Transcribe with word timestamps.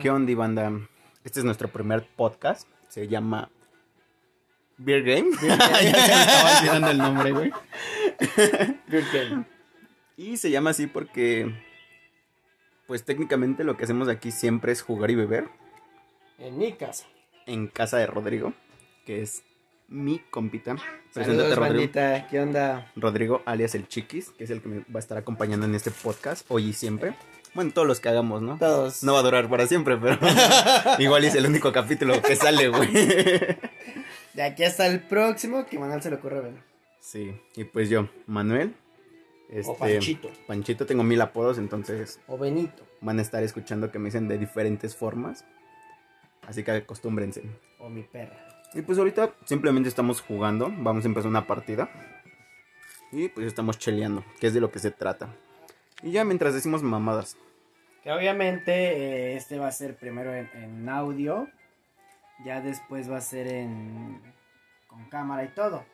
¿Qué 0.00 0.08
onda, 0.08 0.34
banda? 0.36 0.88
Este 1.24 1.40
es 1.40 1.44
nuestro 1.44 1.66
primer 1.68 2.06
podcast. 2.14 2.68
Se 2.88 3.08
llama 3.08 3.50
Beer 4.78 5.02
Game. 5.02 5.30
ya 5.42 5.56
se 5.58 6.12
me 6.12 6.20
estaba 6.20 6.58
olvidando 6.58 6.90
el 6.90 6.98
nombre, 6.98 7.32
güey. 7.32 7.50
Good 8.88 9.04
game. 9.12 9.44
Y 10.16 10.36
se 10.36 10.50
llama 10.52 10.70
así 10.70 10.86
porque, 10.86 11.52
pues 12.86 13.04
técnicamente 13.04 13.64
lo 13.64 13.76
que 13.76 13.82
hacemos 13.82 14.06
aquí 14.08 14.30
siempre 14.30 14.70
es 14.70 14.80
jugar 14.82 15.10
y 15.10 15.16
beber 15.16 15.48
En 16.38 16.56
mi 16.58 16.72
casa. 16.74 17.06
en 17.46 17.66
casa 17.66 17.96
de 17.98 18.06
Rodrigo, 18.06 18.52
que 19.06 19.22
es 19.22 19.42
mi 19.88 20.20
compita. 20.20 20.76
Preséntate, 21.12 21.24
Saludos, 21.24 21.56
Rodrigo. 21.58 21.74
bandita. 21.74 22.28
¿Qué 22.28 22.40
onda? 22.40 22.92
Rodrigo, 22.94 23.42
alias 23.44 23.74
el 23.74 23.88
Chiquis, 23.88 24.30
que 24.30 24.44
es 24.44 24.50
el 24.50 24.62
que 24.62 24.68
me 24.68 24.78
va 24.80 24.96
a 24.96 24.98
estar 25.00 25.18
acompañando 25.18 25.66
en 25.66 25.74
este 25.74 25.90
podcast 25.90 26.46
hoy 26.48 26.68
y 26.68 26.72
siempre. 26.74 27.16
Bueno, 27.54 27.72
todos 27.72 27.86
los 27.88 28.00
que 28.00 28.08
hagamos, 28.08 28.42
¿no? 28.42 28.58
Todos. 28.58 29.02
No 29.02 29.14
va 29.14 29.20
a 29.20 29.22
durar 29.22 29.48
para 29.48 29.66
siempre, 29.66 29.96
pero 29.96 30.18
igual 30.98 31.24
es 31.24 31.34
el 31.34 31.46
único 31.46 31.72
capítulo 31.72 32.20
que 32.22 32.36
sale, 32.36 32.68
güey. 32.68 32.88
De 34.34 34.42
aquí 34.42 34.62
hasta 34.64 34.86
el 34.86 35.00
próximo, 35.00 35.66
que 35.66 35.78
Manuel 35.78 36.02
se 36.02 36.10
le 36.10 36.16
ocurre 36.16 36.40
ver. 36.40 36.54
Sí, 37.00 37.34
y 37.56 37.64
pues 37.64 37.88
yo, 37.90 38.08
Manuel. 38.26 38.74
Este, 39.48 39.72
O 39.72 39.76
Panchito. 39.76 40.30
Panchito, 40.46 40.86
tengo 40.86 41.02
mil 41.02 41.20
apodos, 41.20 41.58
entonces 41.58 42.20
O 42.28 42.38
Benito. 42.38 42.84
van 43.00 43.18
a 43.18 43.22
estar 43.22 43.42
escuchando 43.42 43.90
que 43.90 43.98
me 43.98 44.06
dicen 44.06 44.28
de 44.28 44.38
diferentes 44.38 44.94
formas. 44.94 45.44
Así 46.46 46.62
que 46.62 46.70
acostúmbrense. 46.70 47.42
O 47.80 47.88
mi 47.88 48.02
perra. 48.02 48.46
Y 48.74 48.82
pues 48.82 48.98
ahorita 48.98 49.34
simplemente 49.44 49.88
estamos 49.88 50.20
jugando, 50.20 50.72
vamos 50.78 51.04
a 51.04 51.08
empezar 51.08 51.28
una 51.28 51.48
partida. 51.48 51.90
Y 53.10 53.28
pues 53.28 53.48
estamos 53.48 53.78
cheleando, 53.78 54.24
que 54.38 54.46
es 54.46 54.54
de 54.54 54.60
lo 54.60 54.70
que 54.70 54.78
se 54.78 54.92
trata. 54.92 55.34
Y 56.02 56.12
ya 56.12 56.24
mientras 56.24 56.54
decimos 56.54 56.82
mamadas. 56.82 57.36
Que 58.02 58.12
obviamente 58.12 58.72
eh, 58.72 59.36
este 59.36 59.58
va 59.58 59.68
a 59.68 59.72
ser 59.72 59.96
primero 59.96 60.34
en, 60.34 60.48
en 60.54 60.88
audio. 60.88 61.48
Ya 62.44 62.60
después 62.60 63.10
va 63.10 63.18
a 63.18 63.22
ser 63.22 63.48
en. 63.48 64.20
con 64.86 65.08
cámara 65.10 65.44
y 65.44 65.48
todo. 65.48 65.84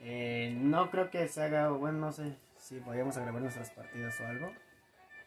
Eh, 0.00 0.56
no 0.58 0.90
creo 0.90 1.10
que 1.10 1.28
se 1.28 1.42
haga. 1.42 1.70
Bueno, 1.70 1.98
no 1.98 2.12
sé 2.12 2.36
si 2.56 2.76
a 2.76 2.80
grabar 2.80 3.42
nuestras 3.42 3.70
partidas 3.70 4.20
o 4.20 4.26
algo. 4.26 4.52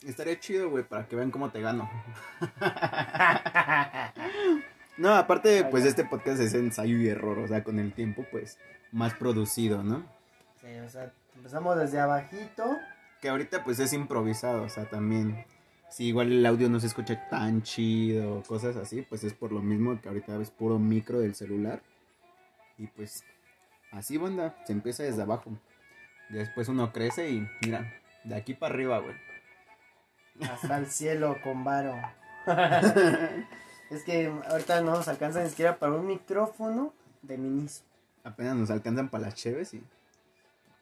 Estaría 0.06 0.40
chido, 0.40 0.70
güey, 0.70 0.84
para 0.84 1.08
que 1.08 1.16
vean 1.16 1.32
cómo 1.32 1.50
te 1.52 1.62
gano. 1.62 1.90
No, 4.98 5.14
aparte, 5.14 5.66
pues 5.66 5.84
este 5.84 6.06
podcast 6.06 6.40
es 6.40 6.54
ensayo 6.54 6.98
y 6.98 7.10
error, 7.10 7.38
o 7.40 7.48
sea, 7.48 7.66
con 7.66 7.80
el 7.80 7.92
tiempo, 7.92 8.26
pues, 8.32 8.58
más 8.94 9.14
producido, 9.14 9.84
¿no? 9.84 10.06
Sí, 10.62 10.74
o 10.78 10.88
sea, 10.88 11.12
empezamos 11.36 11.78
desde 11.78 12.00
abajito. 12.00 12.78
Que 13.26 13.30
ahorita, 13.30 13.64
pues, 13.64 13.80
es 13.80 13.92
improvisado, 13.92 14.62
o 14.62 14.70
sea, 14.70 14.88
también, 14.88 15.48
si 15.90 16.06
igual 16.06 16.32
el 16.32 16.46
audio 16.46 16.70
no 16.70 16.80
se 16.80 16.86
escucha 16.86 17.28
tan 17.28 17.64
chido, 17.64 18.44
cosas 18.44 18.76
así, 18.76 19.02
pues 19.02 19.24
es 19.24 19.34
por 19.34 19.52
lo 19.52 19.64
mismo 19.64 20.00
que 20.00 20.10
ahorita 20.10 20.40
es 20.40 20.52
puro 20.52 20.78
micro 20.78 21.20
del 21.20 21.34
celular. 21.34 21.82
Y 22.78 22.86
pues, 22.86 23.24
así, 23.92 24.18
banda, 24.18 24.56
se 24.68 24.74
empieza 24.74 25.02
desde 25.02 25.24
abajo. 25.24 25.58
Después 26.30 26.70
uno 26.70 26.94
crece 26.94 27.32
y, 27.32 27.48
mira, 27.64 27.92
de 28.26 28.36
aquí 28.36 28.54
para 28.54 28.76
arriba, 28.76 29.00
güey. 29.00 29.16
Hasta 30.48 30.78
el 30.78 30.86
cielo 30.86 31.38
con 31.44 31.64
varo. 31.64 31.96
es 33.90 34.04
que 34.04 34.32
ahorita 34.52 34.82
no 34.82 34.92
nos 34.92 35.08
alcanza 35.08 35.42
ni 35.42 35.50
siquiera 35.50 35.80
para 35.80 35.94
un 35.94 36.06
micrófono 36.06 36.94
de 37.24 37.40
Miniso. 37.40 37.86
Apenas 38.24 38.56
nos 38.56 38.70
alcanzan 38.70 39.10
para 39.10 39.24
las 39.24 39.34
cheves 39.34 39.74
y... 39.74 39.84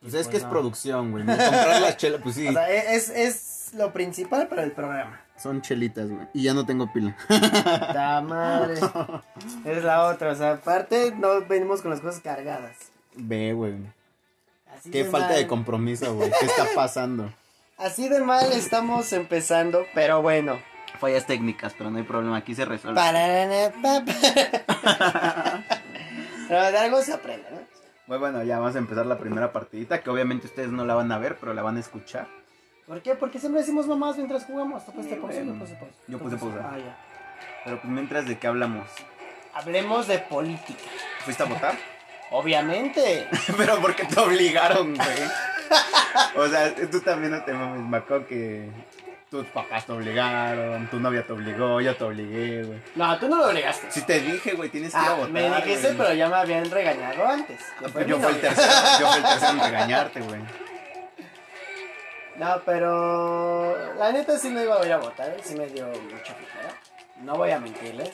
Pues 0.03 0.13
Y 0.13 0.17
es 0.17 0.27
pues 0.27 0.27
que 0.27 0.37
es 0.37 0.43
producción, 0.43 1.11
güey. 1.11 1.25
Comprar 1.25 1.81
las 1.81 1.97
chelas, 1.97 2.21
pues 2.21 2.35
sí. 2.35 2.47
O 2.47 2.51
sea, 2.51 2.69
e-, 2.69 2.95
es, 2.95 3.09
es 3.09 3.69
lo 3.73 3.91
principal 3.93 4.47
para 4.47 4.63
el 4.63 4.71
programa. 4.73 5.21
Son 5.37 5.61
chelitas, 5.61 6.09
güey. 6.09 6.27
Y 6.33 6.43
ya 6.43 6.53
no 6.53 6.65
tengo 6.65 6.91
pila. 6.93 7.15
¡Ta 7.27 8.21
madre! 8.21 8.75
Es 9.65 9.83
la 9.83 10.03
otra, 10.07 10.31
o 10.31 10.35
sea, 10.35 10.51
aparte 10.53 11.13
no 11.17 11.41
venimos 11.47 11.81
con 11.81 11.89
las 11.91 12.01
cosas 12.01 12.21
cargadas. 12.21 12.75
Ve, 13.15 13.53
güey. 13.53 13.75
Así 14.78 14.91
Qué 14.91 15.05
de 15.05 15.09
falta 15.09 15.29
mal. 15.29 15.38
de 15.38 15.47
compromiso, 15.47 16.13
güey. 16.16 16.31
¿Qué 16.39 16.45
está 16.45 16.66
pasando? 16.75 17.33
Así 17.78 18.09
de 18.09 18.19
mal 18.22 18.51
estamos 18.51 19.11
empezando, 19.13 19.85
pero 19.95 20.22
bueno. 20.22 20.59
Fallas 20.99 21.25
técnicas, 21.25 21.73
pero 21.78 21.89
no 21.89 21.97
hay 21.97 22.03
problema. 22.03 22.38
Aquí 22.38 22.53
se 22.55 22.66
resuelve. 22.66 22.99
Pero 26.47 26.72
de 26.72 26.78
algo 26.78 27.01
se 27.01 27.13
aprende, 27.13 27.47
¿no? 27.51 27.72
Muy 28.08 28.18
bueno, 28.18 28.44
ya 28.44 28.59
vamos 28.59 28.75
a 28.75 28.80
empezar 28.80 29.06
la 29.06 29.18
primera 29.18 29.52
partidita. 29.53 30.02
Que 30.02 30.09
obviamente 30.09 30.47
ustedes 30.47 30.69
no 30.69 30.86
la 30.86 30.96
van 30.96 31.12
a 31.12 31.18
ver, 31.18 31.38
pero 31.40 31.53
la 31.53 31.62
van 31.62 31.78
a 31.78 31.80
escuchar. 31.80 32.28
¿Por 32.86 33.02
qué? 33.02 33.16
Porque 33.16 33.40
siempre 33.40 33.62
decimos 33.62 33.88
mamás 33.88 34.18
mientras 34.18 34.46
jugamos. 34.46 34.86
Tú 34.86 34.91
pusiste 34.91 35.16
Sí, 35.16 35.22
pausa, 35.22 35.41
yo 35.41 35.53
puse 35.53 35.75
pausa. 35.75 35.96
Yo 36.08 36.19
puse 36.19 36.38
pausa. 36.38 36.69
Ah, 36.74 36.78
ya. 36.78 36.97
Pero 37.64 37.81
pues 37.81 37.94
mientras 37.94 38.28
de 38.28 38.38
qué 38.38 38.47
hablamos. 38.47 38.90
Hablemos 39.53 40.08
de 40.08 40.19
política. 40.19 40.84
¿Fuiste 41.19 41.44
a 41.44 41.46
votar? 41.46 41.75
Obviamente. 42.31 43.28
pero 43.58 43.80
porque 43.80 44.03
te 44.03 44.20
obligaron, 44.20 44.96
güey. 44.96 45.30
o 46.35 46.47
sea, 46.47 46.75
tú 46.75 47.00
también 47.00 47.31
no 47.31 47.44
te 47.44 47.53
mames. 47.53 47.88
Me 47.88 47.97
acuerdo 47.97 48.28
que 48.28 48.70
tus 49.33 49.47
papás 49.47 49.83
te 49.88 49.91
obligaron, 49.91 50.88
tu 50.91 50.99
novia 50.99 51.25
te 51.25 51.33
obligó, 51.33 51.81
yo 51.81 51.95
te 51.95 52.03
obligué, 52.03 52.61
güey. 52.61 52.79
No, 52.94 53.17
tú 53.17 53.27
no 53.27 53.38
lo 53.38 53.47
obligaste. 53.49 53.89
Si 53.89 54.03
te 54.03 54.19
dije, 54.19 54.53
güey, 54.53 54.69
tienes 54.69 54.94
que 54.94 54.99
ir 54.99 55.03
a 55.07 55.09
Ah, 55.09 55.13
votar. 55.16 55.31
me 55.31 55.49
dijiste, 55.49 55.88
güey. 55.88 55.97
pero 55.97 56.13
ya 56.13 56.29
me 56.29 56.35
habían 56.35 56.69
regañado 56.69 57.25
antes. 57.27 57.59
Fue 57.91 58.05
Yo 58.05 58.19
fui 58.19 58.31
el 58.31 58.39
tercero, 58.41 58.72
yo 58.99 59.07
fui 59.07 59.17
el 59.17 59.23
tercero 59.23 59.51
en 59.53 59.59
regañarte, 59.72 60.19
güey. 60.22 60.41
No, 62.35 62.61
pero 62.63 63.95
la 63.97 64.11
neta 64.11 64.38
sí 64.38 64.49
me 64.49 64.63
iba 64.66 64.79
a 64.79 64.85
ir 64.85 64.93
a 64.93 64.97
votar, 64.97 65.29
¿eh? 65.29 65.38
sí 65.43 65.55
me 65.55 65.66
dio 65.66 65.88
mucha 65.88 66.35
flojera. 66.35 66.69
No 67.23 67.35
voy 67.35 67.49
a 67.49 67.59
mentirles. 67.59 68.11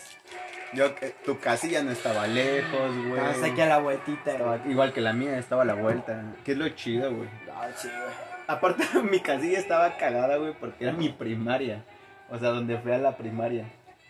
Yo, 0.71 0.85
eh, 1.01 1.15
tu 1.25 1.37
casilla 1.37 1.83
no 1.83 1.91
estaba 1.91 2.27
lejos, 2.27 2.95
güey. 3.09 3.19
Hasta 3.19 3.47
aquí 3.47 3.59
a 3.59 3.65
la 3.65 3.79
vueltita, 3.79 4.31
güey. 4.37 4.71
igual 4.71 4.93
que 4.93 5.01
la 5.01 5.11
mía, 5.11 5.37
estaba 5.37 5.63
a 5.63 5.65
la 5.65 5.73
vuelta. 5.73 6.21
Que 6.45 6.53
es 6.53 6.57
lo 6.57 6.69
chido, 6.69 7.13
güey. 7.13 7.27
No, 7.45 7.53
sí, 7.75 7.89
güey. 7.89 8.38
Aparte, 8.49 8.83
mi 9.03 9.19
casilla 9.19 9.59
estaba 9.59 9.95
cagada, 9.97 10.37
güey, 10.37 10.53
porque 10.59 10.83
era 10.85 10.93
mi 10.93 11.09
primaria. 11.09 11.83
O 12.31 12.37
sea, 12.39 12.49
donde 12.49 12.77
fui 12.79 12.91
a 12.91 12.97
la 12.97 13.15
primaria. 13.15 13.65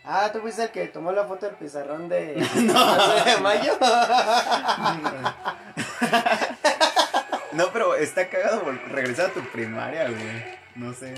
Ah, 0.05 0.29
tú 0.31 0.39
fuiste 0.39 0.63
el 0.63 0.69
que 0.71 0.87
tomó 0.87 1.11
la 1.11 1.25
foto 1.25 1.45
del 1.45 1.55
pizarrón 1.55 2.07
de, 2.07 2.35
de 2.35 3.37
mayo. 3.41 3.73
No, 7.51 7.67
pero 7.73 7.95
está 7.95 8.29
cagado 8.29 8.63
vol- 8.63 8.81
regresar 8.89 9.31
a 9.31 9.33
tu 9.33 9.41
primaria, 9.51 10.07
güey. 10.07 10.43
No 10.75 10.93
sé. 10.93 11.15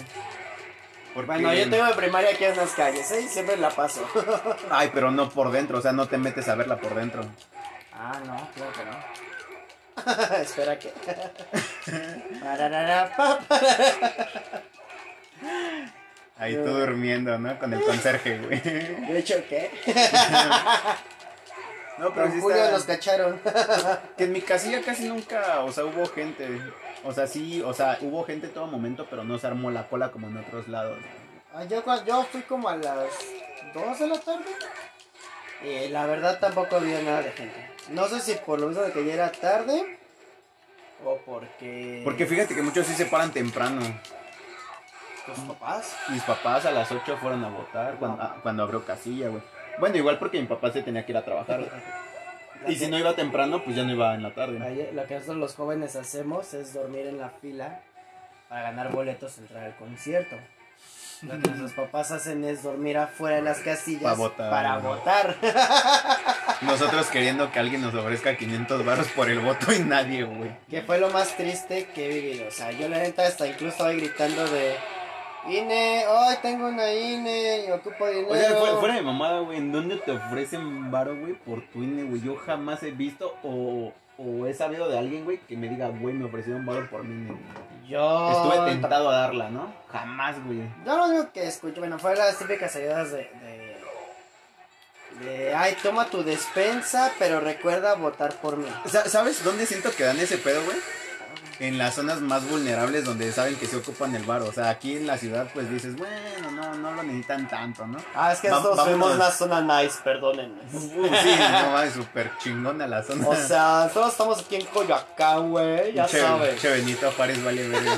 Porque... 1.14 1.28
bueno, 1.30 1.54
yo 1.54 1.70
tengo 1.70 1.86
de 1.86 1.94
primaria 1.94 2.30
aquí 2.32 2.46
en 2.46 2.56
las 2.56 2.72
calles, 2.72 3.12
¿eh? 3.12 3.28
Siempre 3.28 3.58
la 3.58 3.70
paso. 3.70 4.08
Ay, 4.72 4.90
pero 4.94 5.12
no 5.12 5.30
por 5.30 5.52
dentro, 5.52 5.78
o 5.80 5.82
sea, 5.82 5.92
no 5.92 6.08
te 6.08 6.18
metes 6.18 6.48
a 6.48 6.56
verla 6.56 6.78
por 6.78 6.96
dentro. 6.96 7.24
Ah, 7.94 8.18
no, 8.26 8.48
claro 8.56 8.72
que 8.72 8.86
no. 8.86 8.92
Espera 10.42 10.78
que. 10.80 10.92
Ahí 16.38 16.56
tú 16.56 16.70
durmiendo, 16.70 17.38
¿no? 17.38 17.58
Con 17.60 17.74
el 17.74 17.82
conserje, 17.84 18.40
güey. 18.40 18.60
De 18.60 19.20
hecho, 19.20 19.36
¿qué? 19.48 19.72
No, 21.98 22.12
pero 22.16 22.32
sí 22.32 22.40
Julio 22.42 22.58
está... 22.58 22.72
nos 22.72 22.84
cacharon. 22.86 23.40
Que 24.18 24.24
en 24.24 24.32
mi 24.32 24.42
casilla 24.42 24.82
casi 24.82 25.08
nunca, 25.08 25.60
o 25.60 25.72
sea, 25.72 25.86
hubo 25.86 26.04
gente. 26.08 26.48
O 27.04 27.14
sea, 27.14 27.28
sí, 27.28 27.62
o 27.62 27.74
sea, 27.76 28.00
hubo 28.02 28.24
gente 28.24 28.48
en 28.48 28.54
todo 28.54 28.66
momento, 28.66 29.06
pero 29.08 29.24
no 29.24 29.38
se 29.38 29.46
armó 29.46 29.70
la 29.70 29.88
cola 29.88 30.12
como 30.12 30.28
en 30.28 30.38
otros 30.38 30.68
lados. 30.68 30.98
Ah, 31.54 31.64
Yo, 31.66 31.84
yo 32.06 32.24
fui 32.24 32.42
como 32.42 32.70
a 32.70 32.78
las 32.78 33.06
2 33.76 34.00
de 34.00 34.08
la 34.08 34.20
tarde. 34.20 34.46
Y 35.64 35.90
la 35.90 36.08
verdad 36.08 36.40
tampoco 36.40 36.78
había 36.78 37.04
nada 37.04 37.22
de 37.22 37.32
gente. 37.34 37.71
No 37.92 38.08
sé 38.08 38.20
si 38.22 38.34
por 38.46 38.60
lo 38.60 38.68
mismo 38.68 38.84
de 38.84 38.92
que 38.92 39.06
ya 39.06 39.14
era 39.14 39.32
tarde. 39.32 39.98
O 41.04 41.18
porque. 41.26 42.02
Porque 42.04 42.26
fíjate 42.26 42.54
que 42.56 42.62
muchos 42.62 42.86
sí 42.88 42.94
se 42.94 43.06
paran 43.06 43.32
temprano. 43.32 43.82
Tus 45.26 45.40
papás. 45.46 45.96
Mis 46.10 46.24
papás 46.24 46.66
a 46.66 46.72
las 46.72 46.92
8 46.92 47.18
fueron 47.18 47.44
a 47.46 47.50
votar 47.50 47.96
cuando, 47.98 48.22
ah, 48.22 48.38
cuando 48.42 48.64
abrió 48.64 48.84
casilla, 48.86 49.30
güey. 49.30 49.42
Bueno, 49.80 49.98
igual 49.98 50.20
porque 50.20 50.40
mi 50.40 50.48
papá 50.48 50.72
se 50.72 50.82
tenía 50.84 51.06
que 51.06 51.12
ir 51.12 51.18
a 51.18 51.26
trabajar. 51.26 51.62
Y 52.68 52.76
si 52.76 52.88
no 52.88 53.00
iba 53.00 53.16
temprano, 53.16 53.64
pues 53.64 53.76
ya 53.76 53.84
no 53.84 53.92
iba 53.92 54.14
en 54.14 54.22
la 54.22 54.36
tarde. 54.36 54.64
Ayer- 54.64 54.94
Lo 54.94 55.04
que 55.08 55.16
nosotros 55.16 55.38
los 55.38 55.56
jóvenes 55.56 55.96
hacemos 55.96 56.54
es 56.54 56.76
dormir 56.76 57.08
en 57.08 57.18
la 57.18 57.30
fila 57.32 57.80
para 58.50 58.62
ganar 58.62 58.92
boletos 58.92 59.36
y 59.40 59.42
entrar 59.42 59.64
al 59.64 59.76
concierto. 59.78 60.36
Lo 61.24 61.40
que 61.40 61.50
nuestros 61.50 61.72
papás 61.74 62.12
hacen 62.12 62.44
es 62.44 62.64
dormir 62.64 62.98
afuera 62.98 63.36
de 63.38 63.42
las 63.44 63.60
casillas 63.60 64.04
Pa' 64.04 64.14
votar. 64.16 64.50
para 64.50 64.78
votar. 64.80 65.36
Nosotros 66.62 67.08
queriendo 67.08 67.52
que 67.52 67.60
alguien 67.60 67.82
nos 67.82 67.94
ofrezca 67.94 68.36
500 68.36 68.86
baros 68.86 69.08
por 69.10 69.30
el 69.30 69.40
voto 69.40 69.72
y 69.72 69.80
nadie, 69.80 70.24
güey. 70.24 70.52
que 70.70 70.82
fue 70.82 71.00
lo 71.00 71.10
más 71.10 71.36
triste 71.38 71.88
que 71.94 72.06
he 72.06 72.22
vivido. 72.22 72.48
O 72.48 72.52
sea, 72.52 72.72
yo 72.72 72.90
la 72.90 72.98
neta 72.98 73.26
hasta 73.28 73.48
incluso 73.48 73.70
estaba 73.74 73.92
gritando 73.92 74.44
de 74.48 74.76
INE, 75.48 76.06
hoy 76.08 76.36
tengo 76.42 76.68
una 76.68 76.94
INE 76.94 77.66
y 77.68 77.72
ocupo 77.72 78.08
dinero. 78.08 78.30
O 78.32 78.36
sea, 78.36 78.54
fuera, 78.56 78.76
fuera 78.78 78.96
de 78.96 79.02
mamada, 79.02 79.40
güey, 79.40 79.58
¿en 79.58 79.72
dónde 79.72 79.98
te 79.98 80.12
ofrecen 80.12 80.92
varo, 80.92 81.16
güey, 81.20 81.34
por 81.34 81.62
tu 81.70 81.84
INE, 81.84 82.04
güey? 82.04 82.22
Yo 82.22 82.36
jamás 82.36 82.84
he 82.84 82.92
visto 82.92 83.36
o, 83.44 83.92
o 84.24 84.46
he 84.46 84.54
sabido 84.54 84.88
de 84.90 84.98
alguien, 85.00 85.24
güey, 85.26 85.40
que 85.40 85.58
me 85.58 85.68
diga, 85.70 85.88
güey, 85.90 86.14
me 86.14 86.26
ofrecieron 86.26 86.66
varo 86.66 86.90
por 86.90 87.04
mí. 87.04 87.28
Yo. 87.88 88.32
Estuve 88.32 88.72
tentado 88.72 89.10
a 89.10 89.16
darla, 89.18 89.50
¿no? 89.50 89.74
Jamás, 89.92 90.36
güey. 90.46 90.60
Yo 90.86 90.96
lo 90.98 91.06
único 91.06 91.32
que 91.34 91.48
escucho, 91.48 91.80
bueno, 91.82 92.00
fue 92.00 92.16
las 92.16 92.38
típicas 92.38 92.76
ayudas 92.76 93.12
de, 93.12 93.18
de. 93.42 95.26
de, 95.26 95.54
ay, 95.56 95.76
toma 95.84 96.06
tu 96.06 96.24
despensa, 96.24 97.12
pero 97.20 97.40
recuerda 97.42 97.96
votar 97.96 98.34
por 98.36 98.58
mí. 98.58 98.68
Sa- 98.86 99.10
¿Sabes 99.10 99.44
dónde 99.44 99.66
siento 99.66 99.92
que 99.92 100.04
dan 100.04 100.20
ese 100.20 100.38
pedo, 100.38 100.64
güey? 100.64 100.78
En 101.64 101.78
las 101.78 101.94
zonas 101.94 102.22
más 102.22 102.50
vulnerables 102.50 103.06
donde 103.06 103.32
saben 103.32 103.56
que 103.56 103.68
se 103.68 103.76
ocupan 103.78 104.16
el 104.16 104.24
bar. 104.24 104.42
O 104.42 104.52
sea, 104.52 104.70
aquí 104.70 104.98
en 104.98 105.06
la 105.06 105.16
ciudad, 105.18 105.48
pues 105.54 105.70
dices, 105.70 105.96
bueno, 105.96 106.50
no, 106.52 106.74
no 106.74 106.92
lo 106.92 107.04
necesitan 107.04 107.48
tanto, 107.48 107.86
¿no? 107.86 108.00
Ah, 108.16 108.32
es 108.34 108.40
que 108.40 108.50
nosotros 108.50 108.84
fuimos 108.84 109.14
una 109.14 109.30
zona 109.30 109.62
nice, 109.62 110.00
perdónenme. 110.04 110.60
Uh, 110.74 110.80
sí, 111.22 111.36
no 111.40 111.72
mames, 111.72 111.94
súper 111.94 112.32
chingona 112.40 112.88
la 112.88 113.04
zona. 113.04 113.28
O 113.28 113.36
sea, 113.36 113.84
nosotros 113.84 114.12
estamos 114.12 114.40
aquí 114.42 114.56
en 114.56 114.66
Coyoacán, 114.66 115.52
güey, 115.52 115.94
ya 115.94 116.08
Che- 116.08 116.20
sabes. 116.20 116.60
che 116.60 116.70
Benito 116.72 117.12
Juárez 117.12 117.44
vale 117.44 117.68
verga. 117.68 117.92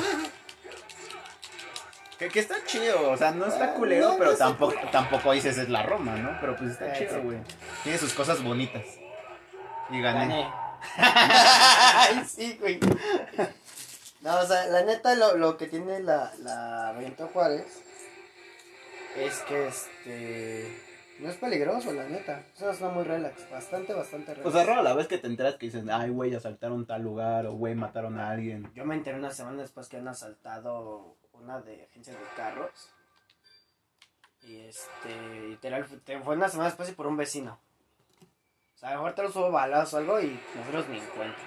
Que, 2.20 2.28
que 2.28 2.40
está 2.42 2.56
chido, 2.66 3.12
o 3.12 3.18
sea, 3.18 3.32
no 3.32 3.46
está 3.48 3.64
Ah, 3.66 3.74
culero, 3.76 4.10
no, 4.12 4.18
pero 4.18 4.32
no 4.32 4.38
tampoco, 4.38 4.76
tampoco 4.92 5.32
dices 5.32 5.58
es 5.58 5.70
la 5.70 5.84
Roma, 5.84 6.16
¿no? 6.18 6.38
Pero 6.42 6.56
pues 6.58 6.72
está 6.72 6.88
Eh, 6.88 6.96
chido, 7.08 7.22
güey. 7.22 7.38
Tiene 7.84 7.98
sus 7.98 8.14
cosas 8.14 8.44
bonitas. 8.44 8.84
Y 9.90 10.02
gané. 10.02 10.20
Gané. 10.28 10.63
Ay, 10.98 12.24
sí, 12.28 12.58
güey. 12.60 12.80
No, 14.22 14.40
o 14.40 14.46
sea, 14.46 14.68
la 14.68 14.84
neta, 14.84 15.16
lo, 15.16 15.36
lo 15.38 15.58
que 15.58 15.68
tiene 15.68 16.00
la, 16.02 16.32
la 16.40 16.94
Benito 16.98 17.28
Juárez 17.28 17.66
es 19.18 19.40
que 19.42 19.68
este. 19.68 20.80
No 21.20 21.30
es 21.30 21.36
peligroso, 21.38 21.94
la 21.94 22.06
neta. 22.06 22.44
Es 22.56 22.62
una 22.62 22.74
zona 22.74 22.92
muy 22.92 23.04
relax. 23.04 23.50
Bastante, 23.52 23.94
bastante 23.94 24.34
relax. 24.34 24.48
O 24.50 24.52
sea, 24.52 24.66
raro 24.66 24.82
la 24.82 24.94
vez 24.96 25.08
que 25.08 25.18
te 25.20 25.28
enteras 25.28 25.56
que 25.56 25.68
dicen, 25.68 25.90
ay, 25.92 26.10
güey, 26.10 26.34
asaltaron 26.34 26.86
tal 26.88 27.04
lugar, 27.04 27.46
o 27.46 27.54
güey, 27.54 27.76
mataron 27.76 28.20
a 28.20 28.30
alguien. 28.32 28.72
Yo 28.74 28.84
me 28.86 28.96
enteré 28.96 29.18
una 29.18 29.32
semana 29.32 29.62
después 29.62 29.88
que 29.88 29.98
han 29.98 30.08
asaltado 30.08 31.16
una 31.34 31.62
de 31.62 31.84
agencias 31.84 32.18
de 32.18 32.26
carros. 32.36 32.72
Y 34.42 34.58
este, 34.62 35.48
literal, 35.50 35.86
fue- 35.86 35.98
te- 36.00 36.20
fue 36.22 36.36
una 36.36 36.50
semana 36.50 36.70
después 36.70 36.90
y 36.90 36.94
por 36.94 37.08
un 37.08 37.16
vecino. 37.16 37.60
Sea, 38.84 38.90
a 38.90 38.96
lo 38.96 39.00
mejor 39.00 39.16
te 39.16 39.24
los 39.24 39.36
hubo 39.38 39.50
balas 39.50 39.94
o 39.94 39.98
algo 39.98 40.20
y 40.20 40.38
nosotros 40.56 40.90
ni 40.90 40.98
en 40.98 41.06
cuenta. 41.06 41.38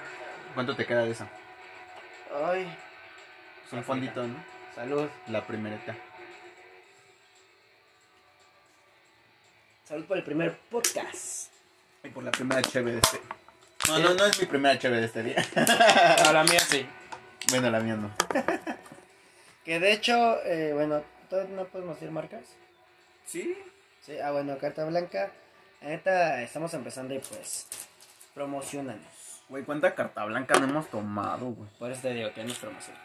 ¿Cuánto 0.54 0.74
te 0.74 0.86
queda 0.86 1.04
de 1.04 1.10
eso? 1.10 1.28
Ay, 2.34 2.74
Es 3.66 3.72
un 3.74 3.84
fondito, 3.84 4.26
¿no? 4.26 4.42
salud. 4.74 5.06
La 5.28 5.46
primerita. 5.46 5.94
Salud 9.84 10.06
por 10.06 10.16
el 10.16 10.24
primer 10.24 10.56
podcast. 10.70 11.52
Y 12.02 12.08
por 12.08 12.24
la 12.24 12.30
primera 12.30 12.62
cheve 12.62 12.92
de 12.92 12.98
este. 13.00 13.20
No, 13.88 13.98
no, 13.98 14.14
no 14.14 14.24
es 14.24 14.40
mi 14.40 14.46
primera 14.46 14.78
cheve 14.78 14.96
de 14.96 15.04
este 15.04 15.22
día. 15.22 15.36
A 16.26 16.32
la 16.32 16.42
mía 16.44 16.60
sí. 16.60 16.86
bueno, 17.50 17.70
la 17.70 17.80
mía 17.80 17.96
no. 17.96 18.10
Que 19.62 19.78
de 19.78 19.92
hecho, 19.92 20.42
eh, 20.44 20.72
bueno, 20.72 21.02
¿todavía 21.28 21.54
no 21.54 21.64
podemos 21.66 21.96
decir 21.96 22.10
marcas? 22.10 22.44
Sí. 23.26 23.58
Sí, 24.00 24.18
ah, 24.20 24.30
bueno, 24.30 24.56
Carta 24.56 24.86
Blanca. 24.86 25.30
Neta, 25.82 26.42
estamos 26.42 26.72
empezando 26.74 27.14
y 27.14 27.18
pues, 27.18 27.68
promocionanos. 28.34 29.42
Güey, 29.48 29.64
¿cuánta 29.64 29.94
carta 29.94 30.24
blanca 30.24 30.58
no 30.58 30.66
hemos 30.66 30.90
tomado, 30.90 31.46
güey? 31.46 31.68
Por 31.78 31.90
eso 31.92 32.02
te 32.02 32.14
digo 32.14 32.32
que 32.34 32.44
nos 32.44 32.58
promocionan. 32.58 33.02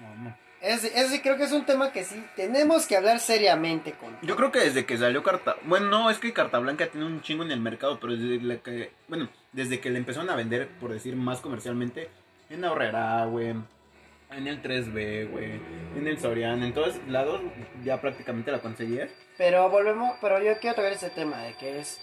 No, 0.00 0.12
no. 0.16 0.36
Ese, 0.60 0.98
ese 0.98 1.22
creo 1.22 1.36
que 1.36 1.44
es 1.44 1.52
un 1.52 1.64
tema 1.64 1.92
que 1.92 2.04
sí 2.04 2.24
tenemos 2.34 2.86
que 2.86 2.96
hablar 2.96 3.20
seriamente 3.20 3.92
con. 3.92 4.16
Yo 4.22 4.34
creo 4.34 4.50
que 4.50 4.60
desde 4.60 4.86
que 4.86 4.96
salió 4.96 5.22
Carta... 5.22 5.56
Bueno, 5.66 5.86
no, 5.86 6.10
es 6.10 6.18
que 6.18 6.32
Carta 6.32 6.58
Blanca 6.58 6.88
tiene 6.88 7.06
un 7.06 7.20
chingo 7.20 7.44
en 7.44 7.52
el 7.52 7.60
mercado, 7.60 8.00
pero 8.00 8.16
desde 8.16 8.42
la 8.42 8.56
que... 8.56 8.90
Bueno, 9.06 9.28
desde 9.52 9.78
que 9.78 9.90
le 9.90 9.98
empezaron 9.98 10.30
a 10.30 10.36
vender, 10.36 10.68
por 10.80 10.92
decir 10.92 11.16
más 11.16 11.40
comercialmente, 11.40 12.08
en 12.50 12.64
Ahorrera, 12.64 13.24
güey, 13.26 13.54
en 14.30 14.46
el 14.46 14.62
3B, 14.62 15.30
güey, 15.30 15.60
en 15.96 16.06
el 16.06 16.18
Soriana, 16.18 16.66
en 16.66 16.72
todos 16.72 16.96
lados 17.08 17.40
ya 17.84 18.00
prácticamente 18.00 18.50
la 18.50 18.60
conseguías. 18.60 19.10
Pero 19.36 19.68
volvemos, 19.68 20.16
pero 20.20 20.40
yo 20.40 20.58
quiero 20.58 20.76
tocar 20.76 20.92
ese 20.92 21.10
tema 21.10 21.38
de 21.42 21.54
que 21.54 21.80
es 21.80 22.00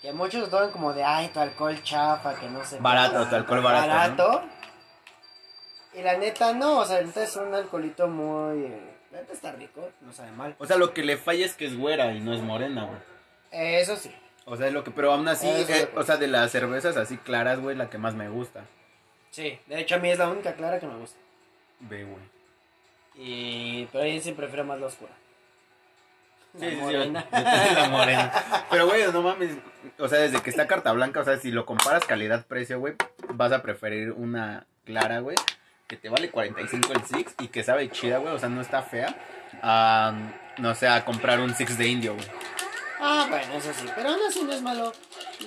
que 0.00 0.12
muchos 0.12 0.40
lo 0.40 0.48
toman 0.48 0.70
como 0.70 0.92
de 0.94 1.04
ay 1.04 1.28
tu 1.28 1.40
alcohol 1.40 1.82
chafa, 1.82 2.34
que 2.38 2.48
no 2.48 2.64
sé. 2.64 2.78
Barato, 2.80 3.26
tu 3.28 3.34
alcohol 3.36 3.60
barato, 3.62 3.88
Barato. 4.26 4.42
Y 5.94 6.02
la 6.02 6.16
neta 6.16 6.52
no, 6.54 6.78
o 6.78 6.84
sea, 6.84 7.00
la 7.00 7.06
neta 7.06 7.22
es 7.24 7.36
un 7.36 7.52
alcoholito 7.54 8.06
muy. 8.08 8.64
eh, 8.64 8.96
La 9.12 9.20
neta 9.20 9.32
está 9.32 9.52
rico, 9.52 9.90
no 10.00 10.12
sabe 10.12 10.30
mal. 10.32 10.54
O 10.58 10.66
sea, 10.66 10.76
lo 10.76 10.94
que 10.94 11.02
le 11.02 11.16
falla 11.16 11.44
es 11.44 11.54
que 11.54 11.66
es 11.66 11.76
güera 11.76 12.12
y 12.12 12.20
no 12.20 12.32
es 12.32 12.40
morena, 12.40 12.84
güey. 12.84 12.98
Eh, 13.50 13.80
eso 13.80 13.96
sí. 13.96 14.14
O 14.46 14.56
sea, 14.56 14.68
es 14.68 14.72
lo 14.72 14.82
que... 14.84 14.90
Pero 14.90 15.12
aún 15.12 15.28
así, 15.28 15.46
eh, 15.48 15.90
o 15.94 16.02
sea, 16.02 16.16
de 16.16 16.26
las 16.26 16.50
cervezas 16.50 16.96
así 16.96 17.16
claras, 17.18 17.60
güey, 17.60 17.76
la 17.76 17.90
que 17.90 17.98
más 17.98 18.14
me 18.14 18.28
gusta. 18.28 18.64
Sí, 19.30 19.60
de 19.66 19.80
hecho 19.80 19.96
a 19.96 19.98
mí 19.98 20.10
es 20.10 20.18
la 20.18 20.28
única 20.28 20.54
clara 20.54 20.80
que 20.80 20.86
me 20.86 20.96
gusta. 20.96 21.18
Ve, 21.80 22.04
güey. 22.04 22.22
Y 23.16 23.86
pero 23.92 24.06
yo 24.06 24.20
sí 24.20 24.32
prefiero 24.32 24.64
más 24.64 24.80
la 24.80 24.86
oscura. 24.86 25.12
Sí, 26.58 26.64
La 26.64 26.70
sí, 26.70 26.76
sí, 26.76 26.80
morena. 26.82 27.26
la 27.74 27.88
morena. 27.88 28.32
Pero, 28.70 28.86
güey, 28.86 29.12
no 29.12 29.22
mames. 29.22 29.56
O 29.98 30.08
sea, 30.08 30.20
desde 30.20 30.42
que 30.42 30.50
está 30.50 30.66
carta 30.66 30.92
blanca, 30.92 31.20
o 31.20 31.24
sea, 31.24 31.38
si 31.38 31.50
lo 31.50 31.64
comparas 31.64 32.04
calidad-precio, 32.04 32.78
güey, 32.78 32.94
vas 33.34 33.52
a 33.52 33.62
preferir 33.62 34.12
una 34.12 34.66
clara, 34.84 35.20
güey, 35.20 35.36
que 35.86 35.96
te 35.96 36.08
vale 36.08 36.30
45 36.30 36.92
el 36.92 37.04
Six 37.04 37.34
y 37.40 37.48
que 37.48 37.62
sabe 37.62 37.90
chida, 37.90 38.18
güey, 38.18 38.34
o 38.34 38.38
sea, 38.38 38.48
no 38.48 38.60
está 38.60 38.82
fea, 38.82 39.14
a, 39.62 40.12
no 40.58 40.74
sé, 40.74 40.88
a 40.88 41.04
comprar 41.04 41.40
un 41.40 41.54
Six 41.54 41.78
de 41.78 41.86
indio, 41.86 42.14
güey. 42.14 42.26
Ah, 43.00 43.26
bueno, 43.28 43.54
eso 43.54 43.72
sí, 43.72 43.86
pero 43.94 44.10
aún 44.10 44.20
así 44.28 44.42
no 44.42 44.52
es 44.52 44.62
malo 44.62 44.92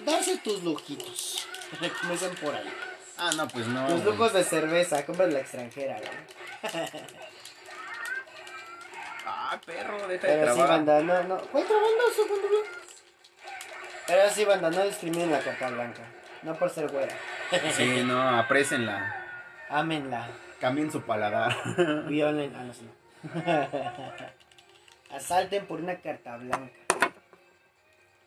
darse 0.06 0.38
tus 0.38 0.63
lujitos. 0.63 1.47
Dicen 2.09 2.35
por 2.41 2.56
ahí. 2.56 2.69
Ah, 3.17 3.31
no, 3.35 3.47
pues 3.47 3.67
no. 3.67 3.88
Tus 3.88 4.03
lujos 4.03 4.33
de 4.33 4.44
cerveza, 4.44 5.06
compras 5.06 5.31
la 5.31 5.39
extranjera, 5.39 5.97
güey. 5.99 6.83
Ah, 9.45 9.60
perro, 9.66 10.07
deja 10.07 10.25
de 10.28 10.34
Pero 10.34 10.54
sí, 10.54 10.60
trabajar. 10.60 10.69
banda, 10.69 11.01
no, 11.01 11.24
no. 11.24 11.38
¿Cuál 11.38 11.66
trabajando 11.66 12.04
segundo 12.16 12.48
bien? 12.50 12.63
Pero 14.07 14.30
sí, 14.30 14.45
banda, 14.45 14.69
no 14.69 14.84
discriminen 14.86 15.31
la 15.31 15.40
carta 15.40 15.69
blanca. 15.69 16.01
No 16.44 16.56
por 16.56 16.69
ser 16.69 16.90
güera. 16.90 17.13
Sí, 17.75 18.04
no, 18.06 18.22
aprécenla. 18.40 19.16
Ámenla. 19.69 20.28
Cambien 20.60 20.92
su 20.92 21.01
paladar. 21.01 21.56
Violen. 22.07 22.56
Ah, 22.56 22.63
no 22.63 22.74
sé. 22.74 22.84
Asalten 25.16 25.66
por 25.66 25.80
una 25.81 25.98
carta 25.98 26.38
blanca. 26.38 26.74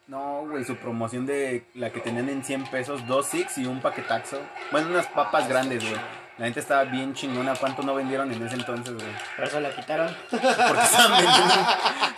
No, 0.07 0.47
güey, 0.47 0.65
su 0.65 0.77
promoción 0.77 1.27
de 1.27 1.67
la 1.75 1.91
que 1.91 2.01
tenían 2.01 2.29
en 2.29 2.45
100 2.45 2.67
pesos, 2.67 3.07
dos 3.09 3.27
Six 3.27 3.59
y 3.59 3.67
un 3.67 3.81
paquetaxo. 3.81 4.41
Bueno, 4.71 4.89
unas 4.91 5.07
papas 5.09 5.49
grandes, 5.49 5.83
güey. 5.83 6.01
La 6.39 6.45
gente 6.45 6.61
estaba 6.61 6.85
bien 6.85 7.15
chingona. 7.15 7.55
¿Cuánto 7.55 7.83
no 7.83 7.95
vendieron 7.95 8.31
en 8.31 8.47
ese 8.47 8.57
entonces, 8.57 8.95
güey? 8.95 9.07
Por 9.37 9.45
eso 9.47 9.61
la 9.61 9.75
quitaron. 9.75 10.15
Porque 10.31 10.47
estaban 10.47 11.13
vendiendo. 11.13 11.55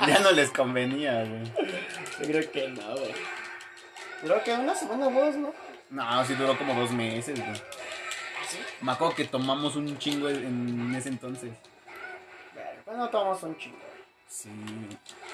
Ya 0.07 0.19
no 0.21 0.33
les 0.33 0.51
convenía, 0.51 1.25
güey. 1.25 1.45
Yo 1.45 2.27
creo 2.27 2.51
que 2.51 2.69
no, 2.69 2.97
güey. 2.97 3.15
Creo 4.23 4.43
que 4.43 4.53
una 4.53 4.75
semana 4.75 5.07
o 5.07 5.11
dos, 5.11 5.37
¿no? 5.37 5.53
No, 5.91 6.25
sí 6.25 6.35
duró 6.35 6.59
como 6.59 6.75
dos 6.75 6.91
meses, 6.91 7.39
güey. 7.39 7.57
¿Sí? 8.49 8.59
Me 8.81 8.93
acuerdo 8.93 9.15
que 9.15 9.25
tomamos 9.25 9.77
un 9.77 9.97
chingo 9.99 10.29
en 10.29 10.95
ese 10.95 11.11
entonces. 11.11 11.53
Bueno, 12.55 12.71
pues 12.85 12.97
no 12.97 13.09
tomamos 13.11 13.43
un 13.45 13.57
chingo. 13.57 13.79
Sí. 14.27 14.51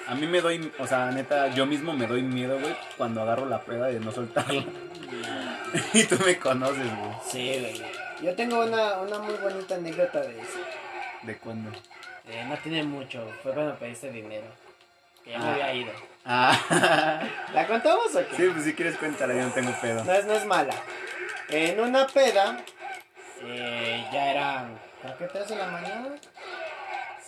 A 0.07 0.15
mí 0.15 0.27
me 0.27 0.39
doy, 0.41 0.71
o 0.79 0.87
sea, 0.87 1.11
neta, 1.11 1.47
yo 1.49 1.65
mismo 1.65 1.91
me 1.93 2.07
doy 2.07 2.21
miedo, 2.21 2.59
güey, 2.59 2.75
cuando 2.97 3.21
agarro 3.21 3.45
la 3.45 3.59
peda 3.61 3.87
de 3.87 3.99
no 3.99 4.11
soltarla. 4.11 4.63
y 5.93 6.03
tú 6.03 6.17
me 6.25 6.37
conoces, 6.37 6.87
güey. 6.97 7.11
Sí, 7.25 7.59
güey. 7.59 8.04
Yo 8.21 8.35
tengo 8.35 8.59
una, 8.63 8.97
una 8.99 9.19
muy 9.19 9.35
bonita 9.35 9.75
anécdota 9.75 10.21
de 10.21 10.39
eso. 10.39 10.59
¿De 11.23 11.37
cuándo? 11.37 11.71
Eh, 12.27 12.43
no 12.47 12.57
tiene 12.57 12.83
mucho. 12.83 13.27
Fue 13.43 13.53
cuando 13.53 13.75
pediste 13.77 14.11
dinero. 14.11 14.47
Que 15.23 15.31
ya 15.31 15.39
me 15.39 15.45
Ah. 15.45 15.51
había 15.53 15.73
ido. 15.73 15.91
Ah. 16.25 17.21
¿La 17.53 17.67
contamos 17.67 18.15
o 18.15 18.19
qué? 18.27 18.35
sí, 18.35 18.49
pues 18.51 18.63
si 18.63 18.73
quieres 18.73 18.97
cuéntala, 18.97 19.33
yo 19.33 19.41
no 19.43 19.51
tengo 19.51 19.71
pedo. 19.81 20.03
No 20.03 20.11
es, 20.13 20.25
no 20.25 20.33
es 20.33 20.45
mala. 20.45 20.73
En 21.49 21.79
una 21.79 22.07
peda, 22.07 22.57
eh, 23.43 24.05
ya 24.11 24.31
eran, 24.31 24.79
creo 25.01 25.17
que 25.17 25.25
3 25.27 25.49
de 25.49 25.55
la 25.57 25.67
mañana. 25.67 26.09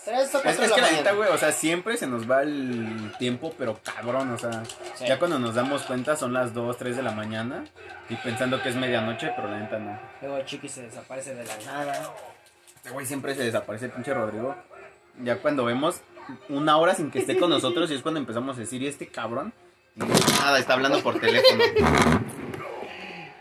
3 0.08 0.34
o 0.34 0.38
Es, 0.38 0.42
4 0.42 0.50
es 0.50 0.58
de 0.58 0.68
la 0.68 0.74
que 0.74 0.80
la 0.80 0.90
neta, 0.92 1.12
güey, 1.12 1.28
o 1.30 1.36
sea, 1.38 1.52
siempre 1.52 1.96
se 1.96 2.06
nos 2.06 2.30
va 2.30 2.42
el 2.42 3.12
tiempo, 3.18 3.54
pero 3.58 3.78
cabrón, 3.82 4.30
o 4.32 4.38
sea, 4.38 4.62
Sí. 4.94 5.06
ya 5.06 5.18
cuando 5.18 5.38
nos 5.38 5.54
damos 5.54 5.82
cuenta 5.82 6.16
son 6.16 6.32
las 6.32 6.54
2, 6.54 6.76
3 6.76 6.96
de 6.96 7.02
la 7.02 7.12
mañana 7.12 7.64
y 8.08 8.16
pensando 8.16 8.62
que 8.62 8.70
es 8.70 8.76
medianoche, 8.76 9.30
pero 9.36 9.48
la 9.50 9.58
neta 9.60 9.78
no. 9.78 9.98
Luego 10.22 10.40
Chiqui 10.44 10.68
se 10.68 10.82
desaparece 10.82 11.34
de 11.34 11.44
la 11.44 11.56
nada. 11.66 12.14
Este 12.76 12.90
güey 12.90 13.04
siempre 13.06 13.34
se 13.34 13.42
desaparece 13.44 13.86
el 13.86 13.90
pinche 13.92 14.14
Rodrigo. 14.14 14.54
Ya 15.22 15.36
cuando 15.38 15.64
vemos 15.64 16.00
una 16.48 16.76
hora 16.78 16.94
sin 16.94 17.10
que 17.10 17.18
esté 17.18 17.36
con 17.38 17.50
nosotros 17.50 17.90
y 17.90 17.94
es 17.94 18.02
cuando 18.02 18.20
empezamos 18.20 18.56
a 18.56 18.60
decir, 18.60 18.82
¿y 18.82 18.86
este 18.86 19.08
cabrón? 19.08 19.52
Y 19.96 20.00
nada, 20.40 20.58
está 20.58 20.74
hablando 20.74 21.02
por 21.02 21.18
teléfono. 21.20 21.64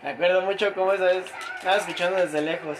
Me 0.03 0.09
acuerdo 0.09 0.41
mucho 0.41 0.73
cómo 0.73 0.93
esa 0.93 1.05
vez 1.05 1.25
estaba 1.57 1.77
escuchando 1.77 2.17
desde 2.17 2.41
lejos. 2.41 2.77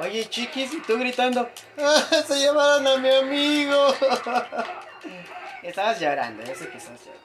Oye, 0.00 0.28
chiquis, 0.28 0.72
y 0.74 0.80
tú 0.80 0.98
gritando, 0.98 1.48
"Ah, 1.78 2.02
se 2.26 2.38
llevaron 2.38 2.86
a 2.86 2.96
mi 2.98 3.08
amigo. 3.08 3.94
estabas 5.62 6.00
llorando, 6.00 6.44
yo 6.44 6.54
sé 6.54 6.68
que 6.68 6.78
estabas 6.78 7.00
llorando. 7.04 7.24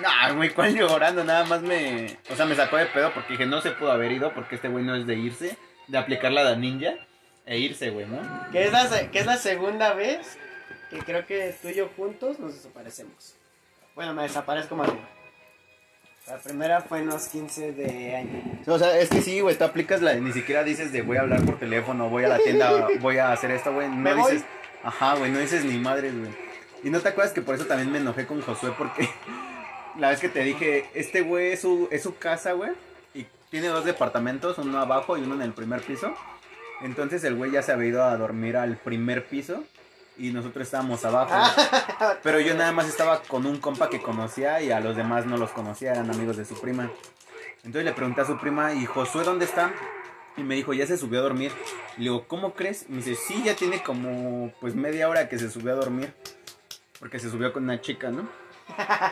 Nah, 0.00 0.32
güey, 0.32 0.50
¿cuál 0.50 0.74
llorando? 0.74 1.24
Nada 1.24 1.44
más 1.44 1.62
me. 1.62 2.18
O 2.30 2.36
sea, 2.36 2.46
me 2.46 2.54
sacó 2.54 2.76
de 2.76 2.86
pedo 2.86 3.12
porque 3.12 3.32
dije, 3.32 3.46
no 3.46 3.60
se 3.60 3.72
pudo 3.72 3.90
haber 3.90 4.12
ido 4.12 4.32
porque 4.34 4.54
este 4.54 4.68
güey 4.68 4.84
no 4.84 4.94
es 4.94 5.06
de 5.06 5.14
irse, 5.14 5.56
de 5.88 5.98
aplicar 5.98 6.32
la 6.32 6.44
de 6.44 6.56
ninja 6.56 6.94
e 7.46 7.58
irse, 7.58 7.90
güey, 7.90 8.06
¿no? 8.06 8.20
Que 8.52 8.64
es, 8.64 8.72
la, 8.72 9.10
que 9.10 9.18
es 9.18 9.26
la 9.26 9.36
segunda 9.36 9.92
vez 9.92 10.38
que 10.90 10.98
creo 10.98 11.26
que 11.26 11.54
tú 11.60 11.68
y 11.68 11.74
yo 11.74 11.88
juntos 11.96 12.38
nos 12.38 12.54
desaparecemos. 12.54 13.34
Bueno, 13.94 14.14
me 14.14 14.22
desaparezco 14.22 14.76
más 14.76 14.92
bien. 14.92 15.19
La 16.30 16.38
primera 16.38 16.80
fue 16.80 17.00
en 17.00 17.08
los 17.08 17.26
15 17.26 17.72
de 17.72 18.14
año. 18.14 18.42
O 18.68 18.78
sea, 18.78 18.96
es 19.00 19.08
que 19.08 19.20
sí, 19.20 19.40
güey, 19.40 19.58
tú 19.58 19.64
aplicas 19.64 20.00
la 20.00 20.14
ni 20.14 20.32
siquiera 20.32 20.62
dices 20.62 20.92
de 20.92 21.02
voy 21.02 21.16
a 21.16 21.22
hablar 21.22 21.44
por 21.44 21.58
teléfono, 21.58 22.08
voy 22.08 22.22
a 22.22 22.28
la 22.28 22.38
tienda, 22.38 22.86
voy 23.00 23.18
a 23.18 23.32
hacer 23.32 23.50
esto, 23.50 23.72
güey. 23.72 23.88
No 23.88 23.96
Me 23.96 24.14
voy. 24.14 24.30
dices, 24.30 24.46
ajá, 24.84 25.16
güey, 25.16 25.32
no 25.32 25.40
dices 25.40 25.64
ni 25.64 25.76
madres, 25.78 26.16
güey. 26.16 26.30
Y 26.84 26.90
no 26.90 27.00
te 27.00 27.08
acuerdas 27.08 27.34
que 27.34 27.42
por 27.42 27.56
eso 27.56 27.66
también 27.66 27.90
me 27.90 27.98
enojé 27.98 28.26
con 28.26 28.40
Josué 28.42 28.72
porque 28.78 29.08
la 29.98 30.10
vez 30.10 30.20
que 30.20 30.28
te 30.28 30.44
dije, 30.44 30.86
este 30.94 31.22
güey 31.22 31.50
es 31.52 31.62
su, 31.62 31.88
es 31.90 32.04
su 32.04 32.16
casa, 32.16 32.52
güey, 32.52 32.70
y 33.12 33.26
tiene 33.50 33.66
dos 33.66 33.84
departamentos, 33.84 34.56
uno 34.58 34.78
abajo 34.78 35.18
y 35.18 35.22
uno 35.22 35.34
en 35.34 35.42
el 35.42 35.52
primer 35.52 35.80
piso. 35.80 36.14
Entonces 36.80 37.24
el 37.24 37.34
güey 37.34 37.50
ya 37.50 37.62
se 37.62 37.72
había 37.72 37.88
ido 37.88 38.04
a 38.04 38.16
dormir 38.16 38.56
al 38.56 38.76
primer 38.76 39.24
piso 39.26 39.64
y 40.20 40.32
nosotros 40.32 40.66
estábamos 40.66 41.04
abajo. 41.04 41.34
Pero 42.22 42.40
yo 42.40 42.54
nada 42.54 42.72
más 42.72 42.86
estaba 42.86 43.22
con 43.22 43.46
un 43.46 43.58
compa 43.58 43.88
que 43.88 44.02
conocía 44.02 44.60
y 44.60 44.70
a 44.70 44.80
los 44.80 44.94
demás 44.94 45.24
no 45.26 45.36
los 45.36 45.50
conocía, 45.50 45.92
eran 45.92 46.10
amigos 46.10 46.36
de 46.36 46.44
su 46.44 46.60
prima. 46.60 46.90
Entonces 47.64 47.84
le 47.84 47.92
pregunté 47.92 48.20
a 48.20 48.26
su 48.26 48.38
prima, 48.38 48.74
¿y 48.74 48.84
Josué 48.86 49.24
dónde 49.24 49.46
está? 49.46 49.72
Y 50.36 50.42
me 50.42 50.54
dijo, 50.54 50.72
ya 50.72 50.86
se 50.86 50.96
subió 50.96 51.20
a 51.20 51.22
dormir. 51.22 51.52
Le 51.96 52.04
digo, 52.04 52.26
¿cómo 52.26 52.54
crees? 52.54 52.86
Y 52.88 52.92
me 52.92 52.98
dice, 52.98 53.14
sí, 53.14 53.42
ya 53.44 53.54
tiene 53.54 53.82
como 53.82 54.52
pues 54.60 54.74
media 54.74 55.08
hora 55.08 55.28
que 55.28 55.38
se 55.38 55.50
subió 55.50 55.72
a 55.72 55.76
dormir. 55.76 56.14
Porque 56.98 57.18
se 57.18 57.30
subió 57.30 57.52
con 57.52 57.64
una 57.64 57.80
chica, 57.80 58.10
¿no? 58.10 58.28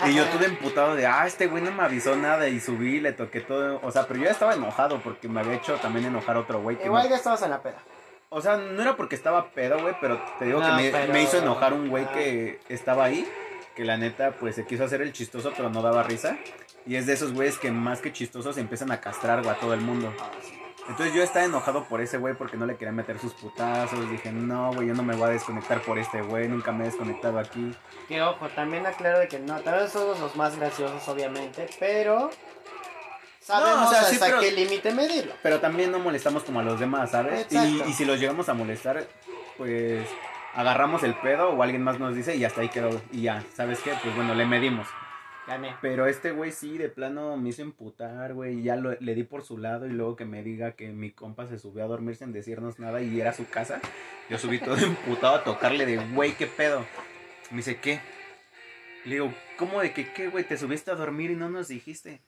Y 0.07 0.15
yo 0.15 0.25
todo 0.27 0.45
emputado 0.45 0.95
de, 0.95 1.07
ah, 1.07 1.27
este 1.27 1.47
güey 1.47 1.63
no 1.63 1.73
me 1.73 1.83
avisó 1.83 2.15
nada 2.17 2.49
y 2.49 2.61
subí, 2.61 3.01
le 3.01 3.13
toqué 3.13 3.41
todo. 3.41 3.81
O 3.83 3.91
sea, 3.91 4.07
pero 4.07 4.21
yo 4.21 4.27
ya 4.27 4.33
estaba 4.33 4.55
enojado 4.55 5.01
porque 5.03 5.29
me 5.29 5.41
había 5.41 5.55
hecho 5.55 5.75
también 5.77 6.07
enojar 6.07 6.37
a 6.37 6.41
otro 6.41 6.61
güey. 6.61 6.77
que 6.77 6.85
Igual 6.85 7.09
ya 7.09 7.17
estabas 7.17 7.43
en 7.43 7.51
la 7.51 7.63
peda. 7.63 7.83
O 8.31 8.41
sea, 8.43 8.57
no 8.59 8.83
era 8.83 8.97
porque 8.97 9.15
estaba 9.15 9.51
pedo, 9.51 9.81
güey, 9.81 9.95
pero 10.01 10.21
te 10.39 10.45
digo 10.45 10.61
No, 10.61 10.67
que 10.77 10.83
me, 10.83 10.91
pero- 10.91 11.13
me 11.13 11.23
hizo 11.23 11.39
enojar 11.39 11.73
un 11.73 11.89
güey 11.89 12.05
Ah. 12.05 12.13
que 12.13 12.61
estaba 12.69 13.05
ahí. 13.05 13.27
Que 13.75 13.85
la 13.85 13.97
neta, 13.97 14.33
pues 14.33 14.57
se 14.57 14.67
quiso 14.67 14.85
hacer 14.85 15.01
el 15.03 15.13
chistoso, 15.13 15.53
pero 15.57 15.71
no 15.71 15.83
daba 15.83 16.03
risa. 16.03 16.37
Y 16.85 16.97
es 16.97 17.07
de 17.07 17.13
esos 17.13 17.33
güeyes 17.33 17.59
que 17.59 17.71
más 17.71 18.01
que 18.01 18.13
chistosos 18.13 18.59
empiezan 18.59 18.91
a 18.91 19.01
castrar, 19.01 19.43
güey, 19.43 19.55
a 19.55 19.59
todo 19.61 19.73
el 19.73 19.81
mundo. 19.81 20.13
Entonces 20.89 21.15
yo 21.15 21.23
estaba 21.23 21.45
enojado 21.45 21.85
por 21.85 22.01
ese 22.01 22.17
güey 22.19 22.35
porque 22.35 22.57
no 22.57 22.65
le 22.67 22.77
quería 22.77 22.93
meter 22.93 23.19
sus 23.19 23.35
putazos. 23.35 24.11
Dije, 24.11 24.33
no, 24.33 24.73
güey, 24.73 24.89
yo 24.89 24.95
no 24.95 25.03
me 25.03 25.15
voy 25.15 25.29
a 25.29 25.33
desconectar 25.33 25.81
por 25.83 25.99
este 25.99 26.23
güey. 26.23 26.49
Nunca 26.49 26.73
me 26.73 26.85
he 26.85 26.87
desconectado 26.87 27.39
aquí. 27.39 27.75
Que 28.09 28.21
ojo, 28.23 28.49
también 28.49 28.85
aclaro 28.87 29.19
de 29.21 29.29
que 29.29 29.39
no, 29.39 29.61
tal 29.61 29.81
vez 29.81 29.93
somos 29.93 30.19
los 30.19 30.35
más 30.35 30.57
graciosos, 30.57 31.07
obviamente, 31.09 31.67
pero 31.79 32.31
sabemos 33.49 33.81
No, 33.81 33.87
o 33.89 33.91
sea, 33.91 34.03
sí, 34.05 34.15
hasta 34.15 34.27
pero- 34.27 34.41
qué 34.41 34.53
límite 34.53 34.93
medirlo. 34.93 35.33
Pero 35.43 35.59
también 35.61 35.91
no 35.91 35.99
molestamos 35.99 36.45
como 36.45 36.61
a 36.61 36.63
los 36.63 36.79
demás, 36.79 37.11
¿sabes? 37.11 37.47
Y, 37.51 37.93
si 37.95 38.05
los 38.05 38.21
llegamos 38.21 38.49
a 38.49 38.55
molestar, 38.55 39.07
pues 39.57 40.07
agarramos 40.55 41.03
el 41.03 41.15
pedo 41.15 41.51
o 41.51 41.63
alguien 41.63 41.83
más 41.83 41.99
nos 41.99 42.15
dice 42.15 42.37
y 42.37 42.45
hasta 42.45 42.61
ahí 42.61 42.69
quedó. 42.69 43.01
Y 43.13 43.23
ya, 43.23 43.43
¿sabes 43.55 43.81
qué? 43.81 43.93
Pues 44.03 44.15
bueno, 44.15 44.35
le 44.35 44.45
medimos. 44.47 44.87
Gané. 45.47 45.75
Pero 45.81 46.07
este 46.07 46.31
güey 46.33 46.53
sí, 46.53 46.77
de 46.77 46.91
plano 46.91 47.39
me 47.39 47.49
hizo 47.49 47.63
emputar, 47.63 48.35
güey. 48.35 48.59
y 48.61 48.63
Ya 48.65 48.77
lo- 48.77 48.95
le 49.01 49.15
di 49.15 49.23
por 49.25 49.43
su 49.43 49.57
lado 49.57 49.87
y 49.87 49.91
luego 49.91 50.15
que 50.15 50.27
me 50.27 50.43
diga 50.43 50.73
que 50.73 50.89
mi 50.89 51.11
compa 51.11 51.47
se 51.47 51.59
subió 51.59 51.85
a 51.85 51.89
dormir 51.89 52.17
sin 52.17 52.33
decirnos 52.33 52.79
nada 52.79 53.01
y 53.01 53.19
era 53.19 53.33
su 53.33 53.49
casa. 53.49 53.81
Yo 54.29 54.37
subí 54.39 54.59
todo 54.59 54.77
emputado 55.25 55.37
a 55.37 55.45
tocarle 55.45 55.87
de, 55.87 55.97
güey, 56.13 56.33
¿qué 56.33 56.47
pedo? 56.47 56.85
Me 57.51 57.59
dice, 57.59 57.79
¿qué? 57.81 58.01
Le 59.07 59.15
digo, 59.15 59.33
¿cómo 59.57 59.81
de 59.81 59.95
que 59.95 60.13
qué, 60.13 60.29
güey? 60.29 60.45
Te 60.45 60.59
subiste 60.59 60.91
a 60.91 60.95
dormir 60.97 61.31
y 61.31 61.35
no 61.37 61.49
nos 61.49 61.69
dijiste. 61.69 62.21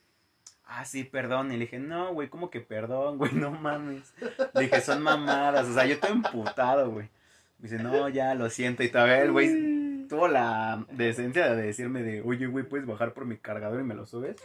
Ah, 0.73 0.85
sí, 0.85 1.03
perdón. 1.03 1.51
Y 1.51 1.55
le 1.55 1.65
dije, 1.65 1.79
no, 1.79 2.13
güey, 2.13 2.29
¿cómo 2.29 2.49
que 2.49 2.61
perdón, 2.61 3.17
güey? 3.19 3.33
No 3.33 3.51
mames. 3.51 4.13
Le 4.53 4.61
dije, 4.61 4.79
son 4.79 5.03
mamadas. 5.03 5.67
O 5.67 5.73
sea, 5.73 5.85
yo 5.85 5.95
estoy 5.95 6.11
emputado, 6.11 6.89
güey. 6.91 7.09
Me 7.59 7.69
dice, 7.69 7.83
no, 7.83 8.07
ya, 8.07 8.33
lo 8.35 8.49
siento. 8.49 8.81
Y 8.81 8.89
todavía 8.89 9.21
el 9.21 9.31
güey 9.31 10.07
tuvo 10.07 10.29
la 10.29 10.85
decencia 10.91 11.53
de 11.53 11.61
decirme 11.61 12.03
de, 12.03 12.21
oye, 12.21 12.47
güey, 12.47 12.63
¿puedes 12.65 12.87
bajar 12.87 13.13
por 13.13 13.25
mi 13.25 13.37
cargador 13.37 13.81
y 13.81 13.83
me 13.83 13.95
lo 13.95 14.05
subes? 14.05 14.37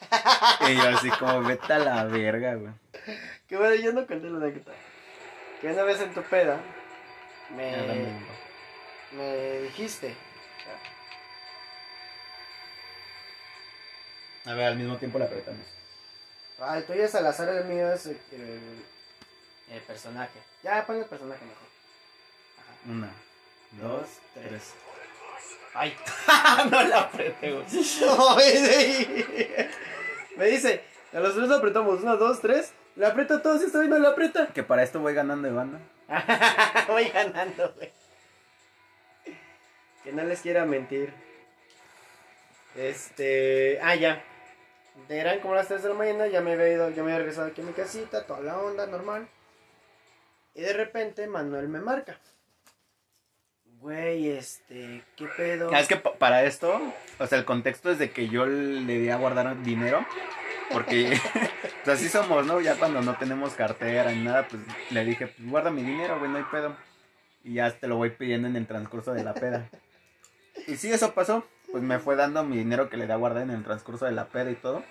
y 0.68 0.74
yo 0.74 0.88
así 0.88 1.08
como, 1.10 1.42
vete 1.42 1.72
a 1.72 1.78
la 1.78 2.04
verga, 2.04 2.54
güey. 2.54 2.72
Que 3.46 3.56
bueno, 3.56 3.74
yo 3.76 3.92
no 3.92 4.06
conté 4.06 4.28
la 4.28 4.38
anécdota. 4.38 4.72
Que 5.60 5.68
una 5.68 5.84
vez 5.84 6.00
en 6.02 6.12
tu 6.12 6.22
peda 6.22 6.60
me 9.16 9.60
dijiste. 9.62 10.14
A 14.46 14.54
ver, 14.54 14.64
al 14.66 14.76
mismo 14.76 14.96
tiempo 14.96 15.18
la 15.18 15.26
apretamos. 15.26 15.64
Ah, 16.60 16.78
el 16.78 16.84
tuyo 16.84 17.04
es 17.04 17.10
Salazar, 17.10 17.48
el 17.48 17.64
mío 17.64 17.92
es 17.92 18.06
el, 18.06 18.16
el 19.70 19.80
personaje. 19.86 20.38
Ya, 20.62 20.84
pon 20.86 20.96
el 20.96 21.06
personaje 21.06 21.44
mejor. 21.44 21.68
Ajá. 22.58 22.90
Una, 22.90 23.10
dos, 23.80 24.00
Dos, 24.00 24.08
tres. 24.34 24.48
tres. 24.48 24.74
Ay. 25.74 25.96
no 26.70 26.82
la 26.82 27.00
apreté, 27.00 27.52
güey. 27.52 27.64
No, 28.00 28.38
ese- 28.38 29.70
me 30.36 30.46
dice, 30.46 30.84
a 31.12 31.20
los 31.20 31.34
tres 31.34 31.48
lo 31.48 31.56
apretamos. 31.56 32.00
Uno, 32.02 32.16
dos, 32.16 32.40
tres. 32.40 32.72
Le 32.96 33.06
aprieta 33.06 33.36
a 33.36 33.42
todos 33.42 33.62
y 33.62 33.66
esta 33.66 33.78
vez 33.78 33.88
no 33.88 33.98
le 33.98 34.06
aprieta. 34.08 34.48
Que 34.48 34.62
para 34.62 34.82
esto 34.82 35.00
voy 35.00 35.14
ganando 35.14 35.48
de 35.48 35.54
banda. 35.54 35.78
Voy 36.88 37.08
ganando, 37.08 37.72
güey. 37.74 37.90
Que 40.04 40.12
no 40.12 40.22
les 40.24 40.40
quiera 40.42 40.66
mentir. 40.66 41.12
Este. 42.76 43.78
Ah, 43.82 43.94
ya. 43.94 44.22
Eran 45.08 45.40
como 45.40 45.54
las 45.54 45.68
3 45.68 45.82
de 45.82 45.88
la 45.90 45.94
mañana, 45.94 46.26
ya 46.26 46.40
me 46.40 46.52
había 46.52 46.68
ido, 46.72 46.88
ya 46.90 47.02
me 47.02 47.10
había 47.12 47.18
regresado 47.18 47.48
aquí 47.48 47.60
a 47.60 47.64
mi 47.64 47.72
casita, 47.72 48.26
toda 48.26 48.40
la 48.40 48.58
onda, 48.58 48.86
normal. 48.86 49.28
Y 50.54 50.60
de 50.62 50.72
repente 50.72 51.26
Manuel 51.26 51.68
me 51.68 51.80
marca. 51.80 52.18
Güey, 53.80 54.28
este, 54.30 55.02
¿qué 55.16 55.26
pedo? 55.36 55.72
Es 55.72 55.88
que 55.88 55.96
pa- 55.96 56.14
para 56.14 56.44
esto, 56.44 56.80
o 57.18 57.26
sea, 57.26 57.38
el 57.38 57.44
contexto 57.44 57.90
es 57.90 57.98
de 57.98 58.10
que 58.10 58.28
yo 58.28 58.46
le 58.46 58.98
di 58.98 59.10
a 59.10 59.16
guardar 59.16 59.60
dinero. 59.62 60.04
Porque, 60.70 61.18
pues 61.84 61.98
así 61.98 62.08
somos, 62.08 62.46
¿no? 62.46 62.60
Ya 62.60 62.76
cuando 62.76 63.02
no 63.02 63.16
tenemos 63.18 63.54
cartera 63.54 64.10
ni 64.12 64.22
nada, 64.22 64.46
pues 64.48 64.62
le 64.90 65.04
dije, 65.04 65.26
pues 65.26 65.50
guarda 65.50 65.70
mi 65.70 65.82
dinero, 65.82 66.18
güey, 66.18 66.30
no 66.30 66.38
hay 66.38 66.44
pedo. 66.44 66.76
Y 67.44 67.54
ya 67.54 67.70
te 67.72 67.88
lo 67.88 67.96
voy 67.96 68.10
pidiendo 68.10 68.46
en 68.46 68.56
el 68.56 68.66
transcurso 68.66 69.12
de 69.12 69.24
la 69.24 69.34
peda. 69.34 69.68
Y 70.68 70.76
sí, 70.76 70.92
eso 70.92 71.12
pasó. 71.12 71.44
Pues 71.72 71.82
me 71.82 71.98
fue 71.98 72.14
dando 72.16 72.44
mi 72.44 72.56
dinero 72.56 72.88
que 72.88 72.96
le 72.96 73.06
di 73.06 73.12
a 73.12 73.16
guardar 73.16 73.42
en 73.42 73.50
el 73.50 73.64
transcurso 73.64 74.04
de 74.04 74.12
la 74.12 74.26
peda 74.26 74.50
y 74.50 74.54
todo. 74.54 74.84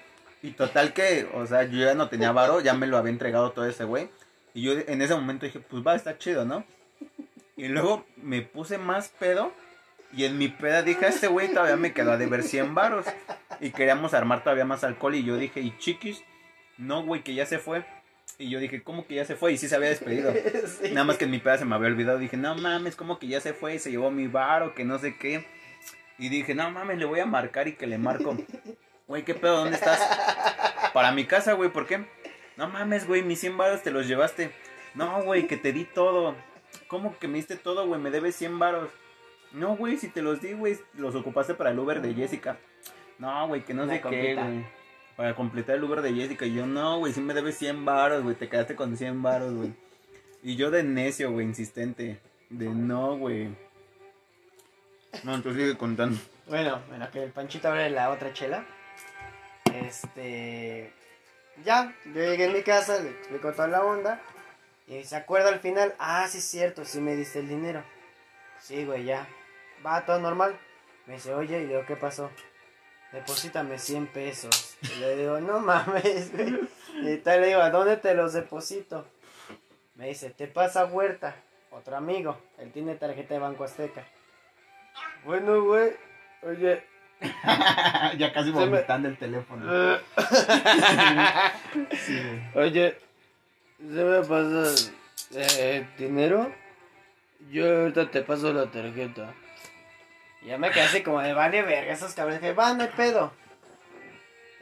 Y 0.44 0.52
total 0.52 0.94
que, 0.94 1.30
o 1.34 1.46
sea, 1.46 1.64
yo 1.64 1.80
ya 1.80 1.94
no 1.94 2.10
tenía 2.10 2.32
varo, 2.32 2.60
ya 2.60 2.74
me 2.74 2.88
lo 2.88 2.98
había 2.98 3.12
entregado 3.12 3.52
todo 3.52 3.66
ese 3.66 3.84
güey. 3.84 4.10
Y 4.54 4.64
yo 4.64 4.74
en 4.74 5.02
ese 5.02 5.14
momento 5.14 5.46
dije, 5.46 5.60
pues 5.60 5.86
va, 5.86 5.96
está 5.96 6.18
chido, 6.18 6.44
¿no? 6.44 6.66
Y 7.56 7.68
luego 7.68 8.06
me 8.18 8.42
puse 8.42 8.78
más 8.78 9.10
pedo. 9.10 9.54
Y 10.14 10.26
en 10.26 10.38
mi 10.38 10.50
peda 10.50 10.82
dije, 10.82 11.08
este 11.08 11.28
güey 11.28 11.50
todavía 11.50 11.78
me 11.78 11.94
quedó 11.94 12.12
a 12.12 12.18
deber 12.18 12.44
100 12.44 12.74
varos. 12.74 13.06
Y 13.60 13.70
queríamos 13.70 14.14
armar 14.14 14.44
todavía 14.44 14.66
más 14.66 14.84
alcohol. 14.84 15.16
Y 15.16 15.24
yo 15.24 15.38
dije, 15.38 15.62
¿y 15.62 15.78
chiquis? 15.78 16.24
No, 16.78 17.06
güey, 17.06 17.24
que 17.24 17.36
ya 17.36 17.46
se 17.46 17.60
fue. 17.60 17.86
Y 18.40 18.50
yo 18.50 18.60
dije, 18.60 18.82
¿cómo 18.82 19.06
que 19.06 19.16
ya 19.16 19.26
se 19.26 19.36
fue? 19.36 19.54
Y 19.54 19.58
sí 19.58 19.70
se 19.70 19.76
había 19.76 19.90
despedido. 19.90 20.34
Sí. 20.82 20.90
Nada 20.92 21.06
más 21.06 21.18
que 21.18 21.26
en 21.26 21.32
mi 21.32 21.38
peda 21.38 21.60
se 21.60 21.66
me 21.66 21.76
había 21.76 21.90
olvidado. 21.90 22.18
Dije, 22.18 22.38
no 22.38 22.56
mames, 22.56 22.96
como 22.96 23.20
que 23.20 23.28
ya 23.28 23.40
se 23.40 23.54
fue 23.54 23.76
y 23.76 23.80
se 23.80 23.92
llevó 23.92 24.10
mi 24.10 24.28
varo, 24.28 24.74
que 24.74 24.84
no 24.84 24.98
sé 24.98 25.16
qué. 25.16 25.46
Y 26.22 26.30
dije, 26.30 26.54
no 26.54 26.70
mames, 26.70 27.00
le 27.00 27.06
voy 27.06 27.20
a 27.20 27.26
marcar 27.26 27.68
y 27.68 27.74
que 27.74 27.88
le 27.88 27.98
marco. 27.98 28.38
Güey, 29.08 29.26
¿qué 29.26 29.34
pedo? 29.34 29.58
¿Dónde 29.58 29.76
estás? 29.76 30.00
Para 30.94 31.12
mi 31.12 31.26
casa, 31.26 31.52
güey, 31.52 31.70
¿por 31.70 31.86
qué? 31.86 32.06
No 32.56 32.70
mames, 32.70 33.06
güey, 33.06 33.24
mis 33.24 33.42
100 33.42 33.58
varos 33.58 33.84
te 33.84 33.92
los 33.92 34.08
llevaste. 34.08 34.52
No, 34.94 35.22
güey, 35.24 35.48
que 35.48 35.58
te 35.58 35.74
di 35.74 35.84
todo. 35.84 36.34
¿Cómo 36.88 37.18
que 37.18 37.28
me 37.28 37.38
diste 37.38 37.58
todo, 37.58 37.86
güey? 37.88 38.00
Me 38.00 38.10
debes 38.10 38.36
100 38.36 38.58
varos. 38.60 38.90
No, 39.52 39.76
güey, 39.76 39.98
si 39.98 40.08
te 40.08 40.22
los 40.22 40.42
di, 40.42 40.54
güey, 40.54 40.78
los 40.94 41.14
ocupaste 41.16 41.56
para 41.56 41.72
el 41.72 41.80
Uber 41.80 42.02
de 42.02 42.14
Jessica. 42.14 42.58
No, 43.20 43.48
güey, 43.50 43.66
que 43.66 43.74
no 43.74 43.84
Una 43.84 43.96
sé 43.96 44.02
qué, 44.02 44.36
güey. 44.36 44.66
Para 45.18 45.36
completar 45.36 45.76
el 45.76 45.84
Uber 45.84 46.02
de 46.02 46.14
Jessica. 46.14 46.46
Y 46.46 46.54
yo, 46.54 46.66
no, 46.68 47.00
güey, 47.00 47.12
sí 47.12 47.20
me 47.20 47.34
debes 47.34 47.58
100 47.58 47.84
varos, 47.84 48.24
güey. 48.24 48.36
Te 48.36 48.48
quedaste 48.48 48.76
con 48.76 48.96
100 48.96 49.22
varos, 49.24 49.54
güey. 49.56 49.74
Y 50.42 50.56
yo 50.56 50.72
de 50.72 50.84
necio, 50.84 51.32
güey, 51.32 51.48
insistente. 51.48 52.22
De 52.50 52.70
no, 52.70 53.18
güey. 53.18 53.50
No, 55.24 55.36
entonces 55.36 55.62
sigue 55.62 55.78
contando. 55.78 56.20
Bueno, 56.48 56.82
bueno, 56.90 57.10
que 57.12 57.24
el 57.24 57.32
Panchito 57.32 57.68
abre 57.68 57.90
la 57.90 58.10
otra 58.10 58.34
chela. 58.34 58.66
Este. 59.74 60.94
Ya, 61.64 61.96
yo 62.06 62.14
llegué 62.14 62.46
en 62.46 62.54
mi 62.54 62.64
casa, 62.64 63.00
le 63.00 63.12
explico 63.12 63.52
toda 63.52 63.68
la 63.68 63.84
onda. 63.84 64.22
Y 64.88 65.04
se 65.04 65.16
acuerda 65.16 65.50
al 65.50 65.60
final, 65.60 65.94
ah, 66.00 66.28
sí 66.28 66.40
es 66.40 66.44
cierto, 66.44 66.84
sí 66.84 67.00
me 67.00 67.16
diste 67.16 67.40
el 67.40 67.48
dinero. 67.48 67.84
Sí, 68.60 68.84
güey, 68.86 69.06
ya. 69.06 69.28
Va, 69.86 70.06
todo 70.06 70.20
normal. 70.20 70.58
Me 71.06 71.16
dice, 71.16 71.34
oye, 71.34 71.60
y 71.60 71.62
le 71.62 71.68
digo, 71.68 71.86
¿qué 71.86 71.96
pasó? 71.96 72.30
Deposítame 73.12 73.78
100 73.78 74.08
pesos. 74.08 74.78
Y 74.82 75.00
le 75.00 75.16
digo, 75.16 75.40
no 75.40 75.60
mames, 75.60 76.32
güey. 76.32 76.70
Y 77.04 77.18
tal 77.18 77.42
le 77.42 77.48
digo, 77.48 77.62
¿a 77.62 77.70
dónde 77.70 77.98
te 77.98 78.14
los 78.14 78.34
deposito? 78.34 79.06
Me 79.96 80.08
dice, 80.08 80.30
te 80.30 80.48
pasa 80.48 80.86
Huerta, 80.86 81.36
otro 81.72 81.96
amigo. 81.96 82.38
Él 82.58 82.72
tiene 82.72 82.96
tarjeta 82.96 83.34
de 83.34 83.40
Banco 83.40 83.64
Azteca. 83.64 84.06
Bueno, 85.24 85.64
güey, 85.64 85.92
oye, 86.44 86.84
ya 88.18 88.34
casi 88.34 88.50
Se 88.52 88.58
me- 88.58 88.66
vomitando 88.66 89.08
el 89.08 89.18
teléfono. 89.18 89.66
Sí, 92.06 92.20
güey. 92.54 92.66
Oye, 92.68 92.98
¿se 93.78 94.04
me 94.04 94.20
pasa 94.22 94.92
eh, 95.36 95.88
dinero? 95.98 96.52
Yo 97.52 97.82
ahorita 97.82 98.10
te 98.12 98.22
paso 98.22 98.52
la 98.54 98.70
tarjeta. 98.72 99.34
Ya 100.46 100.58
me 100.58 100.72
quedé 100.72 100.84
así 100.84 101.04
como 101.04 101.22
de 101.22 101.34
vale 101.34 101.62
verga, 101.62 101.94
esos 101.94 102.14
cabrones 102.14 102.42
que 102.42 102.54
van, 102.54 102.78
no 102.78 102.84
hay 102.84 102.90
pedo. 102.96 103.32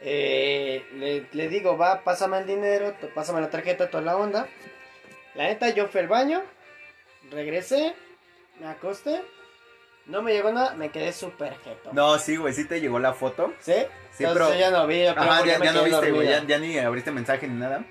Eh, 0.02 0.84
le, 0.94 1.26
le 1.32 1.48
digo, 1.48 1.76
va, 1.76 2.02
pásame 2.02 2.38
el 2.38 2.46
dinero, 2.46 2.94
pásame 3.14 3.40
la 3.40 3.50
tarjeta, 3.50 3.90
toda 3.90 4.02
la 4.02 4.16
onda. 4.16 4.46
La 5.34 5.44
neta, 5.44 5.70
yo 5.70 5.88
fui 5.88 6.00
al 6.00 6.08
baño, 6.08 6.42
regresé, 7.30 7.94
me 8.60 8.66
acosté, 8.68 9.22
no 10.10 10.22
me 10.22 10.32
llegó 10.32 10.52
nada, 10.52 10.74
me 10.74 10.90
quedé 10.90 11.12
súper 11.12 11.54
jeto. 11.58 11.90
No, 11.92 12.18
sí, 12.18 12.36
güey, 12.36 12.52
sí 12.52 12.64
te 12.66 12.80
llegó 12.80 12.98
la 12.98 13.12
foto. 13.14 13.52
¿Sí? 13.60 13.72
Sí, 14.12 14.24
Entonces 14.24 14.48
pero- 14.48 14.58
ya 14.58 14.70
no 14.70 14.86
vi, 14.86 15.04
yo 15.04 15.14
creo 15.14 15.24
Ajá, 15.24 15.38
porque 15.38 15.50
ya, 15.64 15.72
no 15.72 15.84
viste, 15.84 16.10
güey, 16.12 16.28
ya, 16.28 16.44
ya 16.44 16.58
ni 16.58 16.78
abriste 16.78 17.10
mensaje 17.10 17.46
ni 17.48 17.58
nada. 17.58 17.84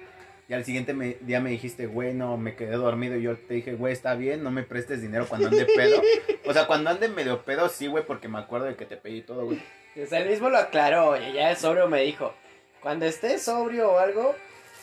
Y 0.48 0.54
al 0.54 0.66
siguiente 0.66 0.94
me- 0.94 1.18
día 1.22 1.40
me 1.40 1.52
dijiste, 1.52 1.86
güey, 1.86 2.14
no, 2.14 2.36
me 2.38 2.56
quedé 2.56 2.72
dormido. 2.72 3.16
Y 3.16 3.22
yo 3.22 3.38
te 3.38 3.54
dije, 3.54 3.74
güey, 3.74 3.94
está 3.94 4.16
bien, 4.16 4.44
no 4.44 4.50
me 4.52 4.64
prestes 4.64 5.02
dinero 5.02 5.28
cuando 5.28 5.48
ande 5.48 5.66
pedo. 5.66 6.02
O 6.46 6.54
sea, 6.54 6.66
cuando 6.66 6.90
ande 6.90 7.08
medio 7.10 7.44
pedo, 7.44 7.70
sí, 7.70 7.86
güey, 7.86 8.04
porque 8.04 8.28
me 8.28 8.40
acuerdo 8.40 8.66
de 8.66 8.76
que 8.76 8.86
te 8.86 8.98
pedí 8.98 9.22
todo, 9.22 9.46
güey. 9.46 9.62
O 10.02 10.08
sea, 10.08 10.20
él 10.20 10.30
mismo 10.30 10.50
lo 10.50 10.58
aclaró, 10.58 11.10
oye, 11.10 11.32
ya 11.34 11.52
es 11.52 11.60
sobrio 11.60 11.88
me 11.88 12.02
dijo, 12.02 12.34
cuando 12.82 13.06
estés 13.06 13.44
sobrio 13.44 13.92
o 13.92 14.00
algo, 14.00 14.34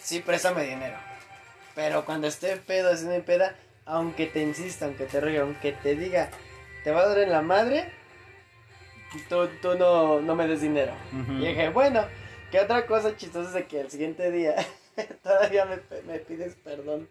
sí 0.01 0.21
préstame 0.21 0.63
dinero. 0.63 0.97
Pero 1.75 2.05
cuando 2.05 2.29
esté 2.29 2.57
pedo, 2.59 2.93
haciendo 2.93 3.17
mi 3.17 3.23
peda, 3.23 3.57
aunque 3.85 4.27
te 4.27 4.43
insista, 4.43 4.85
aunque 4.85 5.05
te 5.07 5.21
ruegue, 5.21 5.41
aunque 5.41 5.73
te 5.73 5.97
diga, 5.97 6.31
te 6.87 6.93
va 6.93 7.03
a 7.03 7.09
dar 7.09 7.19
en 7.19 7.33
la 7.33 7.43
madre, 7.43 7.91
tú, 9.29 9.49
tú 9.61 9.75
no, 9.75 10.21
no 10.21 10.37
me 10.37 10.47
des 10.47 10.61
dinero. 10.61 10.93
Y 11.31 11.45
dije, 11.45 11.71
bueno, 11.71 12.07
¿qué 12.53 12.61
otra 12.61 12.87
cosa 12.87 13.17
chistosa 13.17 13.49
es 13.49 13.55
de 13.55 13.65
que 13.65 13.81
el 13.81 13.91
siguiente 13.91 14.31
día 14.31 14.55
todavía 15.25 15.65
me, 15.65 15.79
me 16.07 16.21
pides 16.21 16.55
perdón? 16.63 17.09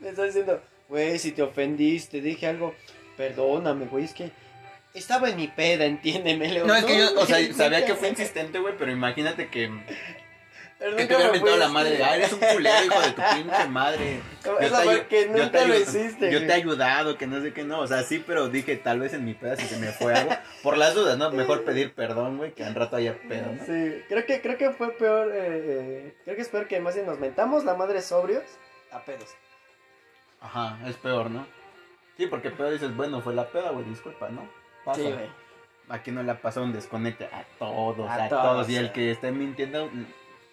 Me 0.00 0.10
estás 0.10 0.26
diciendo, 0.26 0.62
güey, 0.90 1.18
si 1.18 1.32
te 1.32 1.40
ofendiste, 1.40 2.20
dije 2.20 2.46
algo, 2.46 2.74
perdóname, 3.16 3.86
güey, 3.86 4.04
es 4.04 4.12
que 4.12 4.30
estaba 4.92 5.30
en 5.30 5.36
mi 5.36 5.48
peda, 5.48 5.86
entiéndeme. 5.86 6.48
Le 6.48 6.54
digo, 6.56 6.66
No, 6.66 6.74
es 6.74 6.84
que 6.84 6.98
yo, 6.98 7.18
o 7.18 7.24
sea, 7.24 7.54
sabía 7.54 7.86
que 7.86 7.94
fue 7.94 8.08
insistente, 8.10 8.58
güey, 8.58 8.74
pero 8.76 8.92
imagínate 8.92 9.48
que, 9.48 9.70
pero 10.78 10.96
que 10.96 11.02
nunca 11.02 11.08
te 11.08 11.14
hubiera 11.16 11.26
me 11.32 11.38
mentado 11.38 11.56
la 11.56 11.68
madre. 11.68 12.04
Ah, 12.04 12.16
eres 12.16 12.32
un 12.32 12.38
culero, 12.40 12.84
hijo 12.84 13.00
de 13.00 13.10
tu 13.12 13.22
pinche 13.34 13.68
madre. 13.68 14.20
Yo 14.44 14.56
te 14.58 14.68
fue 14.68 14.84
ayu- 14.84 15.06
que 15.08 15.22
yo 15.26 15.32
nunca 15.32 15.50
te 15.50 15.68
lo 15.68 15.74
hiciste. 15.78 16.30
Yo 16.30 16.38
te 16.40 16.46
he 16.46 16.52
ayudado, 16.52 17.16
que 17.16 17.26
no 17.26 17.40
sé 17.40 17.52
qué, 17.54 17.64
no. 17.64 17.80
O 17.80 17.86
sea, 17.86 18.02
sí, 18.02 18.22
pero 18.26 18.48
dije, 18.48 18.76
tal 18.76 19.00
vez 19.00 19.14
en 19.14 19.24
mi 19.24 19.32
peda 19.34 19.56
si 19.56 19.66
se 19.66 19.78
me 19.78 19.86
fue 19.88 20.14
algo. 20.14 20.32
Por 20.62 20.76
las 20.76 20.94
dudas, 20.94 21.16
¿no? 21.16 21.30
Mejor 21.30 21.64
pedir 21.64 21.94
perdón, 21.94 22.36
güey, 22.36 22.52
que 22.52 22.62
al 22.64 22.74
rato 22.74 22.96
haya 22.96 23.16
pedo, 23.28 23.52
¿no? 23.52 23.64
Sí, 23.64 24.02
creo 24.08 24.26
que, 24.26 24.40
creo 24.42 24.58
que 24.58 24.70
fue 24.72 24.90
peor, 24.92 25.28
eh, 25.32 25.38
eh, 25.38 26.16
creo 26.24 26.36
que 26.36 26.42
es 26.42 26.48
peor 26.48 26.68
que 26.68 26.78
más 26.80 26.94
bien 26.94 27.06
nos 27.06 27.18
mentamos 27.18 27.64
la 27.64 27.74
madre 27.74 28.02
sobrios 28.02 28.42
a 28.92 29.00
pedos. 29.00 29.30
Ajá, 30.40 30.78
es 30.86 30.96
peor, 30.96 31.30
¿no? 31.30 31.46
Sí, 32.18 32.26
porque 32.26 32.50
peor 32.50 32.72
dices, 32.72 32.94
bueno, 32.94 33.20
fue 33.22 33.34
la 33.34 33.48
peda, 33.48 33.70
güey, 33.70 33.84
disculpa, 33.86 34.28
¿no? 34.28 34.46
Pasa. 34.84 35.00
Sí, 35.00 35.10
güey. 35.10 35.28
Aquí 35.88 36.10
no 36.10 36.22
le 36.22 36.34
pasó 36.34 36.62
un 36.62 36.72
desconecte 36.72 37.24
a 37.26 37.44
todos, 37.58 38.08
A 38.08 38.24
a, 38.24 38.28
todos, 38.28 38.42
todos. 38.42 38.70
Y 38.70 38.76
el 38.76 38.92
que 38.92 39.10
esté 39.10 39.32
mintiendo, 39.32 39.90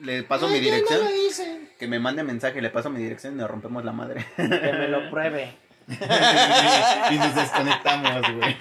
le 0.02 0.24
paso 0.24 0.48
mi 0.48 0.56
Ay, 0.56 0.62
dirección. 0.62 1.04
no 1.04 1.10
lo 1.10 1.16
hice. 1.16 1.62
Que 1.80 1.88
me 1.88 2.00
mande 2.00 2.24
mensaje, 2.24 2.62
le 2.62 2.70
paso 2.70 2.90
mi 2.90 3.02
dirección 3.02 3.34
y 3.34 3.38
nos 3.38 3.50
rompemos 3.50 3.84
la 3.86 3.92
madre. 3.92 4.26
Que 4.36 4.44
me 4.44 4.88
lo 4.88 5.10
pruebe. 5.10 5.54
y 7.12 7.16
nos 7.18 7.36
desconectamos, 7.36 8.22
güey. 8.36 8.58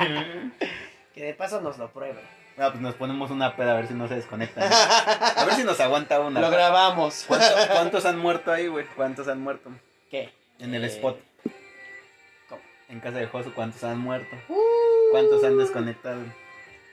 Que 1.14 1.24
de 1.24 1.34
paso 1.34 1.60
nos 1.60 1.78
lo 1.78 1.90
pruebe. 1.90 2.20
Ah, 2.58 2.68
pues 2.70 2.80
nos 2.80 2.94
ponemos 2.94 3.30
una 3.30 3.56
peda 3.56 3.72
a 3.72 3.76
ver 3.76 3.88
si 3.88 3.94
no 3.94 4.06
se 4.08 4.16
desconecta. 4.16 4.60
¿no? 4.68 4.74
A 5.40 5.44
ver 5.44 5.54
si 5.54 5.64
nos 5.64 5.80
aguanta 5.80 6.20
una. 6.20 6.40
Lo 6.40 6.50
grabamos. 6.50 7.24
¿Cuánto- 7.26 7.46
¿Cuántos 7.72 8.04
han 8.04 8.18
muerto 8.18 8.52
ahí, 8.52 8.66
güey? 8.66 8.84
¿Cuántos 8.96 9.28
han 9.28 9.40
muerto? 9.42 9.70
¿Qué? 10.10 10.32
En 10.58 10.74
el 10.74 10.84
Eh, 10.84 10.88
spot. 10.88 11.18
¿cómo? 12.48 12.60
En 12.88 13.00
casa 13.00 13.18
de 13.18 13.26
Josu, 13.28 13.52
¿cuántos 13.54 13.82
han 13.84 13.98
muerto? 13.98 14.36
Uh, 14.48 14.56
¿Cuántos 15.12 15.42
han 15.44 15.56
desconectado? 15.58 16.20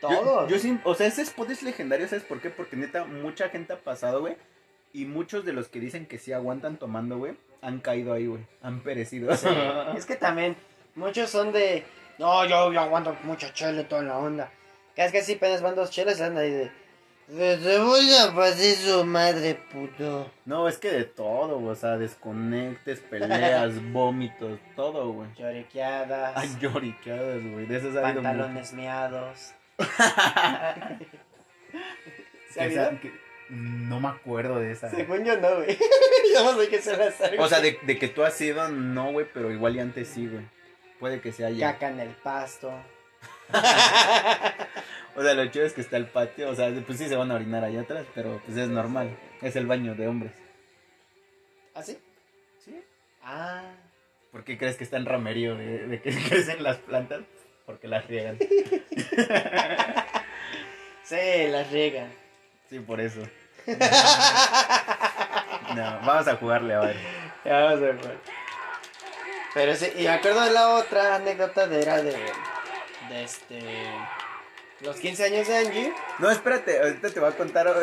Yo- 0.02 0.10
Todos. 0.10 0.50
Yo, 0.52 0.60
sí, 0.60 0.80
o 0.84 0.94
sea, 0.96 1.08
ese 1.08 1.22
spot 1.24 1.50
es 1.50 1.64
legendario, 1.64 2.08
¿sabes 2.08 2.24
por 2.24 2.40
qué? 2.42 2.50
Porque 2.50 2.76
neta, 2.76 3.06
mucha 3.06 3.50
gente 3.50 3.74
ha 3.74 3.78
pasado, 3.78 4.22
güey. 4.22 4.36
Y 4.94 5.06
muchos 5.06 5.44
de 5.46 5.54
los 5.54 5.68
que 5.68 5.80
dicen 5.80 6.06
que 6.06 6.18
sí 6.18 6.34
aguantan 6.34 6.78
tomando, 6.78 7.18
güey, 7.18 7.34
han 7.62 7.80
caído 7.80 8.14
ahí, 8.14 8.28
güey. 8.28 8.46
Han 8.62 8.82
perecido. 8.82 9.36
Sí, 9.36 9.48
Es 9.98 10.06
que 10.06 10.16
también 10.16 10.56
muchos 10.96 11.30
son 11.30 11.52
de. 11.52 11.84
No, 12.20 12.46
yo, 12.46 12.72
yo 12.74 12.80
aguanto 12.80 13.16
mucha 13.24 13.54
chela 13.54 13.82
y 13.82 13.86
toda 13.86 14.02
la 14.04 14.18
onda. 14.18 14.52
Que 14.96 15.06
es 15.06 15.12
que 15.12 15.22
si 15.22 15.34
apenas 15.36 15.62
van 15.62 15.76
dos 15.76 15.92
chelas 15.92 16.20
y 16.20 16.24
andan 16.24 16.44
ahí 16.44 16.52
de. 16.52 16.72
"De- 17.28 17.58
Te 17.58 17.78
voy 17.80 18.10
a 18.16 18.34
pasar 18.34 18.76
su 18.76 19.04
madre, 19.06 19.60
puto. 19.72 20.32
No, 20.46 20.68
es 20.68 20.78
que 20.80 20.90
de 20.90 21.04
todo, 21.04 21.60
güey. 21.60 21.72
O 21.74 21.76
sea, 21.76 21.98
desconectes, 21.98 23.00
peleas, 23.02 23.74
vómitos, 23.92 24.60
todo, 24.76 25.12
güey. 25.12 25.28
Lloriqueadas. 25.38 26.34
Ay, 26.36 26.58
lloriqueadas, 26.60 27.44
güey. 27.44 27.66
De 27.68 27.78
esas 27.78 27.94
pantalones 27.98 28.74
miados. 28.74 29.54
No 33.50 34.02
me 34.02 34.10
acuerdo 34.10 34.60
de 34.60 34.74
esa. 34.74 34.90
Según 34.90 35.24
yo 35.24 35.40
no, 35.40 35.56
güey. 35.56 35.78
yo 36.34 36.44
no 36.44 36.60
sé 36.60 36.68
qué 36.68 36.82
se 36.82 36.98
las. 36.98 37.16
O 37.40 37.48
sea, 37.48 37.62
de, 37.62 37.80
de 37.82 37.98
que 37.98 38.10
tú 38.10 38.24
has 38.24 38.34
sido, 38.34 38.68
no, 38.68 39.14
güey, 39.14 39.26
pero 39.34 39.52
igual 39.52 39.78
y 39.78 39.80
antes 39.80 40.10
sí, 40.10 40.28
güey. 40.28 40.46
Puede 41.00 41.22
que 41.22 41.32
sea 41.32 41.50
ya. 41.50 41.74
Caca 41.74 41.90
en 41.90 42.00
el 42.02 42.10
pasto. 42.10 42.74
O 45.16 45.24
sea, 45.24 45.34
lo 45.34 45.48
chido 45.48 45.66
es 45.66 45.74
que 45.74 45.82
está 45.82 45.98
el 45.98 46.06
patio. 46.06 46.48
O 46.48 46.54
sea, 46.54 46.72
pues 46.86 47.00
sí 47.00 47.08
se 47.08 47.16
van 47.16 47.32
a 47.32 47.36
orinar 47.36 47.64
allá 47.64 47.82
atrás, 47.82 48.06
pero 48.14 48.40
pues 48.46 48.56
es 48.56 48.70
normal. 48.70 49.10
Es 49.42 49.56
el 49.56 49.66
baño 49.66 49.96
de 49.96 50.08
hombres. 50.08 50.32
¿Así? 51.74 51.98
¿Sí? 52.64 52.80
Ah. 53.24 53.64
¿Por 54.32 54.44
qué 54.44 54.60
crees 54.60 54.76
que 54.76 54.84
está 54.84 54.98
en 54.98 55.08
ramerío 55.08 55.56
de, 55.56 55.88
de 55.88 56.02
que 56.04 56.12
crecen 56.30 56.62
las 56.62 56.78
plantas? 56.78 57.22
Porque 57.68 57.88
las 57.88 58.08
riegan. 58.08 58.40
Sí, 61.04 61.48
las 61.48 61.72
riegan. 61.72 62.12
Sí, 62.70 62.80
por 62.82 63.00
eso. 63.00 63.22
No, 65.74 66.00
vamos 66.06 66.28
a 66.28 66.36
jugarle 66.36 66.74
a 66.74 66.80
ver. 66.82 66.98
Ya 67.46 67.60
vamos 67.64 67.78
a 67.78 67.86
ver. 67.86 67.98
Pero 69.54 69.76
sí, 69.76 69.90
y 69.96 70.02
me 70.02 70.10
acuerdo 70.10 70.42
de 70.42 70.52
la 70.52 70.70
otra 70.72 71.16
anécdota 71.16 71.66
de 71.66 71.82
era 71.82 72.02
de. 72.02 72.12
De 73.08 73.24
este. 73.24 73.62
Los 74.82 74.98
15 74.98 75.24
años 75.24 75.48
de 75.48 75.58
Angie. 75.58 75.94
No, 76.20 76.30
espérate, 76.30 76.78
ahorita 76.78 77.10
te 77.10 77.20
voy 77.22 77.30
a 77.30 77.38
contar 77.38 77.74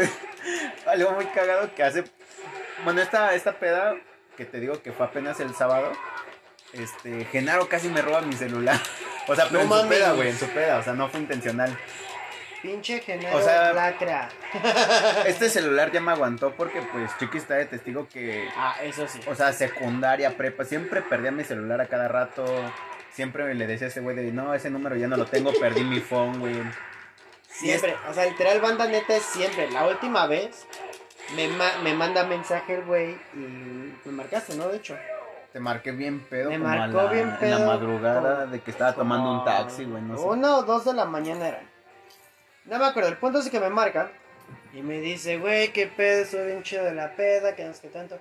algo 0.86 1.12
muy 1.12 1.24
cagado 1.28 1.74
que 1.74 1.82
hace. 1.82 2.04
Bueno, 2.84 3.00
esta, 3.00 3.34
esta 3.34 3.58
peda 3.58 3.94
que 4.36 4.44
te 4.44 4.60
digo 4.60 4.82
que 4.82 4.92
fue 4.92 5.06
apenas 5.06 5.40
el 5.40 5.54
sábado. 5.54 5.92
Este, 6.74 7.24
Genaro 7.26 7.68
casi 7.68 7.88
me 7.88 8.02
roba 8.02 8.20
mi 8.22 8.34
celular. 8.34 8.78
O 9.26 9.34
sea, 9.34 9.46
pero 9.48 9.64
No 9.64 9.76
en 9.78 9.82
su 9.84 9.88
peda, 9.88 10.12
güey, 10.12 10.28
en 10.28 10.38
su 10.38 10.46
peda, 10.48 10.76
o 10.78 10.82
sea, 10.82 10.92
no 10.92 11.08
fue 11.08 11.18
intencional. 11.20 11.74
Pinche 12.60 13.00
Genaro 13.00 13.38
O 13.38 13.42
sea- 13.42 13.72
lacra. 13.72 14.28
Este 15.26 15.48
celular 15.48 15.90
ya 15.92 16.00
me 16.02 16.12
aguantó 16.12 16.52
porque, 16.54 16.82
pues, 16.92 17.10
Chiqui 17.18 17.38
está 17.38 17.54
de 17.54 17.64
testigo 17.64 18.06
que, 18.06 18.46
Ah, 18.54 18.76
eso 18.82 19.08
sí. 19.08 19.20
o 19.26 19.34
sea, 19.34 19.52
secundaria, 19.54 20.36
prepa, 20.36 20.64
siempre 20.66 21.00
perdía 21.00 21.30
mi 21.30 21.42
celular 21.42 21.80
a 21.80 21.86
cada 21.86 22.06
rato. 22.08 22.44
Siempre 23.14 23.54
le 23.54 23.66
decía 23.66 23.86
a 23.86 23.90
ese 23.90 24.00
güey 24.00 24.14
de, 24.14 24.30
no, 24.30 24.52
ese 24.54 24.68
número 24.68 24.94
ya 24.96 25.06
no 25.08 25.16
lo 25.16 25.24
tengo, 25.24 25.52
perdí 25.58 25.84
mi 25.84 26.00
phone, 26.00 26.38
güey. 26.40 26.56
Siempre. 27.48 27.94
O 28.10 28.12
sea, 28.12 28.26
literal, 28.26 28.60
banda 28.60 28.86
neta 28.86 29.16
es 29.16 29.22
siempre. 29.22 29.70
La 29.70 29.86
última 29.86 30.26
vez 30.26 30.66
me, 31.36 31.48
ma- 31.48 31.78
me 31.82 31.94
manda 31.94 32.24
mensaje 32.24 32.74
el 32.74 32.82
güey 32.84 33.12
y 33.34 33.38
me 34.04 34.12
marcaste, 34.12 34.54
¿no? 34.56 34.68
De 34.68 34.76
hecho. 34.76 34.98
Te 35.54 35.60
marqué 35.60 35.92
bien 35.92 36.18
pedo, 36.18 36.50
Me 36.50 36.58
como 36.58 36.68
a 36.68 36.76
marcó 36.76 37.02
la- 37.04 37.12
bien 37.12 37.24
en 37.28 37.30
la 37.30 37.38
pedo, 37.58 37.66
madrugada 37.68 38.34
como- 38.40 38.46
de 38.50 38.60
que 38.60 38.70
estaba 38.72 38.92
tomando 38.92 39.30
un 39.34 39.44
taxi, 39.44 39.84
güey, 39.84 40.02
no 40.02 40.18
sé. 40.18 40.24
Una 40.24 40.56
o 40.56 40.62
dos 40.64 40.84
de 40.84 40.94
la 40.94 41.04
mañana 41.04 41.46
eran. 41.46 41.70
No 42.64 42.76
me 42.76 42.84
acuerdo, 42.86 43.08
el 43.10 43.18
punto 43.18 43.38
es 43.38 43.48
que 43.48 43.60
me 43.60 43.70
marca 43.70 44.10
y 44.72 44.82
me 44.82 45.00
dice, 45.00 45.38
güey, 45.38 45.72
qué 45.72 45.86
pedo, 45.86 46.22
estoy 46.24 46.46
bien 46.46 46.64
chido 46.64 46.84
de 46.84 46.94
la 46.94 47.14
peda, 47.14 47.54
que 47.54 47.64
no 47.64 47.72
sé 47.72 47.82
qué 47.82 47.88
tanto. 47.90 48.18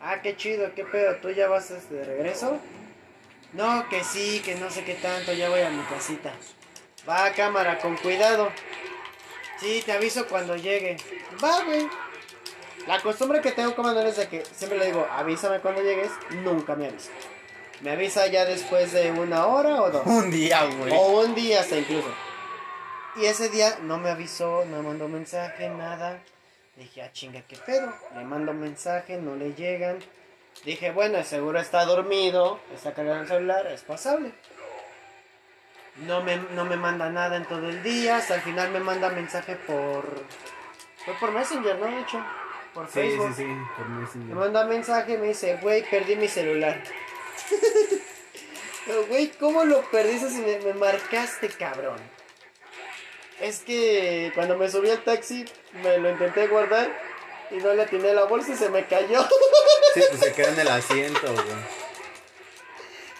Ah, 0.00 0.22
qué 0.22 0.36
chido, 0.36 0.72
qué 0.76 0.84
pedo, 0.84 1.16
¿tú 1.16 1.30
ya 1.30 1.48
vas 1.48 1.68
de 1.90 2.04
regreso? 2.04 2.56
No, 3.52 3.88
que 3.88 4.04
sí, 4.04 4.40
que 4.44 4.54
no 4.54 4.70
sé 4.70 4.84
qué 4.84 4.94
tanto, 4.94 5.32
ya 5.32 5.48
voy 5.48 5.62
a 5.62 5.70
mi 5.70 5.82
casita. 5.86 6.30
Va, 7.08 7.32
cámara, 7.32 7.78
con 7.78 7.96
cuidado. 7.96 8.48
Sí, 9.58 9.82
te 9.84 9.90
aviso 9.90 10.28
cuando 10.28 10.54
llegue. 10.54 10.98
Va, 11.42 11.64
güey. 11.64 11.88
La 12.86 13.00
costumbre 13.00 13.40
que 13.40 13.50
tengo 13.50 13.74
como 13.74 13.90
es 13.90 14.16
de 14.16 14.28
que 14.28 14.44
siempre 14.44 14.78
le 14.78 14.86
digo, 14.86 15.06
avísame 15.10 15.58
cuando 15.58 15.82
llegues, 15.82 16.10
nunca 16.30 16.76
me 16.76 16.86
avisa. 16.86 17.10
Me 17.80 17.90
avisa 17.90 18.26
ya 18.28 18.44
después 18.44 18.92
de 18.92 19.10
una 19.10 19.46
hora 19.46 19.82
o 19.82 19.90
dos. 19.90 20.06
Un 20.06 20.30
día, 20.30 20.64
güey. 20.64 20.92
O 20.94 21.20
un 21.20 21.34
día 21.34 21.60
hasta 21.60 21.76
incluso. 21.76 22.08
Y 23.16 23.26
ese 23.26 23.48
día 23.48 23.78
no 23.82 23.98
me 23.98 24.10
avisó, 24.10 24.64
no 24.66 24.78
me 24.78 24.88
mandó 24.88 25.08
mensaje, 25.08 25.68
nada. 25.68 26.20
Dije, 26.76 27.02
ah, 27.02 27.10
chinga, 27.12 27.42
qué 27.42 27.56
pedo. 27.56 27.92
Le 28.14 28.24
mando 28.24 28.52
mensaje, 28.52 29.16
no 29.16 29.34
le 29.34 29.54
llegan. 29.54 29.98
Dije, 30.64 30.90
bueno, 30.92 31.22
seguro 31.24 31.58
está 31.58 31.84
dormido, 31.84 32.60
está 32.74 32.94
cargando 32.94 33.22
el 33.22 33.28
celular, 33.28 33.66
es 33.66 33.82
pasable. 33.82 34.32
No 35.96 36.22
me, 36.22 36.36
no 36.36 36.64
me 36.64 36.76
manda 36.76 37.10
nada 37.10 37.36
en 37.36 37.46
todo 37.46 37.68
el 37.68 37.82
día. 37.82 38.18
Hasta 38.18 38.36
el 38.36 38.42
final 38.42 38.70
me 38.70 38.80
manda 38.80 39.08
mensaje 39.08 39.56
por. 39.56 40.04
Fue 41.04 41.14
por 41.14 41.32
Messenger, 41.32 41.78
¿no? 41.78 41.86
De 41.86 42.00
hecho, 42.00 42.22
por 42.76 42.86
Sí, 42.88 42.92
Facebook. 42.92 43.32
sí, 43.34 43.42
sí, 43.42 43.56
por 43.76 43.88
Messenger. 43.88 44.28
Me 44.28 44.34
manda 44.34 44.64
mensaje 44.66 45.14
y 45.14 45.16
me 45.16 45.28
dice, 45.28 45.58
güey, 45.62 45.82
perdí 45.90 46.14
mi 46.16 46.28
celular. 46.28 46.82
Pero, 48.86 49.06
güey, 49.06 49.28
¿cómo 49.40 49.64
lo 49.64 49.80
perdiste 49.90 50.28
si 50.30 50.36
me, 50.42 50.58
me 50.60 50.74
marcaste, 50.74 51.48
cabrón? 51.48 51.98
Es 53.40 53.60
que 53.60 54.30
cuando 54.34 54.56
me 54.56 54.68
subí 54.70 54.90
al 54.90 55.02
taxi, 55.02 55.44
me 55.82 55.98
lo 55.98 56.10
intenté 56.10 56.46
guardar 56.48 56.90
y 57.50 57.56
no 57.56 57.72
le 57.74 57.82
atiné 57.82 58.12
la 58.12 58.24
bolsa 58.24 58.52
y 58.52 58.56
se 58.56 58.68
me 58.68 58.84
cayó. 58.86 59.22
Sí, 59.94 60.02
pues 60.08 60.20
se 60.20 60.32
queda 60.34 60.48
en 60.50 60.60
el 60.60 60.68
asiento, 60.68 61.32
güey. 61.32 61.85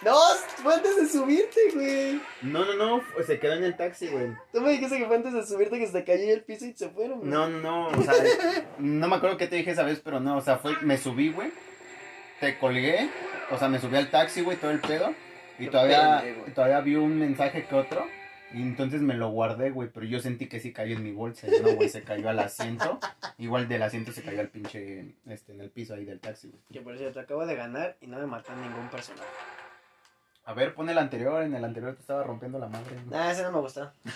No, 0.03 0.15
fue 0.61 0.75
antes 0.75 0.95
de 0.95 1.07
subirte, 1.07 1.59
güey. 1.73 2.21
No, 2.43 2.65
no, 2.65 2.75
no, 2.75 3.03
se 3.25 3.39
quedó 3.39 3.53
en 3.53 3.63
el 3.63 3.75
taxi, 3.75 4.07
güey. 4.07 4.27
Tú 4.53 4.61
me 4.61 4.71
dijiste 4.71 4.97
que 4.97 5.05
fue 5.05 5.15
antes 5.15 5.33
de 5.33 5.45
subirte 5.45 5.79
que 5.79 5.87
se 5.87 5.93
te 5.93 6.03
cayó 6.03 6.33
el 6.33 6.43
piso 6.43 6.65
y 6.65 6.73
se 6.73 6.89
fueron, 6.89 7.19
güey. 7.19 7.31
No, 7.31 7.49
no, 7.49 7.59
no, 7.59 7.87
o 7.87 8.03
sea, 8.03 8.13
no 8.77 9.07
me 9.07 9.15
acuerdo 9.15 9.37
qué 9.37 9.47
te 9.47 9.55
dije 9.55 9.71
esa 9.71 9.83
vez, 9.83 9.99
pero 10.03 10.19
no, 10.19 10.37
o 10.37 10.41
sea, 10.41 10.57
fue, 10.57 10.77
me 10.81 10.97
subí, 10.97 11.31
güey, 11.31 11.51
te 12.39 12.57
colgué, 12.59 13.09
o 13.51 13.57
sea, 13.57 13.69
me 13.69 13.79
subí 13.79 13.95
al 13.97 14.09
taxi, 14.11 14.41
güey, 14.41 14.57
todo 14.57 14.71
el 14.71 14.79
pedo, 14.79 15.13
y 15.57 15.65
Qué 15.65 15.71
todavía, 15.71 16.21
pendejo. 16.21 16.51
todavía 16.53 16.81
vi 16.81 16.95
un 16.95 17.17
mensaje 17.17 17.65
que 17.65 17.73
otro, 17.73 18.05
y 18.53 18.61
entonces 18.61 19.01
me 19.01 19.15
lo 19.15 19.29
guardé, 19.29 19.71
güey, 19.71 19.89
pero 19.91 20.05
yo 20.05 20.19
sentí 20.19 20.47
que 20.47 20.59
sí 20.59 20.71
cayó 20.71 20.95
en 20.95 21.03
mi 21.03 21.11
bolsa, 21.11 21.47
y 21.47 21.59
no, 21.59 21.73
güey, 21.73 21.89
se 21.89 22.03
cayó 22.03 22.29
al 22.29 22.37
asiento, 22.39 22.99
igual 23.39 23.67
del 23.67 23.81
asiento 23.81 24.11
se 24.11 24.21
cayó 24.21 24.41
al 24.41 24.49
pinche, 24.49 25.15
este, 25.27 25.53
en 25.53 25.61
el 25.61 25.71
piso 25.71 25.95
ahí 25.95 26.05
del 26.05 26.19
taxi, 26.19 26.49
güey. 26.49 26.61
Que 26.71 26.81
por 26.81 26.95
cierto, 26.97 27.19
acabo 27.19 27.47
de 27.47 27.55
ganar 27.55 27.97
y 27.99 28.05
no 28.05 28.19
me 28.19 28.27
mató 28.27 28.55
ningún 28.55 28.87
personaje. 28.89 29.25
A 30.47 30.53
ver, 30.53 30.73
pon 30.73 30.89
el 30.89 30.97
anterior, 30.97 31.43
en 31.43 31.53
el 31.53 31.63
anterior 31.63 31.93
te 31.93 32.01
estaba 32.01 32.23
rompiendo 32.23 32.57
la 32.57 32.67
madre. 32.69 32.95
güey. 32.95 33.05
Nah, 33.07 33.29
ese 33.31 33.43
no 33.43 33.51
me 33.51 33.59
gustó. 33.59 33.91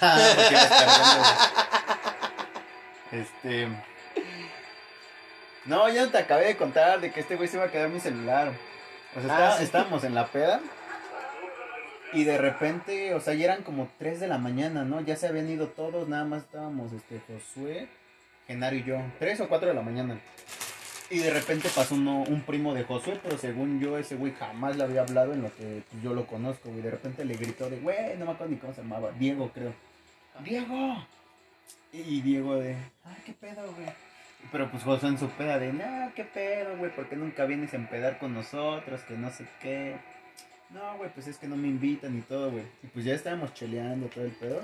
Güey. 3.11 3.21
Este. 3.21 3.67
No, 5.65 5.89
ya 5.89 6.05
no 6.05 6.11
te 6.11 6.17
acabé 6.17 6.45
de 6.45 6.57
contar 6.57 7.01
de 7.01 7.11
que 7.11 7.19
este 7.19 7.35
güey 7.35 7.47
se 7.49 7.57
iba 7.57 7.65
a 7.65 7.69
quedar 7.71 7.89
mi 7.89 7.99
celular. 7.99 8.53
O 9.15 9.21
sea, 9.21 9.49
Ah, 9.49 9.57
sí. 9.57 9.63
estábamos 9.65 10.03
en 10.05 10.15
la 10.15 10.27
peda. 10.27 10.61
Y 12.13 12.23
de 12.23 12.37
repente, 12.37 13.13
o 13.13 13.19
sea, 13.19 13.33
ya 13.33 13.45
eran 13.45 13.63
como 13.63 13.89
3 13.99 14.19
de 14.21 14.27
la 14.27 14.37
mañana, 14.37 14.83
¿no? 14.83 15.01
Ya 15.01 15.15
se 15.17 15.27
habían 15.27 15.49
ido 15.49 15.67
todos, 15.67 16.07
nada 16.09 16.23
más 16.25 16.43
estábamos, 16.43 16.91
este, 16.93 17.21
Josué, 17.27 17.87
Genaro 18.47 18.75
y 18.75 18.83
yo. 18.83 18.97
3 19.19 19.41
o 19.41 19.47
4 19.49 19.69
de 19.69 19.73
la 19.75 19.81
mañana. 19.81 20.19
Y 21.11 21.19
de 21.19 21.29
repente 21.29 21.67
pasó 21.75 21.95
uno, 21.95 22.23
un 22.23 22.41
primo 22.43 22.73
de 22.73 22.85
Josué, 22.85 23.19
pero 23.21 23.37
según 23.37 23.81
yo, 23.81 23.97
ese 23.97 24.15
güey 24.15 24.31
jamás 24.31 24.77
le 24.77 24.85
había 24.85 25.01
hablado 25.01 25.33
en 25.33 25.41
lo 25.41 25.53
que 25.53 25.83
yo 26.01 26.13
lo 26.13 26.25
conozco, 26.25 26.69
güey. 26.69 26.81
De 26.81 26.89
repente 26.89 27.25
le 27.25 27.35
gritó 27.35 27.69
de, 27.69 27.79
güey, 27.79 28.17
no 28.17 28.25
me 28.25 28.31
acuerdo 28.31 28.53
ni 28.53 28.57
cómo 28.57 28.73
se 28.73 28.81
llamaba, 28.81 29.11
Diego, 29.19 29.51
creo. 29.53 29.73
¡Diego! 30.41 31.05
Y 31.91 32.21
Diego 32.21 32.55
de, 32.55 32.77
ah, 33.03 33.17
qué 33.25 33.33
pedo, 33.33 33.61
güey. 33.73 33.89
Pero 34.53 34.71
pues 34.71 34.83
Josué 34.83 35.09
en 35.09 35.19
su 35.19 35.27
peda 35.31 35.59
de, 35.59 35.73
no, 35.73 36.13
qué 36.15 36.23
pedo, 36.23 36.77
güey, 36.77 36.95
¿por 36.95 37.09
qué 37.09 37.17
nunca 37.17 37.43
vienes 37.43 37.73
a 37.73 37.75
empedar 37.75 38.17
con 38.17 38.33
nosotros? 38.33 39.01
Que 39.01 39.15
no 39.15 39.29
sé 39.31 39.45
qué. 39.61 39.97
No, 40.69 40.95
güey, 40.97 41.09
pues 41.13 41.27
es 41.27 41.37
que 41.37 41.47
no 41.47 41.57
me 41.57 41.67
invitan 41.67 42.17
y 42.17 42.21
todo, 42.21 42.51
güey. 42.51 42.63
Y 42.83 42.87
pues 42.87 43.03
ya 43.03 43.13
estábamos 43.13 43.53
cheleando 43.53 44.07
todo 44.07 44.23
el 44.23 44.31
pedo. 44.31 44.61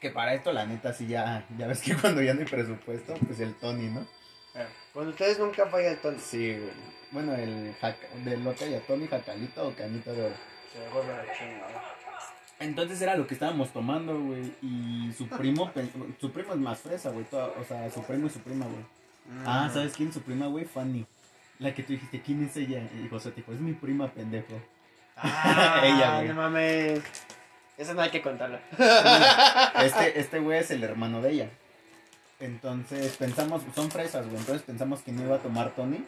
Que 0.00 0.10
para 0.10 0.34
esto, 0.34 0.52
la 0.52 0.66
neta, 0.66 0.92
sí 0.92 1.06
ya, 1.06 1.46
ya 1.56 1.68
ves 1.68 1.82
que 1.82 1.94
cuando 2.00 2.20
ya 2.20 2.34
no 2.34 2.40
hay 2.40 2.46
presupuesto, 2.46 3.14
pues 3.24 3.38
el 3.38 3.54
Tony, 3.54 3.88
¿no? 3.88 4.04
Con 4.92 5.08
ustedes 5.08 5.38
nunca 5.38 5.66
falla 5.66 5.90
el 5.92 5.98
tono. 5.98 6.18
Sí, 6.18 6.52
güey. 6.58 6.70
Bueno, 7.12 7.34
el 7.34 7.74
jaca, 7.80 8.06
del 8.24 8.44
loca 8.44 8.66
y 8.66 8.74
a 8.74 8.80
Tony 8.80 9.06
Jacalito 9.06 9.68
o 9.68 9.74
Canito 9.74 10.12
de 10.12 10.26
Oro. 10.26 10.34
Se 10.72 10.88
vuelve 10.92 11.12
la 11.16 11.32
chingada. 11.36 11.84
Entonces 12.60 13.00
era 13.00 13.16
lo 13.16 13.26
que 13.26 13.34
estábamos 13.34 13.72
tomando, 13.72 14.18
güey. 14.20 14.52
Y 14.62 15.12
su 15.16 15.26
primo, 15.28 15.72
su 16.20 16.30
primo 16.32 16.52
es 16.52 16.58
más 16.58 16.78
fresa, 16.80 17.10
güey. 17.10 17.24
toda- 17.24 17.48
O 17.60 17.64
sea, 17.64 17.90
su 17.90 18.02
primo 18.02 18.26
y 18.26 18.30
su 18.30 18.38
prima, 18.40 18.66
güey. 18.66 18.84
Ah, 19.46 19.70
¿sabes 19.72 19.94
quién 19.96 20.08
es 20.08 20.14
su 20.14 20.22
prima, 20.22 20.46
güey? 20.46 20.64
Fanny. 20.64 21.06
La 21.58 21.74
que 21.74 21.82
tú 21.82 21.92
dijiste, 21.92 22.20
¿quién 22.22 22.44
es 22.44 22.56
ella? 22.56 22.80
Y 23.02 23.08
José 23.08 23.30
te 23.30 23.36
dijo, 23.36 23.52
es 23.52 23.60
mi 23.60 23.72
prima, 23.72 24.08
pendejo. 24.12 24.60
Ah, 25.16 25.80
Ella, 25.84 26.16
güey. 26.16 26.28
No 26.28 26.34
mames. 26.34 27.00
Eso 27.76 27.94
no 27.94 28.02
hay 28.02 28.10
que 28.10 28.22
contarlo. 28.22 28.58
Este, 29.82 30.20
este 30.20 30.38
güey 30.38 30.58
es 30.58 30.70
el 30.70 30.82
hermano 30.84 31.20
de 31.22 31.30
ella. 31.32 31.50
Entonces 32.40 33.16
pensamos, 33.18 33.62
son 33.74 33.90
fresas, 33.90 34.26
güey. 34.26 34.38
Entonces 34.38 34.62
pensamos 34.62 35.02
que 35.02 35.12
no 35.12 35.22
iba 35.22 35.36
a 35.36 35.40
tomar 35.40 35.74
Tony. 35.74 36.04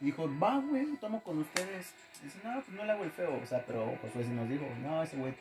Y 0.00 0.06
dijo, 0.06 0.28
va, 0.38 0.58
güey, 0.58 0.84
tomo 1.00 1.22
con 1.22 1.38
ustedes. 1.38 1.92
Dice, 2.22 2.38
no, 2.44 2.60
pues 2.60 2.76
no 2.76 2.84
le 2.84 2.92
hago 2.92 3.04
el 3.04 3.10
feo. 3.12 3.40
O 3.42 3.46
sea, 3.46 3.64
pero 3.64 3.96
Josué 4.02 4.24
sí 4.24 4.30
nos 4.30 4.48
dijo, 4.48 4.66
no, 4.82 5.02
ese 5.02 5.16
güey. 5.16 5.34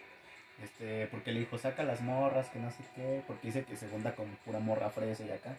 Este, 0.64 1.08
porque 1.08 1.32
le 1.32 1.42
dijo, 1.42 1.58
saca 1.58 1.84
las 1.84 2.02
morras, 2.02 2.50
que 2.50 2.60
no 2.60 2.70
sé 2.70 2.84
qué. 2.96 3.24
Porque 3.28 3.48
dice 3.48 3.64
que 3.64 3.76
se 3.76 3.90
junta 3.90 4.16
con 4.16 4.28
pura 4.46 4.60
morra 4.60 4.90
fresa 4.90 5.24
y 5.26 5.32
acá. 5.32 5.56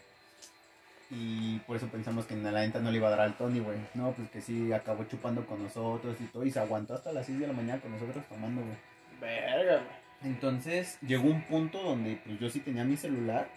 Y 1.11 1.59
por 1.61 1.77
eso 1.77 1.89
pensamos 1.89 2.27
que 2.27 2.35
en 2.35 2.43
la 2.43 2.53
venta 2.53 2.81
no 2.81 2.91
le 2.91 2.97
iba 2.97 3.09
a 3.09 3.11
dar 3.11 3.21
al 3.21 3.37
Tony, 3.37 3.59
güey. 3.59 3.79
No, 3.95 4.13
pues 4.13 4.31
que 4.31 4.41
sí, 4.41 4.73
acabó 4.73 5.05
chupando 5.05 5.45
con 5.47 5.63
nosotros 5.63 6.17
y 6.21 6.25
todo. 6.27 6.45
Y 6.45 6.53
se 6.53 6.61
aguantó 6.61 6.95
hasta 6.95 7.13
las 7.13 7.27
6 7.27 7.41
de 7.41 7.47
la 7.49 7.53
mañana 7.53 7.81
con 7.81 7.91
nosotros 7.91 8.25
tomando, 8.29 8.63
güey. 8.63 8.77
Verga, 9.21 9.83
güey. 9.83 10.07
Entonces 10.23 10.99
llegó 11.03 11.29
un 11.29 11.43
punto 11.43 11.83
donde 11.83 12.17
pues 12.25 12.39
yo 12.41 12.49
sí 12.49 12.61
tenía 12.61 12.85
mi 12.85 12.97
celular 12.97 13.49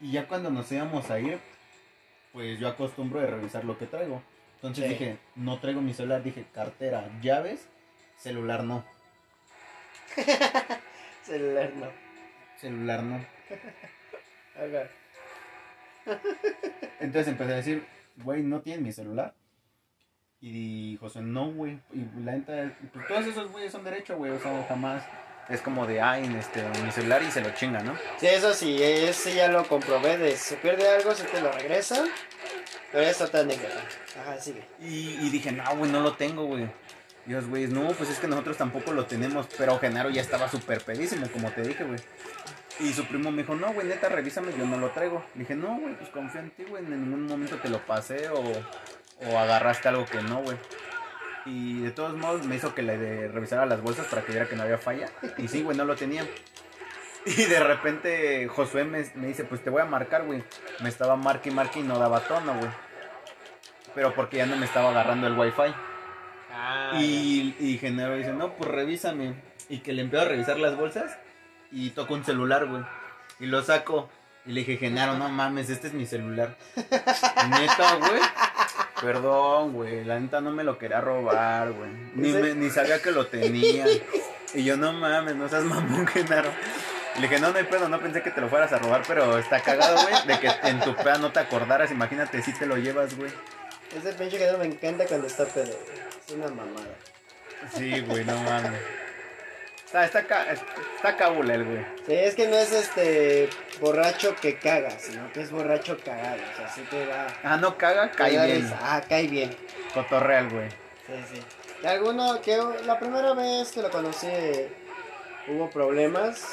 y 0.00 0.12
ya 0.12 0.26
cuando 0.28 0.50
nos 0.50 0.70
íbamos 0.72 1.10
a 1.10 1.18
ir, 1.20 1.38
pues 2.32 2.58
yo 2.58 2.68
acostumbro 2.68 3.20
de 3.20 3.26
revisar 3.28 3.64
lo 3.64 3.78
que 3.78 3.86
traigo. 3.86 4.22
Entonces 4.56 4.84
Sí. 4.84 4.90
dije, 4.90 5.18
no 5.34 5.58
traigo 5.60 5.80
mi 5.82 5.92
celular, 5.94 6.22
dije 6.22 6.46
cartera, 6.52 7.08
llaves, 7.22 7.68
celular 8.16 8.64
no, 8.64 8.84
Celular 11.22 11.72
no. 11.74 11.86
celular 12.58 13.02
no. 13.02 13.24
Entonces 17.00 17.28
empecé 17.28 17.52
a 17.52 17.56
decir, 17.56 17.86
güey, 18.16 18.42
no 18.42 18.60
tienen 18.62 18.84
mi 18.84 18.92
celular. 18.92 19.34
Y 20.40 20.96
José, 21.00 21.20
no, 21.20 21.50
güey. 21.52 21.80
Y 21.92 22.04
la 22.22 22.32
neta, 22.32 22.72
pues 22.92 23.06
todos 23.08 23.26
esos 23.26 23.50
güeyes 23.50 23.72
son 23.72 23.84
derecho, 23.84 24.16
güey, 24.16 24.32
o 24.32 24.38
sea, 24.38 24.64
jamás. 24.68 25.02
Es 25.48 25.60
como 25.60 25.86
de, 25.86 26.00
ay, 26.00 26.24
en 26.24 26.36
este, 26.36 26.62
mi 26.84 26.90
celular 26.90 27.22
y 27.22 27.30
se 27.30 27.40
lo 27.40 27.50
chinga, 27.50 27.80
¿no? 27.80 27.96
Sí, 28.18 28.26
eso 28.26 28.52
sí, 28.52 28.82
ese 28.82 29.34
ya 29.34 29.48
lo 29.48 29.66
comprobé. 29.68 30.18
De 30.18 30.32
si 30.32 30.50
se 30.50 30.56
pierde 30.56 30.88
algo, 30.88 31.14
se 31.14 31.24
te 31.24 31.40
lo 31.40 31.52
regresa. 31.52 32.04
Pero 32.90 33.04
es 33.04 33.20
otra 33.20 33.40
anécdota. 33.40 33.80
Ajá, 34.20 34.40
sigue. 34.40 34.64
Y, 34.80 35.18
y 35.20 35.30
dije, 35.30 35.52
no, 35.52 35.64
güey, 35.76 35.90
no 35.90 36.00
lo 36.00 36.14
tengo, 36.14 36.46
güey. 36.46 36.68
Y 37.26 37.30
los 37.30 37.48
güeyes, 37.48 37.70
no, 37.70 37.88
pues 37.90 38.10
es 38.10 38.18
que 38.18 38.28
nosotros 38.28 38.56
tampoco 38.56 38.92
lo 38.92 39.06
tenemos. 39.06 39.46
Pero 39.56 39.78
Genaro 39.78 40.10
ya 40.10 40.22
estaba 40.22 40.48
súper 40.48 40.80
pedísimo, 40.82 41.28
como 41.28 41.50
te 41.50 41.62
dije, 41.62 41.84
güey. 41.84 42.00
Y 42.78 42.92
su 42.92 43.06
primo 43.06 43.30
me 43.30 43.42
dijo, 43.42 43.54
no, 43.54 43.72
güey, 43.72 43.86
neta, 43.86 44.08
revísame, 44.08 44.52
yo 44.56 44.66
no 44.66 44.78
lo 44.78 44.90
traigo. 44.90 45.24
Le 45.34 45.40
dije, 45.40 45.54
no, 45.54 45.78
güey, 45.78 45.94
pues 45.96 46.10
confío 46.10 46.40
en 46.40 46.50
ti, 46.50 46.64
güey. 46.64 46.84
En 46.84 46.90
ningún 46.90 47.26
momento 47.26 47.56
te 47.56 47.68
lo 47.68 47.78
pasé 47.86 48.28
o, 48.28 48.42
o 49.28 49.38
agarraste 49.38 49.88
algo 49.88 50.04
que 50.04 50.20
no, 50.22 50.42
güey. 50.42 50.56
Y 51.46 51.80
de 51.80 51.90
todos 51.92 52.14
modos 52.16 52.44
me 52.44 52.56
hizo 52.56 52.74
que 52.74 52.82
le 52.82 53.28
revisara 53.28 53.66
las 53.66 53.80
bolsas 53.80 54.06
para 54.06 54.22
que 54.22 54.32
viera 54.32 54.48
que 54.48 54.56
no 54.56 54.64
había 54.64 54.78
falla. 54.78 55.08
Y 55.38 55.48
sí, 55.48 55.62
güey, 55.62 55.76
no 55.76 55.84
lo 55.84 55.94
tenía. 55.96 56.26
Y 57.24 57.44
de 57.44 57.60
repente 57.60 58.46
Josué 58.48 58.84
me, 58.84 59.04
me 59.14 59.28
dice, 59.28 59.44
pues 59.44 59.62
te 59.62 59.70
voy 59.70 59.82
a 59.82 59.84
marcar, 59.84 60.24
güey. 60.24 60.44
Me 60.80 60.88
estaba 60.88 61.16
marque 61.16 61.50
y 61.50 61.52
marque 61.52 61.80
y 61.80 61.82
no 61.82 61.98
daba 61.98 62.20
tono, 62.20 62.54
güey. 62.54 62.70
Pero 63.94 64.14
porque 64.14 64.38
ya 64.38 64.46
no 64.46 64.56
me 64.56 64.66
estaba 64.66 64.90
agarrando 64.90 65.26
el 65.26 65.38
wifi. 65.38 65.74
Ah, 66.52 66.92
Y, 67.00 67.54
y 67.58 67.78
Genaro 67.78 68.16
dice, 68.16 68.32
no, 68.32 68.52
pues 68.54 68.70
revísame. 68.70 69.34
Y 69.68 69.78
que 69.78 69.92
le 69.92 70.02
empiezo 70.02 70.26
a 70.26 70.28
revisar 70.28 70.58
las 70.58 70.76
bolsas 70.76 71.16
y 71.72 71.90
toco 71.90 72.14
un 72.14 72.24
celular, 72.24 72.66
güey. 72.66 72.82
Y 73.40 73.46
lo 73.46 73.62
saco. 73.62 74.08
Y 74.44 74.52
le 74.52 74.60
dije, 74.60 74.76
Genaro, 74.76 75.14
no 75.14 75.28
mames, 75.28 75.70
este 75.70 75.88
es 75.88 75.94
mi 75.94 76.06
celular. 76.06 76.56
Neta, 76.76 77.94
güey. 77.96 78.20
Perdón, 79.00 79.72
güey. 79.72 80.04
La 80.04 80.18
neta 80.18 80.40
no 80.40 80.50
me 80.50 80.64
lo 80.64 80.78
quería 80.78 81.00
robar, 81.00 81.72
güey. 81.72 81.90
Ni, 82.14 82.32
me- 82.32 82.54
ni 82.54 82.70
sabía 82.70 83.00
que 83.02 83.10
lo 83.10 83.26
tenía. 83.26 83.86
Y 84.54 84.64
yo, 84.64 84.76
no 84.76 84.92
mames, 84.92 85.36
no 85.36 85.48
seas 85.48 85.64
mamón, 85.64 86.06
Genaro. 86.08 86.50
Le 87.16 87.22
dije, 87.22 87.38
no, 87.40 87.50
no 87.50 87.58
hay 87.58 87.64
pedo, 87.64 87.88
no 87.88 87.98
pensé 88.00 88.22
que 88.22 88.30
te 88.30 88.40
lo 88.40 88.48
fueras 88.48 88.72
a 88.72 88.78
robar, 88.78 89.02
pero 89.08 89.38
está 89.38 89.60
cagado, 89.60 89.96
güey, 90.02 90.26
de 90.26 90.38
que 90.38 90.50
en 90.68 90.80
tu 90.80 90.94
peda 90.94 91.16
no 91.18 91.32
te 91.32 91.40
acordaras. 91.40 91.90
Imagínate 91.90 92.42
si 92.42 92.52
te 92.52 92.66
lo 92.66 92.76
llevas, 92.76 93.16
güey. 93.16 93.30
Ese 93.96 94.12
pinche 94.14 94.36
que 94.38 94.52
me 94.58 94.66
encanta 94.66 95.06
cuando 95.06 95.26
está 95.26 95.44
pedo. 95.46 95.66
güey. 95.66 95.98
Es 96.26 96.32
una 96.34 96.48
mamada. 96.48 96.94
Sí, 97.74 98.00
güey, 98.00 98.24
no 98.24 98.36
mames. 98.42 98.72
Está, 100.04 100.20
está, 100.20 100.52
está 100.52 101.16
cabula 101.16 101.54
el 101.54 101.64
güey. 101.64 101.84
Sí, 102.06 102.12
es 102.14 102.34
que 102.34 102.46
no 102.48 102.56
es 102.56 102.72
este 102.72 103.48
borracho 103.80 104.34
que 104.36 104.58
caga, 104.58 104.90
sino 104.90 105.32
que 105.32 105.42
es 105.42 105.50
borracho 105.50 105.96
cagado. 106.04 106.40
O 106.52 106.56
sea, 106.56 106.68
sí 106.68 106.82
te 106.90 107.06
da. 107.06 107.26
Ah, 107.42 107.56
no 107.56 107.76
caga, 107.78 108.10
cae 108.10 108.46
bien. 108.46 108.72
Ah, 108.80 109.02
cae 109.08 109.26
bien. 109.26 109.56
Cotorreal, 109.94 110.50
güey. 110.50 110.68
Sí, 111.06 111.34
sí. 111.34 111.42
Y 111.82 111.86
alguno 111.86 112.40
que 112.40 112.58
la 112.84 112.98
primera 112.98 113.32
vez 113.34 113.72
que 113.72 113.82
lo 113.82 113.90
conocí 113.90 114.28
hubo 115.48 115.70
problemas, 115.70 116.44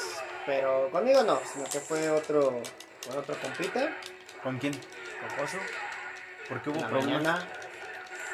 pero 0.46 0.88
conmigo 0.90 1.22
no, 1.24 1.40
sino 1.52 1.64
que 1.64 1.80
fue 1.80 2.08
otro 2.10 2.60
con 3.06 3.18
otro 3.18 3.34
compita, 3.40 3.90
¿Con 4.42 4.58
quién? 4.58 4.72
con 4.72 5.38
Josu, 5.38 5.58
¿Por 6.48 6.62
qué 6.62 6.70
hubo 6.70 6.80
problemas? 6.80 7.22
mañana, 7.22 7.48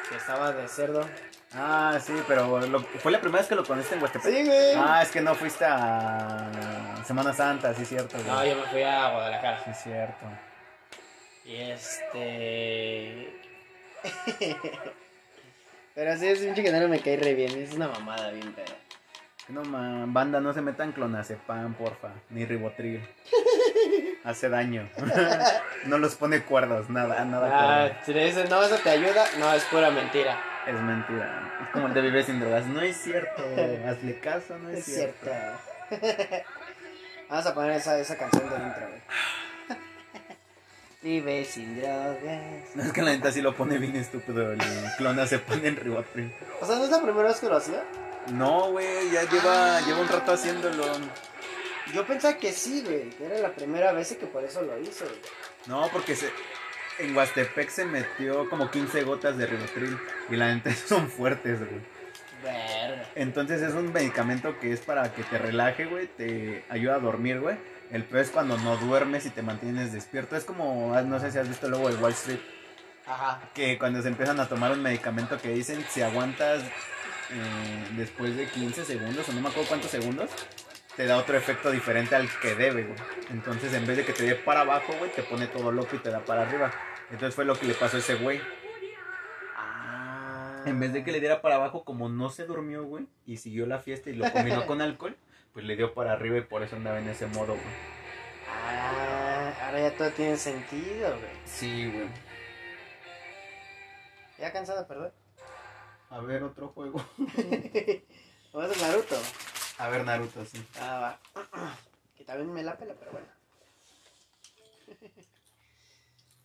que 0.09 0.15
estaba 0.15 0.51
de 0.51 0.67
cerdo. 0.67 1.05
Ah, 1.53 1.99
sí, 2.01 2.13
pero 2.27 2.59
lo- 2.67 2.79
fue 2.81 3.11
la 3.11 3.19
primera 3.19 3.39
vez 3.39 3.49
que 3.49 3.55
lo 3.55 3.65
conociste 3.65 3.95
en 3.95 4.01
Huastepec. 4.01 4.33
Sí, 4.33 4.45
güey. 4.45 4.73
Ah, 4.77 5.01
es 5.03 5.09
que 5.11 5.19
no 5.21 5.35
fuiste 5.35 5.65
a 5.65 6.49
Semana 7.05 7.33
Santa, 7.33 7.73
sí 7.73 7.81
es 7.83 7.89
cierto. 7.89 8.17
güey. 8.17 8.27
No, 8.29 8.45
yo 8.45 8.55
me 8.55 8.63
fui 8.67 8.83
a 8.83 9.09
Guadalajara. 9.11 9.63
Sí 9.65 9.69
es 9.71 9.77
cierto. 9.83 10.25
Y 11.45 11.55
este. 11.55 13.41
Pero 15.93 16.17
sí, 16.17 16.27
es 16.27 16.41
un 16.41 16.55
chiquenero 16.55 16.87
me 16.87 16.99
cae 17.01 17.17
re 17.17 17.33
bien. 17.33 17.51
Es 17.61 17.73
una 17.73 17.87
mamada 17.89 18.31
bien 18.31 18.53
pedo. 18.53 18.73
No, 19.49 19.63
ma, 19.65 20.05
banda, 20.07 20.39
no 20.39 20.53
se 20.53 20.61
metan 20.61 20.93
clonazepam, 20.93 21.73
porfa, 21.73 22.11
ni 22.29 22.45
ribotril. 22.45 23.05
Hace 24.23 24.49
daño. 24.49 24.87
no 25.85 25.97
los 25.97 26.15
pone 26.15 26.43
cuerdos, 26.43 26.89
nada, 26.89 27.25
nada 27.25 27.49
Ah, 27.51 27.87
cuerdo. 27.87 28.05
si 28.05 28.13
le 28.13 28.25
dicen, 28.25 28.49
no, 28.49 28.61
eso 28.63 28.77
te 28.77 28.89
ayuda. 28.91 29.25
No, 29.39 29.51
es 29.53 29.63
pura 29.65 29.89
mentira. 29.89 30.39
Es 30.67 30.75
mentira. 30.79 31.57
Es 31.63 31.69
como 31.69 31.87
el 31.87 31.93
de 31.93 32.01
Vive 32.01 32.23
sin 32.23 32.39
drogas. 32.39 32.65
No 32.67 32.81
es 32.81 32.97
cierto. 32.97 33.41
Hazle 33.87 34.19
caso, 34.19 34.57
no 34.59 34.69
es, 34.69 34.85
cierto. 34.85 35.31
Vamos 37.29 37.45
a 37.47 37.53
poner 37.53 37.71
esa, 37.71 37.97
esa 37.97 38.15
canción 38.17 38.47
de 38.49 38.55
intro, 38.57 38.87
güey. 38.87 39.01
Vive 41.01 41.43
sin 41.45 41.81
drogas. 41.81 42.75
No 42.75 42.83
es 42.83 42.93
que 42.93 43.01
la 43.01 43.11
neta 43.11 43.31
sí 43.31 43.41
lo 43.41 43.55
pone 43.55 43.79
bien 43.79 43.95
estúpido. 43.95 44.51
El 44.51 44.59
clonazepam 44.97 45.65
en 45.65 45.75
ribotril. 45.77 46.31
O 46.61 46.65
sea, 46.67 46.75
¿no 46.75 46.83
es 46.83 46.91
la 46.91 47.01
primera 47.01 47.29
vez 47.29 47.39
que 47.39 47.47
lo 47.47 47.57
hacía? 47.57 47.83
No, 48.31 48.69
güey, 48.69 49.09
ya 49.09 49.23
lleva, 49.23 49.81
lleva 49.81 49.99
un 50.01 50.07
rato 50.07 50.33
haciéndolo. 50.33 50.83
Yo 51.93 52.05
pensaba 52.05 52.37
que 52.37 52.51
sí, 52.51 52.81
güey. 52.85 53.09
Que 53.11 53.25
era 53.25 53.39
la 53.39 53.53
primera 53.53 53.91
vez 53.91 54.11
y 54.11 54.15
que 54.15 54.25
por 54.27 54.43
eso 54.43 54.61
lo 54.61 54.79
hizo, 54.79 55.05
güey. 55.05 55.19
No, 55.67 55.89
porque 55.91 56.15
se, 56.15 56.29
en 56.99 57.15
Huastepec 57.15 57.69
se 57.69 57.85
metió 57.85 58.49
como 58.49 58.69
15 58.71 59.03
gotas 59.03 59.37
de 59.37 59.45
ribotril. 59.47 59.97
Y 60.29 60.35
la 60.35 60.53
neta 60.53 60.73
son 60.87 61.09
fuertes, 61.09 61.59
güey. 61.59 61.81
Verga. 62.43 63.07
Entonces 63.15 63.61
es 63.61 63.73
un 63.73 63.93
medicamento 63.93 64.59
que 64.59 64.73
es 64.73 64.79
para 64.79 65.13
que 65.13 65.23
te 65.23 65.37
relaje, 65.37 65.85
güey, 65.85 66.07
te 66.07 66.65
ayuda 66.69 66.95
a 66.95 66.99
dormir, 66.99 67.39
güey. 67.39 67.55
El 67.91 68.03
peor 68.03 68.23
es 68.23 68.29
cuando 68.31 68.57
no 68.57 68.77
duermes 68.77 69.25
y 69.25 69.29
te 69.29 69.41
mantienes 69.41 69.91
despierto. 69.91 70.35
Es 70.35 70.43
como, 70.45 70.95
ah, 70.95 71.01
no 71.03 71.19
sé 71.19 71.31
si 71.31 71.37
has 71.37 71.47
visto 71.47 71.69
luego 71.69 71.89
de 71.89 71.95
Wall 71.97 72.13
Street, 72.13 72.39
Ajá. 73.05 73.41
que 73.53 73.77
cuando 73.77 74.01
se 74.01 74.07
empiezan 74.07 74.39
a 74.39 74.47
tomar 74.47 74.71
un 74.71 74.81
medicamento 74.81 75.39
que 75.39 75.49
dicen 75.49 75.85
si 75.89 76.01
aguantas 76.01 76.63
eh, 76.63 77.87
después 77.97 78.35
de 78.35 78.47
15 78.47 78.85
segundos, 78.85 79.27
o 79.29 79.33
no 79.33 79.41
me 79.41 79.49
acuerdo 79.49 79.67
cuántos 79.69 79.91
segundos, 79.91 80.29
te 80.95 81.05
da 81.05 81.17
otro 81.17 81.37
efecto 81.37 81.71
diferente 81.71 82.15
al 82.15 82.27
que 82.39 82.55
debe, 82.55 82.83
güey. 82.83 82.99
Entonces 83.29 83.73
en 83.73 83.85
vez 83.85 83.97
de 83.97 84.05
que 84.05 84.13
te 84.13 84.23
dé 84.23 84.35
para 84.35 84.61
abajo, 84.61 84.93
güey, 84.99 85.11
te 85.11 85.23
pone 85.23 85.47
todo 85.47 85.71
loco 85.71 85.95
y 85.95 85.99
te 85.99 86.09
da 86.09 86.19
para 86.19 86.43
arriba. 86.43 86.71
Entonces 87.11 87.33
fue 87.33 87.45
lo 87.45 87.57
que 87.57 87.65
le 87.65 87.73
pasó 87.73 87.97
a 87.97 87.99
ese 87.99 88.15
güey. 88.15 88.41
Ah. 89.55 90.63
En 90.65 90.79
vez 90.79 90.93
de 90.93 91.03
que 91.03 91.11
le 91.11 91.19
diera 91.19 91.41
para 91.41 91.55
abajo, 91.55 91.83
como 91.83 92.09
no 92.09 92.29
se 92.29 92.45
durmió, 92.45 92.83
güey, 92.83 93.07
y 93.25 93.37
siguió 93.37 93.65
la 93.65 93.79
fiesta 93.79 94.09
y 94.09 94.13
lo 94.13 94.31
combinó 94.31 94.65
con 94.67 94.81
alcohol, 94.81 95.15
pues 95.53 95.65
le 95.65 95.75
dio 95.75 95.93
para 95.93 96.13
arriba 96.13 96.37
y 96.37 96.41
por 96.41 96.63
eso 96.63 96.75
andaba 96.75 96.99
en 96.99 97.09
ese 97.09 97.27
modo, 97.27 97.53
güey. 97.53 98.01
Ah, 98.49 99.53
ahora 99.65 99.79
ya 99.79 99.95
todo 99.95 100.09
tiene 100.11 100.37
sentido, 100.37 101.09
güey. 101.09 101.31
Sí, 101.45 101.89
güey. 101.91 102.07
Ya 104.39 104.51
cansado 104.51 104.79
de 104.79 104.85
perder. 104.85 105.13
A 106.09 106.19
ver, 106.19 106.43
otro 106.43 106.69
juego. 106.69 107.03
Vamos 108.53 108.77
a 108.77 108.87
Naruto. 108.87 109.15
A 109.81 109.89
ver, 109.89 110.05
Naruto, 110.05 110.45
sí. 110.45 110.63
Ah, 110.79 111.17
va. 111.35 111.75
Que 112.15 112.23
también 112.23 112.53
me 112.53 112.61
la 112.61 112.77
pela, 112.77 112.93
pero 112.93 113.11
bueno. 113.13 113.27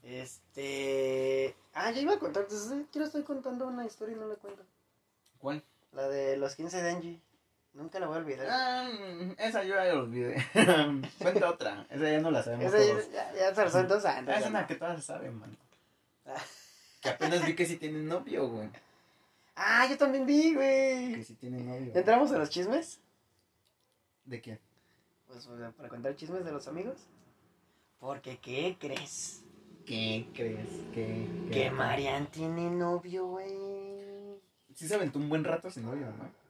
Este. 0.03 1.55
Ah, 1.75 1.90
ya 1.90 2.01
iba 2.01 2.14
a 2.14 2.18
contar. 2.18 2.44
Entonces, 2.44 2.87
quiero 2.90 3.07
estoy 3.07 3.25
contando 3.25 3.66
una 3.66 3.85
historia 3.85 4.16
y 4.16 4.18
no 4.18 4.27
la 4.27 4.37
cuento. 4.37 4.62
¿Cuál? 5.38 5.62
La 5.92 6.09
de 6.09 6.38
los 6.38 6.55
15 6.55 6.83
de 6.83 6.90
Angie. 6.90 7.20
Nunca 7.75 8.01
la 8.01 8.07
voy 8.07 8.16
a 8.16 8.20
olvidar. 8.20 8.46
Ah, 8.49 8.88
esa 9.37 9.64
yo 9.64 9.75
ya 9.75 9.85
la 9.85 9.94
olvidé. 10.01 10.37
Cuenta 11.18 11.51
otra. 11.51 11.87
Esa 11.90 12.11
ya 12.11 12.20
no 12.20 12.31
la 12.31 12.42
sabemos 12.42 12.72
Esa 12.72 12.79
todos. 12.79 13.12
ya, 13.12 13.35
ya, 13.35 13.55
se 13.55 13.70
son 13.70 13.87
dos 13.88 14.05
años. 14.07 14.31
Ah, 14.35 14.38
es 14.40 14.46
una 14.46 14.62
no. 14.62 14.66
que 14.66 14.77
todas 14.77 15.05
saben, 15.05 15.38
man. 15.38 15.57
Ah. 16.29 16.42
Que 17.03 17.11
apenas 17.11 17.44
vi 17.46 17.55
que 17.55 17.66
sí 17.66 17.77
tiene 17.77 17.99
novio, 17.99 18.49
güey. 18.49 18.68
Ah, 19.55 19.87
yo 19.88 19.96
también 19.99 20.25
vi, 20.27 20.51
Que 20.51 20.55
güey. 20.55 21.25
sí 21.25 21.35
tiene 21.35 21.62
novio. 21.62 21.92
¿Ya 21.92 22.01
¿Entramos 22.01 22.33
a 22.33 22.38
los 22.38 22.51
chismes? 22.51 22.99
¿De 24.26 24.40
quién? 24.40 24.58
Pues 25.26 25.46
o 25.46 25.56
sea, 25.56 25.70
para 25.72 25.88
contar 25.88 26.14
chismes 26.16 26.44
de 26.44 26.52
los 26.52 26.68
amigos. 26.68 26.96
Porque, 27.98 28.38
¿qué 28.38 28.76
crees? 28.78 29.42
¿Qué 29.86 30.28
crees? 30.34 30.68
¿Qué? 30.92 31.26
Que 31.50 31.70
Marian 31.70 32.26
tiene 32.30 32.70
novio, 32.70 33.26
güey. 33.26 34.36
Sí 34.74 34.86
se 34.86 34.94
aventó 34.96 35.18
un 35.18 35.28
buen 35.28 35.44
rato 35.44 35.70
sin 35.70 35.86
novio, 35.86 36.06
¿no? 36.06 36.46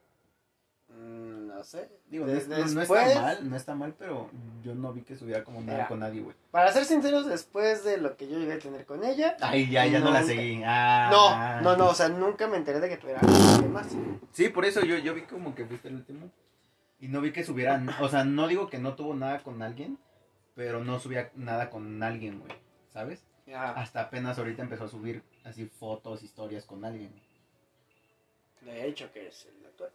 Mm, 0.97 1.49
no 1.49 1.63
sé. 1.65 1.89
Digo, 2.09 2.27
no, 2.27 2.33
De- 2.33 2.39
es- 2.39 2.49
no- 2.49 2.57
después- 2.57 3.07
está 3.07 3.23
mal, 3.23 3.51
no 3.51 3.57
está 3.57 3.75
mal, 3.75 3.95
pero 3.99 4.31
yo 4.65 4.75
no 4.75 4.93
vi 4.93 5.03
que 5.03 5.17
subiera 5.17 5.45
como 5.45 5.61
nada 5.61 5.87
con 5.89 6.01
nadie, 6.01 6.23
güey. 6.23 6.35
Para 6.51 6.73
ser 6.73 6.85
sinceros, 6.87 7.27
después 7.27 7.85
de 7.85 7.99
lo 7.99 8.17
que 8.17 8.29
yo 8.29 8.39
llegué 8.39 8.55
a 8.55 8.59
tener 8.59 8.85
con 8.87 9.05
ella. 9.05 9.37
Ay, 9.41 9.71
ya, 9.71 9.87
ya 9.87 10.01
no, 10.01 10.11
la 10.11 10.23
seguí. 10.23 10.63
Ah. 10.65 11.09
No, 11.13 11.63
no, 11.63 11.77
no, 11.77 11.89
o 11.91 11.95
sea, 11.95 12.09
nunca 12.09 12.47
me 12.49 12.57
enteré 12.57 12.81
de 12.81 12.89
que 12.89 12.97
tuviera 12.97 13.21
alguien 13.61 13.73
más. 13.73 13.89
Sí, 14.33 14.49
por 14.49 14.65
eso 14.65 14.81
yo, 14.85 14.97
yo 14.99 15.15
vi 15.15 15.23
como 15.23 15.55
que 15.55 15.67
fuiste 15.67 15.89
el 15.89 15.97
último. 15.97 16.31
Y 17.01 17.09
no 17.09 17.21
vi 17.21 17.33
que 17.33 17.45
subieran. 17.45 17.89
O 18.01 18.09
sea, 18.09 18.25
no 18.25 18.49
digo 18.49 18.69
que 18.69 18.79
no 18.79 18.95
tuvo 18.95 19.15
nada 19.15 19.43
con 19.43 19.63
alguien, 19.63 19.99
pero 20.55 20.83
no 20.83 20.99
subía 20.99 21.31
nada 21.35 21.71
con 21.71 22.03
alguien, 22.03 22.41
güey. 22.41 22.53
¿Sabes? 22.93 23.23
Hasta 23.55 24.01
apenas 24.03 24.39
ahorita 24.39 24.63
empezó 24.63 24.85
a 24.85 24.89
subir 24.89 25.23
así 25.45 25.67
fotos, 25.67 26.23
historias 26.23 26.65
con 26.65 26.85
alguien. 26.85 27.13
de 28.63 28.87
hecho 28.89 29.13
que 29.13 29.29
es 29.29 29.47
el 29.47 29.67
actual. 29.67 29.91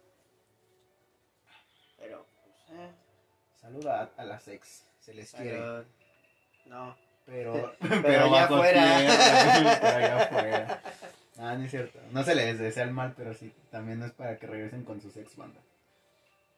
Pero, 1.98 2.26
pues, 2.42 2.78
eh, 2.78 2.90
Saluda 3.60 4.10
a, 4.16 4.22
a 4.22 4.24
las 4.24 4.48
ex, 4.48 4.86
se 5.00 5.14
les 5.14 5.32
quiere. 5.32 5.60
No. 6.66 6.96
Pero, 7.26 7.72
Pero 7.80 8.24
allá 8.24 8.26
bajo 8.26 8.54
afuera. 8.56 8.98
tierra, 8.98 9.78
pero 9.80 9.96
allá 9.96 10.22
afuera. 10.24 10.82
Ah, 11.38 11.54
no 11.54 11.64
es 11.64 11.70
cierto. 11.70 12.00
No 12.10 12.24
se 12.24 12.34
les 12.34 12.58
desea 12.58 12.82
el 12.82 12.90
mal, 12.90 13.14
pero 13.16 13.32
sí. 13.32 13.52
También 13.70 14.00
no 14.00 14.06
es 14.06 14.12
para 14.12 14.38
que 14.38 14.48
regresen 14.48 14.82
con 14.84 15.00
sus 15.00 15.16
ex 15.16 15.36
banda. 15.36 15.60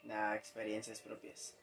Nah, 0.05 0.35
experiencias 0.35 1.01
propias. 1.01 1.55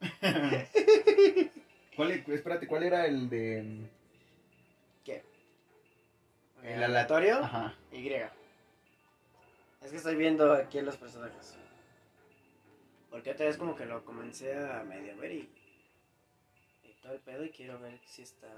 ¿Cuál, 1.96 2.10
espérate, 2.12 2.66
¿cuál 2.66 2.82
era 2.84 3.06
el 3.06 3.28
de. 3.28 3.88
¿Qué? 5.04 5.22
El 6.62 6.82
aleatorio? 6.82 7.38
Ajá. 7.38 7.74
Y. 7.92 8.08
Es 8.08 9.90
que 9.90 9.96
estoy 9.96 10.16
viendo 10.16 10.52
aquí 10.52 10.80
los 10.80 10.96
personajes. 10.96 11.56
Porque 13.10 13.30
otra 13.30 13.46
vez 13.46 13.56
como 13.56 13.76
que 13.76 13.86
lo 13.86 14.04
comencé 14.04 14.56
a 14.56 14.82
medio 14.84 15.16
ver 15.16 15.32
y. 15.32 15.48
Y 16.84 16.92
todo 17.02 17.12
el 17.12 17.20
pedo 17.20 17.44
y 17.44 17.50
quiero 17.50 17.78
ver 17.80 17.98
si 18.06 18.22
está. 18.22 18.48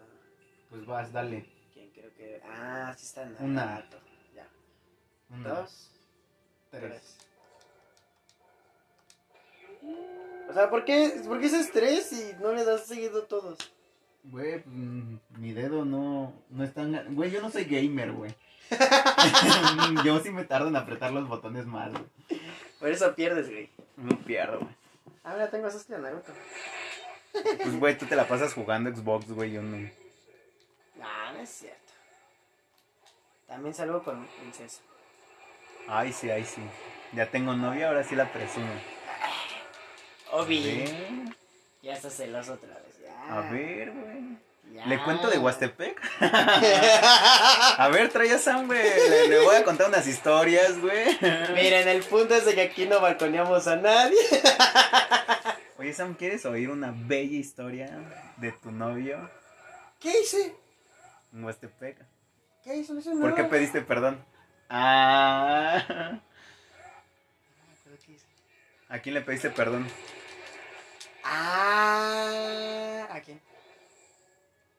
Pues 0.70 0.86
vas, 0.86 1.12
dale. 1.12 1.44
¿Quién 1.72 1.90
creo 1.90 2.14
que.? 2.14 2.40
Ah, 2.44 2.94
sí 2.96 3.06
está 3.06 3.24
Naruto. 3.24 3.44
Una. 3.44 3.86
Ya. 4.34 4.48
Una, 5.30 5.48
Dos. 5.48 5.90
tres. 6.70 6.82
Tres. 6.82 7.16
O 10.48 10.52
sea, 10.52 10.70
¿por 10.70 10.84
qué, 10.84 11.20
¿por 11.26 11.40
qué 11.40 11.46
ese 11.46 11.60
estrés 11.60 12.12
y 12.12 12.34
no 12.40 12.52
le 12.52 12.64
das 12.64 12.86
seguido 12.86 13.24
todos? 13.24 13.58
Güey, 14.24 14.62
mm, 14.64 15.18
mi 15.38 15.52
dedo 15.52 15.84
no, 15.84 16.32
no 16.50 16.64
es 16.64 16.72
tan... 16.72 17.14
Güey, 17.14 17.30
yo 17.30 17.40
no 17.40 17.50
soy 17.50 17.64
gamer, 17.64 18.12
güey. 18.12 18.34
yo 20.04 20.18
sí 20.20 20.30
me 20.30 20.44
tardo 20.44 20.68
en 20.68 20.76
apretar 20.76 21.12
los 21.12 21.28
botones 21.28 21.66
más, 21.66 21.92
güey. 21.92 22.04
Por 22.80 22.90
eso 22.90 23.14
pierdes, 23.14 23.48
güey. 23.48 23.70
No 23.96 24.18
pierdo, 24.20 24.60
güey. 24.60 24.74
Ah, 25.24 25.32
mira, 25.34 25.50
tengo 25.50 25.68
esos 25.68 25.86
de 25.88 25.98
Naruto. 25.98 26.32
Pues, 27.32 27.78
güey, 27.78 27.98
tú 27.98 28.06
te 28.06 28.16
la 28.16 28.26
pasas 28.26 28.54
jugando 28.54 28.94
Xbox, 28.94 29.30
güey, 29.32 29.52
yo 29.52 29.62
no. 29.62 29.76
No, 29.76 31.32
no 31.32 31.40
es 31.40 31.50
cierto. 31.50 31.92
También 33.46 33.74
salgo 33.74 34.02
con 34.02 34.26
princesa. 34.40 34.80
Ay, 35.88 36.12
sí, 36.12 36.30
ay, 36.30 36.44
sí. 36.44 36.62
Ya 37.12 37.30
tengo 37.30 37.54
novia, 37.54 37.88
ahora 37.88 38.02
sí 38.02 38.16
la 38.16 38.32
presumo. 38.32 38.72
Obi. 40.32 40.84
Ya 41.82 41.92
estás 41.94 42.14
celoso 42.14 42.54
otra 42.54 42.74
vez. 42.74 42.98
Ya. 43.02 43.36
A 43.36 43.40
ver, 43.50 43.92
güey. 43.92 44.36
Ya. 44.72 44.84
¿Le 44.86 45.02
cuento 45.02 45.30
de 45.30 45.38
Huastepec? 45.38 46.00
A 46.20 47.88
ver, 47.92 48.10
trae 48.10 48.32
a 48.32 48.38
Sam, 48.38 48.66
güey. 48.66 48.82
Le, 48.82 49.28
le 49.28 49.38
voy 49.40 49.54
a 49.54 49.64
contar 49.64 49.88
unas 49.88 50.06
historias, 50.06 50.78
güey. 50.80 51.16
Miren, 51.54 51.86
el 51.88 52.02
punto 52.02 52.34
es 52.34 52.44
de 52.44 52.54
que 52.54 52.62
aquí 52.62 52.84
no 52.86 53.00
balconeamos 53.00 53.66
a 53.68 53.76
nadie. 53.76 54.18
Oye, 55.78 55.92
Sam, 55.92 56.14
¿quieres 56.14 56.44
oír 56.46 56.70
una 56.70 56.92
bella 56.94 57.36
historia 57.36 57.88
de 58.38 58.50
tu 58.50 58.72
novio 58.72 59.30
¿Qué 60.00 60.20
hice? 60.20 60.54
en 61.32 61.44
Huastepec? 61.44 61.98
¿Qué 62.64 62.76
hice? 62.76 62.92
No 62.92 63.00
hice 63.00 63.10
¿Por 63.12 63.34
qué 63.34 63.44
pediste 63.44 63.82
perdón? 63.82 64.24
Ah, 64.68 66.18
¿Pero 67.84 67.96
qué 68.04 68.12
hice? 68.12 68.26
¿A 68.88 68.98
quién 68.98 69.14
le 69.14 69.20
pediste 69.20 69.50
perdón? 69.50 69.86
Ah, 71.28 73.08
¿a 73.10 73.20
quién? 73.20 73.40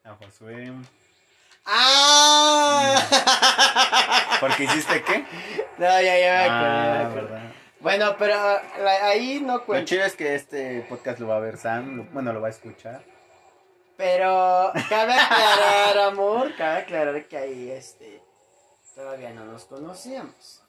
A 0.04 0.14
Josué. 0.14 0.72
¡Ah! 1.66 2.96
¿Porque 4.40 4.64
hiciste 4.64 5.02
qué? 5.02 5.24
No, 5.76 5.86
ya, 6.00 6.18
ya 6.18 6.32
me 6.32 6.44
acordé, 7.04 7.36
Ah, 7.36 7.40
me. 7.42 7.58
Bueno, 7.80 8.16
pero 8.18 8.34
la- 8.34 9.06
ahí 9.06 9.40
no 9.40 9.58
Lo 9.58 9.66
cuenta. 9.66 9.84
chido 9.84 10.04
es 10.04 10.16
que 10.16 10.34
este 10.34 10.80
podcast 10.88 11.18
lo 11.20 11.28
va 11.28 11.36
a 11.36 11.40
ver 11.40 11.58
Sam, 11.58 11.96
lo- 11.98 12.04
bueno, 12.04 12.32
lo 12.32 12.40
va 12.40 12.46
a 12.48 12.50
escuchar. 12.50 13.04
Pero 13.96 14.72
cabe 14.88 15.12
aclarar, 15.14 15.98
amor, 15.98 16.56
cabe 16.56 16.78
aclarar 16.82 17.24
que 17.28 17.36
ahí 17.36 17.70
este 17.70 18.22
todavía 18.94 19.30
no 19.30 19.44
nos 19.44 19.64
conocíamos. 19.66 20.62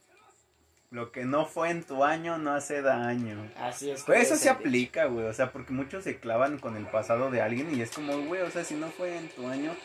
Lo 0.91 1.12
que 1.12 1.23
no 1.23 1.45
fue 1.45 1.69
en 1.69 1.84
tu 1.84 2.04
año 2.04 2.38
no 2.39 2.54
hace 2.54 2.82
daño. 2.82 3.52
Así 3.58 3.91
es. 3.91 4.04
Pues 4.04 4.23
eso 4.23 4.36
se 4.36 4.49
aplica, 4.49 5.06
güey. 5.06 5.28
O 5.28 5.34
sea, 5.34 5.52
porque 5.52 5.71
muchos 5.71 6.04
se 6.04 6.19
clavan 6.19 6.58
con 6.58 6.75
el 6.75 6.88
pasado 6.88 7.30
de 7.30 7.41
alguien 7.41 7.75
y 7.75 7.82
es 7.82 7.91
como, 7.91 8.17
güey, 8.25 8.41
o 8.41 8.49
sea, 8.49 8.63
si 8.63 8.73
no 8.73 8.88
fue 8.89 9.15
en 9.17 9.30
tu 9.30 9.47
año, 9.47 9.75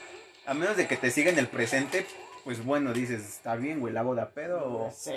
a 0.46 0.54
menos 0.54 0.76
de 0.78 0.86
que 0.86 0.96
te 0.96 1.10
siga 1.10 1.30
en 1.30 1.38
el 1.38 1.46
presente, 1.48 2.06
pues 2.44 2.64
bueno, 2.64 2.94
dices, 2.94 3.20
está 3.22 3.54
bien, 3.56 3.80
güey, 3.80 3.92
la 3.92 4.00
hago 4.00 4.14
de 4.14 4.24
pedo 4.26 4.64
o, 4.64 4.90
Sí. 4.92 5.12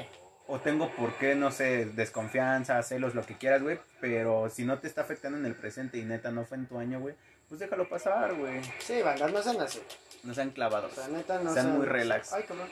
o 0.48 0.60
tengo 0.60 0.90
por 0.96 1.14
qué, 1.14 1.36
no 1.36 1.52
sé, 1.52 1.86
desconfianza, 1.86 2.82
celos, 2.84 3.16
lo 3.16 3.26
que 3.26 3.38
quieras, 3.38 3.64
güey. 3.64 3.80
Pero 4.02 4.50
si 4.50 4.66
no 4.66 4.80
te 4.80 4.88
está 4.88 5.02
afectando 5.02 5.38
en 5.38 5.46
el 5.46 5.56
presente 5.56 5.98
y 5.98 6.04
neta 6.04 6.32
no 6.32 6.44
fue 6.44 6.58
en 6.58 6.66
tu 6.68 6.80
año, 6.80 7.00
güey, 7.00 7.16
pues 7.48 7.62
déjalo 7.62 7.88
pasar, 7.88 8.34
güey. 8.34 8.60
Sí, 8.80 9.02
bandas 9.02 9.32
no 9.32 9.42
sean 9.42 9.62
así. 9.62 9.82
No 10.24 10.34
sean 10.34 10.50
clavados. 10.50 10.92
O 10.92 10.96
sea, 10.96 11.08
neta 11.08 11.40
no 11.40 11.54
Sean 11.54 11.78
muy 11.78 11.86
relax. 11.86 12.34
Ay, 12.34 12.44
cabrón. 12.44 12.68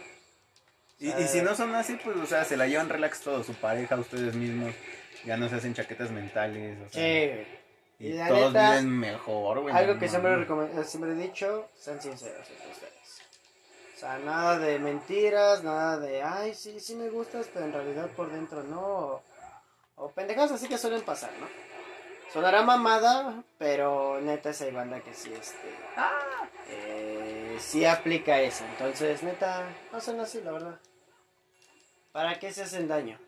Y, 0.99 1.09
y 1.09 1.27
si 1.27 1.41
no 1.41 1.55
son 1.55 1.75
así, 1.75 1.97
pues, 2.03 2.15
o 2.17 2.25
sea, 2.25 2.45
se 2.45 2.55
la 2.57 2.67
llevan 2.67 2.89
relax 2.89 3.21
todos, 3.21 3.45
su 3.45 3.53
pareja, 3.53 3.95
ustedes 3.97 4.33
mismos. 4.35 4.73
Ya 5.25 5.37
no 5.37 5.49
se 5.49 5.55
hacen 5.55 5.73
chaquetas 5.73 6.11
mentales, 6.11 6.77
o 6.85 6.89
sea. 6.89 7.03
Sí. 7.03 7.45
Y, 7.97 8.13
la 8.13 8.27
todos 8.27 8.53
neta, 8.53 8.71
viven 8.71 8.99
mejor, 8.99 9.61
güey. 9.61 9.75
Algo 9.75 9.93
no 9.93 9.99
que 9.99 10.07
siempre, 10.07 10.47
siempre 10.83 11.11
he 11.11 11.15
dicho, 11.15 11.69
sean 11.75 12.01
sinceros 12.01 12.49
entre 12.49 12.71
ustedes. 12.71 13.21
O 13.95 13.97
sea, 13.97 14.17
nada 14.19 14.59
de 14.59 14.79
mentiras, 14.79 15.63
nada 15.63 15.97
de, 15.97 16.21
ay, 16.21 16.53
sí, 16.53 16.79
sí 16.79 16.95
me 16.95 17.09
gustas, 17.09 17.47
pero 17.53 17.65
en 17.65 17.73
realidad 17.73 18.09
por 18.15 18.29
dentro 18.29 18.63
no. 18.63 18.81
O, 18.81 19.23
o 19.95 20.09
pendejadas 20.11 20.51
así 20.51 20.67
que 20.67 20.77
suelen 20.77 21.01
pasar, 21.03 21.31
¿no? 21.39 21.47
Sonará 22.33 22.63
mamada, 22.63 23.43
pero 23.57 24.19
neta 24.19 24.49
es 24.49 24.61
hay 24.61 24.71
banda 24.71 24.99
que 24.99 25.13
sí, 25.13 25.31
este... 25.33 25.69
eh, 26.69 27.14
sí 27.59 27.85
aplica 27.85 28.39
eso. 28.39 28.65
Entonces, 28.65 29.23
neta, 29.23 29.67
no 29.91 29.99
son 30.01 30.19
así, 30.19 30.41
la 30.41 30.51
verdad. 30.51 30.79
¿Para 32.11 32.39
qué 32.39 32.51
se 32.53 32.63
hacen 32.63 32.87
daño? 32.87 33.19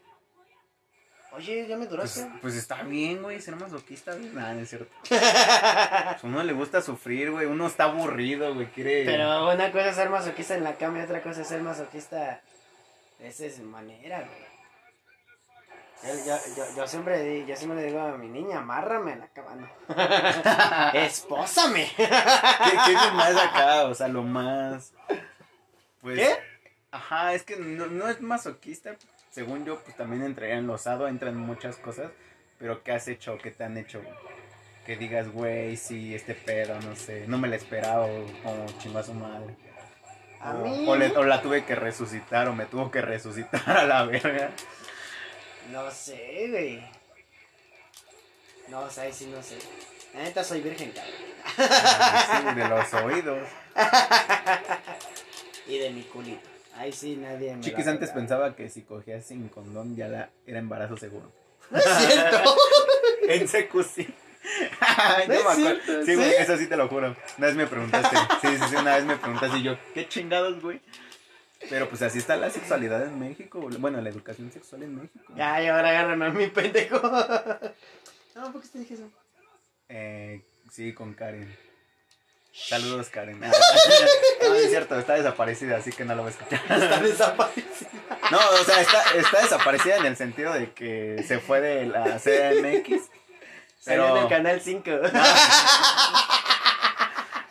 Oye, 1.34 1.68
ya 1.68 1.76
me 1.76 1.86
Pues, 1.86 1.90
duraste. 2.16 2.40
pues 2.42 2.56
está 2.56 2.84
bien, 2.84 3.22
güey, 3.22 3.42
ser 3.42 3.56
masoquista, 3.58 4.14
güey. 4.16 4.30
Nah, 4.30 4.54
no 4.54 4.62
es 4.62 4.70
cierto. 4.70 4.88
Pues 5.08 5.22
a 5.22 6.20
uno 6.24 6.42
le 6.44 6.54
gusta 6.54 6.82
sufrir, 6.82 7.32
güey. 7.32 7.46
Uno 7.46 7.68
está 7.68 7.84
aburrido, 7.84 8.54
güey. 8.56 8.68
Quiere. 8.68 9.04
Pero 9.06 9.52
una 9.54 9.72
cosa 9.72 9.90
es 9.90 9.96
ser 9.96 10.10
masoquista 10.10 10.56
en 10.56 10.64
la 10.64 10.76
cama 10.76 11.00
y 11.00 11.02
otra 11.04 11.22
cosa 11.22 11.42
es 11.42 11.48
ser 11.48 11.62
masoquista 11.62 12.42
de 13.20 13.28
esa 13.28 13.62
manera, 13.64 14.20
güey. 14.20 14.48
Yo, 16.04 16.14
yo, 16.26 16.38
yo, 16.56 16.64
yo 16.78 16.88
siempre, 16.88 17.46
yo 17.46 17.56
siempre 17.56 17.82
le 17.82 17.88
digo 17.88 18.00
a 18.00 18.18
mi 18.18 18.28
niña, 18.30 18.60
amárrame 18.60 19.16
la 19.16 19.28
cama, 19.30 19.56
no. 19.56 20.94
Espósame. 21.00 21.90
¿Qué, 21.98 22.06
qué 22.06 22.94
es 22.94 23.02
lo 23.06 23.12
más 23.14 23.36
acá? 23.36 23.86
O 23.86 23.96
sea, 23.96 24.08
lo 24.08 24.24
más. 24.24 24.94
Pues. 26.02 26.20
¿Qué? 26.20 26.36
Ajá, 26.92 27.34
es 27.34 27.44
que 27.44 27.58
no, 27.58 27.88
no 27.88 28.08
es 28.10 28.22
masoquista. 28.22 28.96
Según 29.32 29.66
yo, 29.66 29.80
pues 29.84 29.96
también 29.98 30.24
entraría 30.24 30.56
en 30.58 30.68
lo 30.68 30.74
osado, 30.74 31.08
entran 31.08 31.36
muchas 31.36 31.76
cosas. 31.78 32.12
Pero 32.60 32.84
¿qué 32.84 32.92
has 32.94 33.08
hecho? 33.08 33.38
¿Qué 33.38 33.52
te 33.52 33.64
han 33.64 33.78
hecho? 33.78 34.02
Que 34.86 34.96
digas, 34.96 35.30
güey, 35.30 35.76
sí, 35.78 36.16
este 36.16 36.34
pedo, 36.34 36.80
no 36.82 36.96
sé. 36.96 37.26
No 37.28 37.38
me 37.38 37.48
la 37.48 37.56
esperaba, 37.58 38.06
o 38.06 38.26
como 38.44 38.66
chingó 38.80 39.00
a 39.00 39.04
su 39.04 39.14
madre. 39.14 39.56
A 40.40 40.52
o, 40.52 40.64
mí, 40.64 40.86
o 40.88 40.96
le- 40.96 41.16
o 41.18 41.24
la 41.24 41.42
tuve 41.42 41.66
que 41.66 41.76
resucitar, 41.76 42.48
o 42.48 42.54
me 42.54 42.66
tuvo 42.66 42.90
que 42.90 43.02
resucitar 43.02 43.78
a 43.78 43.84
la 43.84 44.04
verga. 44.06 44.52
No 45.72 45.92
sé, 45.92 46.48
güey. 46.50 46.84
No, 48.70 48.82
o 48.82 48.90
sea, 48.90 49.04
ahí 49.04 49.14
sí 49.14 49.28
no 49.28 49.42
sé. 49.42 49.58
La 50.14 50.24
neta 50.24 50.44
soy 50.44 50.62
virgen, 50.62 50.92
cabrón. 50.92 51.14
Sí, 51.56 52.60
de 52.60 52.68
los 52.68 52.94
oídos. 52.96 53.48
Y 55.68 55.78
de 55.78 55.90
mi 55.92 56.04
culito. 56.04 56.48
Ahí 56.76 56.92
sí 56.92 57.16
nadie 57.18 57.56
me 57.56 57.62
Chiquis 57.62 57.88
antes 57.88 58.12
pensaba 58.12 58.56
que 58.56 58.70
si 58.70 58.84
cogías 58.84 59.26
sin 59.26 59.48
condón 59.50 59.96
ya 59.96 60.08
la, 60.08 60.30
era 60.46 60.60
embarazo 60.60 60.96
seguro. 60.98 61.32
No 61.72 61.80
es 61.80 61.86
cierto. 61.86 62.56
En 63.28 63.48
secu 63.48 63.84
sí. 63.84 64.06
Yo 64.08 64.68
No 64.86 65.22
es 65.22 65.28
me 65.28 65.36
acuerdo. 65.38 65.56
cierto, 65.56 66.06
Sí, 66.06 66.16
güey, 66.16 66.30
¿sí? 66.30 66.36
eso 66.40 66.58
sí 66.58 66.68
te 66.68 66.78
lo 66.78 66.88
juro. 66.88 67.16
Una 67.38 67.48
vez 67.48 67.56
me 67.56 67.68
preguntaste. 67.68 68.16
Sí, 68.42 68.48
sí, 68.58 68.64
sí, 68.70 68.76
una 68.76 68.96
vez 68.96 69.06
me 69.06 69.18
preguntaste 69.18 69.58
y 69.58 69.64
yo, 69.64 69.78
¿qué 69.94 70.08
chingados, 70.08 70.62
güey? 70.62 70.80
Pero 71.70 71.90
pues 71.90 72.02
así 72.02 72.20
está 72.20 72.38
la 72.38 72.50
sexualidad 72.50 73.04
en 73.06 73.20
México. 73.20 73.60
Bueno, 73.80 74.00
la 74.02 74.10
educación 74.10 74.52
sexual 74.52 74.84
en 74.84 74.96
México. 74.96 75.34
Ya, 75.36 75.62
y 75.62 75.68
ahora 75.68 75.90
agárrame 75.90 76.28
a 76.28 76.30
mi 76.30 76.48
pendejo. 76.48 77.00
No, 78.36 78.52
¿por 78.52 78.62
qué 78.62 78.68
te 78.70 78.80
dije 78.80 78.94
eso? 78.94 79.10
Eh, 79.90 80.42
sí, 80.72 80.94
con 80.94 81.14
Karen. 81.14 81.54
Saludos, 82.54 83.10
Karen. 83.10 83.42
Ah, 83.44 83.52
no, 84.50 84.56
es 84.56 84.70
cierto, 84.70 84.98
está 84.98 85.16
desaparecida, 85.16 85.78
así 85.78 85.92
que 85.92 86.06
no 86.06 86.16
lo 86.16 86.22
voy 86.24 86.32
a 86.32 86.36
escuchar. 86.36 86.62
Está 86.82 87.00
desaparecido. 87.02 87.68
No, 88.32 88.38
o 88.38 88.64
sea, 88.64 88.82
está, 88.82 89.04
está 89.16 89.42
desaparecida 89.42 89.98
en 89.98 90.06
el 90.06 90.16
sentido 90.16 90.54
de 90.54 90.72
que 90.72 91.24
se 91.28 91.40
fue 91.40 91.60
de 91.60 91.86
la 91.88 92.18
CDMX. 92.18 93.10
Pero- 93.84 94.16
en 94.18 94.24
el 94.24 94.30
canal 94.30 94.62
5. 94.62 94.84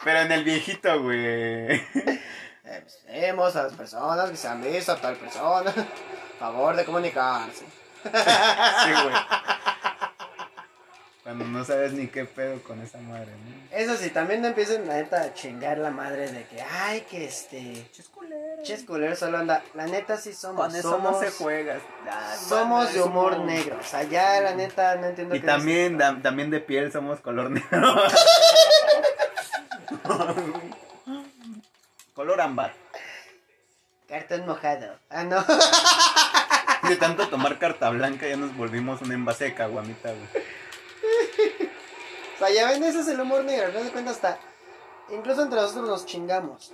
Pero 0.04 0.20
en 0.20 0.32
el 0.32 0.44
viejito, 0.44 1.02
güey. 1.02 1.82
Hemos 3.08 3.56
a 3.56 3.64
las 3.64 3.72
personas 3.72 4.30
que 4.30 4.36
se 4.36 4.46
han 4.48 4.62
visto 4.62 4.92
a 4.92 4.96
tal 4.96 5.16
persona. 5.16 5.72
Favor 6.38 6.76
de 6.76 6.84
comunicarse. 6.84 7.64
Sí, 8.04 8.92
güey. 8.92 9.14
Cuando 11.22 11.44
no 11.46 11.64
sabes 11.64 11.92
ni 11.92 12.06
qué 12.06 12.24
pedo 12.24 12.62
con 12.62 12.80
esa 12.82 12.98
madre, 12.98 13.32
¿no? 13.32 13.76
Eso 13.76 13.96
sí, 13.96 14.10
también 14.10 14.42
no 14.42 14.48
empiecen 14.48 14.86
la 14.86 14.94
neta 14.94 15.22
a 15.22 15.34
chingar 15.34 15.78
la 15.78 15.90
madre 15.90 16.30
de 16.30 16.44
que, 16.46 16.62
ay, 16.62 17.00
que 17.00 17.24
este. 17.24 17.90
Ches 18.62 18.84
culero 18.84 19.16
solo 19.16 19.38
anda. 19.38 19.62
La 19.74 19.86
neta 19.86 20.16
sí 20.18 20.32
somos. 20.32 20.66
Con 20.66 20.76
eso 20.76 20.90
somos, 20.90 21.12
no 21.14 21.20
se 21.20 21.32
juega. 21.32 21.80
Ay, 22.08 22.38
somos 22.48 22.92
de 22.92 23.02
humor 23.02 23.40
negro. 23.40 23.76
O 23.80 23.84
sea, 23.84 24.04
ya 24.04 24.40
la 24.40 24.54
neta 24.54 24.94
no 24.96 25.06
entiendo 25.08 25.34
Y 25.34 25.40
qué 25.40 25.46
también, 25.46 25.98
da- 25.98 26.16
también 26.22 26.50
de 26.50 26.60
piel 26.60 26.92
somos 26.92 27.18
color 27.20 27.50
negro. 27.50 27.70
color 32.16 32.40
ámbar. 32.40 32.72
Cartón 34.08 34.46
mojado. 34.46 34.98
Ah, 35.10 35.22
no. 35.22 35.44
De 36.88 36.96
tanto 36.96 37.28
tomar 37.28 37.58
carta 37.58 37.90
blanca 37.90 38.26
ya 38.26 38.36
nos 38.36 38.56
volvimos 38.56 39.02
un 39.02 39.12
envase 39.12 39.44
de 39.44 39.54
caguamita, 39.54 40.12
güey. 40.12 40.26
O 42.34 42.38
sea, 42.38 42.50
ya 42.50 42.70
ven, 42.70 42.82
ese 42.84 43.00
es 43.00 43.08
el 43.08 43.20
humor 43.20 43.44
negro. 43.44 43.70
No 43.72 43.84
se 43.84 43.90
cuenta 43.90 44.12
hasta. 44.12 44.38
Incluso 45.10 45.42
entre 45.42 45.60
nosotros 45.60 45.88
nos 45.88 46.06
chingamos. 46.06 46.72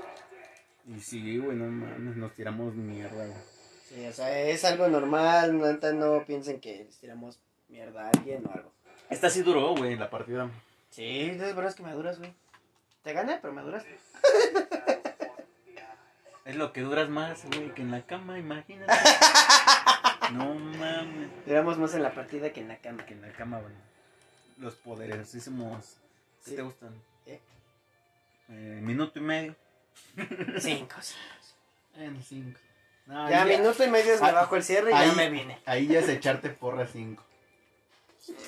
Y 0.87 1.01
sí, 1.01 1.39
güey, 1.39 1.57
no 1.57 1.67
mames, 1.67 2.17
nos 2.17 2.35
tiramos 2.35 2.75
mierda, 2.75 3.27
güey. 3.27 3.39
Sí, 3.89 4.07
o 4.07 4.13
sea, 4.13 4.41
es 4.41 4.65
algo 4.65 4.89
normal. 4.89 5.59
No, 5.59 5.93
no 5.93 6.25
piensen 6.25 6.61
que 6.61 6.85
les 6.85 6.99
tiramos 6.99 7.41
mierda 7.69 8.07
a 8.07 8.11
alguien 8.11 8.45
o 8.47 8.53
algo. 8.53 8.73
Esta 9.11 9.29
sí 9.29 9.43
duró, 9.43 9.75
güey, 9.75 9.97
la 9.97 10.09
partida. 10.09 10.51
Sí, 10.91 11.31
es 11.31 11.39
verdad 11.39 11.67
es 11.67 11.75
que 11.75 11.83
me 11.83 11.93
duras, 11.93 12.19
güey. 12.19 12.33
Te 13.03 13.13
gané, 13.13 13.39
pero 13.41 13.53
me 13.53 13.63
duras. 13.63 13.85
Es 16.45 16.57
lo 16.57 16.73
que 16.73 16.81
duras 16.81 17.09
más, 17.09 17.45
güey, 17.47 17.73
que 17.75 17.83
en 17.83 17.91
la 17.93 18.03
cama, 18.05 18.39
imagínate. 18.39 18.93
no 20.33 20.55
mames. 20.55 21.31
Duramos 21.47 21.79
más 21.79 21.95
en 21.95 22.03
la 22.03 22.13
partida 22.15 22.53
que 22.53 22.61
en 22.61 22.69
la 22.69 22.79
cama. 22.79 23.07
Que 23.07 23.15
en 23.15 23.23
la 23.23 23.33
cama, 23.33 23.61
güey. 23.61 23.73
Los 24.59 24.75
poderosísimos. 24.75 25.97
¿Qué 26.45 26.51
Sí. 26.51 26.57
te 26.57 26.63
gustan? 26.63 26.95
¿Eh? 27.27 27.41
Eh, 28.49 28.81
minuto 28.83 29.19
y 29.19 29.23
medio. 29.23 29.55
Cinco, 30.59 30.97
sí. 31.01 31.15
En 31.97 32.23
cinco. 32.23 32.59
No, 33.07 33.29
Ya, 33.29 33.45
minuto 33.45 33.85
y 33.85 33.89
medio 33.91 34.19
me 34.21 34.29
Ah, 34.29 34.33
bajo 34.33 34.57
el 34.57 34.63
cierre 34.65 34.91
y 34.91 34.95
ahí- 34.95 35.09
ya 35.11 35.15
me 35.15 35.29
vine. 35.31 35.59
Ahí 35.67 35.87
ya 35.87 35.99
es 36.01 36.09
echarte 36.09 36.49
porra 36.51 36.87
cinco. 36.87 37.23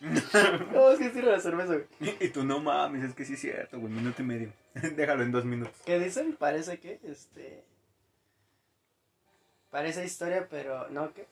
No, 0.00 0.90
es 0.90 0.98
que 0.98 1.08
tiro 1.08 1.30
la 1.32 1.40
cerveza, 1.40 1.72
güey. 1.98 2.16
Y 2.20 2.28
tú 2.28 2.44
no 2.44 2.60
mames, 2.60 3.02
es 3.02 3.14
que 3.14 3.24
sí 3.24 3.32
es 3.32 3.40
cierto, 3.40 3.78
güey. 3.80 3.90
Minuto 3.92 4.20
y 4.22 4.24
medio. 4.26 4.52
Déjalo 4.96 5.22
en 5.22 5.32
dos 5.32 5.44
minutos. 5.44 5.74
¿Qué 5.84 5.98
dicen? 5.98 6.36
Parece 6.36 6.78
que, 6.78 7.00
este... 7.04 7.64
Parece 9.70 10.04
historia, 10.04 10.46
pero... 10.48 10.88
¿No 10.90 11.12
qué? 11.12 11.26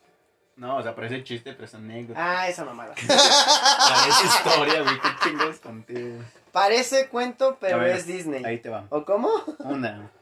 No, 0.57 0.77
o 0.77 0.83
sea, 0.83 0.95
parece 0.95 1.25
chiste, 1.25 1.53
pero 1.53 1.65
es 1.65 1.75
anécdota. 1.75 2.21
Ah, 2.23 2.49
esa 2.49 2.65
mamada. 2.65 2.95
Parece 3.09 4.25
historia, 4.25 4.83
güey. 4.83 5.01
¿Qué 5.01 5.09
chingados 5.23 5.59
contigo? 5.59 6.23
Parece 6.53 7.09
cuento, 7.09 7.59
pero 7.61 7.81
ver, 7.81 7.97
es 7.97 8.07
Disney. 8.07 8.45
Ahí 8.45 8.59
te 8.59 8.69
va. 8.69 8.87
¿O 8.91 9.05
cómo? 9.05 9.31
Una. 9.59 10.13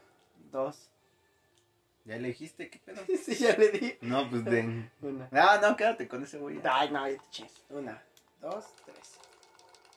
Dos. 0.51 0.89
¿Ya 2.05 2.15
elegiste? 2.15 2.69
¿Qué 2.69 2.79
pedo? 2.79 3.01
Sí, 3.23 3.35
ya 3.35 3.55
le 3.55 3.69
di. 3.69 3.95
No, 4.01 4.27
pues 4.27 4.43
de. 4.43 4.89
Una. 5.01 5.27
No, 5.29 5.61
no, 5.61 5.75
quédate 5.77 6.07
con 6.07 6.23
ese 6.23 6.39
güey. 6.39 6.59
Ay, 6.63 6.89
no, 6.89 7.07
ya 7.07 7.17
te 7.17 7.29
chingas. 7.29 7.53
Una, 7.69 8.01
dos, 8.41 8.65
tres. 8.85 9.19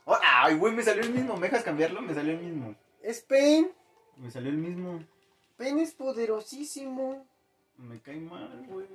Oh, 0.04 0.18
ay, 0.22 0.54
güey, 0.56 0.74
me 0.74 0.82
salió 0.82 1.02
el 1.02 1.10
mismo. 1.10 1.34
¿Me 1.36 1.48
dejas 1.48 1.64
cambiarlo? 1.64 2.02
Me 2.02 2.12
salió 2.12 2.32
el 2.32 2.40
mismo. 2.40 2.74
Spain. 3.06 3.70
Me 4.16 4.30
salió 4.30 4.50
el 4.50 4.56
mismo. 4.58 5.04
pene 5.56 5.82
es 5.82 5.94
poderosísimo. 5.94 7.26
Me 7.78 8.00
cae 8.00 8.16
mal, 8.16 8.64
güey. 8.68 8.86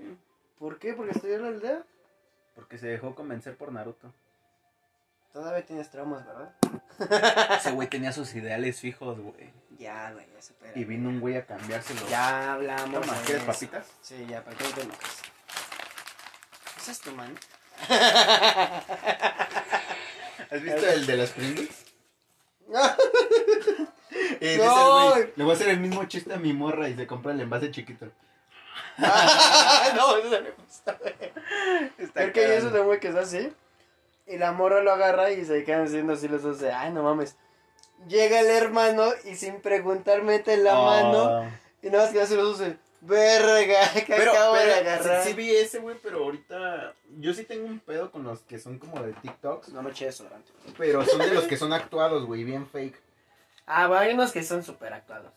¿Por 0.60 0.80
qué? 0.80 0.94
Porque 0.94 1.12
estoy 1.12 1.34
en 1.34 1.42
la 1.44 1.48
aldea. 1.50 1.86
Porque 2.56 2.78
se 2.78 2.88
dejó 2.88 3.16
convencer 3.16 3.56
por 3.56 3.72
Naruto. 3.72 4.14
Todavía 5.32 5.66
tienes 5.66 5.90
traumas, 5.90 6.26
¿verdad? 6.26 6.54
Ese 7.58 7.72
güey 7.72 7.88
tenía 7.88 8.12
sus 8.12 8.36
ideales 8.36 8.82
fijos, 8.82 9.18
güey. 9.20 9.54
Ya, 9.80 10.12
güey, 10.12 10.26
ya 10.34 10.42
supera. 10.42 10.74
Y 10.76 10.84
vino 10.84 11.08
un 11.08 11.22
güey 11.22 11.38
a 11.38 11.46
cambiárselo. 11.46 12.02
Ya 12.10 12.54
hablamos. 12.54 13.02
Toma, 13.02 13.22
¿quieres 13.26 13.44
papitas? 13.44 13.88
Sí, 14.02 14.26
ya, 14.28 14.44
¿para 14.44 14.58
qué 14.58 14.64
no 14.66 14.70
te 14.72 14.82
enojas? 14.82 15.22
¿Esa 16.78 16.92
es 16.92 17.00
tu 17.00 17.12
mano? 17.12 17.36
¿Has 20.52 20.62
visto 20.62 20.86
el 20.86 21.06
de 21.06 21.18
las 21.18 21.32
Pringles? 21.32 21.86
No. 24.58 24.66
No. 24.66 24.66
dice 24.66 24.66
el 24.66 25.12
güey, 25.14 25.34
Le 25.36 25.44
voy 25.44 25.52
a 25.52 25.56
hacer 25.56 25.70
el 25.70 25.80
mismo 25.80 26.04
chiste 26.06 26.34
a 26.34 26.38
mi 26.38 26.52
morra 26.54 26.90
y 26.90 26.96
se 26.96 27.06
compra 27.08 27.32
el 27.34 27.42
envase 27.42 27.70
chiquito. 27.72 28.08
no, 28.98 30.18
eso 30.18 30.30
no 30.30 30.42
me 30.42 30.52
gusta, 30.52 30.98
güey. 31.00 31.14
Está 31.98 32.24
Es 32.24 32.34
que 32.34 32.56
eso 32.58 32.70
de 32.70 32.80
un 32.80 32.88
güey 32.88 33.00
que 33.00 33.10
es 33.10 33.16
así. 33.16 33.52
Y 34.28 34.38
la 34.38 34.52
morra 34.52 34.82
lo 34.82 34.92
agarra 34.92 35.32
y 35.32 35.44
se 35.46 35.64
quedan 35.64 35.86
haciendo 35.86 36.14
así 36.14 36.28
los 36.28 36.42
dos 36.44 36.60
de, 36.60 36.72
ay, 36.72 36.92
no 36.92 37.04
mames. 37.04 37.36
Llega 38.08 38.40
el 38.40 38.48
hermano 38.48 39.10
y 39.26 39.36
sin 39.36 39.62
preguntar 39.62 40.24
mete 40.24 40.58
la 40.58 40.74
Ah. 40.74 40.86
mano 40.86 41.52
y 41.84 41.88
nada 41.90 42.06
más 42.06 42.14
que 42.14 42.22
hace 42.22 42.36
los 42.36 42.58
dos 42.58 42.60
de, 42.60 42.78
verga, 43.02 43.80
que 44.06 44.14
Pero, 44.16 44.32
acabo 44.32 44.56
de 44.56 44.74
agarrar. 44.74 45.24
sí, 45.24 45.30
sí 45.30 45.36
vi 45.36 45.52
ese, 45.56 45.80
güey, 45.80 45.98
pero 46.02 46.24
ahorita 46.24 46.94
yo 47.20 47.34
sí 47.34 47.44
tengo 47.44 47.66
un 47.66 47.80
pedo 47.80 48.12
con 48.12 48.24
los 48.24 48.42
que 48.42 48.60
son 48.60 48.80
como 48.80 49.02
de 49.02 49.14
TikToks, 49.14 49.70
No 49.70 49.82
me 49.84 49.92
durante. 49.92 50.52
pero 50.78 51.06
son 51.06 51.20
de 51.20 51.32
los 51.34 51.46
que 51.46 51.58
son 51.58 51.74
actuados, 51.74 52.26
güey, 52.26 52.44
bien 52.44 52.68
fake. 52.68 53.00
Ah, 53.74 53.88
bueno, 53.88 54.02
hay 54.02 54.14
unos 54.14 54.34
que 54.34 54.44
son 54.44 54.64
súper 54.64 54.92
actuados. 54.92 55.32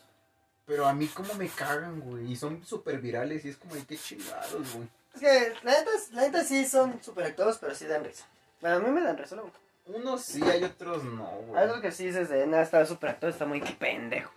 Pero 0.66 0.86
a 0.86 0.92
mí 0.92 1.06
como 1.06 1.34
me 1.34 1.48
cagan, 1.48 2.00
güey, 2.00 2.32
y 2.32 2.36
son 2.36 2.64
súper 2.64 2.98
virales 2.98 3.44
y 3.44 3.50
es 3.50 3.56
como, 3.56 3.76
de 3.76 3.84
qué 3.84 3.96
chingados, 3.96 4.74
güey. 4.74 4.88
Es 5.14 5.20
que 5.20 5.54
la 5.62 5.78
neta, 5.78 5.90
la 6.12 6.22
neta 6.22 6.42
sí 6.42 6.66
son 6.66 7.00
súper 7.00 7.26
actuados, 7.26 7.58
pero 7.58 7.76
sí 7.76 7.86
dan 7.86 8.02
risa. 8.02 8.26
Bueno, 8.60 8.76
a 8.76 8.78
mí 8.80 8.90
me 8.90 9.02
dan 9.02 9.16
risa 9.16 9.36
luego. 9.36 9.52
Unos 9.86 10.22
sí, 10.22 10.42
hay 10.42 10.64
otros 10.64 11.04
no, 11.04 11.26
güey. 11.46 11.60
Hay 11.60 11.68
otros 11.68 11.80
que 11.80 11.92
sí 11.92 12.06
dices 12.06 12.28
de, 12.28 12.44
nada, 12.48 12.64
está 12.64 12.84
súper 12.86 13.10
actuado, 13.10 13.32
está 13.32 13.46
muy 13.46 13.60
pendejo. 13.60 14.32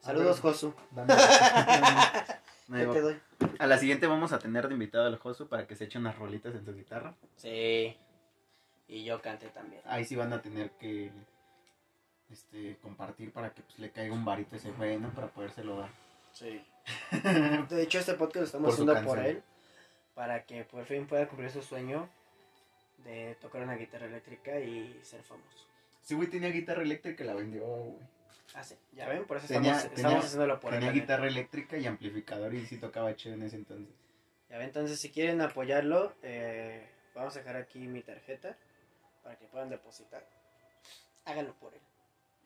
Saludos. 0.00 0.40
Josu. 0.40 0.72
Dame. 0.90 1.14
No, 2.66 2.78
¿Qué 2.78 2.86
no, 2.86 2.92
te 2.94 3.00
doy? 3.02 3.20
A 3.58 3.66
la 3.66 3.76
siguiente 3.76 4.06
vamos 4.06 4.32
a 4.32 4.38
tener 4.38 4.68
de 4.68 4.72
invitado 4.72 5.04
al 5.04 5.18
Josu 5.18 5.48
para 5.48 5.66
que 5.66 5.76
se 5.76 5.84
eche 5.84 5.98
unas 5.98 6.18
rolitas 6.18 6.54
en 6.54 6.64
su 6.64 6.74
guitarra. 6.74 7.14
Sí. 7.36 7.94
Y 8.88 9.04
yo 9.04 9.20
canté 9.20 9.48
también. 9.48 9.82
Ahí 9.84 10.06
sí 10.06 10.16
van 10.16 10.32
a 10.32 10.40
tener 10.40 10.70
que 10.70 11.12
este 12.34 12.76
compartir 12.82 13.32
para 13.32 13.52
que 13.54 13.62
pues, 13.62 13.78
le 13.78 13.90
caiga 13.90 14.12
un 14.14 14.24
varito 14.24 14.54
a 14.54 14.58
ese 14.58 14.70
güey, 14.72 14.98
¿no? 14.98 15.10
Para 15.14 15.28
podérselo 15.28 15.78
dar. 15.78 15.90
Sí. 16.32 16.62
De 17.70 17.82
hecho, 17.82 17.98
este 17.98 18.14
podcast 18.14 18.36
lo 18.40 18.44
estamos 18.44 18.76
Por 18.76 18.90
haciendo 18.90 19.08
por 19.08 19.18
él. 19.18 19.42
Para 20.14 20.44
que 20.44 20.64
por 20.64 20.84
fin 20.84 21.06
pueda 21.06 21.26
cumplir 21.26 21.50
su 21.50 21.62
sueño 21.62 22.08
de 23.04 23.34
tocar 23.40 23.62
una 23.62 23.74
guitarra 23.74 24.06
eléctrica 24.06 24.58
y 24.60 25.00
ser 25.02 25.22
famoso. 25.22 25.66
Ese 26.02 26.14
güey 26.14 26.28
tenía 26.28 26.50
guitarra 26.50 26.82
eléctrica 26.82 27.24
y 27.24 27.26
la 27.26 27.34
vendió, 27.34 27.64
güey. 27.64 27.96
Ah, 28.54 28.62
sí. 28.62 28.76
Ya 28.92 29.08
ven, 29.08 29.24
por 29.26 29.38
eso 29.38 29.46
Tenía- 29.48 29.72
estamos, 29.72 29.82
tenía- 29.94 29.96
estamos 30.08 30.24
haciéndolo 30.26 30.60
por 30.60 30.70
Tenía 30.72 30.88
él. 30.90 30.94
guitarra 30.94 31.26
eléctrica 31.26 31.76
y 31.76 31.86
amplificador 31.86 32.54
y 32.54 32.64
sí 32.66 32.76
tocaba 32.78 33.14
chido 33.16 33.34
en 33.34 33.42
ese 33.42 33.56
entonces. 33.56 33.92
Ya 34.50 34.58
ven, 34.58 34.66
entonces 34.68 35.00
si 35.00 35.10
quieren 35.10 35.40
apoyarlo, 35.40 36.14
eh, 36.22 36.86
vamos 37.14 37.34
a 37.34 37.38
dejar 37.40 37.56
aquí 37.56 37.80
mi 37.80 38.02
tarjeta 38.02 38.56
para 39.24 39.36
que 39.36 39.46
puedan 39.46 39.70
depositar. 39.70 40.24
Háganlo 41.24 41.54
por 41.54 41.74
él. 41.74 41.80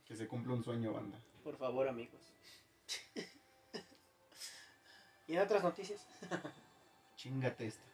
Que 0.08 0.16
se 0.16 0.26
cumpla 0.26 0.54
un 0.54 0.64
sueño, 0.64 0.92
banda. 0.92 1.18
Por 1.44 1.56
favor, 1.56 1.86
amigos. 1.88 2.20
y 5.28 5.34
en 5.34 5.40
otras 5.40 5.62
noticias. 5.62 6.00
Chingate 7.16 7.66
esta. 7.66 7.84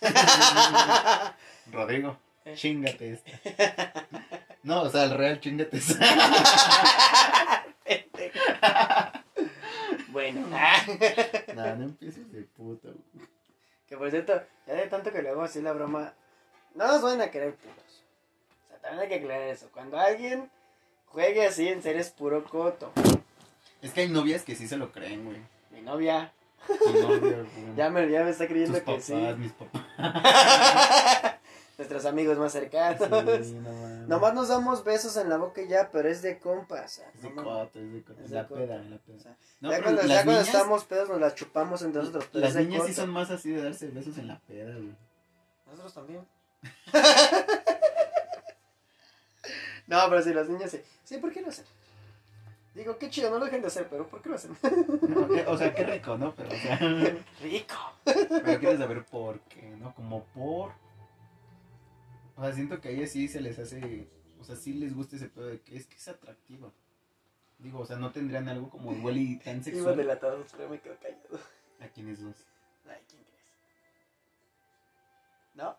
Rodrigo, 1.72 2.18
Eh. 2.44 2.54
chingate 2.54 3.12
esta. 3.14 4.06
No, 4.62 4.82
o 4.82 4.90
sea, 4.90 5.04
el 5.04 5.10
real 5.18 5.40
chingate 5.40 5.76
esta. 5.76 7.64
bueno. 10.08 10.46
no, 11.54 11.76
no 11.76 11.84
empieces 11.84 12.30
de 12.32 12.42
puta, 12.42 12.88
güey. 12.88 13.28
Que 13.86 13.96
por 13.96 14.10
cierto, 14.10 14.42
ya 14.66 14.74
de 14.74 14.86
tanto 14.86 15.12
que 15.12 15.22
le 15.22 15.30
hago 15.30 15.42
así 15.42 15.60
la 15.62 15.72
broma, 15.72 16.14
no 16.74 16.86
nos 16.86 17.02
van 17.02 17.20
a 17.20 17.30
querer 17.30 17.54
puros. 17.56 18.04
O 18.66 18.68
sea, 18.68 18.78
también 18.80 19.02
hay 19.02 19.08
que 19.08 19.14
aclarar 19.16 19.48
eso. 19.48 19.70
Cuando 19.72 19.98
alguien 19.98 20.50
juegue 21.10 21.46
así, 21.46 21.68
en 21.68 21.82
serio 21.82 22.00
es 22.00 22.10
puro 22.10 22.44
coto. 22.44 22.92
Es 23.82 23.92
que 23.92 24.02
hay 24.02 24.08
novias 24.08 24.42
que 24.42 24.54
sí 24.56 24.66
se 24.68 24.76
lo 24.76 24.90
creen, 24.92 25.24
güey. 25.24 25.38
Mi 25.70 25.80
novia 25.82 26.32
Tu 26.66 26.74
novia, 26.92 27.18
güey. 27.18 27.46
ya 27.76 27.90
me, 27.90 28.10
ya 28.10 28.24
me 28.24 28.30
está 28.30 28.46
creyendo 28.48 28.74
Tus 28.78 28.84
que 28.84 28.90
papás, 28.90 29.04
sí. 29.04 29.14
mis 29.38 29.52
papás. 29.52 29.82
Nuestros 31.78 32.04
amigos 32.06 32.36
más 32.38 32.50
cercanos. 32.50 32.98
Sí, 33.46 33.54
no 33.54 33.70
mames. 33.72 34.08
Nomás 34.08 34.34
nos 34.34 34.48
damos 34.48 34.82
besos 34.82 35.16
en 35.16 35.28
la 35.28 35.36
boca 35.36 35.62
y 35.62 35.68
ya, 35.68 35.90
pero 35.92 36.08
es 36.08 36.22
de 36.22 36.40
compas. 36.40 37.00
Es 37.14 37.22
de 37.22 37.32
coto, 37.32 37.70
es 37.78 37.92
de 37.92 38.02
coto. 38.02 38.20
Es 38.24 38.30
de 38.30 38.34
La 38.36 38.48
coto. 38.48 38.60
peda, 38.60 38.78
la 38.78 38.96
O 38.96 38.98
peda. 38.98 39.18
sea, 39.20 39.36
No, 39.60 39.70
ya 39.70 39.76
pero 39.76 39.82
cuando, 39.84 40.02
ya 40.02 40.08
las 40.08 40.24
cuando 40.24 40.32
niñas- 40.42 40.46
estamos 40.54 40.84
pedos 40.86 41.08
nos 41.08 41.20
las 41.20 41.34
chupamos 41.36 41.82
entre 41.82 42.00
nosotros. 42.00 42.24
pero 42.32 42.40
Las 42.40 42.48
es 42.50 42.54
de 42.56 42.64
niñas 42.64 42.82
sí 42.82 42.88
coto. 42.94 43.00
son 43.02 43.10
más 43.10 43.30
así 43.30 43.50
de 43.52 43.62
darse 43.62 43.86
besos 43.88 44.18
en 44.18 44.26
la 44.26 44.40
peda, 44.40 44.72
güey. 44.74 44.92
Nosotros 45.68 45.94
también. 45.94 46.26
no, 49.88 49.98
pero 50.08 50.22
sí, 50.22 50.32
las 50.32 50.48
niñas 50.48 50.70
sí. 50.70 50.80
Sí, 51.04 51.18
¿por 51.18 51.32
qué 51.32 51.40
lo 51.42 51.48
hacen? 51.48 51.64
Digo, 52.74 52.96
qué 52.96 53.10
chido, 53.10 53.30
no 53.30 53.38
lo 53.40 53.46
dejen 53.46 53.60
de 53.62 53.66
hacer, 53.66 53.88
pero 53.90 54.06
¿por 54.06 54.22
qué 54.22 54.28
lo 54.28 54.36
hacen? 54.36 54.56
No, 55.08 55.28
que- 55.28 55.44
o 55.46 55.58
sea, 55.58 55.74
qué 55.74 55.82
rico, 55.84 56.16
¿no? 56.16 56.32
Pero, 56.34 56.50
o 56.50 56.56
sea, 56.56 56.76
Rico. 57.42 57.74
pero 58.04 58.60
quieres 58.60 58.78
saber 58.78 59.04
por 59.04 59.40
qué, 59.40 59.62
¿no? 59.80 59.92
Como 59.94 60.22
por... 60.26 60.72
O 62.36 62.42
sea, 62.44 62.52
siento 62.52 62.80
que 62.80 62.88
a 62.88 62.90
ellas 62.92 63.10
sí 63.10 63.26
se 63.26 63.40
les 63.40 63.58
hace... 63.58 64.08
O 64.40 64.44
sea, 64.44 64.54
sí 64.54 64.74
les 64.74 64.94
gusta 64.94 65.16
ese 65.16 65.28
pedo 65.28 65.46
de 65.48 65.60
que 65.60 65.76
es 65.76 65.86
que 65.88 65.96
es 65.96 66.06
atractiva. 66.06 66.70
Digo, 67.58 67.80
o 67.80 67.84
sea, 67.86 67.96
no 67.96 68.12
tendrían 68.12 68.48
algo 68.48 68.70
como 68.70 68.92
igual 68.92 69.16
y 69.16 69.36
tan 69.38 69.56
Iba 69.56 69.64
sexual. 69.64 69.96
delatado, 69.96 70.44
pero 70.56 70.68
me 70.68 70.78
quedo 70.80 70.96
callado. 71.02 71.40
¿A 71.80 71.88
quiénes 71.88 72.22
dos? 72.22 72.36
Ay, 72.88 73.02
¿quién 73.08 73.24
crees? 73.24 73.52
¿No? 75.54 75.76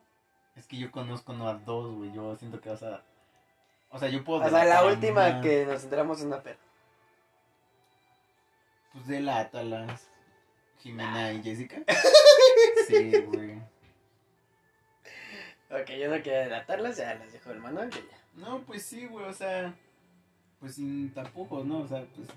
Es 0.58 0.68
que 0.68 0.78
yo 0.78 0.92
conozco 0.92 1.32
no 1.32 1.48
a 1.48 1.54
dos, 1.54 1.96
güey. 1.96 2.12
Yo 2.12 2.36
siento 2.36 2.60
que 2.60 2.70
vas 2.70 2.84
a... 2.84 3.02
O 3.92 4.00
sea, 4.00 4.10
yo 4.10 4.24
puedo... 4.24 4.44
O 4.44 4.50
sea, 4.50 4.66
la 4.66 4.86
última 4.86 5.28
una. 5.28 5.42
que 5.42 5.66
nos 5.66 5.84
enteramos 5.84 6.22
en 6.22 6.28
una 6.28 6.44
peda. 6.44 6.58
Pues 8.94 9.08
delátalas. 9.08 10.08
Jimena 10.80 11.34
y 11.34 11.44
Jessica. 11.44 11.78
Sí, 12.88 13.12
güey. 13.22 13.58
Ok, 15.70 15.92
yo 16.00 16.10
no 16.10 16.16
quería 16.24 16.40
delatarlas, 16.40 16.98
ya 16.98 17.14
las 17.14 17.32
dejo 17.32 17.52
el 17.52 17.60
manual 17.60 17.90
y 17.90 17.98
ya. 17.98 18.18
No, 18.36 18.62
pues 18.62 18.84
sí, 18.84 19.06
güey, 19.06 19.26
o 19.26 19.34
sea, 19.34 19.76
pues 20.60 20.76
sin 20.76 21.14
tapujos, 21.14 21.66
¿no? 21.66 21.82
O 21.82 21.88
sea, 21.88 22.04
pues 22.16 22.28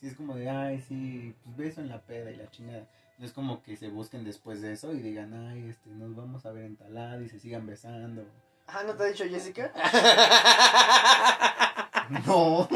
sí 0.00 0.08
es 0.08 0.14
como 0.14 0.36
de, 0.36 0.50
ay, 0.50 0.82
sí, 0.82 1.34
pues 1.42 1.56
beso 1.56 1.80
en 1.80 1.88
la 1.88 2.02
peda 2.02 2.30
y 2.30 2.36
la 2.36 2.50
chingada. 2.50 2.86
No 3.18 3.24
es 3.24 3.32
como 3.32 3.62
que 3.62 3.76
se 3.76 3.88
busquen 3.88 4.24
después 4.24 4.60
de 4.60 4.72
eso 4.72 4.92
y 4.92 5.00
digan, 5.00 5.32
ay, 5.32 5.70
este, 5.70 5.88
nos 5.88 6.14
vamos 6.14 6.44
a 6.44 6.52
ver 6.52 6.64
en 6.64 6.76
tal 6.76 6.94
lado 6.94 7.22
y 7.22 7.28
se 7.30 7.40
sigan 7.40 7.66
besando. 7.66 8.26
Ah, 8.68 8.82
¿no 8.84 8.94
te 8.94 9.04
ha 9.04 9.06
dicho 9.06 9.24
Jessica? 9.24 9.72
No, 12.24 12.68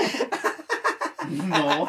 no, 1.29 1.87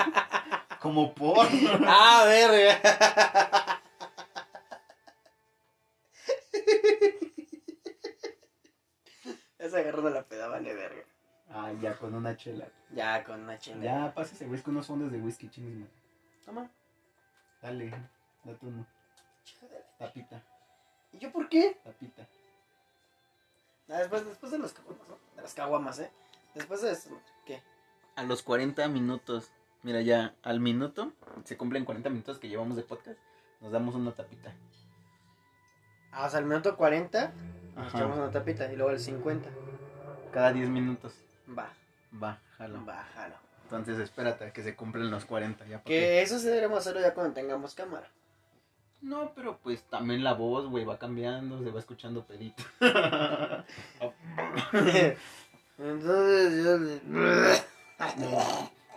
como 0.80 1.12
por. 1.16 1.48
ah, 1.88 2.24
verga. 2.28 3.82
agarró 9.82 10.02
de 10.04 10.12
la 10.12 10.24
peda, 10.24 10.48
vale, 10.48 10.74
verga. 10.74 11.04
Ay, 11.50 11.80
ya, 11.82 11.98
con 11.98 12.14
una 12.14 12.38
chela. 12.38 12.68
Ya, 12.92 13.24
con 13.24 13.42
una 13.42 13.58
chela. 13.58 13.84
Ya, 13.84 14.14
pásese, 14.14 14.46
güey, 14.46 14.58
es 14.58 14.64
con 14.64 14.76
unos 14.76 14.88
fondos 14.88 15.12
de 15.12 15.20
whisky, 15.20 15.50
chingues, 15.50 15.90
Toma. 16.46 16.70
Dale, 17.62 17.92
date 18.44 18.66
uno. 18.66 18.88
Tapita, 20.00 20.42
¿Y 21.12 21.20
yo 21.20 21.32
por 21.32 21.50
qué? 21.50 21.80
tapita. 21.84 22.28
Ah, 23.92 23.98
después, 24.00 24.26
después 24.26 24.52
de 24.52 24.58
los 24.58 24.74
caguamas, 24.74 25.08
¿no? 25.10 25.18
De 25.36 25.42
las 25.42 25.54
caguamas, 25.54 26.00
¿eh? 26.00 26.12
Después 26.56 26.82
de 26.82 26.92
esto, 26.92 27.10
¿qué? 27.46 27.62
A 28.16 28.24
los 28.24 28.42
40 28.44 28.88
minutos, 28.88 29.52
mira 29.84 30.02
ya, 30.02 30.34
al 30.44 30.60
minuto, 30.60 31.12
se 31.44 31.58
cumplen 31.58 31.86
40 31.86 32.10
minutos 32.10 32.40
que 32.40 32.48
llevamos 32.50 32.78
de 32.78 32.84
podcast, 32.84 33.20
nos 33.62 33.72
damos 33.72 33.96
una 33.96 34.12
tapita. 34.12 34.54
Ah, 36.12 36.26
o 36.26 36.30
sea, 36.30 36.40
al 36.40 36.46
minuto 36.46 36.76
40 36.76 37.32
nos 37.76 37.88
Ajá. 37.88 37.98
echamos 37.98 38.18
una 38.18 38.32
tapita 38.32 38.72
y 38.72 38.76
luego 38.76 38.92
el 38.92 39.00
50. 39.00 39.50
Cada 40.34 40.52
10 40.54 40.70
minutos. 40.70 41.14
Va, 41.58 41.70
Va, 42.22 42.40
jalo. 42.58 42.86
va, 42.86 43.04
jalo. 43.16 43.36
Entonces 43.64 43.98
espérate 44.00 44.46
a 44.46 44.52
que 44.54 44.64
se 44.64 44.76
cumplen 44.76 45.10
los 45.10 45.24
40 45.26 45.66
ya. 45.66 45.78
porque- 45.78 45.90
Que 46.00 46.22
eso 46.22 46.38
sí 46.40 46.46
deberemos 46.48 46.80
hacerlo 46.80 47.00
ya 47.02 47.14
cuando 47.14 47.34
tengamos 47.34 47.74
cámara. 47.76 48.10
No, 49.02 49.32
pero 49.36 49.58
pues 49.64 49.84
también 49.84 50.24
la 50.24 50.34
voz, 50.34 50.68
güey, 50.68 50.86
va 50.86 51.00
cambiando, 51.00 51.64
se 51.64 51.72
va 51.72 51.80
escuchando 51.80 52.24
pedito. 52.26 52.64
Entonces 55.78 56.64
yo 56.64 56.78
le... 56.78 57.02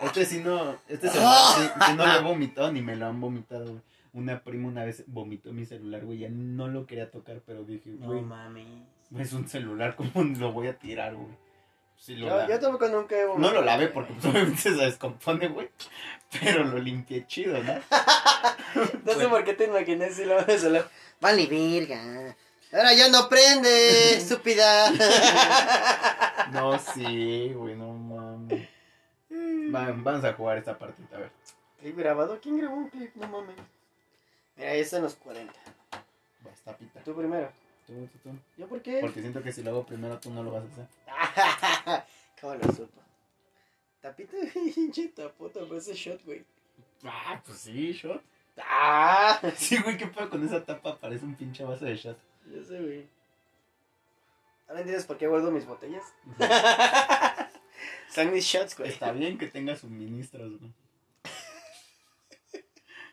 Este 0.03 0.25
sí 0.27 0.41
no, 0.45 0.77
este 0.89 1.09
celular 1.09 1.37
sí, 1.57 1.63
sí 1.87 1.93
no 1.97 2.07
lo 2.07 2.13
he 2.13 2.23
vomitado 2.23 2.73
ni 2.73 2.83
me 2.83 2.97
lo 2.97 3.07
han 3.07 3.21
vomitado, 3.21 3.65
güey. 3.67 3.81
Una 4.13 4.43
prima 4.43 4.69
una 4.69 4.85
vez 4.85 5.05
vomitó 5.07 5.53
mi 5.53 5.65
celular, 5.65 6.05
güey, 6.05 6.19
ya 6.19 6.29
no 6.29 6.69
lo 6.69 6.87
quería 6.87 7.11
tocar, 7.11 7.41
pero 7.47 7.65
dije, 7.65 7.91
No 7.99 8.07
güey, 8.09 8.21
mami. 8.23 8.85
es 9.19 9.33
un 9.33 9.49
celular, 9.49 9.97
¿cómo 9.97 10.11
lo 10.39 10.53
voy 10.53 10.69
a 10.69 10.79
tirar, 10.79 11.15
güey? 11.17 11.29
Sí 11.97 12.17
lo 12.17 12.49
Yo, 12.49 12.61
tampoco 12.61 12.89
nunca 12.89 13.17
he 13.17 13.27
No 13.39 13.51
lo 13.51 13.63
lavé 13.63 13.89
porque 13.89 14.13
pues, 14.13 14.25
obviamente 14.35 14.61
se 14.61 14.71
descompone, 14.73 15.49
güey. 15.49 15.71
Pero 16.41 16.65
lo 16.65 16.79
limpié 16.79 17.27
chido, 17.27 17.63
¿no? 17.63 17.75
No 19.05 19.13
sé 19.15 19.29
por 19.29 19.45
qué 19.45 19.55
te 19.55 19.65
imaginé 19.65 20.11
si 20.11 20.25
lo 20.25 20.35
vas 20.35 20.65
a 20.65 20.67
hablar. 20.67 20.91
Vale, 21.21 21.47
virga. 21.47 22.37
Ahora 22.73 22.93
ya 22.93 23.09
no 23.09 23.29
prende, 23.29 24.15
estúpida. 24.17 24.91
No, 26.51 26.79
sí, 26.79 27.53
güey, 27.55 27.77
no 27.77 27.93
mames. 27.93 28.69
Va, 29.73 29.93
vamos 29.93 30.25
a 30.25 30.33
jugar 30.33 30.59
esta 30.59 30.77
partita, 30.77 31.17
a 31.17 31.21
ver. 31.21 31.31
¿Clip 31.81 31.97
grabado? 31.97 32.41
¿Quién 32.41 32.59
grabó 32.59 32.77
un 32.77 32.91
clip? 32.91 33.15
No 33.15 33.29
mames. 33.29 33.57
Mira, 34.57 34.71
ahí 34.71 34.81
están 34.81 35.03
los 35.03 35.15
40. 35.15 35.53
Vas, 36.41 36.61
tapita. 36.65 37.01
Tú 37.01 37.15
primero. 37.15 37.53
Tú, 37.87 38.09
tú, 38.13 38.19
tú. 38.23 38.31
¿Yo 38.57 38.67
por 38.69 38.81
qué? 38.83 38.99
Porque 39.01 39.21
siento 39.21 39.43
que 39.43 39.53
si 39.53 39.63
lo 39.63 39.71
hago 39.71 39.87
primero 39.87 40.19
tú 40.19 40.31
no 40.31 40.43
lo 40.43 40.53
vas 40.53 40.65
a 40.65 40.67
hacer. 40.67 42.05
¿Cómo 42.41 42.55
lo 42.55 42.73
supo? 42.73 43.01
Tapita, 44.01 44.37
pinche 44.75 45.09
tapota, 45.09 45.61
pero 45.61 45.77
ese 45.77 45.95
shot, 45.95 46.23
güey. 46.25 46.45
Ah, 47.05 47.41
pues 47.45 47.59
sí, 47.59 47.93
shot. 47.93 48.23
¡Ah! 48.59 49.41
Sí, 49.57 49.79
güey, 49.83 49.97
qué 49.97 50.07
pedo 50.07 50.31
con 50.31 50.45
esa 50.45 50.65
tapa, 50.65 50.99
parece 50.99 51.25
un 51.25 51.35
pinche 51.35 51.65
vaso 51.65 51.85
de 51.85 51.97
shot. 51.97 52.19
Yo 52.47 52.63
sé, 52.63 52.81
güey. 52.81 53.07
¿Ahora 54.69 54.81
entiendes 54.81 55.07
por 55.07 55.19
qué 55.19 55.27
guardo 55.27 55.51
mis 55.51 55.67
botellas? 55.67 56.05
Son 58.09 58.33
mis 58.33 58.45
shots, 58.45 58.77
güey. 58.77 58.91
Está 58.91 59.13
bien 59.13 59.37
que 59.37 59.47
tenga 59.47 59.77
suministros, 59.77 60.59
güey. 60.59 60.73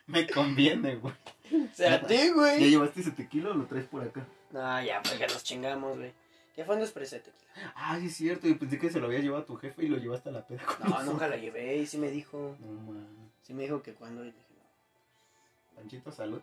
Me 0.06 0.26
conviene, 0.26 0.96
güey. 0.96 1.14
O 1.72 1.74
sea, 1.74 1.94
a 1.94 2.06
ti, 2.06 2.14
¿Ya 2.16 2.32
güey. 2.32 2.70
llevaste 2.70 3.00
ese 3.00 3.10
tequila 3.12 3.50
o 3.50 3.54
lo 3.54 3.66
traes 3.66 3.86
por 3.86 4.02
acá? 4.02 4.26
No, 4.50 4.82
ya, 4.82 5.02
porque 5.02 5.26
nos 5.26 5.42
chingamos, 5.42 5.98
güey. 5.98 6.12
¿Qué 6.54 6.64
fondo 6.64 6.84
es 6.84 6.92
tequila? 6.92 7.32
Ah, 7.74 7.98
sí 7.98 8.06
es 8.06 8.16
cierto, 8.16 8.46
yo 8.46 8.58
pensé 8.58 8.78
que 8.78 8.90
se 8.90 9.00
lo 9.00 9.06
había 9.06 9.20
llevado 9.20 9.42
a 9.42 9.46
tu 9.46 9.56
jefe 9.56 9.84
y 9.84 9.88
lo 9.88 9.96
llevaste 9.98 10.28
a 10.28 10.32
la 10.32 10.46
peda. 10.46 10.62
con 10.64 10.90
No, 10.90 11.02
nunca 11.04 11.28
la 11.28 11.36
llevé 11.36 11.76
y 11.76 11.86
sí 11.86 11.98
me 11.98 12.10
dijo. 12.10 12.56
No, 12.60 12.92
mames. 12.92 13.06
Sí 13.42 13.54
me 13.54 13.62
dijo 13.62 13.82
que 13.82 13.94
cuando. 13.94 14.22
y 14.22 14.26
dije, 14.26 14.38
no. 14.56 15.76
Panchito, 15.76 16.12
salud. 16.12 16.42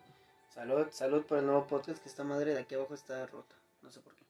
Salud, 0.54 0.86
salud 0.90 1.24
por 1.24 1.38
el 1.38 1.46
nuevo 1.46 1.66
podcast 1.66 2.02
que 2.02 2.08
esta 2.08 2.24
madre 2.24 2.54
de 2.54 2.60
aquí 2.60 2.74
abajo 2.74 2.94
está 2.94 3.24
rota. 3.26 3.54
No 3.82 3.90
sé 3.90 4.00
por 4.00 4.14
qué. 4.14 4.24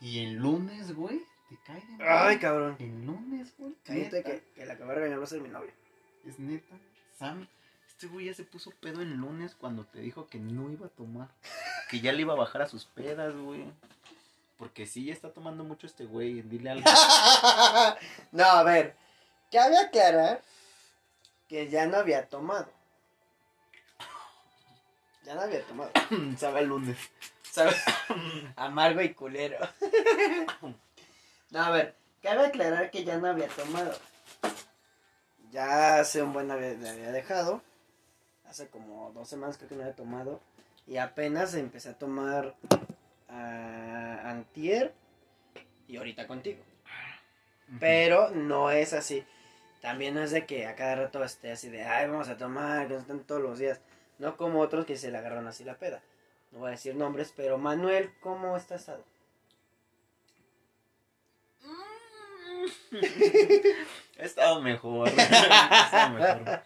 Y 0.00 0.24
el 0.24 0.34
lunes, 0.34 0.94
güey, 0.94 1.20
te 1.48 1.58
cae 1.66 1.82
de 1.98 2.04
Ay, 2.08 2.38
cabrón. 2.38 2.76
El 2.78 3.04
lunes, 3.04 3.52
güey. 3.58 3.74
Cállate 3.84 4.22
que, 4.22 4.44
que 4.54 4.66
la 4.66 4.76
que 4.76 4.84
va 4.84 4.92
a 4.92 4.94
regañar 4.94 5.18
va 5.18 5.24
a 5.24 5.26
ser 5.26 5.40
mi 5.40 5.48
novia. 5.48 5.72
Es 6.24 6.38
neta. 6.38 6.76
Sam, 7.18 7.48
este 7.98 8.06
güey 8.06 8.26
ya 8.26 8.34
se 8.34 8.44
puso 8.44 8.70
pedo 8.80 9.02
el 9.02 9.12
lunes 9.14 9.56
cuando 9.56 9.84
te 9.84 9.98
dijo 9.98 10.28
que 10.28 10.38
no 10.38 10.70
iba 10.70 10.86
a 10.86 10.90
tomar. 10.90 11.26
Que 11.90 11.98
ya 11.98 12.12
le 12.12 12.20
iba 12.20 12.32
a 12.32 12.36
bajar 12.36 12.62
a 12.62 12.68
sus 12.68 12.84
pedas, 12.84 13.34
güey. 13.34 13.64
Porque 14.56 14.86
sí, 14.86 15.06
ya 15.06 15.12
está 15.12 15.32
tomando 15.32 15.64
mucho 15.64 15.88
este 15.88 16.04
güey. 16.04 16.42
Dile 16.42 16.70
algo. 16.70 16.88
no, 18.30 18.44
a 18.44 18.62
ver. 18.62 18.94
Cabe 19.50 19.76
aclarar 19.78 20.42
que 21.48 21.68
ya 21.70 21.86
no 21.86 21.96
había 21.96 22.28
tomado. 22.28 22.70
Ya 25.24 25.34
no 25.34 25.40
había 25.40 25.66
tomado. 25.66 25.90
Sabe 26.38 26.60
el 26.60 26.68
lunes. 26.68 26.96
¿Sabes? 27.50 27.82
Amargo 28.54 29.02
y 29.02 29.12
culero. 29.12 29.58
no, 31.50 31.60
a 31.60 31.70
ver. 31.70 31.96
Cabe 32.22 32.46
aclarar 32.46 32.92
que 32.92 33.02
ya 33.02 33.18
no 33.18 33.26
había 33.26 33.48
tomado. 33.48 33.98
Ya 35.50 35.98
hace 35.98 36.22
un 36.22 36.32
buen 36.32 36.48
había, 36.52 36.74
le 36.74 36.90
había 36.90 37.10
dejado. 37.10 37.60
Hace 38.48 38.68
como 38.68 39.12
dos 39.12 39.28
semanas 39.28 39.56
creo 39.58 39.68
que 39.68 39.74
no 39.76 39.82
había 39.82 39.94
tomado. 39.94 40.40
Y 40.86 40.96
apenas 40.96 41.54
empecé 41.54 41.90
a 41.90 41.98
tomar 41.98 42.54
a 43.28 44.30
antier 44.30 44.94
y 45.86 45.98
ahorita 45.98 46.26
contigo. 46.26 46.62
Pero 47.78 48.30
no 48.30 48.70
es 48.70 48.94
así. 48.94 49.24
También 49.82 50.14
no 50.14 50.22
es 50.22 50.30
de 50.30 50.46
que 50.46 50.66
a 50.66 50.74
cada 50.74 50.96
rato 50.96 51.22
esté 51.22 51.52
así 51.52 51.68
de, 51.68 51.84
ay, 51.84 52.08
vamos 52.08 52.28
a 52.28 52.38
tomar, 52.38 52.88
que 52.88 52.96
están 52.96 53.20
todos 53.20 53.42
los 53.42 53.58
días. 53.58 53.80
No 54.18 54.36
como 54.36 54.60
otros 54.60 54.86
que 54.86 54.96
se 54.96 55.10
le 55.10 55.18
agarran 55.18 55.46
así 55.46 55.64
la 55.64 55.76
peda. 55.76 56.02
No 56.50 56.60
voy 56.60 56.68
a 56.68 56.72
decir 56.72 56.94
nombres, 56.96 57.32
pero 57.36 57.58
Manuel, 57.58 58.10
¿cómo 58.20 58.56
está 58.56 58.76
estado? 58.76 59.04
He 64.18 64.24
estado 64.24 64.60
mejor. 64.60 65.08
He 65.16 65.22
estado 65.22 66.10
mejor. 66.10 66.62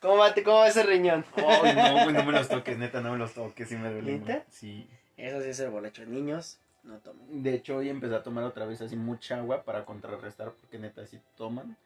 ¿Cómo 0.00 0.16
va, 0.16 0.34
cómo 0.34 0.58
va 0.58 0.68
ese 0.68 0.82
riñón? 0.82 1.24
Ay, 1.36 1.74
no, 1.76 2.04
güey, 2.04 2.14
no 2.14 2.24
me 2.24 2.32
los 2.32 2.48
toques, 2.48 2.78
neta, 2.78 3.00
no 3.00 3.12
me 3.12 3.18
los 3.18 3.34
toques, 3.34 3.68
sí 3.68 3.76
me 3.76 3.90
duele. 3.90 4.18
¿Neta? 4.18 4.44
Sí. 4.48 4.88
Eso 5.16 5.42
sí 5.42 5.50
es 5.50 5.60
el 5.60 5.70
bolecho. 5.70 6.06
Niños, 6.06 6.58
no 6.82 6.98
tomen. 6.98 7.42
De 7.42 7.54
hecho, 7.54 7.76
hoy 7.76 7.90
empecé 7.90 8.14
a 8.14 8.22
tomar 8.22 8.44
otra 8.44 8.64
vez 8.64 8.80
así 8.80 8.96
mucha 8.96 9.36
agua 9.36 9.62
para 9.64 9.84
contrarrestar, 9.84 10.52
porque 10.52 10.78
neta, 10.78 11.06
sí 11.06 11.20
toman. 11.36 11.76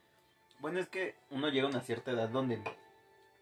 Bueno, 0.60 0.78
es 0.78 0.88
que 0.88 1.16
uno 1.30 1.48
llega 1.48 1.66
a 1.66 1.70
una 1.70 1.80
cierta 1.80 2.12
edad 2.12 2.28
donde 2.28 2.62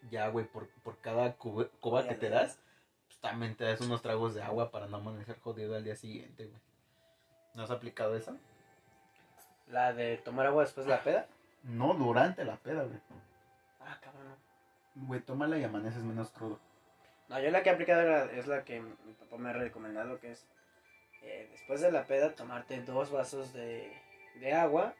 ya, 0.09 0.27
güey, 0.29 0.45
por, 0.45 0.67
por 0.83 0.97
cada 0.97 1.35
coba 1.35 2.07
que 2.07 2.15
te 2.15 2.29
das, 2.29 2.59
pues 3.07 3.19
también 3.19 3.55
te 3.55 3.65
das 3.65 3.79
unos 3.81 4.01
tragos 4.01 4.33
de 4.33 4.41
agua 4.41 4.71
para 4.71 4.87
no 4.87 4.97
amanecer 4.97 5.39
jodido 5.39 5.75
al 5.75 5.83
día 5.83 5.95
siguiente, 5.95 6.45
güey. 6.47 6.59
¿No 7.53 7.63
has 7.63 7.71
aplicado 7.71 8.15
esa? 8.15 8.35
La 9.67 9.93
de 9.93 10.17
tomar 10.17 10.47
agua 10.47 10.63
después 10.63 10.87
de 10.87 10.91
la 10.91 11.03
peda. 11.03 11.27
No, 11.61 11.93
durante 11.93 12.43
la 12.43 12.57
peda, 12.57 12.83
güey. 12.83 12.99
Ah, 13.79 13.99
cabrón. 14.01 14.29
no. 14.29 14.42
Güey, 14.95 15.21
tómala 15.21 15.57
y 15.57 15.63
amaneces 15.63 16.03
menos 16.03 16.29
crudo. 16.31 16.59
No, 17.29 17.39
yo 17.39 17.49
la 17.51 17.63
que 17.63 17.69
he 17.69 17.73
aplicado 17.73 18.01
era- 18.01 18.31
es 18.31 18.47
la 18.47 18.63
que 18.63 18.81
mi 18.81 19.13
papá 19.13 19.37
me 19.37 19.49
ha 19.49 19.53
recomendado, 19.53 20.19
que 20.19 20.31
es 20.31 20.45
eh, 21.23 21.47
después 21.51 21.79
de 21.81 21.91
la 21.91 22.05
peda 22.05 22.35
tomarte 22.35 22.81
dos 22.83 23.09
vasos 23.11 23.53
de, 23.53 23.91
de 24.41 24.53
agua 24.53 24.93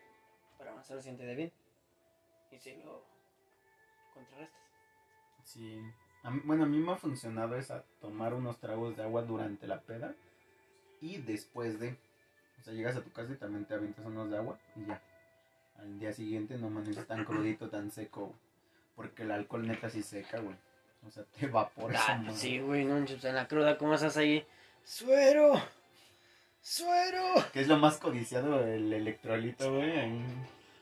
para 0.58 0.72
avanzar 0.72 0.98
el 0.98 1.04
siente 1.04 1.26
de 1.26 1.36
bien. 1.36 1.52
Y 2.52 2.58
si 2.60 2.76
lo 2.84 3.04
contrarrestas. 4.14 4.62
Sí. 5.44 5.82
A 6.24 6.32
mí- 6.32 6.42
bueno, 6.46 6.64
a 6.64 6.68
mí 6.68 6.78
me 6.78 6.94
ha 6.94 6.96
funcionado 6.96 7.58
esa, 7.58 7.84
tomar 8.00 8.34
unos 8.34 8.58
tragos 8.60 8.96
de 8.96 9.04
agua 9.04 9.24
durante 9.24 9.68
la 9.68 9.82
peda 9.82 10.16
y 11.02 11.18
después 11.18 11.80
de. 11.80 11.98
O 12.62 12.64
sea, 12.64 12.74
llegas 12.74 12.96
a 12.96 13.04
tu 13.04 13.12
casa 13.12 13.34
y 13.34 13.36
también 13.36 13.66
te 13.66 13.74
avientas 13.74 14.06
unos 14.06 14.32
de 14.32 14.38
agua 14.38 14.58
y 14.78 14.86
ya. 14.86 15.02
Al 15.78 16.00
día 16.00 16.14
siguiente 16.14 16.58
no 16.58 16.68
amaneces 16.68 17.06
tan 17.06 17.26
crudito, 17.26 17.70
tan 17.70 17.92
seco. 17.92 18.34
Porque 18.96 19.24
el 19.24 19.32
alcohol 19.32 19.68
neta 19.68 19.90
sí 19.90 20.04
seca, 20.04 20.40
güey. 20.40 20.56
O 21.06 21.12
sea, 21.12 21.24
te 21.38 21.46
evapora 21.46 22.00
Ah, 22.08 22.24
sí, 22.34 22.60
güey, 22.60 22.86
no, 22.86 22.98
en 22.98 23.36
la 23.36 23.48
cruda, 23.48 23.78
¿cómo 23.78 23.94
estás 23.96 24.16
ahí? 24.18 24.46
¡Suero! 24.86 25.62
¡Suero! 26.62 27.24
Que 27.52 27.62
es 27.62 27.68
lo 27.68 27.78
más 27.78 27.98
codiciado 27.98 28.64
el 28.66 28.92
electrolito, 28.94 29.74
güey. 29.74 30.00
ahí. 30.00 30.26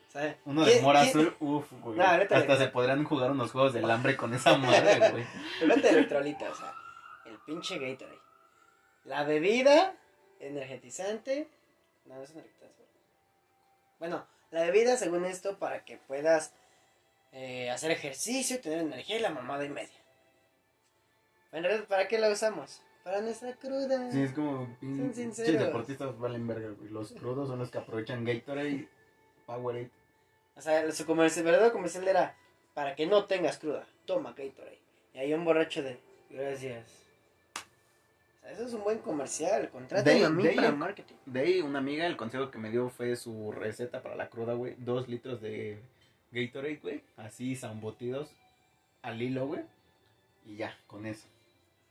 ¿Sabes? 0.08 0.36
Uno 0.44 0.64
de 0.64 0.72
¿Quién- 0.72 0.84
mora 0.84 1.00
azul, 1.00 1.34
uff, 1.40 1.72
güey. 1.80 1.98
No, 1.98 2.04
Hasta 2.04 2.56
se 2.56 2.68
podrían 2.68 3.02
jugar 3.04 3.30
unos 3.30 3.50
juegos 3.50 3.72
del 3.72 3.90
hambre 3.90 4.16
con 4.16 4.32
esa 4.34 4.56
madre, 4.58 4.98
güey. 5.10 5.24
Olvídate 5.62 5.80
de 5.82 5.88
electrolita, 5.90 6.50
o 6.50 6.54
sea, 6.54 6.72
el 7.26 7.38
pinche 7.38 7.78
Gatorade. 7.78 8.18
La 9.04 9.24
bebida 9.24 9.94
energetizante. 10.38 11.48
No, 12.04 12.16
no 12.16 12.22
es 12.22 12.30
energizante. 12.30 12.84
Bueno, 13.98 14.26
la 14.50 14.62
bebida, 14.64 14.96
según 14.96 15.24
esto, 15.24 15.58
para 15.58 15.84
que 15.84 15.96
puedas 15.96 16.52
eh, 17.32 17.70
hacer 17.70 17.90
ejercicio 17.90 18.60
tener 18.60 18.80
energía 18.80 19.16
y 19.16 19.20
la 19.20 19.30
mamada 19.30 19.64
y 19.64 19.68
media. 19.70 19.88
En 21.52 21.62
realidad, 21.62 21.86
¿para 21.86 22.08
qué 22.08 22.18
la 22.18 22.30
usamos? 22.30 22.82
Para 23.04 23.20
nuestra 23.20 23.52
cruda. 23.54 24.10
Sí, 24.12 24.22
es 24.22 24.32
como. 24.32 24.66
Son 24.80 25.12
sinceros. 25.14 25.60
deportistas 25.66 26.18
valen 26.18 26.46
verga, 26.46 26.70
güey. 26.70 26.88
Los 26.90 27.12
crudos 27.12 27.48
son 27.48 27.58
los 27.58 27.70
que 27.70 27.78
aprovechan 27.78 28.24
Gatorade 28.24 28.88
Powerade. 29.46 29.90
O 30.54 30.60
sea, 30.60 30.90
su 30.92 31.04
comercial, 31.04 31.44
verdadero 31.44 31.72
comercial 31.72 32.06
era 32.06 32.36
para 32.74 32.94
que 32.94 33.06
no 33.06 33.24
tengas 33.24 33.58
cruda, 33.58 33.86
toma 34.06 34.30
Gatorade. 34.30 34.78
Y 35.14 35.18
hay 35.18 35.34
un 35.34 35.44
borracho 35.44 35.82
de 35.82 35.98
gracias. 36.30 36.86
O 37.56 38.40
sea, 38.44 38.50
eso 38.52 38.66
es 38.66 38.72
un 38.72 38.84
buen 38.84 38.98
comercial, 39.00 39.68
contraten 39.70 40.24
a 40.24 40.30
mí 40.30 40.42
de 40.44 40.52
para 40.52 40.68
ahí- 40.68 40.74
marketing. 40.76 41.14
De 41.26 41.40
ahí, 41.40 41.60
una 41.60 41.78
amiga, 41.80 42.06
el 42.06 42.16
consejo 42.16 42.50
que 42.50 42.58
me 42.58 42.70
dio 42.70 42.88
fue 42.88 43.14
su 43.16 43.52
receta 43.52 44.02
para 44.02 44.14
la 44.16 44.30
cruda, 44.30 44.54
güey. 44.54 44.74
Dos 44.78 45.08
litros 45.08 45.40
de 45.40 45.78
Gatorade, 46.32 46.80
güey. 46.82 47.02
Así, 47.16 47.54
zambotidos 47.54 48.30
al 49.02 49.20
hilo, 49.20 49.46
güey. 49.46 49.62
Y 50.44 50.56
ya, 50.56 50.76
con 50.86 51.06
eso. 51.06 51.26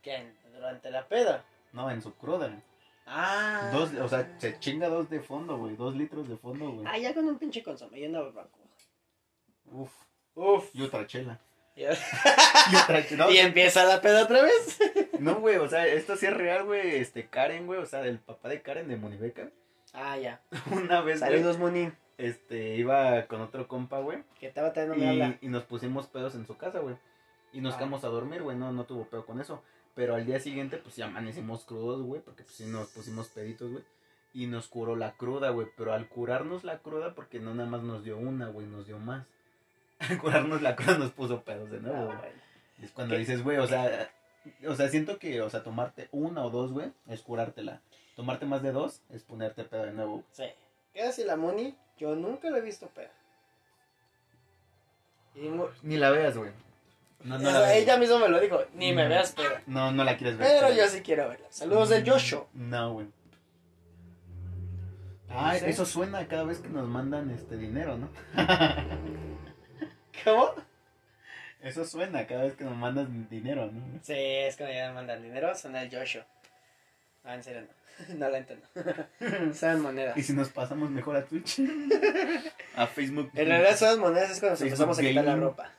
¿Quién? 0.02 0.34
Durante 0.52 0.90
la 0.90 1.06
peda. 1.08 1.44
No, 1.72 1.90
en 1.90 2.02
su 2.02 2.12
cruda. 2.14 2.52
Ah. 3.06 3.70
Dos, 3.72 3.94
o 3.94 4.08
sea, 4.08 4.36
se 4.38 4.58
chinga 4.58 4.88
dos 4.88 5.08
de 5.08 5.20
fondo, 5.20 5.56
güey. 5.56 5.76
Dos 5.76 5.96
litros 5.96 6.28
de 6.28 6.36
fondo, 6.36 6.70
güey. 6.70 6.86
Ah, 6.86 6.98
ya 6.98 7.14
con 7.14 7.26
un 7.26 7.38
pinche 7.38 7.62
consomé 7.62 8.00
y 8.00 8.06
una 8.06 8.20
barbacoa. 8.20 8.66
Uf. 9.72 9.92
Uf. 10.34 10.74
Y 10.74 10.82
otra 10.82 11.06
chela. 11.06 11.38
Y, 11.74 11.86
otra 12.76 13.06
chela. 13.06 13.30
y 13.32 13.38
empieza 13.38 13.84
la 13.84 14.02
peda 14.02 14.24
otra 14.24 14.42
vez. 14.42 14.78
No, 15.18 15.36
güey, 15.36 15.56
o 15.56 15.66
sea, 15.68 15.86
esto 15.86 16.16
sí 16.16 16.26
es 16.26 16.34
real, 16.34 16.66
güey. 16.66 16.96
Este, 16.96 17.28
Karen, 17.28 17.66
güey, 17.66 17.80
o 17.80 17.86
sea, 17.86 18.04
el 18.04 18.18
papá 18.18 18.50
de 18.50 18.60
Karen 18.60 18.88
de 18.88 18.96
Monibeca. 18.96 19.48
Ah, 19.94 20.18
ya. 20.18 20.42
Una 20.70 21.00
vez, 21.00 21.20
Saludos, 21.20 21.58
Muni. 21.58 21.90
Este, 22.18 22.76
iba 22.76 23.26
con 23.26 23.40
otro 23.40 23.66
compa, 23.68 23.98
güey. 24.00 24.22
Que 24.38 24.46
estaba 24.46 24.72
teniendo 24.72 24.96
me 24.96 25.08
habla. 25.08 25.38
Y, 25.40 25.46
y 25.46 25.48
nos 25.48 25.64
pusimos 25.64 26.06
pedos 26.06 26.34
en 26.34 26.46
su 26.46 26.56
casa, 26.56 26.78
güey. 26.80 26.96
Y 27.52 27.60
nos 27.60 27.74
Ah. 27.74 27.78
quedamos 27.78 28.04
a 28.04 28.08
dormir, 28.08 28.42
güey. 28.42 28.56
No, 28.56 28.72
no 28.72 28.84
tuvo 28.84 29.04
pedo 29.06 29.24
con 29.26 29.40
eso. 29.40 29.62
Pero 29.94 30.14
al 30.14 30.24
día 30.24 30.40
siguiente, 30.40 30.78
pues 30.78 30.96
ya 30.96 31.06
amanecimos 31.06 31.64
crudos, 31.64 32.02
güey. 32.02 32.20
Porque 32.22 32.44
pues 32.44 32.56
sí 32.56 32.66
nos 32.66 32.88
pusimos 32.88 33.28
peditos, 33.28 33.70
güey. 33.70 33.84
Y 34.34 34.46
nos 34.46 34.68
curó 34.68 34.96
la 34.96 35.12
cruda, 35.12 35.50
güey. 35.50 35.66
Pero 35.76 35.92
al 35.92 36.08
curarnos 36.08 36.64
la 36.64 36.78
cruda, 36.78 37.14
porque 37.14 37.40
no 37.40 37.54
nada 37.54 37.68
más 37.68 37.82
nos 37.82 38.02
dio 38.04 38.16
una, 38.16 38.48
güey, 38.48 38.66
nos 38.66 38.86
dio 38.86 38.98
más. 38.98 39.26
Al 39.98 40.18
curarnos 40.18 40.62
la 40.62 40.74
cruda 40.74 40.98
nos 40.98 41.12
puso 41.12 41.42
pedos 41.42 41.70
de 41.70 41.80
nuevo, 41.80 42.10
Ah, 42.10 42.18
güey. 42.18 42.32
Es 42.82 42.90
cuando 42.92 43.14
¿Qué? 43.14 43.20
dices, 43.20 43.44
güey, 43.44 43.58
o 43.58 43.66
sea, 43.68 44.10
o 44.66 44.74
sea, 44.74 44.88
siento 44.88 45.18
que, 45.20 45.40
o 45.42 45.48
sea, 45.50 45.62
tomarte 45.62 46.08
una 46.10 46.44
o 46.44 46.50
dos, 46.50 46.72
güey, 46.72 46.90
es 47.06 47.20
curártela. 47.22 47.82
Tomarte 48.16 48.44
más 48.46 48.62
de 48.62 48.72
dos 48.72 49.02
es 49.10 49.22
ponerte 49.22 49.62
pedo 49.64 49.84
de 49.84 49.92
nuevo. 49.92 50.24
Sí. 50.32 50.44
¿Qué 50.92 51.02
hace 51.02 51.24
la 51.24 51.36
Moni? 51.36 51.76
Yo 52.02 52.16
nunca 52.16 52.50
la 52.50 52.58
he 52.58 52.60
visto 52.62 52.88
peda. 52.88 53.12
Y 55.36 55.42
mu- 55.48 55.68
Ni 55.82 55.96
la 55.98 56.10
veas, 56.10 56.36
güey. 56.36 56.50
No, 57.22 57.38
no 57.38 57.48
O 57.48 57.52
la 57.52 57.58
sea, 57.60 57.68
veas. 57.68 57.76
ella 57.76 57.96
misma 57.96 58.18
me 58.18 58.28
lo 58.28 58.40
dijo. 58.40 58.60
Ni 58.74 58.92
me 58.92 59.06
Mm. 59.06 59.08
veas 59.08 59.30
peda. 59.32 59.62
No, 59.68 59.92
no 59.92 60.02
la 60.02 60.16
quieres 60.16 60.36
ver. 60.36 60.48
Pero 60.48 60.74
yo 60.74 60.88
sí 60.88 61.00
quiero 61.02 61.28
verla. 61.28 61.46
Saludos 61.50 61.90
de 61.90 62.02
Joshua. 62.04 62.44
No, 62.54 62.94
güey. 62.94 63.06
Ah, 65.30 65.56
eso 65.56 65.86
suena 65.86 66.26
cada 66.26 66.42
vez 66.42 66.58
que 66.58 66.68
nos 66.68 66.88
mandan 66.88 67.30
este 67.30 67.56
dinero, 67.56 67.96
¿no? 67.96 68.08
¿Cómo? 70.24 70.54
Eso 71.60 71.84
suena 71.84 72.26
cada 72.26 72.42
vez 72.42 72.54
que 72.54 72.64
nos 72.64 72.76
mandan 72.76 73.28
dinero, 73.28 73.70
¿no? 73.70 73.80
Sí, 74.02 74.12
es 74.16 74.56
cuando 74.56 74.74
ya 74.74 74.88
me 74.88 74.94
mandan 74.94 75.22
dinero, 75.22 75.54
son 75.54 75.76
el 75.76 75.88
Joshua. 75.88 76.26
Ah, 77.24 77.34
en 77.34 77.42
serio, 77.42 77.62
no. 77.62 77.68
No 78.16 78.28
la 78.30 78.38
entiendo. 78.38 78.66
Son 79.54 79.80
monedas. 79.82 80.16
Y 80.16 80.22
si 80.22 80.32
nos 80.32 80.48
pasamos 80.48 80.90
mejor 80.90 81.16
a 81.16 81.24
Twitch. 81.24 81.60
a 82.76 82.86
Facebook. 82.86 83.30
En 83.34 83.46
realidad 83.48 83.76
son 83.76 84.00
monedas 84.00 84.30
es 84.30 84.40
cuando 84.40 84.52
nos 84.52 84.58
Facebook 84.60 84.72
empezamos 84.90 84.98
a 84.98 85.02
quitar 85.02 85.24
la 85.24 85.30
Gaming. 85.32 85.44
ropa. 85.44 85.70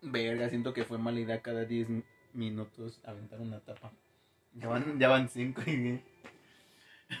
Verga, 0.00 0.48
siento 0.48 0.72
que 0.72 0.84
fue 0.84 0.98
mala 0.98 1.20
idea 1.20 1.42
cada 1.42 1.64
10 1.64 1.88
minutos 2.32 3.00
aventar 3.04 3.40
una 3.40 3.60
tapa. 3.60 3.90
Ya 4.54 4.68
van, 4.68 4.98
ya 4.98 5.08
van 5.08 5.28
5 5.28 5.62
y... 5.66 6.00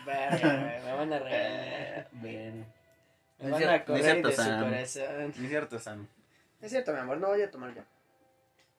Verga, 0.06 0.38
güey, 0.56 0.82
me 0.84 0.92
van 0.92 1.12
a 1.12 1.18
regañar. 1.18 2.08
Verga. 2.12 2.66
Me 3.40 3.48
No 3.48 3.50
van 3.50 3.62
es 3.62 3.68
a 3.68 3.68
cier- 3.68 3.68
no 3.68 3.74
es 3.74 3.82
correr 3.84 4.02
cierto, 4.04 4.28
de 4.28 4.34
su 4.34 4.42
Sam. 4.42 4.60
corazón. 4.64 4.70
No 4.70 5.44
es 5.44 5.48
cierto, 5.50 5.78
Sam. 5.78 6.06
Es 6.60 6.70
cierto, 6.70 6.92
mi 6.92 6.98
amor, 6.98 7.18
no 7.18 7.28
voy 7.28 7.42
a 7.42 7.50
tomar 7.50 7.74
ya. 7.74 7.84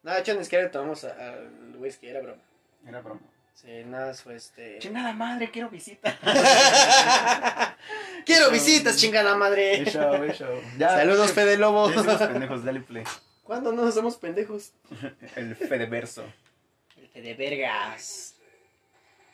No, 0.04 0.14
de 0.14 0.20
hecho, 0.20 0.34
ni 0.36 0.44
siquiera 0.44 0.72
tomamos 0.72 1.04
al 1.04 1.76
whisky, 1.78 2.08
era 2.08 2.22
broma. 2.22 2.42
Era 2.88 3.02
broma. 3.02 3.22
Sí, 3.54 3.84
nada, 3.86 4.14
fue 4.14 4.36
este. 4.36 4.80
Chingada 4.80 5.12
madre, 5.14 5.52
quiero 5.52 5.70
visita. 5.70 6.18
Quiero 8.26 8.52
visitas, 8.52 8.98
chingada 8.98 9.36
madre. 9.36 9.84
Show, 9.86 10.26
show. 10.32 10.62
Saludos, 10.78 11.32
Fede 11.34 11.58
Lobo. 11.58 11.92
Ya 11.92 12.18
pendejos, 12.18 12.64
dale 12.64 12.82
play. 12.82 13.04
¿Cuándo 13.44 13.72
no 13.72 13.92
somos 13.92 14.16
pendejos? 14.18 14.72
El 15.36 15.56
Fedeverso. 15.56 16.24
El 16.96 17.08
Fede 17.10 17.34
Vergas. 17.34 18.36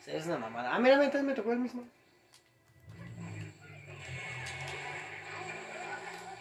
Es 0.06 0.26
una 0.26 0.38
mamada. 0.38 0.74
Ah, 0.74 0.78
mira, 0.78 0.96
me 0.96 1.34
tocó 1.34 1.52
el 1.52 1.58
mismo. 1.58 1.84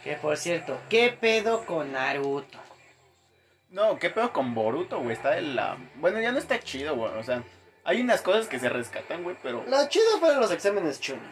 Que 0.04 0.16
por 0.16 0.38
cierto, 0.38 0.80
¿qué 0.88 1.18
pedo 1.20 1.66
con 1.66 1.92
Naruto? 1.92 2.60
No, 3.76 4.00
¿qué 4.00 4.10
pedo 4.10 4.32
con 4.32 4.56
Boruto, 4.56 5.02
güey? 5.02 5.12
Está 5.12 5.32
de 5.32 5.42
la... 5.42 5.78
Bueno, 5.96 6.22
ya 6.22 6.32
no 6.32 6.38
está 6.38 6.58
chido, 6.62 6.96
güey. 6.96 7.12
O 7.16 7.24
sea, 7.24 7.44
hay 7.84 8.00
unas 8.00 8.22
cosas 8.22 8.48
que 8.48 8.58
se 8.58 8.70
rescatan, 8.70 9.22
güey, 9.22 9.36
pero... 9.44 9.66
Lo 9.68 9.90
chido 9.90 10.18
fueron 10.22 10.40
los 10.40 10.50
exámenes 10.52 11.02
Chunin. 11.02 11.30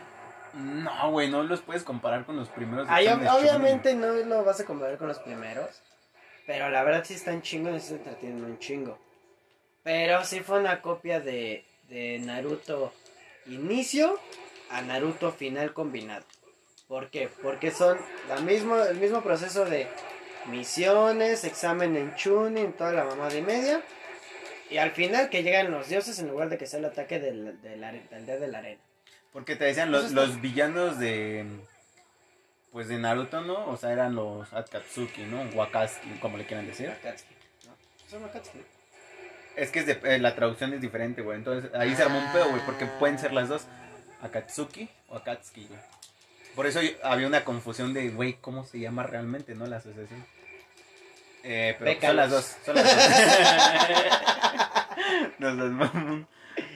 No, 0.54 1.12
güey, 1.12 1.30
no 1.30 1.44
los 1.44 1.62
puedes 1.62 1.84
comparar 1.84 2.26
con 2.26 2.36
los 2.36 2.50
primeros. 2.50 2.86
Exámenes 2.90 3.32
obviamente 3.32 3.96
no 3.96 4.12
lo 4.12 4.44
vas 4.44 4.60
a 4.60 4.66
comparar 4.66 4.98
con 4.98 5.08
los 5.08 5.20
primeros. 5.20 5.82
Pero 6.46 6.70
la 6.70 6.84
verdad 6.84 7.06
sí 7.06 7.14
están 7.14 7.42
chingos 7.42 7.78
y 7.78 7.80
se 7.80 7.96
entretienen 7.96 8.44
un 8.44 8.60
chingo. 8.60 9.00
Pero 9.82 10.26
sí 10.26 10.42
fue 10.42 10.60
una 10.60 10.82
copia 10.82 11.22
de, 11.22 11.66
de 11.88 12.20
Naruto 12.20 12.92
inicio 13.46 14.20
a 14.70 14.82
Naruto 14.82 15.32
final 15.32 15.74
combinado. 15.74 16.26
¿Por 16.90 17.10
qué? 17.10 17.30
Porque 17.42 17.72
son 17.72 17.98
la 18.28 18.42
mismo, 18.42 18.76
el 18.76 18.98
mismo 18.98 19.22
proceso 19.22 19.64
de 19.64 19.88
misiones, 20.48 21.44
examen 21.44 21.96
en 21.96 22.16
Chunin, 22.16 22.74
toda 22.74 22.92
la 22.92 23.04
mamada 23.06 23.36
y 23.36 23.42
media. 23.42 23.82
Y 24.70 24.78
al 24.78 24.92
final 24.92 25.30
que 25.30 25.44
llegan 25.44 25.72
los 25.72 25.90
dioses 25.90 26.18
en 26.20 26.30
lugar 26.30 26.50
de 26.50 26.58
que 26.58 26.66
sea 26.66 26.80
el 26.80 26.86
ataque 26.86 27.20
del, 27.20 27.62
del, 27.62 27.82
del 28.10 28.26
de 28.26 28.48
la 28.48 28.58
arena. 28.60 28.82
Porque 29.32 29.56
te 29.56 29.66
decían, 29.66 29.92
los, 29.92 30.12
los 30.12 30.42
villanos 30.42 31.00
de... 31.00 31.46
Pues 32.72 32.88
de 32.88 32.98
Naruto, 32.98 33.42
¿no? 33.42 33.68
O 33.68 33.78
sea, 33.78 33.94
eran 33.94 34.16
los 34.16 34.52
Akatsuki, 34.52 35.24
¿no? 35.26 35.44
Wakaski, 35.56 36.10
como 36.20 36.38
le 36.38 36.46
quieran 36.48 36.66
decir. 36.66 36.90
Akatsuki, 36.90 37.36
¿no? 37.68 37.76
Son 38.10 38.24
Akatsuki. 38.26 38.64
Es 39.56 39.70
que 39.70 39.80
es 39.82 39.86
de- 39.86 40.00
eh, 40.06 40.18
la 40.18 40.34
traducción 40.34 40.74
es 40.74 40.82
diferente, 40.82 41.22
güey. 41.22 41.38
Entonces 41.38 41.70
ahí 41.76 41.96
se 41.96 42.02
armó 42.02 42.18
un 42.18 42.32
pedo, 42.34 42.50
güey, 42.50 42.66
porque 42.66 42.88
pueden 42.88 43.20
ser 43.20 43.32
las 43.32 43.48
dos. 43.50 43.68
Akatsuki 44.24 44.90
o 45.10 45.18
Akatsuki, 45.18 45.68
güey. 45.68 45.80
Por 46.56 46.66
eso 46.66 46.82
yo- 46.82 46.94
había 47.04 47.28
una 47.28 47.44
confusión 47.46 47.94
de, 47.94 48.10
güey, 48.10 48.34
¿cómo 48.42 48.66
se 48.66 48.80
llama 48.80 49.04
realmente, 49.04 49.54
no? 49.54 49.68
La 49.68 49.78
asociación. 49.78 50.26
Eh, 51.44 51.76
pero 51.78 51.92
pues, 51.92 52.06
son 52.06 52.16
las 52.16 52.30
dos. 52.32 52.56
Son 52.66 52.76
las 52.76 52.86
dos. 52.86 53.06
Nos 55.40 55.56
las 55.56 55.72
mamón. 55.72 56.28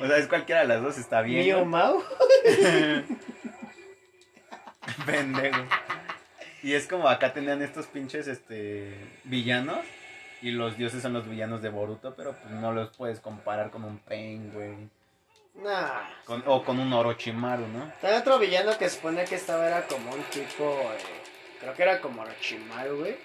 O 0.02 0.08
sea, 0.08 0.18
es 0.18 0.28
cualquiera 0.28 0.62
de 0.62 0.68
las 0.68 0.82
dos, 0.82 0.98
está 0.98 1.22
bien. 1.22 1.42
Mio 1.44 1.60
¿no? 1.60 1.66
Mao. 1.66 2.04
Pendejo. 5.06 5.64
Y 6.64 6.74
es 6.74 6.88
como 6.88 7.08
acá 7.08 7.34
tenían 7.34 7.62
estos 7.62 7.86
pinches 7.88 8.28
este 8.28 8.94
villanos. 9.24 9.80
Y 10.42 10.52
los 10.52 10.78
dioses 10.78 11.02
son 11.02 11.14
los 11.14 11.28
villanos 11.28 11.62
de 11.64 11.70
Boruto, 11.70 12.14
pero 12.16 12.34
pues 12.34 12.54
no 12.54 12.72
los 12.72 12.96
puedes 12.96 13.20
comparar 13.20 13.72
con 13.72 13.84
un 13.84 13.98
Pain, 13.98 14.52
güey. 14.54 14.76
Nah. 15.56 16.02
Con- 16.26 16.44
o 16.46 16.64
con 16.64 16.80
un 16.80 16.94
Orochimaru, 16.94 17.68
¿no? 17.68 17.92
También 18.02 18.22
otro 18.22 18.38
villano 18.38 18.78
que 18.78 18.88
se 18.88 18.98
supone 18.98 19.26
que 19.26 19.34
estaba 19.36 19.68
era 19.68 19.88
como 19.88 20.12
un 20.14 20.22
tipo. 20.26 20.80
eh, 20.94 20.98
creo 21.60 21.74
que 21.74 21.82
era 21.84 22.00
como 22.00 22.22
Orochimaru, 22.22 23.00
güey. 23.00 23.16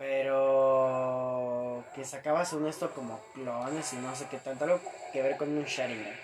Pero. 0.00 1.84
Que 1.94 2.04
sacaba 2.06 2.44
según 2.46 2.68
esto 2.68 2.90
como 2.92 3.20
clones 3.34 3.92
y 3.92 3.96
no 3.96 4.16
sé 4.16 4.26
qué 4.30 4.38
tanto. 4.38 4.64
Algo 4.64 4.80
que 5.12 5.20
ver 5.20 5.36
con 5.36 5.50
un 5.50 5.64
Sharingan. 5.64 6.16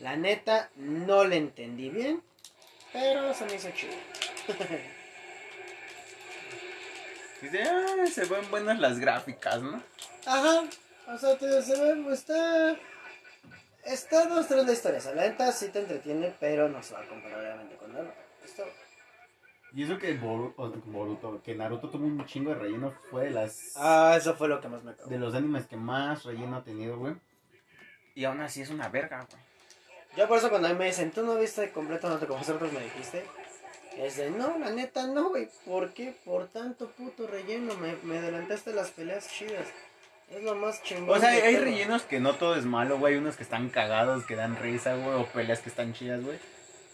La 0.00 0.14
neta, 0.16 0.68
no 0.76 1.24
le 1.24 1.36
entendí 1.36 1.88
bien. 1.88 2.22
Pero 2.92 3.32
se 3.32 3.46
me 3.46 3.54
hizo 3.54 3.70
chido. 3.70 3.94
Dice, 7.40 7.62
ah, 7.62 8.06
se 8.12 8.26
ven 8.26 8.50
buenas 8.50 8.78
las 8.78 8.98
gráficas, 8.98 9.62
¿no? 9.62 9.82
Ajá. 10.26 10.64
O 11.08 11.18
sea, 11.18 11.38
te, 11.38 11.62
se 11.62 11.80
ve, 11.80 12.12
está. 12.12 12.76
Está 13.84 14.26
dos, 14.26 14.48
tres 14.48 14.66
la 14.66 14.72
historia. 14.72 14.98
O 14.98 15.02
sea, 15.02 15.14
la 15.14 15.22
neta 15.22 15.50
sí 15.50 15.68
te 15.68 15.78
entretiene, 15.78 16.34
pero 16.38 16.68
no 16.68 16.82
se 16.82 16.92
va 16.92 17.00
a 17.00 17.08
comparar 17.08 17.40
obviamente 17.40 17.76
con 17.76 17.90
Naruto. 17.94 18.12
Esto. 18.44 18.64
Y 19.76 19.82
eso 19.82 19.98
que 19.98 20.14
Boruto, 20.14 20.72
Boruto, 20.86 21.42
que 21.42 21.54
Naruto 21.54 21.90
tuvo 21.90 22.06
un 22.06 22.24
chingo 22.24 22.48
de 22.48 22.56
relleno, 22.56 22.94
fue 23.10 23.24
de 23.24 23.30
las 23.32 23.74
Ah, 23.76 24.14
eso 24.16 24.34
fue 24.34 24.48
lo 24.48 24.58
que 24.58 24.68
más 24.68 24.82
me 24.82 24.92
acabó. 24.92 25.10
de 25.10 25.18
los 25.18 25.34
animes 25.34 25.66
que 25.66 25.76
más 25.76 26.24
relleno 26.24 26.56
ha 26.56 26.64
tenido, 26.64 26.96
güey. 26.98 27.14
Y 28.14 28.24
aún 28.24 28.40
así 28.40 28.62
es 28.62 28.70
una 28.70 28.88
verga, 28.88 29.26
güey. 29.30 29.42
Yo 30.16 30.26
por 30.28 30.38
eso 30.38 30.48
cuando 30.48 30.74
me 30.74 30.86
dicen, 30.86 31.10
tú 31.10 31.22
no 31.26 31.36
viste 31.36 31.70
completo, 31.72 32.08
no 32.08 32.16
te 32.18 32.26
como 32.26 32.38
vosotros 32.38 32.72
me 32.72 32.80
dijiste. 32.80 33.26
Es 33.98 34.16
de, 34.16 34.30
no, 34.30 34.58
la 34.58 34.70
neta 34.70 35.06
no, 35.08 35.28
güey. 35.28 35.50
¿Por 35.66 35.92
qué? 35.92 36.16
Por 36.24 36.48
tanto 36.48 36.88
puto 36.92 37.26
relleno. 37.26 37.74
Me, 37.74 37.96
me 38.02 38.16
adelantaste 38.16 38.72
las 38.72 38.90
peleas 38.92 39.28
chidas. 39.28 39.68
Es 40.30 40.42
lo 40.42 40.54
más 40.54 40.82
chingón. 40.84 41.18
O 41.18 41.20
sea, 41.20 41.28
hay 41.28 41.54
todo. 41.54 41.64
rellenos 41.64 42.02
que 42.04 42.18
no 42.18 42.34
todo 42.34 42.56
es 42.56 42.64
malo, 42.64 42.98
güey. 42.98 43.12
Hay 43.12 43.20
unos 43.20 43.36
que 43.36 43.42
están 43.42 43.68
cagados, 43.68 44.24
que 44.24 44.36
dan 44.36 44.56
risa, 44.56 44.96
güey. 44.96 45.16
O 45.20 45.26
peleas 45.26 45.60
que 45.60 45.68
están 45.68 45.92
chidas, 45.92 46.24
güey. 46.24 46.38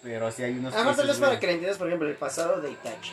Pero 0.02 0.30
sí 0.32 0.42
hay 0.42 0.58
unos 0.58 0.74
Además, 0.74 0.96
tal 0.96 1.06
vez 1.06 1.18
para 1.18 1.38
que 1.38 1.46
le 1.46 1.52
entiendas, 1.52 1.78
por 1.78 1.86
ejemplo, 1.86 2.08
el 2.08 2.16
pasado 2.16 2.60
de 2.60 2.72
Itachi. 2.72 3.12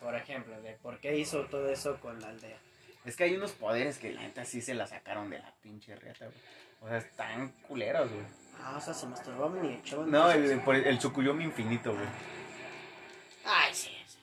Por 0.00 0.14
ejemplo, 0.14 0.60
de 0.62 0.72
por 0.72 0.98
qué 0.98 1.16
hizo 1.16 1.42
todo 1.44 1.68
eso 1.70 1.98
con 2.00 2.20
la 2.20 2.28
aldea. 2.28 2.56
Es 3.04 3.16
que 3.16 3.24
hay 3.24 3.36
unos 3.36 3.52
poderes 3.52 3.98
que 3.98 4.12
la 4.12 4.22
neta 4.22 4.44
sí 4.44 4.60
se 4.60 4.74
la 4.74 4.86
sacaron 4.86 5.30
de 5.30 5.38
la 5.38 5.52
pinche 5.62 5.94
riata, 5.96 6.26
güey. 6.26 6.38
O 6.82 6.88
sea, 6.88 6.98
están 6.98 7.48
culeros, 7.68 8.10
güey. 8.10 8.24
Ah, 8.62 8.74
o 8.76 8.80
sea, 8.80 8.92
se 8.92 9.06
masturbaban 9.06 9.64
y 9.64 9.74
echaban. 9.74 10.10
No, 10.10 10.30
el, 10.30 10.60
por 10.60 10.74
el, 10.74 10.86
el 10.86 10.98
Tsukuyomi 10.98 11.44
infinito, 11.44 11.92
güey. 11.92 12.06
Ay, 13.44 13.74
sí. 13.74 13.90
sí. 14.06 14.18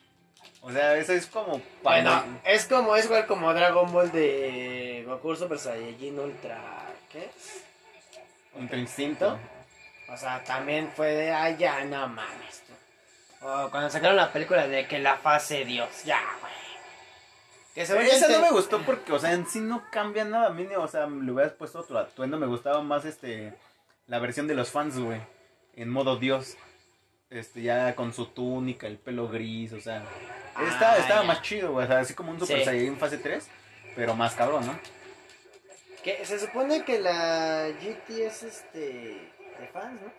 O 0.60 0.70
sea, 0.70 0.96
eso 0.96 1.12
es 1.12 1.26
como 1.26 1.60
Bueno, 1.82 2.24
es 2.44 2.66
como, 2.66 2.94
es 2.96 3.06
igual 3.06 3.26
como 3.26 3.52
Dragon 3.54 3.90
Ball 3.92 4.12
de 4.12 5.04
Goku 5.06 5.34
Super 5.34 5.58
Saiyajin 5.58 6.18
Ultra. 6.18 6.86
¿Qué? 7.10 7.30
Ultra 8.54 8.78
instinto. 8.78 9.38
O 10.10 10.16
sea, 10.16 10.42
también 10.44 10.90
fue 10.94 11.08
de, 11.14 11.32
ay, 11.32 11.56
ya, 11.58 11.84
no 11.84 12.08
mames. 12.08 12.62
tú. 12.66 13.46
O 13.46 13.70
cuando 13.70 13.90
sacaron 13.90 14.16
la 14.16 14.32
película 14.32 14.66
de 14.66 14.86
que 14.86 14.98
la 14.98 15.16
fase 15.16 15.64
Dios, 15.64 16.04
ya, 16.04 16.20
güey. 16.40 16.52
Que 17.74 17.82
Esa 17.82 18.28
no 18.28 18.40
me 18.40 18.50
gustó 18.50 18.80
porque, 18.82 19.12
o 19.12 19.18
sea, 19.18 19.32
en 19.32 19.46
sí 19.46 19.60
no 19.60 19.84
cambia 19.92 20.24
nada. 20.24 20.48
A 20.48 20.50
mí, 20.50 20.66
o 20.76 20.88
sea, 20.88 21.06
le 21.06 21.30
hubieras 21.30 21.52
puesto 21.52 21.80
otro 21.80 21.98
atuendo. 21.98 22.36
Me 22.36 22.46
gustaba 22.46 22.82
más 22.82 23.04
este 23.04 23.54
la 24.08 24.18
versión 24.18 24.48
de 24.48 24.54
los 24.54 24.70
fans, 24.70 24.98
güey. 24.98 25.20
En 25.76 25.88
modo 25.90 26.16
Dios. 26.16 26.56
Este, 27.30 27.60
ya 27.62 27.94
con 27.94 28.12
su 28.14 28.26
túnica, 28.26 28.86
el 28.86 28.96
pelo 28.98 29.28
gris, 29.28 29.72
o 29.74 29.80
sea. 29.80 30.02
Estaba, 30.60 30.92
Ah, 30.94 30.96
estaba 30.98 31.20
ya. 31.20 31.26
más 31.26 31.42
chido, 31.42 31.72
güey. 31.72 31.84
O 31.84 31.88
sea, 31.88 32.00
así 32.00 32.14
como 32.14 32.32
un 32.32 32.40
Super 32.40 32.58
Sí. 32.58 32.64
Saiyajin 32.64 32.96
fase 32.98 33.18
3, 33.18 33.46
pero 33.94 34.14
más 34.16 34.34
cabrón, 34.34 34.66
¿no? 34.66 34.76
Que 36.02 36.24
se 36.24 36.38
supone 36.40 36.84
que 36.84 36.98
la 36.98 37.68
GT 37.80 38.26
es 38.26 38.42
este. 38.42 39.30
De 39.60 39.66
fans, 39.68 40.00
¿no? 40.02 40.12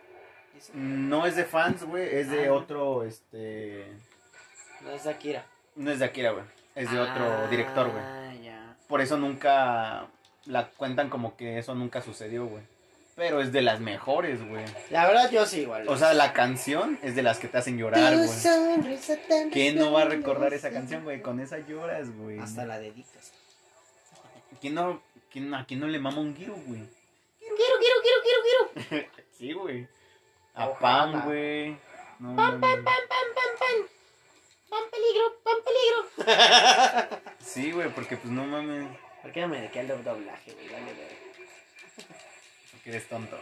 Dice. 0.54 0.72
No 0.76 1.26
es 1.26 1.36
de 1.36 1.46
fans, 1.46 1.84
güey. 1.84 2.16
Es 2.16 2.30
de 2.30 2.48
Ah. 2.48 2.54
otro, 2.54 3.04
este. 3.04 3.86
No 4.82 4.92
es 4.92 5.04
de 5.04 5.10
Akira. 5.10 5.46
No 5.76 5.92
es 5.92 6.00
de 6.00 6.06
Akira, 6.06 6.32
güey. 6.32 6.44
Es 6.76 6.92
de 6.92 7.00
otro 7.00 7.48
director, 7.50 7.90
güey. 7.92 8.04
Ah, 8.04 8.34
ya. 8.42 8.76
Por 8.88 9.02
eso 9.02 9.18
nunca 9.18 10.08
la 10.46 10.68
cuentan 10.70 11.10
como 11.10 11.36
que 11.36 11.58
eso 11.60 11.76
nunca 11.76 12.02
sucedió, 12.02 12.46
güey. 12.46 12.64
Pero 13.16 13.42
es 13.42 13.52
de 13.52 13.62
las 13.62 13.82
mejores, 13.82 14.48
güey. 14.48 14.64
La 14.92 15.06
verdad, 15.06 15.30
yo 15.30 15.46
sí, 15.46 15.62
igual. 15.62 15.88
O 15.90 15.98
sea, 15.98 16.14
la 16.14 16.32
canción 16.32 16.98
es 17.04 17.16
de 17.18 17.22
las 17.22 17.38
que 17.38 17.50
te 17.50 17.58
hacen 17.58 17.78
llorar, 17.78 18.16
güey. 18.16 18.30
¿Quién 19.52 19.78
no 19.78 19.92
va 19.92 20.04
a 20.04 20.06
recordar 20.06 20.54
esa 20.54 20.72
canción, 20.72 21.04
güey? 21.04 21.22
Con 21.22 21.42
esa 21.42 21.58
lloras, 21.60 22.16
güey. 22.16 22.40
Hasta 22.40 22.66
la 22.66 22.80
deditas. 22.80 23.34
¿Quién 24.62 24.74
no, 24.76 25.02
quién, 25.32 25.54
¿A 25.54 25.66
quién 25.66 25.82
no 25.82 25.88
le 25.88 26.00
mama 26.00 26.22
un 26.22 26.34
giro, 26.36 26.54
güey? 26.66 26.82
Quiero, 27.40 27.56
quiero, 27.58 27.96
quiero, 28.02 28.22
quiero, 28.24 28.88
quiero. 28.90 29.08
Sí, 29.40 29.54
güey. 29.54 29.88
A. 30.54 30.74
Pam, 30.78 31.24
güey. 31.24 31.72
No, 32.20 32.34
mames. 32.34 32.60
Pam, 32.60 32.84
pam, 32.84 32.96
pam. 33.08 33.88
Pam 34.70 34.84
peligro, 34.92 35.26
pam 35.44 35.58
peligro. 35.66 37.20
Sí, 37.40 37.72
güey, 37.72 37.90
porque 37.90 38.18
pues 38.18 38.32
no 38.32 38.44
mames. 38.44 38.88
¿Por 39.22 39.32
qué 39.32 39.42
no 39.42 39.48
me 39.48 39.62
dediqué 39.62 39.80
al 39.80 39.88
doblaje, 40.04 40.52
güey? 40.54 40.68
Dale, 40.68 40.94
ver. 40.94 41.18
Porque 42.74 42.90
eres 42.90 43.08
tonto. 43.08 43.40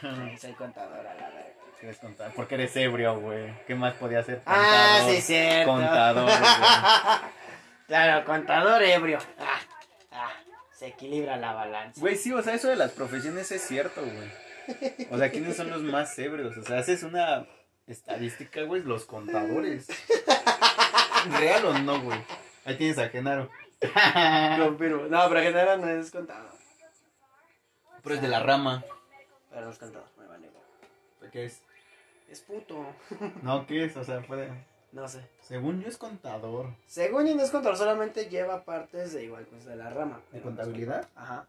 Sí, 0.00 0.38
Soy 0.38 0.52
contadora, 0.52 1.14
la 1.14 1.28
verdad. 1.30 1.46
Porque 1.70 1.86
eres 1.86 1.98
contador. 1.98 2.32
Porque 2.34 2.54
eres 2.56 2.76
ebrio, 2.76 3.18
güey. 3.18 3.52
¿Qué 3.66 3.74
más 3.74 3.94
podía 3.94 4.20
hacer? 4.20 4.42
Ah, 4.46 4.98
Contador. 4.98 5.14
sí, 5.16 5.22
cierto. 5.22 5.70
Contador, 5.72 6.24
güey. 6.24 6.36
Claro, 7.88 8.24
contador 8.26 8.82
ebrio. 8.82 9.18
Ah, 9.38 9.58
ah, 10.12 10.32
se 10.72 10.88
equilibra 10.88 11.36
la 11.38 11.52
balanza. 11.54 11.98
Güey, 12.00 12.16
sí, 12.16 12.30
o 12.32 12.42
sea, 12.42 12.54
eso 12.54 12.68
de 12.68 12.76
las 12.76 12.92
profesiones 12.92 13.50
es 13.50 13.62
cierto, 13.66 14.02
güey. 14.02 14.30
O 15.10 15.18
sea, 15.18 15.30
¿quiénes 15.30 15.56
son 15.56 15.70
los 15.70 15.82
más 15.82 16.18
ebrios? 16.18 16.56
O 16.56 16.62
sea, 16.62 16.78
haces 16.78 17.02
una 17.02 17.46
estadística, 17.86 18.62
güey, 18.62 18.82
los 18.82 19.04
contadores. 19.04 19.88
¿Real 21.38 21.64
o 21.66 21.78
no, 21.78 22.00
güey? 22.00 22.18
Ahí 22.64 22.76
tienes 22.76 22.98
a 22.98 23.08
Genaro. 23.08 23.50
Confirmo. 24.58 25.06
No, 25.08 25.28
pero 25.28 25.40
Genaro 25.40 25.76
no 25.78 25.88
es 25.88 26.10
contador. 26.10 26.50
Pero 28.02 28.14
es 28.14 28.22
de 28.22 28.28
la 28.28 28.42
rama. 28.42 28.84
Pero 29.50 29.66
no 29.66 29.70
es 29.72 29.78
contador, 29.78 30.08
me 30.18 30.26
vale. 30.26 30.50
¿Qué 31.32 31.44
es? 31.44 31.62
Es 32.28 32.40
puto. 32.40 32.86
No, 33.42 33.66
¿qué 33.66 33.84
es? 33.84 33.96
O 33.96 34.04
sea, 34.04 34.20
puede... 34.22 34.48
No 34.92 35.06
sé. 35.06 35.20
Según 35.40 35.80
yo 35.80 35.88
es 35.88 35.96
contador. 35.96 36.74
Según 36.86 37.26
yo 37.26 37.34
no 37.36 37.42
es 37.42 37.50
contador, 37.50 37.76
solamente 37.76 38.26
lleva 38.28 38.64
partes 38.64 39.12
de 39.12 39.24
igual 39.24 39.46
pues 39.46 39.64
de 39.64 39.76
la 39.76 39.90
rama. 39.90 40.16
¿De 40.16 40.40
pero 40.40 40.50
no 40.50 40.56
contabilidad? 40.56 41.08
Ajá. 41.14 41.46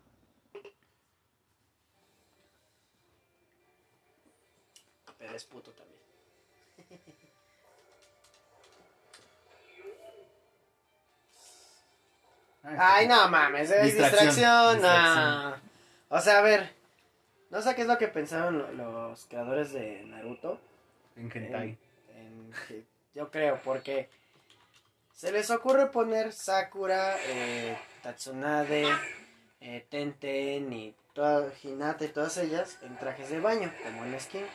Pero 5.22 5.36
es 5.36 5.46
puto 5.46 5.72
también. 5.72 6.02
Ay, 12.64 13.08
no 13.08 13.28
mames, 13.30 13.72
es 13.72 13.84
Distracción, 13.84 14.26
distracción. 14.28 14.74
distracción. 14.76 15.52
no. 15.52 15.56
O 16.18 16.22
sea, 16.22 16.40
a 16.40 16.42
ver. 16.42 16.70
No 17.50 17.62
sé 17.62 17.76
qué 17.76 17.82
es 17.82 17.88
lo 17.88 17.98
que 17.98 18.08
pensaron 18.08 18.60
lo- 18.60 18.72
los 19.10 19.26
creadores 19.26 19.74
de 19.74 20.04
Naruto. 20.06 20.60
En 21.18 21.30
hentai. 21.34 21.78
en- 22.16 22.54
yo 23.14 23.30
creo, 23.30 23.60
porque 23.64 24.10
se 25.14 25.32
les 25.32 25.50
ocurre 25.52 25.88
poner 25.88 26.32
Sakura, 26.32 27.18
eh, 27.28 27.78
Tatsunade, 28.04 28.86
eh, 29.60 29.86
Tenten 29.90 30.72
y 30.72 30.96
toda, 31.14 31.52
Hinata 31.62 32.06
y 32.06 32.10
todas 32.10 32.38
ellas 32.38 32.78
en 32.84 32.98
trajes 32.98 33.30
de 33.30 33.40
baño, 33.42 33.74
como 33.84 34.06
en 34.06 34.18
skin. 34.20 34.46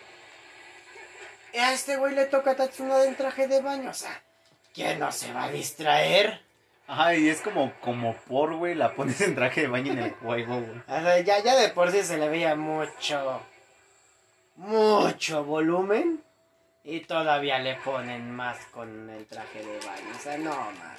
A 1.58 1.72
este 1.72 1.96
güey 1.96 2.14
le 2.14 2.26
toca 2.26 2.54
Tatsunade 2.54 3.08
en 3.08 3.16
traje 3.16 3.48
de 3.48 3.60
baño, 3.62 3.90
o 3.90 3.94
sea, 3.94 4.22
¿quién 4.74 4.98
no 4.98 5.10
se 5.10 5.32
va 5.32 5.44
a 5.44 5.50
distraer? 5.50 6.40
Ajá, 6.86 7.14
y 7.14 7.28
es 7.28 7.40
como, 7.40 7.72
como 7.80 8.14
por, 8.14 8.54
güey, 8.54 8.74
la 8.74 8.94
pones 8.94 9.20
en 9.20 9.34
traje 9.34 9.62
de 9.62 9.66
baño 9.68 9.92
en 9.92 9.98
el 9.98 10.10
juego, 10.12 10.60
güey. 10.60 10.78
O 10.86 11.00
sea, 11.02 11.18
ya, 11.20 11.42
ya 11.42 11.56
de 11.56 11.70
por 11.70 11.90
sí 11.90 12.02
se 12.02 12.16
le 12.16 12.28
veía 12.28 12.54
mucho, 12.54 13.42
mucho 14.56 15.44
volumen. 15.44 16.22
Y 16.84 17.00
todavía 17.00 17.58
le 17.58 17.74
ponen 17.76 18.30
más 18.30 18.58
con 18.66 19.10
el 19.10 19.26
traje 19.26 19.58
de 19.58 19.78
baño. 19.84 20.14
O 20.14 20.18
sea, 20.20 20.38
no, 20.38 20.54
man. 20.54 20.94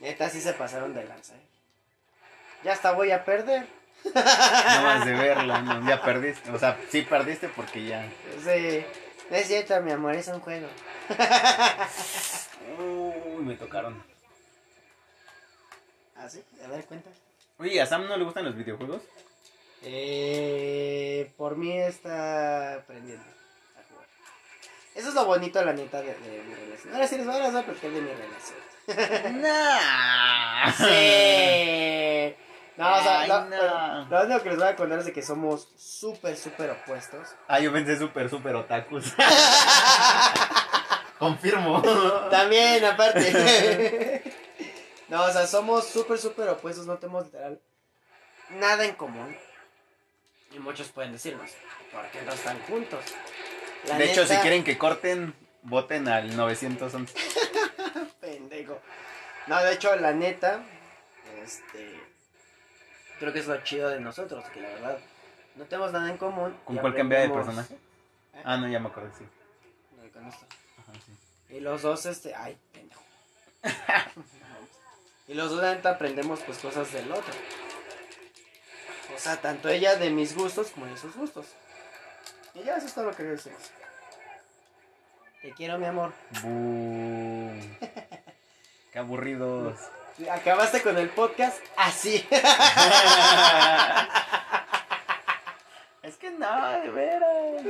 Neta, 0.00 0.28
sí 0.28 0.40
se 0.40 0.52
pasaron 0.54 0.92
de 0.92 1.04
lanza. 1.04 1.34
¿eh? 1.34 1.48
Ya 2.64 2.72
hasta 2.72 2.90
voy 2.90 3.12
a 3.12 3.24
perder. 3.24 3.66
No 4.14 4.82
más 4.82 5.04
de 5.04 5.12
verla, 5.12 5.60
no, 5.62 5.88
ya 5.88 6.02
perdiste. 6.02 6.50
O 6.50 6.58
sea, 6.58 6.78
sí 6.88 7.02
perdiste 7.02 7.48
porque 7.48 7.84
ya. 7.84 8.08
Sí. 8.42 8.84
No 9.30 9.36
es 9.36 9.46
cierto, 9.46 9.80
mi 9.82 9.92
amor, 9.92 10.14
es 10.14 10.28
un 10.28 10.40
juego. 10.40 10.68
Uy, 12.78 13.44
me 13.44 13.54
tocaron. 13.54 14.02
¿Ah, 16.16 16.28
sí? 16.28 16.42
A 16.64 16.68
ver, 16.68 16.84
cuenta. 16.86 17.10
Oye, 17.58 17.80
¿a 17.80 17.86
Sam 17.86 18.08
no 18.08 18.16
le 18.16 18.24
gustan 18.24 18.44
los 18.44 18.56
videojuegos? 18.56 19.02
Eh, 19.82 21.32
por 21.36 21.56
mí 21.56 21.78
está 21.78 22.74
aprendiendo 22.74 23.22
a 23.22 23.82
jugar. 23.88 24.06
Eso 24.94 25.08
es 25.08 25.14
lo 25.14 25.24
bonito, 25.24 25.62
la 25.64 25.72
neta, 25.72 26.00
de, 26.00 26.14
de 26.14 26.42
mi 26.42 26.54
relación. 26.54 26.94
Ahora 26.94 27.06
sí 27.06 27.16
les 27.16 27.26
voy 27.26 27.36
a 27.36 27.48
es 27.48 27.82
de 27.82 27.88
mi 27.90 28.10
relación. 28.10 28.58
Nah. 29.42 30.72
Sí. 30.72 32.34
No, 32.78 32.96
o 32.96 33.02
sea, 33.02 33.20
Ay, 33.20 33.28
lo, 33.28 33.44
no. 33.46 34.04
lo 34.08 34.22
único 34.22 34.42
que 34.44 34.50
les 34.50 34.58
voy 34.58 34.68
a 34.68 34.76
contar 34.76 35.00
es 35.00 35.06
de 35.06 35.12
que 35.12 35.20
somos 35.20 35.68
súper, 35.76 36.36
súper 36.36 36.70
opuestos. 36.70 37.26
Ah, 37.48 37.58
yo 37.58 37.72
pensé 37.72 37.98
súper, 37.98 38.30
súper 38.30 38.54
otakus. 38.54 39.14
Confirmo. 41.18 41.82
También, 42.30 42.84
aparte. 42.84 44.22
no, 45.08 45.24
o 45.24 45.32
sea, 45.32 45.44
somos 45.48 45.88
súper, 45.88 46.18
súper 46.18 46.48
opuestos, 46.50 46.86
no 46.86 46.98
tenemos 46.98 47.24
literal 47.24 47.60
nada 48.50 48.84
en 48.84 48.94
común. 48.94 49.36
Y 50.52 50.60
muchos 50.60 50.86
pueden 50.88 51.10
decirnos, 51.10 51.50
¿por 51.92 52.06
qué 52.10 52.22
no 52.22 52.32
están 52.32 52.60
juntos? 52.62 53.00
La 53.88 53.98
De 53.98 54.04
hecho, 54.04 54.24
si 54.24 54.36
quieren 54.36 54.62
que 54.62 54.78
corten, 54.78 55.34
voten 55.62 56.06
al 56.06 56.36
911. 56.36 57.12
Pendejo. 58.20 58.80
No, 59.48 59.60
de 59.64 59.72
hecho, 59.72 59.96
la 59.96 60.12
neta, 60.12 60.62
este. 61.42 62.07
Creo 63.18 63.32
que 63.32 63.40
es 63.40 63.46
lo 63.46 63.56
chido 63.62 63.88
de 63.88 64.00
nosotros, 64.00 64.44
que 64.50 64.60
la 64.60 64.68
verdad 64.68 64.98
no 65.56 65.64
tenemos 65.64 65.92
nada 65.92 66.08
en 66.08 66.18
común. 66.18 66.56
¿Con 66.64 66.76
cuál 66.76 66.94
cambia 66.94 67.20
de 67.20 67.30
personaje? 67.30 67.74
¿Eh? 67.74 68.42
Ah, 68.44 68.56
no, 68.56 68.68
ya 68.68 68.78
me 68.78 68.88
acordé, 68.88 69.10
sí. 69.18 69.24
No, 69.96 70.08
con 70.12 70.26
esto. 70.26 70.46
Ajá, 70.78 70.92
sí. 71.04 71.12
Y 71.56 71.60
los 71.60 71.82
dos, 71.82 72.06
este. 72.06 72.34
Ay, 72.34 72.56
pendejo. 72.72 73.02
y 75.28 75.34
los 75.34 75.50
dos, 75.50 75.60
la 75.60 75.74
neta, 75.74 75.90
aprendemos 75.90 76.40
pues 76.40 76.58
cosas 76.58 76.92
del 76.92 77.10
otro. 77.10 77.34
O 79.14 79.18
sea, 79.18 79.40
tanto 79.40 79.68
ella 79.68 79.96
de 79.96 80.10
mis 80.10 80.36
gustos 80.36 80.70
como 80.70 80.86
de 80.86 80.96
sus 80.96 81.16
gustos. 81.16 81.46
Y 82.54 82.62
ya, 82.62 82.76
eso 82.76 82.86
es 82.86 82.94
todo 82.94 83.06
lo 83.06 83.16
que 83.16 83.24
decir. 83.24 83.52
Te 85.42 85.52
quiero, 85.52 85.78
mi 85.78 85.86
amor. 85.86 86.12
Qué 88.92 88.98
aburridos. 88.98 89.76
Acabaste 90.26 90.82
con 90.82 90.98
el 90.98 91.10
podcast 91.10 91.62
así. 91.76 92.16
es 96.02 96.16
que 96.16 96.30
no, 96.32 96.70
de 96.80 96.90
veras. 96.90 97.62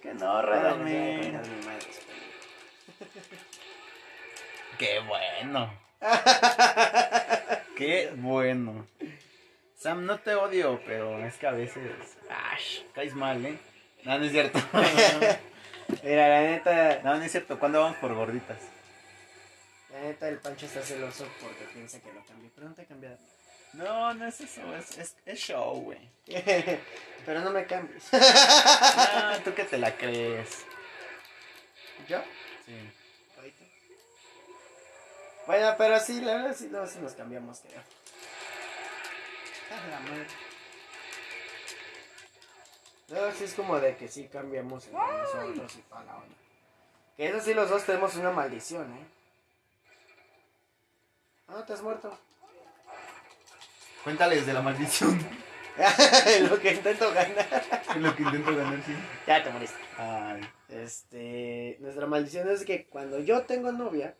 Que 0.00 0.14
no, 0.14 0.40
realmente. 0.40 1.40
Qué 4.78 5.00
bueno. 5.00 5.74
Qué 7.76 8.12
bueno. 8.14 8.86
Sam, 9.74 10.06
no 10.06 10.20
te 10.20 10.36
odio, 10.36 10.80
pero 10.86 11.18
es 11.26 11.36
que 11.38 11.48
a 11.48 11.50
veces. 11.50 11.90
Ash, 12.30 12.82
caes 12.94 13.14
mal, 13.14 13.44
¿eh? 13.44 13.58
No, 14.04 14.16
no 14.16 14.24
es 14.24 14.30
cierto. 14.30 14.60
Mira, 16.04 16.28
la 16.28 16.40
neta, 16.42 17.00
No, 17.02 17.16
no 17.16 17.22
es 17.24 17.32
cierto. 17.32 17.58
¿Cuándo 17.58 17.80
vamos 17.80 17.96
por 17.98 18.14
gorditas? 18.14 18.75
La 19.96 20.02
neta, 20.02 20.28
el 20.28 20.38
Pancho 20.38 20.66
está 20.66 20.82
celoso 20.82 21.26
porque 21.40 21.64
piensa 21.72 22.00
que 22.00 22.12
lo 22.12 22.24
cambié. 22.24 22.50
Pero 22.54 22.68
no 22.68 22.74
te 22.74 22.82
he 22.82 22.86
cambiado. 22.86 23.16
No, 23.72 24.14
no 24.14 24.26
es 24.26 24.40
eso. 24.40 24.74
Es, 24.76 24.98
es, 24.98 25.16
es 25.24 25.38
show, 25.38 25.80
güey. 25.80 26.10
Pero 27.26 27.40
no 27.40 27.50
me 27.50 27.66
cambies. 27.66 28.12
No, 28.12 28.20
tú 29.44 29.54
que 29.54 29.64
te 29.64 29.78
la 29.78 29.96
crees. 29.96 30.64
¿Yo? 32.08 32.22
Sí. 32.66 32.92
Ahorita. 33.36 33.64
Bueno, 35.46 35.74
pero 35.78 35.98
sí, 36.00 36.20
la 36.20 36.34
verdad 36.34 36.56
sí, 36.56 36.68
no, 36.70 36.86
sí 36.86 36.98
nos 37.00 37.14
cambiamos, 37.14 37.60
creo. 37.60 37.80
Ah, 39.70 39.88
la 39.90 40.00
madre. 40.00 40.26
No, 43.08 43.32
sí 43.32 43.44
es 43.44 43.54
como 43.54 43.78
de 43.80 43.96
que 43.96 44.08
sí 44.08 44.28
cambiamos 44.28 44.86
entre 44.86 45.00
nosotros 45.00 45.76
y 45.76 45.82
para 45.82 46.04
la 46.04 46.16
onda. 46.16 46.36
Que 47.16 47.28
eso 47.28 47.40
sí, 47.40 47.54
los 47.54 47.70
dos 47.70 47.84
tenemos 47.84 48.14
una 48.16 48.30
maldición, 48.30 48.92
¿eh? 48.92 49.15
Ah, 51.48 51.64
te 51.66 51.72
has 51.72 51.82
muerto. 51.82 52.16
Cuéntales 54.02 54.46
de 54.46 54.52
la 54.52 54.62
maldición. 54.62 55.18
Lo 56.50 56.58
que 56.58 56.72
intento 56.72 57.12
ganar. 57.12 57.46
Lo 57.98 58.16
que 58.16 58.22
intento 58.22 58.56
ganar, 58.56 58.82
sí. 58.82 58.94
Ya 59.26 59.42
te 59.42 59.50
moriste. 59.50 59.78
Ay. 59.98 60.40
Este, 60.68 61.76
nuestra 61.80 62.06
maldición 62.06 62.48
es 62.48 62.64
que 62.64 62.86
cuando 62.86 63.18
yo 63.20 63.42
tengo 63.42 63.72
novia, 63.72 64.14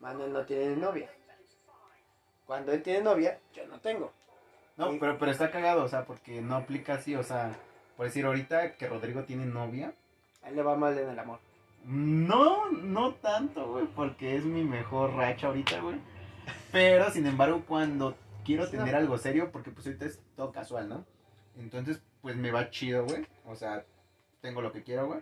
Manuel 0.00 0.32
no 0.32 0.44
tiene 0.46 0.76
novia. 0.76 1.10
Cuando 2.46 2.72
él 2.72 2.82
tiene 2.82 3.02
novia, 3.02 3.38
yo 3.54 3.66
no 3.66 3.80
tengo. 3.80 4.12
No, 4.76 4.98
pero, 5.00 5.18
pero 5.18 5.32
está 5.32 5.50
cagado, 5.50 5.84
o 5.84 5.88
sea, 5.88 6.04
porque 6.04 6.40
no 6.40 6.56
aplica 6.56 6.94
así, 6.94 7.14
o 7.14 7.22
sea, 7.22 7.50
por 7.96 8.06
decir 8.06 8.24
ahorita 8.24 8.76
que 8.76 8.88
Rodrigo 8.88 9.24
tiene 9.24 9.46
novia. 9.46 9.92
A 10.42 10.48
él 10.48 10.56
le 10.56 10.62
va 10.62 10.76
mal 10.76 10.96
en 10.96 11.08
el 11.08 11.18
amor. 11.18 11.40
No, 11.84 12.70
no 12.70 13.14
tanto, 13.14 13.66
güey, 13.68 13.86
porque 13.86 14.36
es 14.36 14.44
mi 14.44 14.62
mejor 14.62 15.14
racha 15.14 15.48
ahorita, 15.48 15.80
güey. 15.80 15.96
Pero, 16.76 17.10
sin 17.10 17.26
embargo, 17.26 17.62
cuando 17.66 18.14
quiero 18.44 18.68
tener 18.68 18.94
algo 18.94 19.16
serio, 19.18 19.50
porque 19.50 19.70
pues 19.70 19.86
ahorita 19.86 20.04
es 20.04 20.20
todo 20.36 20.52
casual, 20.52 20.88
¿no? 20.88 21.04
Entonces, 21.56 22.02
pues 22.20 22.36
me 22.36 22.50
va 22.50 22.68
chido, 22.70 23.04
güey. 23.06 23.26
O 23.46 23.56
sea, 23.56 23.84
tengo 24.42 24.60
lo 24.60 24.72
que 24.72 24.82
quiero, 24.82 25.06
güey. 25.06 25.20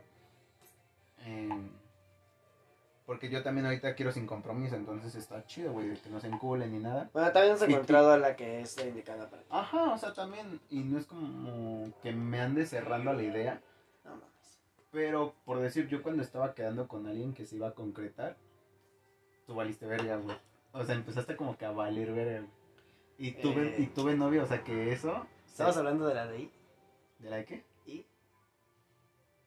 Em, 1.24 1.70
porque 3.06 3.30
yo 3.30 3.42
también 3.42 3.66
ahorita 3.66 3.94
quiero 3.94 4.10
sin 4.12 4.26
compromiso, 4.26 4.74
entonces 4.76 5.14
está 5.14 5.46
chido, 5.46 5.72
güey, 5.72 5.88
de 5.90 5.96
que 6.00 6.10
no 6.10 6.20
se 6.20 6.26
enculen 6.26 6.72
ni 6.72 6.80
nada. 6.80 7.08
Bueno, 7.12 7.30
también 7.32 7.56
Y- 7.68 7.72
encontrado 7.72 8.12
a 8.12 8.18
la 8.18 8.34
que 8.34 8.60
es 8.60 8.76
la 8.76 8.86
indicada 8.86 9.30
para 9.30 9.42
ti. 9.42 9.48
Ajá, 9.50 9.92
o 9.92 9.98
sea, 9.98 10.12
también, 10.12 10.60
y 10.70 10.80
no 10.80 10.98
es 10.98 11.06
como 11.06 11.92
que 12.02 12.12
me 12.12 12.40
ande 12.40 12.66
cerrando 12.66 13.10
a 13.10 13.14
la 13.14 13.22
idea, 13.22 13.60
No 14.04 14.10
mames. 14.12 14.60
pero 14.90 15.34
por 15.44 15.60
decir, 15.60 15.86
yo 15.88 16.02
cuando 16.02 16.22
estaba 16.22 16.54
quedando 16.54 16.88
con 16.88 17.06
alguien 17.06 17.32
que 17.32 17.46
se 17.46 17.56
iba 17.56 17.68
a 17.68 17.74
concretar, 17.74 18.36
tú 19.46 19.54
valiste 19.54 19.86
verga, 19.86 20.16
güey. 20.16 20.36
O 20.74 20.84
sea, 20.84 20.94
empezaste 20.94 21.36
como 21.36 21.56
que 21.56 21.64
a 21.64 21.70
valer 21.70 22.12
verga, 22.12 22.40
güey. 22.40 22.50
Y 23.16 23.32
tuve, 23.32 23.68
Eh. 23.68 23.82
y 23.82 23.86
tuve 23.86 24.14
novia, 24.16 24.42
o 24.42 24.46
sea, 24.46 24.62
que 24.62 24.92
eso... 24.92 25.26
Estamos 25.46 25.76
hablando 25.76 26.06
de 26.06 26.14
la 26.14 26.26
de 26.26 26.40
I. 26.40 26.50
¿De 27.20 27.30
la 27.30 27.36
de 27.36 27.44
qué? 27.44 27.64
¿Y? 27.86 28.04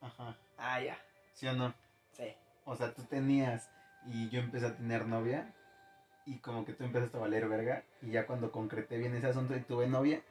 Ajá, 0.01 0.35
Ah, 0.57 0.81
ya. 0.81 0.97
¿sí 1.33 1.45
o 1.47 1.53
no? 1.53 1.73
Sí. 2.13 2.33
O 2.65 2.75
sea, 2.75 2.93
tú 2.93 3.03
tenías 3.03 3.69
y 4.07 4.29
yo 4.29 4.39
empecé 4.39 4.65
a 4.67 4.75
tener 4.75 5.05
novia 5.05 5.53
y 6.25 6.39
como 6.39 6.65
que 6.65 6.73
tú 6.73 6.83
empezaste 6.85 7.17
a 7.17 7.21
valer 7.21 7.47
verga 7.47 7.83
y 8.01 8.11
ya 8.11 8.25
cuando 8.25 8.51
concreté 8.51 8.97
bien 8.97 9.13
ese 9.15 9.27
asunto 9.27 9.55
y 9.55 9.59
tuve 9.61 9.85
novia, 9.87 10.21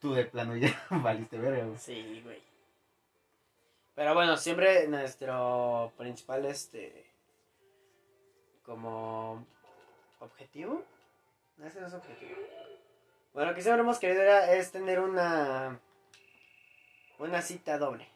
tú 0.00 0.12
de 0.14 0.24
plano 0.24 0.56
ya 0.56 0.68
valiste 0.90 1.38
verga, 1.38 1.64
güey. 1.64 1.78
Sí, 1.78 2.20
güey. 2.24 2.42
Pero 3.94 4.14
bueno, 4.14 4.36
siempre 4.36 4.86
nuestro 4.88 5.92
principal, 5.96 6.44
este, 6.46 7.06
como 8.62 9.46
objetivo, 10.20 10.84
no 11.56 11.66
ese 11.66 11.80
no 11.80 11.88
es 11.88 11.94
objetivo. 11.94 12.36
Bueno, 13.32 13.50
lo 13.50 13.56
que 13.56 13.62
siempre 13.62 13.82
hemos 13.82 13.98
querido 13.98 14.22
era, 14.22 14.52
es 14.52 14.70
tener 14.72 15.00
una, 15.00 15.80
una 17.18 17.42
cita 17.42 17.78
doble. 17.78 18.08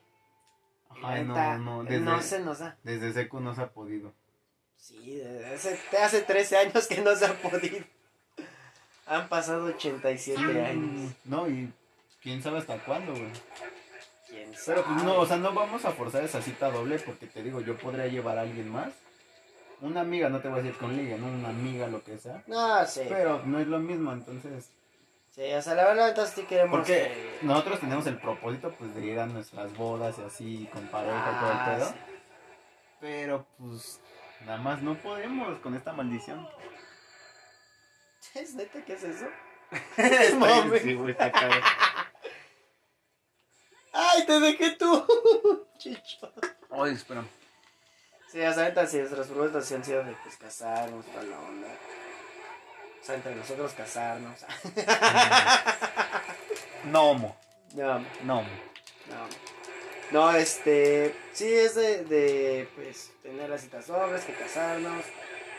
Ajá, 0.90 1.22
no, 1.22 1.59
no, 1.59 1.82
no 1.82 1.84
desde, 1.84 2.22
se 2.22 2.40
nos 2.40 2.61
da. 2.61 2.76
desde 2.82 3.12
secu 3.12 3.40
no 3.40 3.55
se 3.55 3.62
ha 3.62 3.70
podido. 3.70 4.12
Sí, 4.76 5.16
desde 5.16 5.55
hace, 5.55 5.98
hace 5.98 6.22
13 6.22 6.57
años 6.59 6.86
que 6.86 7.00
no 7.00 7.14
se 7.16 7.26
ha 7.26 7.34
podido. 7.34 7.84
Han 9.07 9.28
pasado 9.28 9.66
87 9.66 10.40
años. 10.62 11.12
No, 11.24 11.48
y 11.48 11.72
quién 12.22 12.42
sabe 12.42 12.59
hasta 12.59 12.78
cuándo, 12.84 13.12
güey. 13.12 13.32
¿Quién 14.28 14.55
sabe? 14.55 14.82
Pero 14.82 14.84
pues 14.86 15.05
no, 15.05 15.18
o 15.18 15.26
sea, 15.26 15.36
no 15.36 15.52
vamos 15.52 15.84
a 15.84 15.90
forzar 15.90 16.24
esa 16.24 16.40
cita 16.40 16.70
doble 16.70 16.98
porque 16.98 17.26
te 17.26 17.42
digo, 17.42 17.61
yo 17.61 17.76
podría 17.76 18.07
llevar 18.07 18.38
a 18.38 18.42
alguien 18.42 18.70
más. 18.70 18.92
Una 19.81 20.01
amiga, 20.01 20.29
no 20.29 20.41
te 20.41 20.49
voy 20.49 20.61
a 20.61 20.62
decir 20.62 20.79
con 20.79 20.97
liga, 20.97 21.16
¿no? 21.18 21.27
Una 21.27 21.49
amiga, 21.51 21.87
lo 21.89 22.03
que 22.03 22.16
sea. 22.18 22.43
No, 22.47 22.87
sí. 22.87 23.03
Pero 23.09 23.43
no 23.45 23.59
es 23.59 23.66
lo 23.66 23.79
mismo, 23.79 24.12
entonces... 24.12 24.70
Sí, 25.31 25.53
o 25.53 25.61
sea, 25.61 25.75
la 25.75 25.85
verdad, 25.87 26.11
entonces 26.11 26.35
sí 26.37 26.43
queremos 26.45 26.70
Porque 26.79 26.93
que- 27.41 27.47
nosotros 27.47 27.81
tenemos 27.81 28.07
el 28.07 28.18
propósito, 28.20 28.72
pues, 28.79 28.95
de 28.95 29.05
ir 29.05 29.18
a 29.18 29.27
nuestras 29.27 29.77
bodas 29.77 30.16
y 30.18 30.22
así, 30.22 30.68
con 30.72 30.87
pareja 30.87 31.33
y 31.37 31.41
todo 31.41 31.51
el 31.51 31.57
Ah, 31.59 31.75
pedo. 31.77 31.87
sí. 31.89 31.95
Pero, 33.01 33.47
pues, 33.59 34.01
nada 34.47 34.59
más 34.59 34.81
no 34.81 34.95
podemos 34.95 35.59
con 35.59 35.75
esta 35.75 35.93
maldición. 35.93 36.49
¿Es 38.35 38.55
neta 38.55 38.83
que 38.85 38.93
es 38.95 39.03
eso? 39.03 39.27
Está- 39.97 40.79
sí, 40.79 40.95
güey, 40.95 41.11
está. 41.11 41.33
¡Ay, 43.93 44.27
te 44.27 44.41
dejé 44.41 44.70
tú! 44.77 45.07
Chicho. 45.79 46.33
Ay, 46.70 46.93
espera. 46.93 47.25
Sí, 48.35 48.41
neta, 48.41 48.85
sí, 48.85 48.97
nuestros 48.99 49.28
propuestas 49.28 49.64
sí 49.64 49.74
han 49.74 49.85
sido 49.85 50.03
de 50.03 50.12
pues 50.24 50.37
casarnos, 50.37 51.07
toda 51.07 51.22
la 51.22 51.39
onda. 51.39 51.68
O 53.01 53.05
sea, 53.07 53.14
entre 53.14 53.32
nosotros 53.37 53.72
casarnos. 53.74 54.45
Nomo, 56.87 57.37
No, 57.74 58.01
nomo. 58.24 58.49
no. 59.09 59.28
No, 60.11 60.32
este. 60.37 61.14
Sí, 61.32 61.47
es 61.47 61.76
de, 61.76 62.05
de 62.07 62.68
pues, 62.74 63.12
tener 63.22 63.49
las 63.49 63.61
citas 63.61 63.87
dobles, 63.87 64.24
que 64.24 64.35
casarnos. 64.35 65.05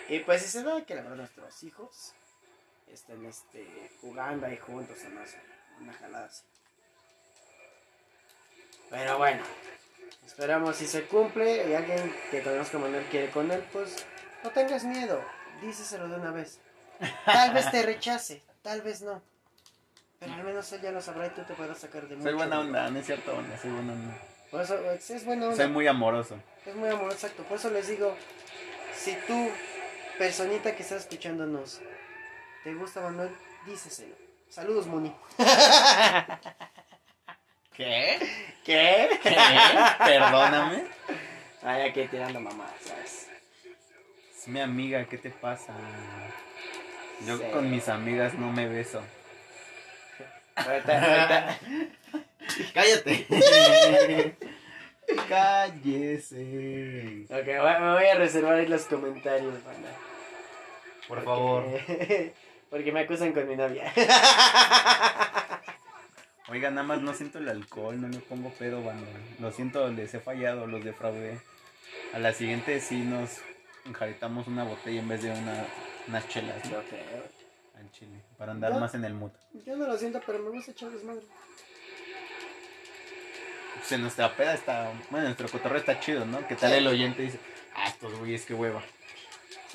Y 0.10 0.20
pues, 0.20 0.42
si 0.42 0.50
se 0.50 0.64
da 0.64 0.86
que 0.86 0.96
la 0.96 1.04
verdad 1.04 1.16
nuestros 1.16 1.64
hijos 1.64 2.14
estén 2.92 3.26
este, 3.26 3.90
jugando 4.02 4.48
ahí 4.48 4.58
juntos 4.58 4.98
sé, 4.98 5.08
una 5.80 5.94
jalada 5.94 6.26
así. 6.26 6.44
Pero 8.90 9.18
bueno, 9.18 9.44
esperamos 10.26 10.76
si 10.76 10.88
se 10.88 11.06
cumple 11.06 11.70
y 11.70 11.74
alguien 11.74 12.14
que 12.32 12.42
conozca 12.42 12.78
a 12.78 12.82
Manuel 12.82 13.06
quiere 13.06 13.30
con 13.32 13.52
él, 13.52 13.64
pues 13.72 14.06
no 14.44 14.50
tengas 14.52 14.84
miedo, 14.84 15.22
díseselo 15.62 16.08
de 16.08 16.16
una 16.16 16.32
vez. 16.32 16.60
Tal 17.26 17.54
vez 17.54 17.70
te 17.72 17.82
rechace, 17.84 18.44
tal 18.62 18.82
vez 18.82 19.02
no. 19.02 19.22
Pero 20.20 20.34
al 20.34 20.44
menos 20.44 20.72
él 20.72 20.82
ya 20.82 20.92
lo 20.92 21.02
sabrá 21.02 21.28
y 21.28 21.30
tú 21.32 21.44
te 21.44 21.54
podrás 21.54 21.80
sacar 21.80 22.04
de 22.04 22.16
Soy 22.16 22.18
mucho 22.18 22.36
buena 22.38 22.58
dinero. 22.58 22.62
onda, 22.62 22.90
no 22.90 23.00
es 23.00 23.06
cierto 23.06 23.36
onda, 23.36 23.58
soy 23.58 23.72
buena 23.72 23.94
onda. 23.94 24.18
Por 24.52 24.62
eso, 24.62 24.92
es 24.92 25.10
es 25.10 25.26
buena 25.26 25.46
onda. 25.46 25.58
Soy 25.58 25.68
muy 25.68 25.88
amoroso. 25.88 26.40
Es 26.66 26.76
muy 26.76 26.90
amoroso, 26.90 27.16
exacto. 27.16 27.44
Por 27.44 27.58
eso 27.58 27.70
les 27.70 27.88
digo, 27.88 28.16
si 28.96 29.16
tú, 29.28 29.50
personita 30.18 30.76
que 30.76 30.84
está 30.84 30.96
escuchándonos, 30.96 31.82
te 32.64 32.74
gusta 32.74 33.02
Manuel, 33.02 33.36
díceselo. 33.66 34.16
Saludos, 34.50 34.88
Muni. 34.88 35.14
¿Qué? 37.78 38.18
¿Qué? 38.64 39.10
¿Qué? 39.22 39.36
Perdóname. 40.00 40.84
Ay, 41.64 41.90
aquí 41.90 42.08
tirando 42.08 42.40
mamá, 42.40 42.68
¿sabes? 42.84 43.28
Es 44.38 44.48
mi 44.48 44.60
amiga, 44.62 45.06
¿qué 45.06 45.18
te 45.18 45.30
pasa? 45.32 45.74
Yo 47.26 47.38
Sí. 47.38 47.44
con 47.52 47.70
mis 47.72 47.88
amigas 47.90 48.34
no 48.36 48.52
me 48.52 48.68
beso. 48.68 49.02
Ahorita, 50.56 50.94
ahorita. 50.94 51.60
¡Cállate! 52.74 53.26
¡Cállese! 55.30 57.26
Ok, 57.30 57.46
me 57.48 57.94
voy 57.94 58.06
a 58.06 58.16
reservar 58.16 58.56
ahí 58.56 58.68
los 58.68 58.84
comentarios, 58.86 59.54
banda. 59.64 59.90
Por 61.08 61.24
Porque- 61.24 61.26
favor. 61.26 61.66
Porque 62.70 62.92
me 62.92 63.02
acusan 63.02 63.32
con 63.34 63.48
mi 63.48 63.56
novia. 63.56 63.92
Oiga, 66.48 66.70
nada 66.70 66.86
más 66.86 67.02
no 67.02 67.14
siento 67.14 67.40
el 67.40 67.50
alcohol, 67.50 68.00
no 68.00 68.08
me 68.08 68.20
pongo 68.20 68.52
pedo, 68.52 68.84
banda. 68.84 69.08
Lo 69.40 69.52
siento, 69.52 69.88
les 69.90 70.14
he 70.14 70.20
fallado, 70.20 70.68
los 70.68 70.84
defraudé. 70.84 71.40
A 72.14 72.20
la 72.20 72.34
siguiente 72.34 72.80
sí 72.82 73.00
nos 73.00 73.42
enjaretamos 73.86 74.48
una 74.48 74.64
botella 74.64 75.00
en 75.00 75.08
vez 75.08 75.24
de 75.24 75.32
una, 75.32 75.66
unas 76.08 76.28
chelas, 76.28 76.64
¿no? 76.66 76.82
Creo. 76.84 77.46
Al 77.76 77.92
chile, 77.92 78.22
para 78.38 78.52
andar 78.52 78.80
más 78.80 78.94
en 78.94 79.04
el 79.06 79.14
mood. 79.14 79.32
Yo 79.66 79.76
no 79.76 79.88
lo 79.88 79.98
siento, 79.98 80.22
pero 80.26 80.40
me 80.40 80.50
gusta 80.52 80.72
echar 80.72 80.92
desmadre. 80.92 81.26
Pues 83.76 83.92
en 83.92 84.02
nuestra 84.02 84.34
peda 84.36 84.54
está, 84.54 84.94
bueno, 85.10 85.26
nuestro 85.26 85.50
cotorreo 85.50 85.80
está 85.80 86.00
chido, 86.00 86.26
¿no? 86.26 86.48
Que 86.48 86.56
tal 86.56 86.74
el 86.74 86.88
oyente 86.88 87.24
dice, 87.24 87.40
ah, 87.76 87.88
estos 87.88 88.18
güeyes, 88.18 88.46
qué 88.46 88.54
hueva. 88.54 88.82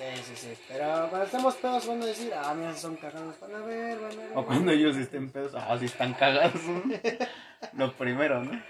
Sí, 0.00 0.22
sí, 0.24 0.36
sí. 0.36 0.58
Pero 0.66 1.08
cuando 1.10 1.24
estamos 1.24 1.54
pedos 1.56 1.86
van 1.86 2.02
a 2.02 2.06
decir, 2.06 2.32
ah, 2.34 2.54
mira, 2.54 2.74
son 2.74 2.96
cagados. 2.96 3.38
Van 3.38 3.54
a 3.54 3.58
ver, 3.58 3.98
van 3.98 4.12
a 4.12 4.22
ver. 4.22 4.32
O 4.34 4.46
cuando 4.46 4.72
ellos 4.72 4.96
estén 4.96 5.30
pedos, 5.30 5.52
ah, 5.54 5.76
sí 5.78 5.84
están 5.84 6.14
cagados. 6.14 6.58
Lo 7.74 7.92
primero, 7.92 8.42
¿no? 8.42 8.62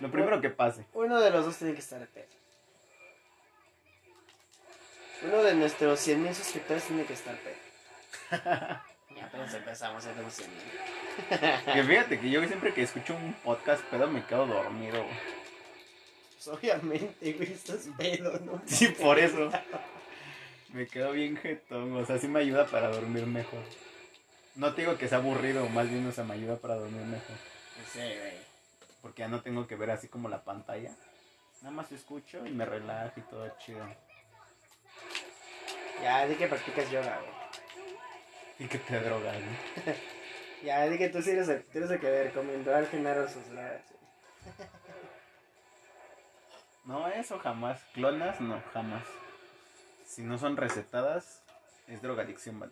Lo 0.00 0.08
primero 0.08 0.40
que 0.40 0.50
pase. 0.50 0.86
Uno 0.92 1.20
de 1.20 1.30
los 1.30 1.46
dos 1.46 1.56
tiene 1.56 1.74
que 1.74 1.80
estar 1.80 2.06
pedo. 2.06 2.28
Uno 5.24 5.42
de 5.42 5.54
nuestros 5.56 5.98
100 5.98 6.22
mil 6.22 6.32
suscriptores 6.32 6.84
tiene 6.84 7.04
que 7.04 7.14
estar 7.14 7.34
pedo. 7.38 7.56
ya 9.16 9.24
apenas 9.24 9.52
empezamos, 9.52 10.04
ya 10.04 10.12
tenemos 10.12 10.32
100 10.32 10.48
mil. 10.48 10.58
Que 11.74 11.82
fíjate 11.82 12.20
que 12.20 12.30
yo 12.30 12.46
siempre 12.46 12.72
que 12.72 12.82
escucho 12.82 13.16
un 13.16 13.32
podcast 13.42 13.82
pedo 13.86 14.06
me 14.06 14.24
quedo 14.24 14.46
dormido. 14.46 15.02
güey. 15.02 15.16
Pues 16.34 16.46
obviamente, 16.46 17.32
güey, 17.32 17.52
estás 17.52 17.88
pedo, 17.98 18.38
¿no? 18.44 18.62
Sí, 18.64 18.86
por 18.86 19.18
eso. 19.18 19.50
Me 20.72 20.86
quedo 20.86 21.12
bien 21.12 21.36
jetón, 21.36 21.96
o 21.96 22.04
sea, 22.04 22.18
sí 22.18 22.28
me 22.28 22.40
ayuda 22.40 22.66
para 22.66 22.88
dormir 22.88 23.26
mejor. 23.26 23.62
No 24.54 24.74
te 24.74 24.82
digo 24.82 24.98
que 24.98 25.08
sea 25.08 25.18
aburrido, 25.18 25.68
más 25.70 25.88
bien, 25.88 26.06
o 26.06 26.12
sea, 26.12 26.24
me 26.24 26.34
ayuda 26.34 26.56
para 26.56 26.74
dormir 26.74 27.02
mejor. 27.06 27.36
Sí, 27.92 28.00
güey. 28.00 28.34
Porque 29.00 29.20
ya 29.20 29.28
no 29.28 29.40
tengo 29.40 29.66
que 29.66 29.76
ver 29.76 29.90
así 29.90 30.08
como 30.08 30.28
la 30.28 30.44
pantalla. 30.44 30.90
Nada 31.62 31.74
más 31.74 31.90
escucho 31.92 32.46
y 32.46 32.50
me 32.50 32.64
relajo 32.64 33.18
y 33.18 33.22
todo 33.22 33.48
chido. 33.58 33.86
Ya, 36.02 36.26
di 36.26 36.34
que 36.34 36.46
practicas 36.46 36.90
yoga, 36.90 37.18
güey. 37.18 37.32
Y 38.58 38.68
que 38.68 38.78
te 38.78 39.00
drogas, 39.00 39.36
¿no? 39.36 39.92
Ya, 40.64 40.88
di 40.88 40.98
que 40.98 41.08
tú 41.08 41.22
sí 41.22 41.30
eres 41.30 41.48
el, 41.48 41.62
tú 41.62 41.78
eres 41.78 41.90
el 41.92 42.00
que 42.00 42.24
recomendó 42.24 42.74
al 42.74 42.88
Genaro 42.88 43.28
sus 43.28 43.46
güey. 43.46 43.78
No, 46.84 47.06
eso 47.06 47.38
jamás. 47.38 47.80
Clonas, 47.94 48.40
no, 48.40 48.60
jamás. 48.72 49.04
Si 50.18 50.24
no 50.24 50.36
son 50.36 50.56
recetadas, 50.56 51.44
es 51.86 52.02
drogadicción, 52.02 52.58
güey. 52.58 52.70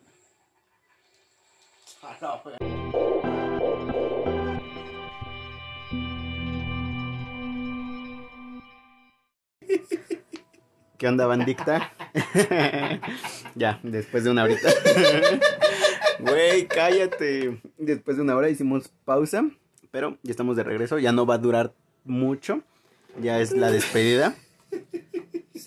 ¿Qué 10.99 11.07
onda, 11.07 11.27
bandicta? 11.27 11.93
ya, 13.55 13.79
después 13.85 14.25
de 14.25 14.31
una 14.31 14.43
horita. 14.43 14.69
Güey, 16.19 16.67
cállate. 16.67 17.61
Después 17.79 18.17
de 18.17 18.25
una 18.25 18.35
hora 18.35 18.49
hicimos 18.49 18.89
pausa, 19.05 19.45
pero 19.93 20.19
ya 20.25 20.33
estamos 20.33 20.57
de 20.57 20.65
regreso. 20.65 20.99
Ya 20.99 21.13
no 21.13 21.27
va 21.27 21.35
a 21.35 21.39
durar 21.39 21.73
mucho. 22.05 22.63
Ya 23.21 23.39
es 23.39 23.53
la 23.53 23.71
despedida. 23.71 24.35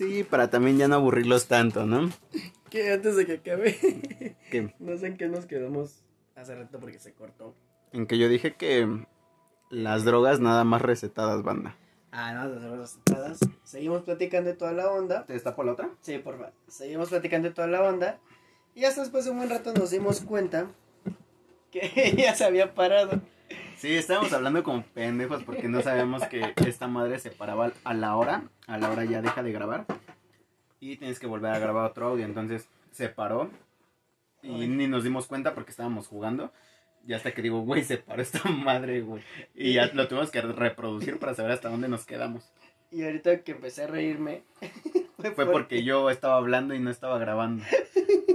Sí, 0.00 0.24
para 0.24 0.48
también 0.48 0.78
ya 0.78 0.88
no 0.88 0.94
aburrirlos 0.94 1.46
tanto, 1.46 1.84
¿no? 1.84 2.08
Que 2.70 2.90
antes 2.90 3.16
de 3.16 3.26
que 3.26 3.34
acabe, 3.34 4.34
Que, 4.50 4.74
no 4.78 4.96
sé 4.96 5.08
en 5.08 5.18
qué 5.18 5.28
nos 5.28 5.44
quedamos 5.44 6.02
hace 6.34 6.54
rato 6.54 6.80
porque 6.80 6.98
se 6.98 7.12
cortó. 7.12 7.54
en 7.92 8.06
que 8.06 8.16
yo 8.16 8.30
dije 8.30 8.54
que 8.54 8.88
las 9.68 10.06
drogas 10.06 10.40
nada 10.40 10.64
más 10.64 10.80
recetadas, 10.80 11.42
banda. 11.42 11.76
Ah, 12.12 12.32
no, 12.32 12.48
las 12.48 12.62
drogas 12.62 12.78
recetadas. 12.80 13.40
Seguimos 13.62 14.00
platicando 14.04 14.48
de 14.48 14.56
toda 14.56 14.72
la 14.72 14.90
onda. 14.90 15.26
¿Te 15.26 15.34
destapo 15.34 15.64
la 15.64 15.72
otra? 15.72 15.90
Sí, 16.00 16.16
por 16.16 16.38
favor. 16.38 16.54
Seguimos 16.66 17.10
platicando 17.10 17.48
de 17.48 17.54
toda 17.54 17.68
la 17.68 17.82
onda. 17.82 18.20
Y 18.74 18.84
hasta 18.84 19.02
después 19.02 19.26
de 19.26 19.32
un 19.32 19.36
buen 19.36 19.50
rato 19.50 19.74
nos 19.74 19.90
dimos 19.90 20.22
cuenta 20.22 20.70
que 21.70 22.14
ya 22.16 22.34
se 22.34 22.44
había 22.44 22.72
parado. 22.72 23.20
Sí, 23.76 23.96
estábamos 23.96 24.32
hablando 24.32 24.62
como 24.62 24.82
pendejos 24.82 25.42
porque 25.42 25.68
no 25.68 25.80
sabíamos 25.82 26.26
que 26.26 26.54
esta 26.66 26.86
madre 26.86 27.18
se 27.18 27.30
paraba 27.30 27.72
a 27.84 27.94
la 27.94 28.16
hora. 28.16 28.44
A 28.66 28.78
la 28.78 28.90
hora 28.90 29.04
ya 29.04 29.22
deja 29.22 29.42
de 29.42 29.52
grabar. 29.52 29.86
Y 30.80 30.96
tienes 30.96 31.18
que 31.18 31.26
volver 31.26 31.52
a 31.52 31.58
grabar 31.58 31.90
otro 31.90 32.08
audio. 32.08 32.24
Entonces 32.24 32.68
se 32.90 33.08
paró. 33.08 33.50
Y 34.42 34.62
Ay. 34.62 34.68
ni 34.68 34.86
nos 34.86 35.04
dimos 35.04 35.26
cuenta 35.26 35.54
porque 35.54 35.70
estábamos 35.70 36.08
jugando. 36.08 36.52
Y 37.06 37.14
hasta 37.14 37.32
que 37.32 37.42
digo, 37.42 37.62
güey, 37.62 37.82
se 37.82 37.96
paró 37.96 38.20
esta 38.22 38.48
madre, 38.50 39.00
güey. 39.00 39.22
Y 39.54 39.72
ya 39.74 39.86
lo 39.86 40.08
tuvimos 40.08 40.30
que 40.30 40.42
reproducir 40.42 41.18
para 41.18 41.34
saber 41.34 41.52
hasta 41.52 41.70
dónde 41.70 41.88
nos 41.88 42.04
quedamos. 42.04 42.52
Y 42.90 43.04
ahorita 43.04 43.42
que 43.42 43.52
empecé 43.52 43.84
a 43.84 43.86
reírme. 43.86 44.42
Fue 45.34 45.46
porque 45.46 45.84
yo 45.84 46.10
estaba 46.10 46.36
hablando 46.36 46.74
y 46.74 46.80
no 46.80 46.90
estaba 46.90 47.18
grabando. 47.18 47.64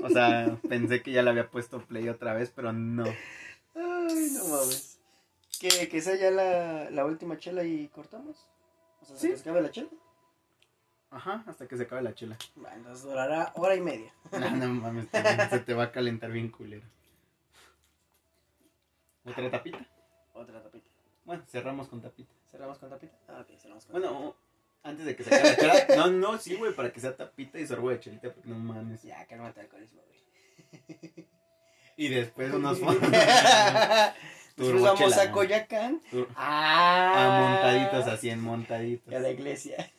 O 0.04 0.10
sea, 0.10 0.58
pensé 0.70 1.02
que 1.02 1.12
ya 1.12 1.24
le 1.24 1.32
había 1.32 1.50
puesto 1.50 1.80
play 1.80 2.10
otra 2.10 2.34
vez, 2.34 2.52
pero 2.56 2.72
no. 2.74 3.06
Ay, 3.76 4.30
no 4.34 4.48
mames. 4.48 4.95
Que, 5.60 5.88
que 5.90 6.02
sea 6.02 6.16
ya 6.16 6.32
la, 6.32 6.90
la 6.90 7.06
última 7.06 7.38
chela 7.38 7.64
y 7.64 7.88
cortamos. 7.90 8.46
O 9.02 9.06
sea, 9.06 9.18
Sí. 9.18 9.36
¿se 9.36 9.42
acabe 9.42 9.62
la 9.62 9.72
chela? 9.72 9.90
Ajá, 11.12 11.44
hasta 11.48 11.68
que 11.68 11.78
se 11.78 11.84
acabe 11.84 12.02
la 12.02 12.14
chela. 12.14 12.38
Bueno, 12.56 12.76
entonces 12.78 13.04
durará 13.06 13.52
hora 13.56 13.76
y 13.76 13.82
media. 13.82 14.14
No, 14.32 14.50
no 14.52 14.68
mames, 14.70 15.10
te- 15.10 15.50
se 15.50 15.60
te 15.60 15.74
va 15.74 15.84
a 15.84 15.92
calentar 15.92 16.32
bien 16.32 16.50
culero. 16.50 16.86
¿Otra 19.26 19.50
tapita? 19.50 19.86
Otra 20.34 20.62
tapita. 20.62 20.90
Bueno, 21.24 21.44
cerramos 21.48 21.88
con 21.88 22.02
tapita. 22.02 22.34
¿Cerramos 22.52 22.78
con 22.78 22.90
tapita? 22.90 23.16
Ah, 23.28 23.40
ok, 23.42 23.58
cerramos 23.60 23.86
con 23.86 23.94
Bueno, 24.02 24.36
antes 24.84 25.06
de 25.06 25.16
que 25.16 25.24
se 25.24 25.34
acabe 25.34 25.50
la 25.68 25.88
chela. 25.88 25.96
No, 25.96 26.08
no, 26.12 26.38
sí, 26.38 26.56
güey, 26.56 26.74
para 26.76 26.92
que 26.92 27.00
sea 27.00 27.16
tapita 27.16 27.60
y 27.60 27.66
sorbo 27.66 27.90
de 27.90 28.00
chelita, 28.00 28.32
porque 28.34 28.50
no 28.50 28.56
mames. 28.60 29.02
Ya, 29.04 29.26
cálmate 29.26 29.62
alcoholismo, 29.62 30.02
güey. 30.08 31.26
Y 31.98 32.10
después 32.10 32.54
unos 32.54 32.78
Después 32.80 32.98
Turbo 34.56 34.82
vamos 34.84 35.18
a 35.18 35.32
Coyacán. 35.32 36.02
tur- 36.12 36.28
Ah, 36.36 37.14
a 37.18 37.50
montaditos, 37.50 38.08
así 38.14 38.30
en 38.30 38.42
montaditos. 38.42 39.14
A 39.14 39.20
la 39.20 39.30
iglesia. 39.30 39.92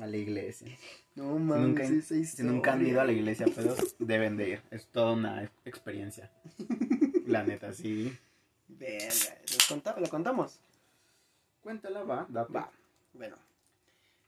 A 0.00 0.06
la 0.06 0.16
iglesia. 0.16 0.68
No 1.14 1.34
Si 1.34 1.40
mames, 1.40 1.90
nunca, 1.90 2.04
si 2.24 2.42
nunca 2.42 2.72
han 2.72 2.86
ido 2.86 3.00
a 3.00 3.04
la 3.04 3.12
iglesia, 3.12 3.46
pero 3.54 3.74
deben 3.98 4.36
de 4.36 4.48
ir. 4.50 4.62
Es 4.70 4.86
toda 4.86 5.12
una 5.12 5.42
experiencia. 5.64 6.30
La 7.26 7.42
neta, 7.44 7.72
sí. 7.72 8.16
Verga, 8.68 9.36
¿los 9.52 9.66
conta- 9.68 9.96
¿lo 9.98 10.08
contamos? 10.08 10.58
Cuéntala, 11.62 12.02
va, 12.04 12.26
da 12.28 12.44
Va. 12.44 12.70
Bueno, 13.12 13.36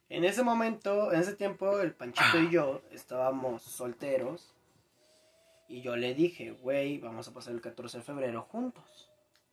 en 0.09 0.24
ese 0.24 0.42
momento, 0.42 1.12
en 1.12 1.20
ese 1.20 1.34
tiempo, 1.34 1.80
el 1.80 1.92
Panchito 1.92 2.40
y 2.40 2.51
yo 2.51 2.82
estábamos 2.92 3.62
solteros. 3.62 4.53
Y 5.68 5.82
yo 5.82 5.94
le 5.96 6.14
dije, 6.14 6.51
güey, 6.51 6.98
vamos 6.98 7.28
a 7.28 7.32
pasar 7.32 7.53
el 7.55 7.61
14 7.61 7.98
de 7.98 8.05
febrero 8.05 8.42
juntos. 8.42 8.99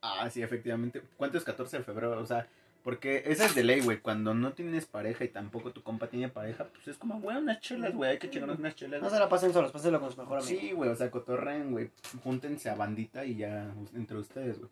Ah, 0.00 0.28
sí, 0.30 0.42
efectivamente. 0.42 1.02
¿Cuánto 1.16 1.38
es 1.38 1.44
14 1.44 1.78
de 1.78 1.84
febrero? 1.84 2.18
O 2.20 2.26
sea, 2.26 2.48
porque 2.82 3.24
esa 3.26 3.46
es 3.46 3.54
de 3.54 3.64
ley, 3.64 3.80
güey. 3.80 4.00
Cuando 4.00 4.34
no 4.34 4.52
tienes 4.52 4.86
pareja 4.86 5.24
y 5.24 5.28
tampoco 5.28 5.72
tu 5.72 5.82
compa 5.82 6.08
tiene 6.08 6.28
pareja, 6.28 6.68
pues 6.68 6.88
es 6.88 6.96
como, 6.96 7.20
güey, 7.20 7.36
unas 7.36 7.60
chelas, 7.60 7.94
güey. 7.94 8.12
Hay 8.12 8.18
que 8.18 8.30
chingarnos 8.30 8.58
unas 8.58 8.74
chelas. 8.76 9.02
No 9.02 9.10
se 9.10 9.18
la 9.18 9.28
pasen 9.28 9.52
solos, 9.52 9.72
pásenlo 9.72 10.00
con 10.00 10.12
su 10.12 10.18
mejor 10.18 10.38
amigo. 10.38 10.60
Sí, 10.60 10.72
güey, 10.72 10.90
o 10.90 10.96
sea, 10.96 11.10
cotorren, 11.10 11.72
güey. 11.72 11.90
Júntense 12.22 12.70
a 12.70 12.74
bandita 12.74 13.24
y 13.24 13.36
ya 13.36 13.72
entre 13.94 14.18
ustedes, 14.18 14.58
güey. 14.58 14.70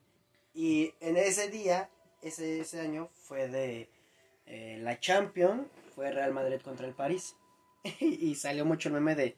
Y 0.54 0.94
en 1.00 1.16
ese 1.16 1.50
día, 1.50 1.90
ese, 2.22 2.60
ese 2.60 2.80
año, 2.80 3.10
fue 3.12 3.48
de 3.48 3.90
eh, 4.46 4.78
la 4.80 4.98
Champions, 4.98 5.66
fue 5.94 6.10
Real 6.12 6.32
Madrid 6.32 6.60
contra 6.62 6.86
el 6.86 6.94
París. 6.94 7.36
y 8.00 8.34
salió 8.36 8.64
mucho 8.64 8.88
el 8.88 8.94
meme 8.94 9.14
de, 9.14 9.36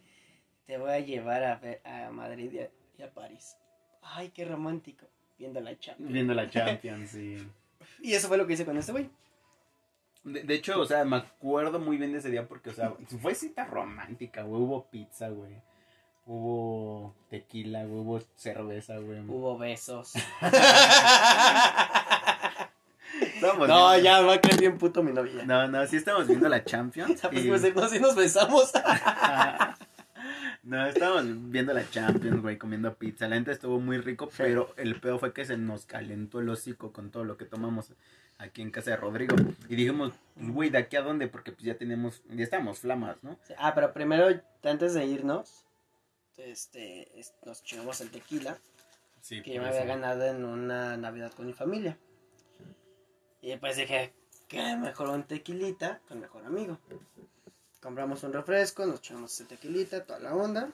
te 0.67 0.79
voy 0.79 0.91
a 0.91 1.01
llevar 1.01 1.43
a, 1.45 1.57
ver 1.57 1.81
a 1.85 2.11
Madrid 2.11 2.53
y 2.53 2.61
a, 2.61 2.71
y 2.99 3.03
a 3.03 3.13
París. 3.13 3.57
Ay, 4.03 4.31
qué 4.31 4.45
romántico, 4.45 5.07
viendo 5.39 5.61
la 5.61 5.79
Champions. 5.79 6.13
Viendo 6.13 6.35
la 6.35 6.49
Champions, 6.51 7.11
sí. 7.11 7.47
Y 8.03 8.15
eso 8.15 8.29
fue 8.29 8.37
lo 8.39 8.47
que 8.47 8.55
hice 8.55 8.65
con 8.65 8.77
este 8.77 8.93
güey. 8.93 9.09
De, 10.25 10.43
de 10.43 10.55
hecho, 10.55 10.79
o 10.81 10.85
sea, 10.87 11.05
me 11.05 11.17
acuerdo 11.17 11.79
muy 11.79 11.97
bien 11.97 12.13
de 12.13 12.19
ese 12.19 12.31
día 12.31 12.47
porque, 12.47 12.71
o 12.71 12.75
sea, 12.75 12.93
fue 13.23 13.35
cita 13.35 13.65
romántica, 13.65 14.43
güey. 14.43 14.61
Hubo 14.63 14.87
pizza, 14.91 15.29
güey. 15.29 15.55
Hubo 16.27 17.15
tequila, 17.31 17.85
güey. 17.85 18.01
Hubo 18.01 18.21
cerveza, 18.37 18.99
güey. 18.99 19.21
Hubo 19.21 19.57
besos. 19.59 20.13
No, 23.41 23.55
viendo- 23.57 23.99
ya 23.99 24.21
va 24.21 24.35
a 24.35 24.41
caer 24.41 24.59
bien 24.61 24.79
puto 24.79 25.03
mi 25.03 25.13
novia. 25.13 25.45
No, 25.45 25.69
no, 25.69 25.87
sí 25.87 25.97
estamos 25.97 26.27
viendo 26.27 26.49
la 26.49 26.65
Champions. 26.65 27.21
Pues, 27.31 27.45
y- 27.45 27.49
pues, 27.49 27.75
no, 27.75 27.89
sí 27.89 28.01
nos 28.01 28.15
besamos. 28.17 28.73
No, 30.69 30.87
estábamos 30.87 31.51
viendo 31.51 31.73
la 31.73 31.89
Champions, 31.89 32.43
güey, 32.43 32.59
comiendo 32.59 32.95
pizza. 32.95 33.27
La 33.27 33.39
neta 33.39 33.53
estuvo 33.53 33.81
muy 33.81 33.97
rico, 33.97 34.29
pero 34.37 34.75
el 34.77 35.01
peor 35.01 35.19
fue 35.19 35.33
que 35.33 35.47
se 35.47 35.57
nos 35.57 35.87
calentó 35.87 36.41
el 36.41 36.49
hocico 36.51 36.93
con 36.93 37.11
todo 37.11 37.25
lo 37.25 37.39
que 37.39 37.47
tomamos 37.47 37.93
aquí 38.37 38.61
en 38.61 38.71
casa 38.71 38.91
de 38.91 38.99
Rodrigo. 38.99 39.35
Y 39.71 39.77
dijimos, 39.77 40.13
güey, 40.37 40.69
¿de 40.69 40.77
aquí 40.77 40.97
a 40.97 41.01
dónde? 41.03 41.27
Porque 41.27 41.53
pues 41.53 41.65
ya 41.65 41.79
tenemos, 41.79 42.23
ya 42.29 42.45
estábamos 42.45 42.81
flamas, 42.81 43.17
¿no? 43.23 43.39
ah, 43.57 43.75
pero 43.75 43.95
primero, 43.95 44.29
antes 44.63 44.93
de 44.93 45.07
irnos, 45.07 45.65
este, 46.37 47.19
es- 47.19 47.33
nos 47.47 47.63
chingamos 47.65 48.03
el 48.03 48.11
tequila. 48.11 48.59
Sí, 49.23 49.41
que 49.43 49.55
yo 49.55 49.63
me 49.63 49.69
había 49.69 49.87
ganado 49.87 50.25
en 50.27 50.45
una 50.45 50.99
Navidad 50.99 51.33
con 51.33 51.47
mi 51.47 51.55
familia. 51.55 51.97
Y 53.41 53.57
pues 53.57 53.79
dije, 53.79 54.13
qué 54.49 54.77
mejor 54.77 55.09
un 55.09 55.23
tequilita 55.23 56.01
con 56.09 56.21
mejor 56.21 56.45
amigo. 56.45 56.79
Compramos 57.81 58.23
un 58.25 58.33
refresco, 58.33 58.85
nos 58.87 58.99
echamos 58.99 59.33
ese 59.33 59.45
tequilita, 59.45 60.05
toda 60.05 60.19
la 60.19 60.35
onda. 60.35 60.71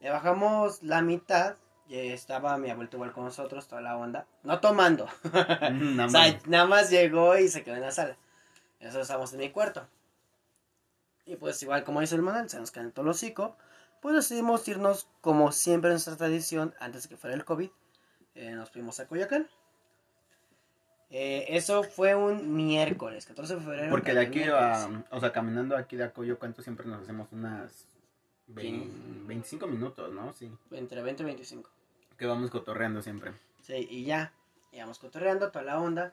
Le 0.00 0.10
bajamos 0.10 0.82
la 0.82 1.00
mitad 1.02 1.56
y 1.88 1.96
estaba 1.98 2.56
mi 2.58 2.70
abuelito 2.70 2.96
igual 2.96 3.12
con 3.12 3.24
nosotros, 3.24 3.66
toda 3.66 3.80
la 3.80 3.96
onda. 3.96 4.26
No 4.42 4.60
tomando. 4.60 5.08
Nada 5.32 6.06
o 6.06 6.10
sea, 6.10 6.32
más. 6.32 6.46
nada 6.46 6.66
más 6.66 6.90
llegó 6.90 7.36
y 7.38 7.48
se 7.48 7.64
quedó 7.64 7.76
en 7.76 7.80
la 7.82 7.90
sala. 7.92 8.16
Y 8.78 8.84
nosotros 8.84 9.04
estábamos 9.06 9.32
en 9.32 9.40
mi 9.40 9.50
cuarto. 9.50 9.86
Y 11.26 11.36
pues 11.36 11.62
igual 11.62 11.84
como 11.84 12.00
dice 12.00 12.14
el 12.14 12.22
Manuel, 12.22 12.48
se 12.50 12.58
nos 12.60 12.70
calentó 12.70 13.02
el 13.02 13.08
hocico. 13.08 13.56
Pues 14.00 14.14
decidimos 14.14 14.66
irnos 14.68 15.08
como 15.20 15.52
siempre 15.52 15.88
en 15.90 15.94
nuestra 15.94 16.16
tradición, 16.16 16.74
antes 16.80 17.02
de 17.04 17.08
que 17.10 17.16
fuera 17.16 17.36
el 17.36 17.44
COVID. 17.44 17.70
eh, 18.34 18.52
nos 18.52 18.70
fuimos 18.70 19.00
a 19.00 19.06
Coyoacán. 19.06 19.48
Eh, 21.10 21.46
eso 21.56 21.82
fue 21.82 22.14
un 22.14 22.54
miércoles, 22.54 23.26
14 23.26 23.56
de 23.56 23.60
febrero. 23.60 23.90
Porque 23.90 24.14
de 24.14 24.20
aquí 24.20 24.44
a, 24.44 25.04
o 25.10 25.18
sea, 25.20 25.32
caminando 25.32 25.76
aquí 25.76 25.96
de 25.96 26.04
Acoyo, 26.04 26.38
¿cuánto 26.38 26.62
siempre 26.62 26.86
nos 26.86 27.02
hacemos? 27.02 27.28
Unas 27.32 27.86
vein- 28.46 29.26
25 29.26 29.66
minutos, 29.66 30.12
¿no? 30.12 30.32
Sí. 30.34 30.50
Entre 30.70 31.02
20 31.02 31.22
y 31.22 31.26
25. 31.26 31.68
Que 32.16 32.26
vamos 32.26 32.50
cotorreando 32.50 33.02
siempre. 33.02 33.32
Sí, 33.62 33.86
y 33.90 34.04
ya. 34.04 34.32
Íbamos 34.72 34.98
cotorreando 35.00 35.50
toda 35.50 35.64
la 35.64 35.80
onda. 35.80 36.12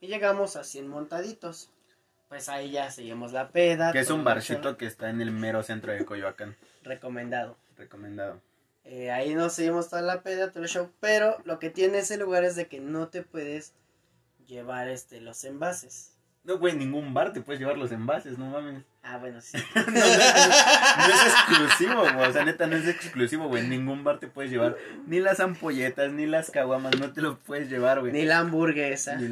Y 0.00 0.06
llegamos 0.06 0.54
a 0.56 0.62
100 0.62 0.86
montaditos. 0.86 1.70
Pues 2.28 2.48
ahí 2.48 2.70
ya 2.70 2.90
seguimos 2.90 3.32
la 3.32 3.48
peda. 3.48 3.92
Que 3.92 4.00
es 4.00 4.10
un 4.10 4.22
barcito 4.24 4.76
que 4.76 4.86
está 4.86 5.10
en 5.10 5.20
el 5.20 5.30
mero 5.32 5.62
centro 5.62 5.92
de 5.92 6.04
Coyoacán. 6.04 6.56
Recomendado. 6.82 7.56
Recomendado. 7.76 8.40
Eh, 8.84 9.10
ahí 9.10 9.34
nos 9.34 9.54
seguimos 9.54 9.88
toda 9.90 10.02
la 10.02 10.22
peda, 10.22 10.50
todo 10.52 10.62
el 10.62 10.68
show. 10.68 10.90
Pero 11.00 11.36
lo 11.44 11.58
que 11.58 11.70
tiene 11.70 11.98
ese 11.98 12.16
lugar 12.16 12.44
es 12.44 12.54
de 12.54 12.66
que 12.68 12.78
no 12.80 13.08
te 13.08 13.22
puedes 13.22 13.72
llevar 14.46 14.88
este 14.88 15.20
los 15.20 15.44
envases. 15.44 16.12
No, 16.44 16.58
güey, 16.58 16.76
ningún 16.76 17.12
bar 17.12 17.32
te 17.32 17.40
puedes 17.40 17.58
llevar 17.58 17.76
los 17.76 17.90
envases, 17.90 18.38
no 18.38 18.46
mames. 18.46 18.84
Ah, 19.02 19.18
bueno, 19.18 19.40
sí. 19.40 19.58
No, 19.74 19.82
no, 19.82 19.90
no, 19.90 19.96
no 19.96 21.14
es 21.14 21.26
exclusivo, 21.26 22.00
güey. 22.14 22.28
O 22.28 22.32
sea, 22.32 22.44
neta, 22.44 22.68
no 22.68 22.76
es 22.76 22.86
exclusivo, 22.86 23.48
güey. 23.48 23.66
Ningún 23.66 24.04
bar 24.04 24.20
te 24.20 24.28
puedes 24.28 24.52
llevar 24.52 24.76
ni 25.08 25.18
las 25.18 25.40
ampolletas, 25.40 26.12
ni 26.12 26.24
las 26.26 26.52
caguamas. 26.52 26.96
No 27.00 27.12
te 27.12 27.20
lo 27.20 27.38
puedes 27.40 27.68
llevar, 27.68 27.98
güey. 27.98 28.12
ni 28.12 28.24
la 28.24 28.38
hamburguesa, 28.38 29.16
Ni 29.16 29.24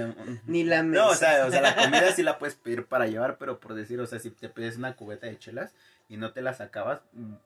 ni 0.46 0.64
la- 0.64 0.76
la, 0.78 0.82
mesa. 0.82 1.02
No, 1.04 1.08
o 1.10 1.14
sea, 1.14 1.46
o 1.46 1.50
sea, 1.52 1.60
la 1.60 1.76
comida 1.76 2.10
sí 2.12 2.22
la 2.24 2.38
puedes 2.38 2.56
pedir 2.56 2.86
para 2.86 3.06
llevar, 3.06 3.38
pero 3.38 3.60
por 3.60 3.74
decir, 3.74 4.00
o 4.00 4.06
sea, 4.08 4.18
si 4.18 4.30
te 4.30 4.48
pides 4.48 4.76
una 4.76 4.96
cubeta 4.96 5.28
de 5.28 5.38
chelas 5.38 5.72
y 6.08 6.16
no 6.16 6.32
te 6.32 6.42
las 6.42 6.60
acabas, 6.60 7.00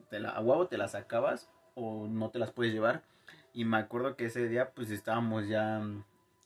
te 0.09 0.19
la, 0.19 0.29
a 0.31 0.41
huevo 0.41 0.65
te 0.67 0.79
las 0.79 0.95
acabas 0.95 1.47
o 1.75 2.07
no 2.09 2.31
te 2.31 2.39
las 2.39 2.49
puedes 2.51 2.73
llevar. 2.73 3.03
Y 3.53 3.65
me 3.65 3.77
acuerdo 3.77 4.15
que 4.15 4.25
ese 4.25 4.47
día, 4.47 4.71
pues 4.71 4.89
estábamos 4.89 5.47
ya, 5.47 5.79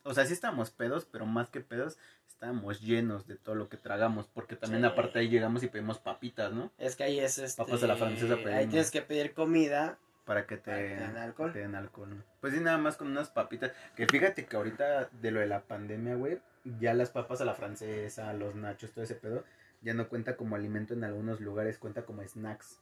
o 0.03 0.13
sea, 0.13 0.25
sí 0.25 0.33
estábamos 0.33 0.71
pedos, 0.71 1.05
pero 1.05 1.25
más 1.25 1.49
que 1.49 1.61
pedos, 1.61 1.97
estábamos 2.27 2.81
llenos 2.81 3.27
de 3.27 3.35
todo 3.35 3.55
lo 3.55 3.69
que 3.69 3.77
tragamos, 3.77 4.27
porque 4.27 4.55
también 4.55 4.81
Sí. 4.83 4.87
aparte 4.87 5.19
ahí 5.19 5.29
llegamos 5.29 5.63
y 5.63 5.67
pedimos 5.67 5.99
papitas, 5.99 6.51
¿no? 6.53 6.71
Es 6.77 6.95
que 6.95 7.03
ahí 7.03 7.19
es 7.19 7.37
este. 7.37 7.63
Papas 7.63 7.83
a 7.83 7.87
la 7.87 7.95
francesa 7.95 8.33
Ahí 8.35 8.43
pedimos. 8.43 8.69
tienes 8.69 8.91
que 8.91 9.01
pedir 9.01 9.33
comida. 9.33 9.97
Para 10.25 10.47
que 10.47 10.55
te, 10.55 10.71
Para 10.71 10.77
que 10.81 10.87
te 10.87 11.01
den 11.01 11.17
alcohol. 11.17 11.51
te 11.53 11.59
den 11.59 11.75
alcohol. 11.75 12.23
Pues 12.39 12.53
sí, 12.53 12.61
nada 12.61 12.77
más 12.77 12.95
con 12.95 13.07
unas 13.09 13.29
papitas. 13.29 13.71
Que 13.95 14.05
fíjate 14.07 14.45
que 14.45 14.55
ahorita 14.55 15.09
de 15.11 15.31
lo 15.31 15.41
de 15.41 15.47
la 15.47 15.63
pandemia, 15.63 16.15
güey, 16.15 16.39
ya 16.79 16.93
las 16.93 17.09
papas 17.09 17.41
a 17.41 17.45
la 17.45 17.55
francesa, 17.55 18.31
los 18.31 18.55
nachos, 18.55 18.91
todo 18.93 19.03
ese 19.03 19.15
pedo, 19.15 19.43
ya 19.81 19.93
no 19.93 20.07
cuenta 20.07 20.37
como 20.37 20.55
alimento 20.55 20.93
en 20.93 21.03
algunos 21.03 21.41
lugares, 21.41 21.77
cuenta 21.77 22.05
como 22.05 22.23
snacks. 22.25 22.79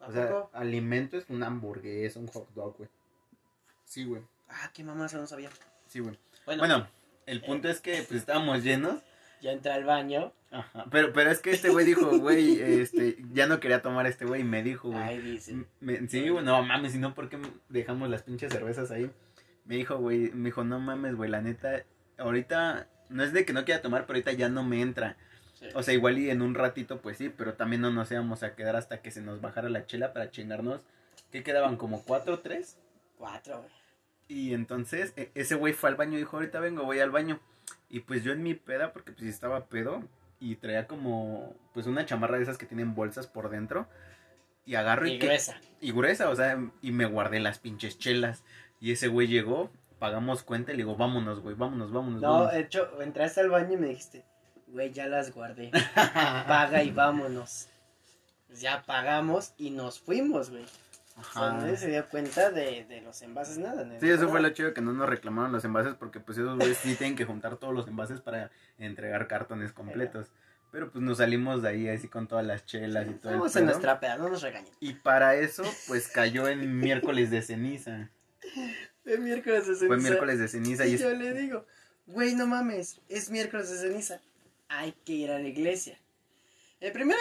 ¿A 0.00 0.08
O 0.08 0.12
sea, 0.12 0.28
poco? 0.28 0.50
alimento 0.52 1.16
es 1.16 1.24
una 1.30 1.46
hamburguesa, 1.46 2.18
un 2.20 2.26
hot 2.28 2.50
dog, 2.52 2.76
güey. 2.76 2.90
Sí, 3.84 4.04
güey. 4.04 4.22
Ah, 4.50 4.70
qué 4.74 4.84
mamá, 4.84 5.06
eso 5.06 5.16
no 5.16 5.26
sabía. 5.26 5.48
Sí, 5.86 6.00
güey. 6.00 6.18
Bueno, 6.46 6.60
Bueno, 6.60 6.88
el 7.26 7.40
punto 7.42 7.68
es 7.68 7.80
que 7.80 7.92
pues 8.08 8.12
estábamos 8.20 8.62
llenos. 8.64 9.00
ya 9.40 9.52
entré 9.52 9.72
al 9.72 9.84
baño. 9.84 10.32
Ajá. 10.50 10.84
Pero, 10.90 11.12
pero 11.14 11.30
es 11.30 11.40
que 11.40 11.50
este 11.50 11.70
güey 11.70 11.86
dijo, 11.86 12.06
güey, 12.18 12.60
este, 12.60 13.16
ya 13.32 13.46
no 13.46 13.58
quería 13.60 13.80
tomar 13.82 14.06
este 14.06 14.24
güey 14.26 14.42
y 14.42 14.44
me 14.44 14.62
dijo, 14.62 14.88
güey. 14.90 15.02
Ahí 15.02 15.18
dice. 15.18 15.64
Me- 15.80 16.06
sí, 16.08 16.28
güey, 16.28 16.44
no 16.44 16.62
mames, 16.62 16.92
si 16.92 16.98
no, 16.98 17.14
¿por 17.14 17.28
qué 17.28 17.38
dejamos 17.68 18.10
las 18.10 18.22
pinches 18.22 18.52
cervezas 18.52 18.90
ahí? 18.90 19.10
Me 19.64 19.76
dijo, 19.76 19.96
güey, 19.98 20.30
me 20.32 20.46
dijo, 20.50 20.62
no 20.64 20.78
mames, 20.80 21.14
güey, 21.14 21.30
la 21.30 21.40
neta, 21.40 21.84
ahorita, 22.18 22.88
no 23.08 23.22
es 23.22 23.32
de 23.32 23.44
que 23.44 23.52
no 23.52 23.64
quiera 23.64 23.80
tomar, 23.80 24.02
pero 24.06 24.16
ahorita 24.16 24.32
ya 24.32 24.48
no 24.48 24.62
me 24.64 24.80
entra. 24.82 25.16
Sí. 25.54 25.68
O 25.74 25.82
sea, 25.82 25.94
igual 25.94 26.18
y 26.18 26.28
en 26.30 26.42
un 26.42 26.54
ratito, 26.54 27.00
pues 27.00 27.16
sí, 27.18 27.28
pero 27.30 27.54
también 27.54 27.80
no 27.80 27.90
nos 27.90 28.10
íbamos 28.10 28.42
a 28.42 28.54
quedar 28.56 28.74
hasta 28.76 29.00
que 29.00 29.10
se 29.10 29.22
nos 29.22 29.40
bajara 29.40 29.68
la 29.70 29.86
chela 29.86 30.12
para 30.12 30.30
chingarnos. 30.30 30.82
¿Qué 31.30 31.42
quedaban? 31.42 31.76
¿Como 31.76 32.02
cuatro, 32.02 32.40
tres? 32.40 32.76
Cuatro, 33.16 33.58
güey. 33.58 33.70
Y 34.32 34.54
entonces, 34.54 35.12
e- 35.16 35.30
ese 35.34 35.56
güey 35.56 35.74
fue 35.74 35.90
al 35.90 35.96
baño 35.96 36.14
y 36.14 36.20
dijo, 36.20 36.36
ahorita 36.38 36.58
vengo, 36.58 36.84
voy 36.84 37.00
al 37.00 37.10
baño. 37.10 37.38
Y 37.90 38.00
pues 38.00 38.24
yo 38.24 38.32
en 38.32 38.42
mi 38.42 38.54
peda, 38.54 38.92
porque 38.94 39.12
pues 39.12 39.24
estaba 39.28 39.66
pedo, 39.66 40.02
y 40.40 40.56
traía 40.56 40.86
como, 40.86 41.54
pues 41.74 41.86
una 41.86 42.06
chamarra 42.06 42.38
de 42.38 42.44
esas 42.44 42.56
que 42.56 42.64
tienen 42.66 42.94
bolsas 42.94 43.26
por 43.26 43.50
dentro. 43.50 43.86
Y 44.64 44.76
agarro 44.76 45.06
y, 45.06 45.12
Y 45.12 45.18
que- 45.18 45.26
gruesa. 45.26 45.60
y 45.82 45.92
gruesa, 45.92 46.30
o 46.30 46.36
sea, 46.36 46.58
y 46.80 46.92
me 46.92 47.04
guardé 47.04 47.40
las 47.40 47.58
pinches 47.58 47.98
chelas. 47.98 48.42
Y 48.80 48.92
ese 48.92 49.08
güey 49.08 49.26
llegó, 49.28 49.70
pagamos 49.98 50.42
cuenta 50.44 50.72
y 50.72 50.76
le 50.76 50.84
digo, 50.84 50.96
vámonos, 50.96 51.40
güey, 51.40 51.54
vámonos, 51.54 51.92
vámonos. 51.92 52.22
No, 52.22 52.30
vámonos". 52.30 52.52
de 52.54 52.60
hecho, 52.60 53.02
entraste 53.02 53.40
al 53.42 53.50
baño 53.50 53.74
y 53.74 53.76
me 53.76 53.88
dijiste, 53.88 54.24
güey, 54.68 54.92
ya 54.92 55.08
las 55.08 55.32
guardé. 55.34 55.70
Paga 55.94 56.82
y 56.82 56.90
vámonos. 56.90 57.68
Ya 58.60 58.82
pagamos 58.82 59.52
y 59.58 59.70
nos 59.70 60.00
fuimos, 60.00 60.48
güey. 60.50 60.64
O 61.18 61.22
sea, 61.24 61.48
Ajá. 61.48 61.52
nadie 61.58 61.76
se 61.76 61.88
dio 61.88 62.08
cuenta 62.08 62.50
de, 62.50 62.84
de 62.86 63.00
los 63.02 63.20
envases, 63.22 63.58
nada. 63.58 63.86
Sí, 64.00 64.08
eso 64.08 64.28
fue 64.28 64.40
lo 64.40 64.48
chido 64.50 64.72
que 64.72 64.80
no 64.80 64.92
nos 64.92 65.08
reclamaron 65.08 65.52
los 65.52 65.64
envases 65.64 65.94
porque 65.94 66.20
pues 66.20 66.38
esos 66.38 66.56
güeyes 66.56 66.78
sí 66.78 66.94
tienen 66.94 67.16
que 67.16 67.24
juntar 67.26 67.56
todos 67.58 67.74
los 67.74 67.86
envases 67.86 68.20
para 68.20 68.50
entregar 68.78 69.26
cartones 69.28 69.72
completos. 69.72 70.28
Pero 70.70 70.90
pues 70.90 71.04
nos 71.04 71.18
salimos 71.18 71.60
de 71.62 71.68
ahí 71.68 71.88
así 71.88 72.08
con 72.08 72.26
todas 72.26 72.46
las 72.46 72.64
chelas 72.64 73.06
y 73.06 73.10
todo 73.14 73.32
Estamos 73.32 73.56
en 73.56 73.66
nuestra 73.66 74.00
peda, 74.00 74.16
no 74.16 74.30
nos 74.30 74.40
regañen. 74.40 74.72
Y 74.80 74.94
para 74.94 75.34
eso 75.36 75.62
pues 75.86 76.08
cayó 76.08 76.48
en 76.48 76.78
miércoles 76.80 77.30
de 77.30 77.42
ceniza. 77.42 78.08
Es 79.04 79.18
miércoles 79.20 79.66
de 79.66 79.74
ceniza. 79.74 79.86
Fue 79.86 79.96
miércoles 79.98 80.38
de 80.38 80.48
ceniza 80.48 80.86
y 80.86 80.92
Y 80.92 80.94
es- 80.94 81.00
yo 81.02 81.10
le 81.10 81.34
digo, 81.34 81.66
güey, 82.06 82.34
no 82.34 82.46
mames, 82.46 83.00
es 83.10 83.30
miércoles 83.30 83.70
de 83.70 83.76
ceniza. 83.76 84.20
Hay 84.68 84.92
que 85.04 85.12
ir 85.12 85.30
a 85.30 85.38
la 85.38 85.46
iglesia. 85.48 85.98
El 86.80 86.92
primero, 86.92 87.20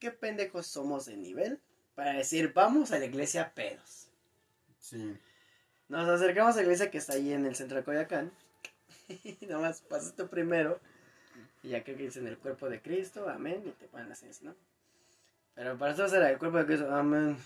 qué 0.00 0.10
pendejos 0.10 0.66
somos 0.66 1.06
de 1.06 1.16
nivel 1.16 1.60
para 1.94 2.12
decir, 2.12 2.52
vamos 2.54 2.92
a 2.92 2.98
la 2.98 3.04
iglesia 3.04 3.52
pedos. 3.54 4.08
Sí. 4.78 5.16
Nos 5.88 6.08
acercamos 6.08 6.54
a 6.54 6.56
la 6.58 6.62
iglesia 6.62 6.90
que 6.90 6.98
está 6.98 7.14
ahí 7.14 7.32
en 7.32 7.46
el 7.46 7.54
centro 7.54 7.76
de 7.76 7.84
Coyacán. 7.84 8.30
Y 9.08 9.46
nomás 9.48 9.82
pasas 9.82 10.14
tú 10.14 10.28
primero. 10.28 10.80
Y 11.62 11.70
ya 11.70 11.84
creo 11.84 11.96
que 11.96 12.04
dicen 12.04 12.26
el 12.26 12.38
cuerpo 12.38 12.68
de 12.68 12.80
Cristo, 12.80 13.28
amén, 13.28 13.62
y 13.66 13.70
te 13.70 13.86
ponen 13.86 14.08
la 14.08 14.14
ceniza, 14.14 14.44
¿no? 14.44 14.54
Pero 15.54 15.76
para 15.76 15.90
nosotros 15.90 16.14
era 16.14 16.30
el 16.30 16.38
cuerpo 16.38 16.58
de 16.58 16.66
Cristo, 16.66 16.94
amén. 16.94 17.36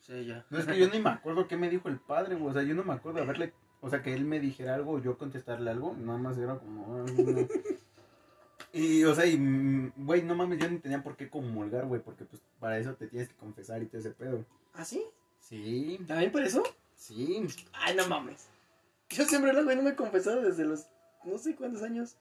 Sí, 0.00 0.24
ya. 0.24 0.44
No 0.50 0.58
es 0.58 0.66
que 0.66 0.78
yo 0.78 0.88
ni 0.88 0.98
me 0.98 1.10
acuerdo 1.10 1.46
qué 1.46 1.56
me 1.56 1.70
dijo 1.70 1.88
el 1.88 1.98
padre, 1.98 2.34
güey. 2.34 2.50
O 2.50 2.54
sea, 2.54 2.62
yo 2.62 2.74
no 2.74 2.84
me 2.84 2.94
acuerdo 2.94 3.18
de 3.18 3.24
haberle. 3.24 3.52
O 3.80 3.88
sea, 3.88 4.02
que 4.02 4.12
él 4.12 4.24
me 4.24 4.40
dijera 4.40 4.74
algo 4.74 4.92
o 4.92 4.98
yo 4.98 5.16
contestarle 5.16 5.70
algo. 5.70 5.94
Nada 5.94 6.18
más 6.18 6.36
era 6.38 6.58
como. 6.58 7.06
"Ah, 8.72 8.78
no". 8.78 8.80
Y, 8.80 9.04
o 9.04 9.14
sea, 9.14 9.26
y, 9.26 9.36
mm, 9.38 9.92
güey, 9.96 10.22
no 10.22 10.34
mames, 10.34 10.58
yo 10.58 10.68
ni 10.70 10.78
tenía 10.78 11.02
por 11.02 11.16
qué 11.16 11.28
comulgar, 11.28 11.86
güey. 11.86 12.00
Porque, 12.00 12.24
pues, 12.24 12.40
para 12.58 12.78
eso 12.78 12.94
te 12.94 13.06
tienes 13.08 13.28
que 13.28 13.34
confesar 13.36 13.82
y 13.82 13.86
todo 13.86 14.00
ese 14.00 14.10
pedo. 14.10 14.44
¿Ah, 14.74 14.84
sí? 14.84 15.02
Sí, 15.40 15.98
¿También 16.06 16.30
por 16.30 16.42
eso? 16.42 16.62
sí. 16.94 17.46
Ay, 17.72 17.96
no 17.96 18.06
mames. 18.06 18.46
Yo 19.08 19.24
siempre 19.24 19.52
lo 19.52 19.64
güey, 19.64 19.76
no 19.76 19.82
me 19.82 19.90
he 19.90 19.96
confesado 19.96 20.40
desde 20.42 20.64
los 20.64 20.86
no 21.24 21.38
sé 21.38 21.54
cuántos 21.56 21.82
años. 21.82 22.16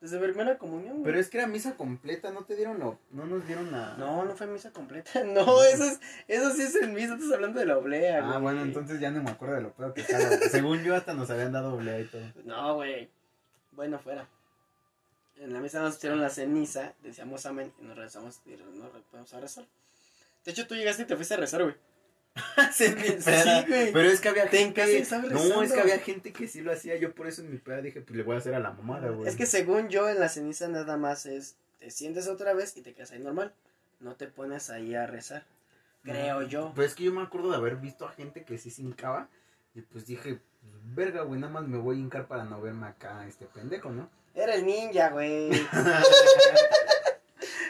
Desde 0.00 0.20
mi 0.20 0.26
primera 0.28 0.58
comunión, 0.58 0.98
güey. 0.98 1.04
Pero 1.06 1.18
es 1.18 1.28
que 1.28 1.38
era 1.38 1.48
misa 1.48 1.74
completa, 1.74 2.30
no 2.30 2.44
te 2.44 2.54
dieron 2.54 2.78
lo. 2.78 3.00
No 3.10 3.26
nos 3.26 3.44
dieron 3.48 3.72
la. 3.72 3.96
No, 3.96 4.24
no 4.24 4.36
fue 4.36 4.46
misa 4.46 4.70
completa. 4.72 5.10
No, 5.24 5.64
eso 5.64 5.84
es, 5.84 6.00
eso 6.28 6.52
sí 6.52 6.62
es 6.62 6.76
en 6.76 6.94
misa, 6.94 7.14
estás 7.14 7.32
hablando 7.32 7.58
de 7.58 7.66
la 7.66 7.78
oblea, 7.78 8.20
güey. 8.20 8.32
Ah, 8.32 8.38
bueno, 8.38 8.62
entonces 8.62 9.00
ya 9.00 9.10
no 9.10 9.22
me 9.24 9.30
acuerdo 9.30 9.56
de 9.56 9.62
lo 9.62 9.72
pedo 9.72 9.94
que 9.94 10.02
estaba. 10.02 10.24
güey. 10.24 10.48
Según 10.50 10.82
yo, 10.84 10.94
hasta 10.94 11.14
nos 11.14 11.30
habían 11.30 11.50
dado 11.50 11.74
oblea 11.74 11.98
y 11.98 12.04
todo. 12.04 12.22
No, 12.44 12.76
güey. 12.76 13.10
Bueno, 13.72 13.98
fuera. 13.98 14.28
En 15.40 15.52
la 15.52 15.60
misa 15.60 15.80
nos 15.80 15.94
pusieron 15.94 16.20
la 16.20 16.30
ceniza, 16.30 16.94
decíamos 17.02 17.46
amén 17.46 17.72
y 17.80 17.84
nos 17.84 17.96
rezamos 17.96 18.40
y 18.46 18.50
nos 18.50 18.90
fuimos 19.10 19.32
a 19.34 19.40
rezar. 19.40 19.66
De 20.44 20.52
hecho, 20.52 20.66
tú 20.66 20.74
llegaste 20.74 21.02
y 21.02 21.06
te 21.06 21.16
fuiste 21.16 21.34
a 21.34 21.36
rezar, 21.36 21.62
güey. 21.62 21.74
Sí, 22.72 22.86
Sí, 23.20 23.64
güey. 23.68 23.92
Pero 23.92 24.08
es 24.08 24.20
que 24.20 24.28
había 24.28 24.48
Te 24.48 24.58
gente. 24.58 24.98
estaba 24.98 25.24
No, 25.24 25.62
es 25.62 25.72
que 25.72 25.80
había 25.80 25.98
gente 25.98 26.32
que 26.32 26.48
sí 26.48 26.60
lo 26.60 26.72
hacía. 26.72 26.96
Yo 26.96 27.14
por 27.14 27.26
eso 27.26 27.42
en 27.42 27.50
mi 27.50 27.58
peda 27.58 27.82
dije, 27.82 28.00
pues 28.00 28.16
le 28.16 28.22
voy 28.22 28.36
a 28.36 28.38
hacer 28.38 28.54
a 28.54 28.60
la 28.60 28.72
mamada, 28.72 29.10
güey. 29.10 29.28
Es 29.28 29.36
que 29.36 29.46
según 29.46 29.88
yo, 29.88 30.08
en 30.08 30.20
la 30.20 30.28
ceniza 30.28 30.68
nada 30.68 30.96
más 30.96 31.26
es, 31.26 31.56
te 31.78 31.90
sientes 31.90 32.28
otra 32.28 32.52
vez 32.54 32.76
y 32.76 32.82
te 32.82 32.94
quedas 32.94 33.12
ahí 33.12 33.20
normal. 33.20 33.52
No 34.00 34.14
te 34.14 34.26
pones 34.26 34.70
ahí 34.70 34.94
a 34.94 35.06
rezar. 35.06 35.44
Creo 36.02 36.42
yo. 36.42 36.72
Pues 36.74 36.88
es 36.90 36.94
que 36.94 37.04
yo 37.04 37.12
me 37.12 37.22
acuerdo 37.22 37.50
de 37.50 37.56
haber 37.56 37.76
visto 37.76 38.06
a 38.06 38.12
gente 38.12 38.44
que 38.44 38.58
sí 38.58 38.70
se 38.70 38.82
hincaba. 38.82 39.28
Y 39.74 39.82
pues 39.82 40.06
dije, 40.06 40.40
verga, 40.94 41.22
güey, 41.22 41.40
nada 41.40 41.52
más 41.52 41.66
me 41.66 41.78
voy 41.78 41.96
a 41.96 42.00
hincar 42.00 42.26
para 42.26 42.44
no 42.44 42.60
verme 42.60 42.86
acá, 42.86 43.26
este 43.26 43.46
pendejo, 43.46 43.90
¿no? 43.90 44.08
Era 44.34 44.54
el 44.54 44.64
ninja, 44.66 45.10
güey. 45.10 45.50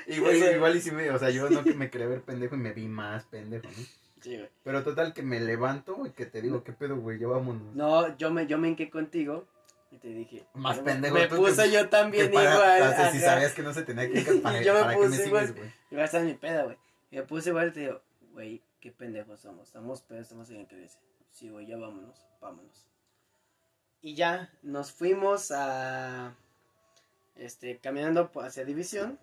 Igual, 0.07 0.37
Ese- 0.37 0.57
igual 0.57 0.77
y 0.77 0.81
sí 0.81 0.91
me, 0.91 1.11
o 1.11 1.19
sea, 1.19 1.29
yo 1.31 1.51
no 1.51 1.63
que 1.63 1.75
me 1.75 1.91
creé 1.91 2.07
ver 2.07 2.23
pendejo 2.23 2.55
y 2.55 2.59
me 2.59 2.73
vi 2.73 2.89
más 2.89 3.25
pendejo, 3.27 3.67
¿no? 3.69 3.85
Sí, 4.23 4.37
güey. 4.37 4.49
Pero 4.65 4.83
total 4.83 5.13
que 5.13 5.23
me 5.23 5.39
levanto 5.39 6.07
y 6.07 6.11
que 6.11 6.25
te 6.27 6.41
digo, 6.41 6.65
¿qué 6.65 6.73
pedo, 6.73 6.97
güey? 6.97 7.19
Ya 7.19 7.29
vámonos. 7.29 7.75
No, 7.75 8.17
yo 8.17 8.31
me, 8.31 8.47
yo 8.47 8.57
me 8.59 8.69
hinqué 8.69 8.89
contigo 8.91 9.47
y 9.91 9.99
te 9.99 10.09
dije. 10.09 10.47
Más 10.55 10.79
pendejo 10.79 11.15
Me 11.15 11.29
puse 11.29 11.65
que- 11.65 11.71
yo 11.73 11.89
también 11.91 12.33
para- 12.33 12.55
igual. 12.55 12.83
o 12.83 12.97
sea, 12.97 13.13
si 13.13 13.21
sabías 13.21 13.53
que 13.53 13.63
no 13.63 13.75
se 13.75 13.83
tenía 13.83 14.09
que 14.11 14.21
hincar 14.21 14.35
para, 14.43 14.63
Yo 14.63 14.73
me 14.75 14.81
para 14.81 14.93
qué 14.95 14.99
me 15.01 15.07
puse 15.09 15.27
igual. 15.27 15.47
sigues, 15.49 15.73
güey. 15.91 16.03
Estar 16.05 16.21
en 16.23 16.27
mi 16.29 16.35
peda, 16.35 16.65
güey. 16.65 16.79
Y 17.11 17.17
me 17.17 17.23
puse 17.25 17.51
igual 17.51 17.69
y 17.69 17.73
te 17.73 17.81
digo, 17.81 18.01
güey, 18.33 18.63
qué 18.81 18.91
pendejos 18.93 19.41
somos. 19.41 19.67
Estamos 19.69 20.01
pedos, 20.03 20.23
estamos 20.23 20.49
en 20.49 20.57
la 20.57 20.63
iglesia. 20.63 21.01
Sí, 21.31 21.51
güey, 21.51 21.67
ya 21.67 21.77
vámonos, 21.77 22.27
vámonos. 22.41 22.89
Y 24.01 24.15
ya 24.15 24.53
nos 24.63 24.93
fuimos 24.93 25.51
a. 25.51 26.35
Este, 27.37 27.79
caminando 27.79 28.31
hacia 28.41 28.65
División. 28.65 29.19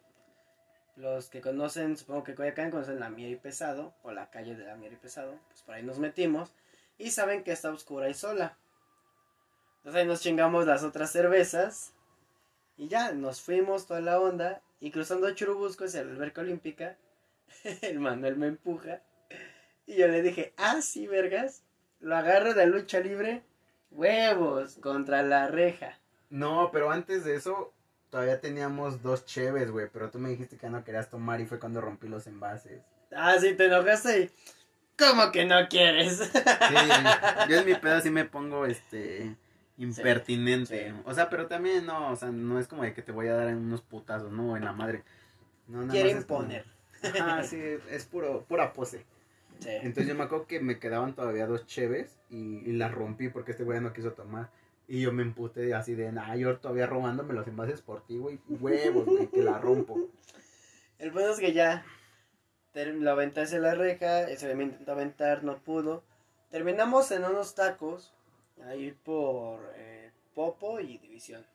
Los 0.95 1.30
que 1.30 1.41
conocen, 1.41 1.98
supongo 1.98 2.23
que 2.23 2.36
Coyacán 2.36 2.72
conocen 2.72 3.02
la 3.02 3.10
Mier 3.10 3.32
y 3.32 3.36
Pesado, 3.36 3.94
o 4.02 4.11
la 4.11 4.30
calle 4.30 4.56
de 4.56 4.65
la 4.65 4.77
Mier 4.77 4.94
y 4.94 4.95
Pesado, 4.95 5.38
pues 5.49 5.61
por 5.61 5.76
ahí 5.76 5.84
nos 5.84 5.99
metimos. 5.99 6.53
Y 6.98 7.11
saben 7.11 7.44
que 7.44 7.52
está 7.52 7.69
oscura 7.72 8.10
y 8.10 8.14
sola. 8.14 8.57
Entonces 9.77 10.02
ahí 10.02 10.07
nos 10.07 10.22
chingamos 10.22 10.65
las 10.65 10.84
otras 10.84 11.11
cervezas. 11.11 11.91
Y 12.77 12.88
ya, 12.88 13.11
nos 13.11 13.41
fuimos 13.41 13.88
toda 13.88 13.99
la 13.99 14.19
onda. 14.19 14.61
Y 14.80 14.91
cruzando 14.91 15.30
Churubusco 15.34 15.84
hacia 15.84 16.03
la 16.03 16.11
alberca 16.11 16.41
olímpica, 16.41 16.98
el 17.82 17.99
Manuel 17.99 18.38
me 18.38 18.48
empuja. 18.48 19.02
Y 19.86 19.95
yo 19.95 20.07
le 20.07 20.22
dije, 20.22 20.53
ah, 20.56 20.82
sí, 20.82 21.07
vergas. 21.07 21.65
Lo 22.06 22.15
agarro 22.15 22.53
de 22.53 22.68
lucha 22.68 22.99
libre. 22.99 23.41
Huevos 23.90 24.76
contra 24.76 25.23
la 25.23 25.48
reja. 25.48 25.98
No, 26.30 26.69
pero 26.72 26.91
antes 26.91 27.26
de 27.26 27.34
eso, 27.36 27.73
todavía 28.11 28.40
teníamos 28.40 29.02
dos 29.02 29.26
cheves, 29.26 29.72
güey, 29.72 29.88
pero 29.91 30.11
tú 30.11 30.19
me 30.19 30.30
dijiste 30.30 30.56
que 30.57 30.64
ya 30.64 30.69
no 30.69 30.84
querías 30.84 31.10
tomar 31.10 31.41
y 31.41 31.48
fue 31.48 31.57
cuando 31.60 31.82
rompí 31.82 32.07
los 32.07 32.27
envases. 32.27 32.84
Ah, 33.15 33.36
sí, 33.40 33.56
te 33.56 33.65
enojaste 33.65 34.22
y... 34.22 34.30
¿Cómo 34.99 35.32
que 35.32 35.45
no 35.45 35.68
quieres? 35.68 36.18
Sí, 36.19 37.49
yo 37.49 37.57
en 37.57 37.65
mi 37.65 37.73
pedo 37.73 37.99
sí 38.02 38.11
me 38.11 38.26
pongo, 38.26 38.68
este, 38.68 39.36
impertinente. 39.80 40.90
sí. 40.91 40.95
O 41.06 41.14
sea, 41.15 41.27
pero 41.30 41.48
también 41.48 41.88
no, 41.88 42.11
o 42.11 42.15
sea, 42.15 42.30
no 42.32 42.60
es 42.60 42.68
como 42.68 42.84
de 42.84 42.94
que 42.94 43.02
te 43.02 43.11
voy 43.11 43.27
a 43.30 43.34
dar 43.36 43.48
en 43.48 43.57
unos 43.57 43.82
putazos, 43.82 44.32
no, 44.32 44.56
en 44.56 44.64
la 44.64 44.73
madre. 44.73 45.03
No, 45.68 45.80
nada 45.82 45.91
Quiere 45.91 46.10
como- 46.11 46.22
imponer. 46.22 46.65
Ajá, 47.19 47.44
sí, 47.44 47.60
es 47.90 48.06
puro, 48.06 48.45
pura 48.48 48.73
pose. 48.73 49.03
Sí. 49.60 49.69
Entonces 49.69 50.07
yo 50.07 50.15
me 50.15 50.23
acuerdo 50.23 50.48
que 50.48 50.60
me 50.60 50.80
quedaban 50.80 51.15
todavía 51.15 51.48
dos 51.48 51.65
cheves 51.65 52.18
y, 52.30 52.69
y 52.69 52.73
las 52.73 52.91
rompí 52.91 53.30
porque 53.30 53.52
este 53.52 53.64
güey 53.64 53.82
no 53.82 53.94
quiso 53.94 54.14
tomar. 54.14 54.49
Y 54.88 55.02
yo 55.02 55.11
me 55.11 55.23
emputé 55.23 55.73
así 55.73 55.95
de, 55.95 56.11
nah, 56.11 56.36
yo 56.36 56.57
todavía 56.57 56.86
robándome 56.86 57.34
los 57.34 57.48
envases 57.48 57.82
por 57.82 58.06
ti, 58.06 58.18
güey. 58.18 58.40
Huevos, 58.48 59.06
güey, 59.06 59.27
que 59.27 59.41
la 59.41 59.57
rompo. 59.57 59.98
El 60.99 61.11
bueno 61.11 61.32
es 61.32 61.40
que 61.40 61.53
ya 61.53 61.84
lo 62.84 63.11
aventé 63.11 63.41
hacia 63.41 63.60
la 63.60 63.73
reja, 63.73 64.30
ese 64.30 64.53
me 64.56 64.64
intentó 64.64 64.91
aventar, 64.91 65.44
no 65.44 65.57
pudo. 65.57 66.03
Terminamos 66.49 67.11
en 67.11 67.23
unos 67.23 67.56
tacos, 67.56 68.14
ahí 68.65 68.91
por 69.03 69.60
eh, 69.76 70.11
Popo 70.34 70.80
y 70.80 70.98
División. 70.98 71.45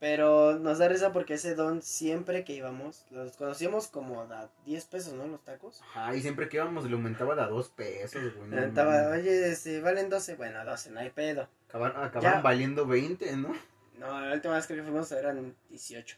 Pero 0.00 0.58
nos 0.58 0.78
da 0.78 0.88
risa 0.88 1.12
porque 1.12 1.34
ese 1.34 1.54
don 1.54 1.82
siempre 1.82 2.42
que 2.42 2.54
íbamos, 2.54 3.04
los 3.10 3.36
conocíamos 3.36 3.86
como 3.88 4.22
a 4.22 4.50
10 4.64 4.84
pesos, 4.86 5.12
¿no? 5.12 5.26
Los 5.26 5.44
tacos. 5.44 5.82
Ajá, 5.82 6.16
y 6.16 6.22
siempre 6.22 6.48
que 6.48 6.56
íbamos 6.56 6.86
le 6.86 6.94
aumentaba 6.94 7.34
a 7.34 7.46
dos 7.48 7.68
pesos, 7.68 8.34
güey. 8.34 8.48
no 8.48 8.58
Estaba, 8.58 9.02
mames. 9.02 9.20
oye, 9.20 9.50
este, 9.50 9.80
valen 9.82 10.08
12, 10.08 10.36
bueno, 10.36 10.64
12, 10.64 10.90
no 10.90 11.00
hay 11.00 11.10
pedo. 11.10 11.48
Acaban, 11.68 11.90
acababan 11.96 12.38
Ya. 12.38 12.40
valiendo 12.40 12.86
20, 12.86 13.36
¿no? 13.36 13.52
No, 13.98 14.20
la 14.22 14.32
última 14.34 14.54
vez 14.54 14.66
que 14.66 14.82
fuimos 14.82 15.12
eran 15.12 15.54
18. 15.68 16.16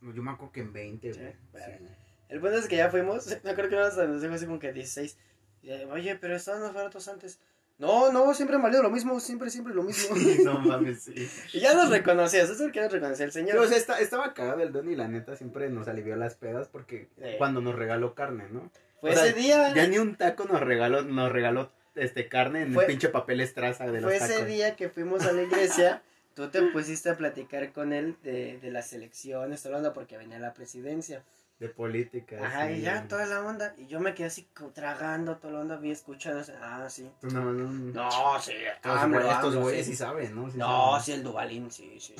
No, 0.00 0.12
Yo 0.12 0.22
me 0.24 0.32
acuerdo 0.32 0.52
que 0.52 0.60
en 0.62 0.72
20, 0.72 1.14
Sí, 1.14 1.20
güey. 1.20 1.36
bueno. 1.52 1.76
Sí. 1.78 1.94
El 2.30 2.40
bueno 2.40 2.56
es 2.56 2.66
que 2.66 2.76
ya 2.76 2.90
fuimos, 2.90 3.26
me 3.44 3.50
acuerdo 3.50 3.70
que 3.70 3.76
nos, 3.76 4.20
dijo 4.22 4.34
así 4.34 4.46
como 4.46 4.58
que 4.58 4.72
16. 4.72 5.16
Y, 5.62 5.70
Oye, 5.84 6.16
pero 6.16 6.34
estaban 6.34 6.62
más 6.62 6.72
baratos 6.74 7.06
antes. 7.06 7.38
No, 7.80 8.12
no, 8.12 8.32
siempre 8.34 8.56
valido 8.58 8.82
lo 8.82 8.90
mismo, 8.90 9.18
siempre, 9.20 9.50
siempre 9.50 9.74
lo 9.74 9.82
mismo. 9.82 10.14
no 10.44 10.60
mames, 10.60 11.02
sí. 11.02 11.14
y 11.54 11.60
ya 11.60 11.74
nos 11.74 11.88
reconocías, 11.90 12.44
eso 12.44 12.52
es 12.52 12.60
lo 12.60 12.70
que 12.72 12.80
nos 12.80 12.92
reconocía 12.92 13.24
el 13.24 13.32
señor. 13.32 13.56
o 13.58 13.66
sea, 13.66 13.76
está- 13.78 13.98
estaba 14.00 14.34
cagado 14.34 14.60
el 14.60 14.70
don 14.70 14.88
y 14.90 14.94
la 14.96 15.08
neta 15.08 15.34
siempre 15.34 15.68
nos 15.70 15.88
alivió 15.88 16.14
las 16.16 16.34
pedas 16.36 16.68
porque 16.68 17.08
Sí. 17.18 17.24
cuando 17.38 17.60
nos 17.60 17.74
regaló 17.74 18.14
carne, 18.14 18.44
¿no? 18.50 18.70
fue 19.00 19.10
o 19.10 19.14
sea, 19.14 19.24
ese 19.26 19.32
día, 19.32 19.74
Ya 19.74 19.86
ni 19.86 19.96
un 19.98 20.14
taco 20.14 20.44
nos 20.44 20.60
regaló, 20.60 21.02
nos 21.02 21.32
regaló 21.32 21.72
este 21.94 22.28
carne 22.28 22.62
en 22.62 22.74
Fue- 22.74 22.84
el 22.84 22.88
pinche 22.88 23.08
papel 23.08 23.40
estraza 23.40 23.86
de 23.86 24.00
los 24.02 24.10
fue 24.10 24.18
tacos. 24.18 24.36
ese 24.36 24.44
día 24.44 24.76
que 24.76 24.90
fuimos 24.90 25.22
a 25.26 25.32
la 25.32 25.42
iglesia. 25.42 26.02
Tú 26.34 26.48
te 26.48 26.62
pusiste 26.62 27.08
a 27.10 27.16
platicar 27.16 27.72
con 27.72 27.92
él 27.94 28.16
de, 28.22 28.58
de 28.60 28.70
las 28.70 28.92
elecciones, 28.92 29.64
hablando 29.66 29.92
porque 29.94 30.16
venía 30.18 30.38
la 30.38 30.52
presidencia. 30.54 31.22
De 31.60 31.68
política. 31.68 32.38
Ajá, 32.42 32.70
y 32.72 32.80
ya 32.80 33.06
toda 33.06 33.26
la 33.26 33.42
onda. 33.42 33.74
Y 33.76 33.86
yo 33.86 34.00
me 34.00 34.14
quedé 34.14 34.28
así 34.28 34.48
tragando 34.74 35.36
toda 35.36 35.52
la 35.52 35.60
onda, 35.60 35.76
vi 35.76 35.90
escuchando. 35.90 36.42
Ah, 36.60 36.86
sí. 36.88 37.08
Tú 37.20 37.28
no, 37.28 37.52
no, 37.52 37.68
No, 37.70 38.40
sí, 38.40 38.52
güey- 38.82 39.30
estos 39.32 39.54
güeyes 39.56 39.84
sí. 39.86 39.92
sí 39.92 39.96
saben, 39.98 40.34
¿no? 40.34 40.50
Sí 40.50 40.56
No, 40.56 40.92
saben. 40.92 41.02
sí, 41.04 41.12
el 41.12 41.22
Dubalín, 41.22 41.70
sí, 41.70 42.00
sí. 42.00 42.14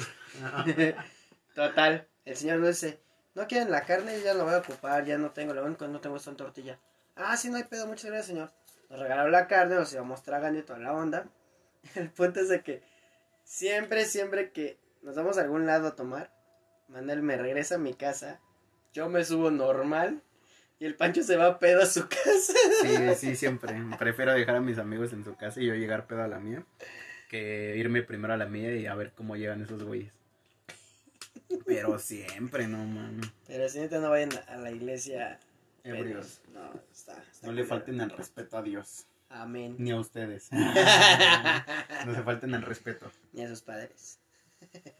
Ah, 0.45 0.65
Total, 1.55 2.07
el 2.25 2.37
señor 2.37 2.59
nos 2.59 2.69
dice, 2.81 3.01
no 3.35 3.47
quieren 3.49 3.71
la 3.71 3.83
carne, 3.83 4.21
ya 4.21 4.35
la 4.35 4.45
voy 4.45 4.53
a 4.55 4.59
ocupar, 4.59 5.05
ya 5.05 5.19
no 5.19 5.31
tengo, 5.31 5.53
lo 5.55 5.65
único 5.65 5.87
que 5.87 5.91
no 5.91 6.01
tengo 6.01 6.17
es 6.17 6.27
en 6.27 6.37
tortilla. 6.37 6.79
Ah, 7.17 7.37
sí, 7.37 7.49
no 7.51 7.57
hay 7.57 7.65
pedo, 7.65 7.87
muchas 7.87 8.05
gracias, 8.07 8.27
señor. 8.27 8.53
Nos 8.91 9.01
regalaron 9.01 9.33
la 9.33 9.47
carne, 9.49 9.75
nos 9.77 9.93
íbamos 9.93 10.23
tragando 10.23 10.59
y 10.59 10.63
toda 10.63 10.79
la 10.79 10.93
onda. 10.93 11.27
El 11.95 12.11
punto 12.11 12.41
es 12.41 12.49
de 12.51 12.63
que 12.63 12.83
siempre, 13.45 14.05
siempre 14.05 14.53
que 14.53 14.79
nos 15.03 15.17
vamos 15.17 15.39
a 15.39 15.43
algún 15.43 15.67
lado 15.67 15.89
a 15.89 15.97
tomar, 15.97 16.31
Manuel 16.89 17.23
me 17.23 17.37
regresa 17.37 17.77
a 17.77 17.79
mi 17.79 17.95
casa, 17.95 18.41
yo 18.93 19.09
me 19.09 19.25
subo 19.25 19.51
normal 19.51 20.23
y 20.79 20.87
el 20.87 20.95
Pancho 20.95 21.23
se 21.23 21.37
va 21.37 21.47
a 21.47 21.59
pedo 21.59 21.83
a 21.83 21.87
su 21.87 22.09
casa. 22.09 22.55
Sí, 22.83 22.97
sí, 23.17 23.37
siempre. 23.37 23.75
Prefiero 23.99 24.33
dejar 24.33 24.57
a 24.57 24.61
mis 24.61 24.79
amigos 24.79 25.13
en 25.13 25.25
su 25.25 25.37
casa 25.37 25.61
y 25.61 25.67
yo 25.67 25.75
llegar 25.75 26.07
pedo 26.07 26.23
a 26.23 26.29
la 26.29 26.39
mía 26.41 26.65
que 27.29 27.77
irme 27.77 28.03
primero 28.03 28.35
a 28.35 28.37
la 28.37 28.47
mía 28.47 28.75
y 28.75 28.87
a 28.87 28.95
ver 28.97 29.13
cómo 29.13 29.37
llegan 29.37 29.63
esos 29.63 29.83
güeyes. 29.85 30.13
Pero 31.65 31.99
siempre, 31.99 32.67
no, 32.67 32.79
mano. 32.85 33.21
Pero 33.47 33.69
si 33.69 33.79
neta 33.79 34.01
no 34.01 34.11
vayan 34.11 34.31
a 34.49 34.57
la 34.57 34.71
iglesia. 34.73 35.39
Ebrios. 35.85 36.41
No, 36.53 36.73
está, 36.93 37.23
está 37.31 37.47
No 37.47 37.53
le 37.53 37.65
falten 37.65 38.01
el 38.01 38.11
respeto 38.11 38.59
a 38.59 38.63
Dios. 38.63 39.07
Amén. 39.29 39.77
Ni 39.79 39.93
a 39.93 39.97
ustedes. 39.97 40.49
No 42.07 42.15
se 42.15 42.23
falten 42.23 42.55
el 42.55 42.63
respeto. 42.63 43.11
ni 43.33 43.43
a 43.45 43.49
sus 43.49 43.63
padres. 43.63 44.19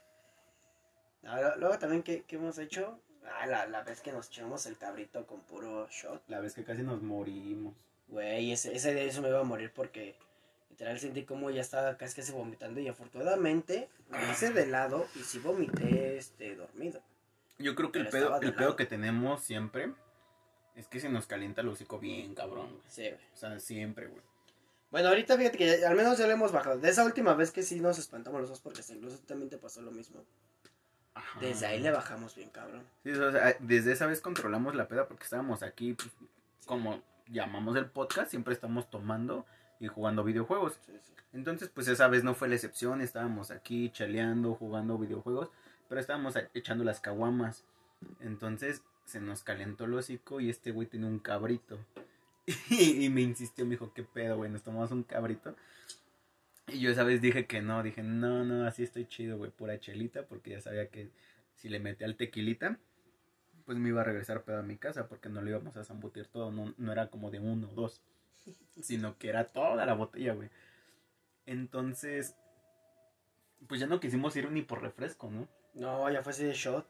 No, 1.23 1.57
luego 1.57 1.79
también, 1.79 2.03
¿qué, 2.03 2.25
qué 2.27 2.37
hemos 2.37 2.57
hecho? 2.59 2.99
Ah, 3.39 3.47
la, 3.47 3.67
la 3.67 3.83
vez 3.83 4.01
que 4.01 4.13
nos 4.13 4.29
echamos 4.29 4.67
el 4.67 4.77
cabrito 4.77 5.27
con 5.27 5.41
puro 5.43 5.87
shot. 5.89 6.23
La 6.29 6.41
vez 6.41 6.55
que 6.55 6.65
casi 6.65 6.83
nos 6.83 7.01
morimos. 7.03 7.75
Güey, 8.09 8.53
ese, 8.53 8.75
ese 8.75 8.93
día 8.93 9.05
eso 9.05 9.23
me 9.23 9.29
iba 9.29 9.41
a 9.41 9.45
morir 9.45 9.73
porque 9.75 10.17
literal 10.71 10.99
sentí 10.99 11.25
como 11.25 11.51
ya 11.51 11.61
estaba 11.61 11.97
casi 11.97 12.17
casi 12.17 12.33
vomitando 12.33 12.81
y 12.81 12.89
afortunadamente 12.89 13.89
me 14.09 14.31
hice 14.31 14.51
de 14.53 14.67
lado 14.67 15.07
y 15.15 15.21
sí 15.21 15.39
vomité 15.39 16.19
este, 16.19 16.57
dormido. 16.57 17.01
Yo 17.59 17.75
creo 17.75 17.93
que 17.93 18.01
el 18.01 18.09
pedo, 18.09 18.39
de 18.41 18.47
el 18.47 18.55
pedo 18.55 18.75
que 18.75 18.87
tenemos 18.87 19.45
siempre 19.45 19.93
es 20.75 20.87
que 20.89 20.99
se 20.99 21.09
nos 21.09 21.27
calienta 21.27 21.61
el 21.61 21.69
hocico 21.69 21.99
bien, 21.99 22.35
cabrón. 22.35 22.69
güey. 22.71 22.83
Sí, 22.89 23.03
güey. 23.03 23.21
O 23.35 23.37
sea, 23.37 23.61
siempre, 23.61 24.07
güey. 24.09 24.23
Bueno, 24.91 25.09
ahorita 25.11 25.37
fíjate 25.37 25.57
que 25.59 25.79
ya- 25.81 25.89
al 25.89 25.95
menos 25.95 26.19
ya 26.19 26.27
le 26.27 26.33
hemos 26.33 26.51
bajado. 26.51 26.79
De 26.79 26.89
esa 26.89 27.05
última 27.05 27.35
vez 27.35 27.53
que 27.53 27.63
sí 27.63 27.79
nos 27.81 27.99
espantamos 27.99 28.41
los 28.41 28.51
dos 28.51 28.61
porque 28.61 28.81
incluso 28.93 29.19
también 29.21 29.51
te 29.51 29.59
pasó 29.59 29.83
lo 29.83 29.93
mismo. 29.93 30.25
Ajá. 31.21 31.41
Desde 31.41 31.67
ahí 31.67 31.81
le 31.81 31.91
bajamos 31.91 32.35
bien, 32.35 32.51
cabrón. 32.51 32.83
Sí, 33.05 33.11
o 33.11 33.33
sea, 33.33 33.57
desde 33.61 33.93
esa 33.93 34.07
vez 34.07 34.21
controlamos 34.21 34.75
la 34.75 34.89
peda 34.89 35.07
porque 35.07 35.25
estábamos 35.25 35.63
aquí, 35.63 35.95
pues, 35.95 36.11
como 36.67 37.03
llamamos 37.29 37.77
el 37.77 37.87
podcast, 37.87 38.31
siempre 38.31 38.55
estamos 38.55 38.91
tomando 38.91 39.47
y 39.79 39.87
jugando 39.87 40.25
videojuegos. 40.25 40.79
Sí, 40.87 40.93
sí. 41.03 41.13
Entonces, 41.33 41.69
pues 41.69 41.87
esa 41.89 42.09
vez 42.09 42.25
no 42.25 42.35
fue 42.35 42.49
la 42.49 42.57
excepción, 42.57 43.01
estábamos 43.01 43.51
aquí 43.51 43.91
chaleando, 43.91 44.55
jugando 44.55 44.99
videojuegos, 44.99 45.51
pero 45.89 46.01
estábamos 46.01 46.35
echando 46.55 46.85
las 46.85 47.01
caguamas. 47.01 47.65
Entonces 48.21 48.83
se 49.05 49.21
nos 49.21 49.43
calentó 49.43 49.85
el 49.85 49.95
hocico 49.95 50.41
y 50.41 50.51
este 50.51 50.71
güey 50.73 50.87
tenía 50.87 51.09
un 51.09 51.19
cabrito. 51.19 51.79
Y, 52.71 53.09
me 53.11 53.21
insistió, 53.21 53.65
me 53.65 53.73
dijo, 53.73 53.93
¿qué 53.95 54.03
pedo, 54.03 54.39
güey? 54.39 54.51
¿Nos 54.51 54.63
tomamos 54.63 54.91
un 54.91 55.05
cabrito? 55.05 55.55
Y 56.73 56.81
yo 56.81 56.91
esa 56.91 57.05
vez 57.05 57.21
dije 57.21 57.47
que 57.47 57.61
no, 57.61 57.83
dije, 57.83 58.03
no, 58.03 58.45
no, 58.45 58.67
así 58.67 58.83
estoy 58.83 59.07
chido, 59.07 59.39
güey, 59.39 59.51
pura 59.51 59.79
chelita, 59.81 60.27
porque 60.27 60.51
ya 60.51 60.61
sabía 60.61 60.89
que 60.89 61.11
si 61.55 61.69
le 61.69 61.81
metía 61.81 62.07
al 62.07 62.17
tequilita, 62.17 62.79
pues 63.65 63.79
me 63.79 63.91
iba 63.91 64.01
a 64.01 64.05
regresar 64.05 64.43
pedo 64.43 64.59
a 64.59 64.63
mi 64.63 64.77
casa, 64.77 65.09
porque 65.09 65.29
no 65.29 65.43
lo 65.43 65.51
íbamos 65.51 65.77
a 65.77 65.85
zambutir 65.85 66.27
todo, 66.27 66.51
no, 66.51 66.75
no 66.77 66.93
era 66.93 67.09
como 67.09 67.31
de 67.31 67.41
uno 67.41 67.69
o 67.71 67.75
dos, 67.75 68.03
sino 68.81 69.19
que 69.19 69.29
era 69.29 69.45
toda 69.45 69.87
la 69.87 69.95
botella, 69.95 70.35
güey. 70.35 70.51
Entonces, 71.47 72.35
pues 73.67 73.81
ya 73.81 73.87
no 73.87 74.01
quisimos 74.01 74.35
ir 74.37 74.51
ni 74.51 74.63
por 74.63 74.83
refresco, 74.83 75.31
¿no? 75.31 75.49
No, 75.75 76.11
ya 76.11 76.23
fue 76.23 76.33
así 76.33 76.45
de 76.45 76.53
shot. 76.53 76.87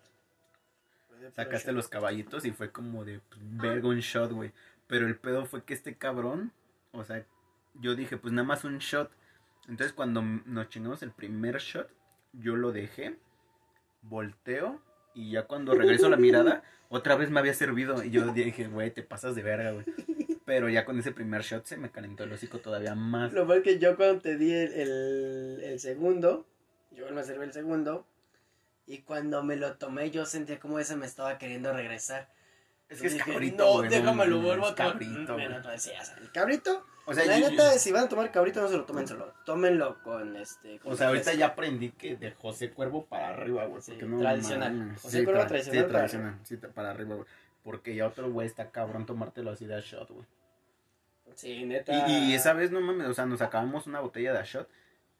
De 1.20 1.30
Sacaste 1.30 1.68
shot. 1.68 1.76
los 1.76 1.88
caballitos 1.88 2.44
y 2.44 2.52
fue 2.52 2.70
como 2.70 3.04
de 3.04 3.20
pues, 3.20 3.40
verga 3.42 3.88
un 3.88 4.00
shot, 4.00 4.32
güey. 4.32 4.52
Pero 4.86 5.06
el 5.06 5.16
pedo 5.16 5.46
fue 5.46 5.64
que 5.64 5.74
este 5.74 5.96
cabrón, 5.96 6.52
o 6.92 7.04
sea, 7.04 7.24
yo 7.74 7.94
dije, 7.94 8.16
pues 8.16 8.32
nada 8.32 8.46
más 8.46 8.64
un 8.64 8.78
shot. 8.78 9.10
Entonces 9.70 9.92
cuando 9.92 10.20
nos 10.20 10.68
chingamos 10.68 11.02
el 11.02 11.12
primer 11.12 11.58
shot, 11.58 11.88
yo 12.32 12.56
lo 12.56 12.72
dejé, 12.72 13.16
volteo 14.02 14.82
y 15.14 15.30
ya 15.30 15.44
cuando 15.44 15.74
regreso 15.74 16.08
la 16.08 16.16
mirada, 16.16 16.62
otra 16.88 17.14
vez 17.14 17.30
me 17.30 17.38
había 17.38 17.54
servido. 17.54 18.02
Y 18.02 18.10
yo 18.10 18.32
dije, 18.32 18.66
güey, 18.66 18.90
te 18.90 19.02
pasas 19.02 19.36
de 19.36 19.42
verga, 19.42 19.70
güey. 19.70 19.86
Pero 20.44 20.68
ya 20.68 20.84
con 20.84 20.98
ese 20.98 21.12
primer 21.12 21.42
shot 21.42 21.64
se 21.66 21.76
me 21.76 21.90
calentó 21.90 22.24
el 22.24 22.32
hocico 22.32 22.58
todavía 22.58 22.96
más. 22.96 23.32
Lo 23.32 23.46
mal 23.46 23.62
que 23.62 23.78
yo 23.78 23.96
cuando 23.96 24.20
te 24.20 24.36
di 24.36 24.52
el, 24.52 24.72
el, 24.72 25.60
el 25.62 25.78
segundo, 25.78 26.46
yo 26.90 27.08
me 27.12 27.22
serví 27.22 27.44
el 27.44 27.52
segundo, 27.52 28.04
y 28.86 28.98
cuando 28.98 29.44
me 29.44 29.54
lo 29.54 29.74
tomé 29.74 30.10
yo 30.10 30.26
sentía 30.26 30.58
como 30.58 30.80
ese 30.80 30.96
me 30.96 31.06
estaba 31.06 31.38
queriendo 31.38 31.72
regresar. 31.72 32.28
Es 32.90 33.00
que 33.00 33.06
es 33.06 33.14
cabrito, 33.22 33.64
No, 33.64 33.72
güey, 33.78 33.88
déjame 33.88 34.26
lo 34.26 34.40
vuelvo 34.40 34.66
a 34.66 34.74
tomar. 34.74 34.92
cabrito, 34.92 35.38
el 35.38 36.32
cabrito, 36.32 36.84
O 37.06 37.14
sea, 37.14 37.24
la 37.24 37.38
yo- 37.38 37.50
neta, 37.50 37.72
yo- 37.72 37.78
si 37.78 37.92
van 37.92 38.04
a 38.04 38.08
tomar 38.08 38.30
cabrito 38.32 38.60
no 38.60 38.68
se 38.68 38.76
lo 38.76 38.84
tomen 38.84 39.06
solo, 39.06 39.32
tómenlo 39.46 40.02
con 40.02 40.36
este... 40.36 40.78
con 40.80 40.92
O 40.92 40.96
sea, 40.96 41.06
ahorita 41.08 41.32
ya 41.34 41.46
aprendí 41.46 41.90
que 41.92 42.16
de 42.16 42.32
José 42.32 42.70
Cuervo 42.72 43.06
para 43.06 43.28
arriba, 43.28 43.64
güey. 43.66 43.80
Sí, 43.80 43.92
porque 43.92 44.06
no 44.06 44.18
tradicional. 44.18 44.72
mames. 44.74 45.00
José 45.00 45.24
Cuervo 45.24 45.40
tra- 45.42 45.48
tradicional 45.48 45.78
Sí, 45.78 45.86
para 45.86 45.98
tradicional. 45.98 46.38
Sí, 46.42 46.56
ta- 46.56 46.68
para 46.68 46.90
arriba, 46.90 47.14
güey. 47.14 47.26
Porque 47.62 47.94
ya 47.94 48.06
otro 48.08 48.30
güey 48.30 48.46
está 48.48 48.70
cabrón 48.70 49.06
tomártelo 49.06 49.50
así 49.52 49.66
de 49.66 49.76
a 49.76 49.80
shot, 49.80 50.10
güey. 50.10 50.26
Sí, 51.36 51.64
neta. 51.64 52.08
Y, 52.08 52.30
y 52.30 52.34
esa 52.34 52.52
vez, 52.54 52.70
no 52.72 52.80
mames, 52.80 53.06
o 53.06 53.14
sea, 53.14 53.24
nos 53.26 53.40
acabamos 53.40 53.86
una 53.86 54.00
botella 54.00 54.32
de 54.32 54.38
a 54.40 54.44
shot 54.44 54.68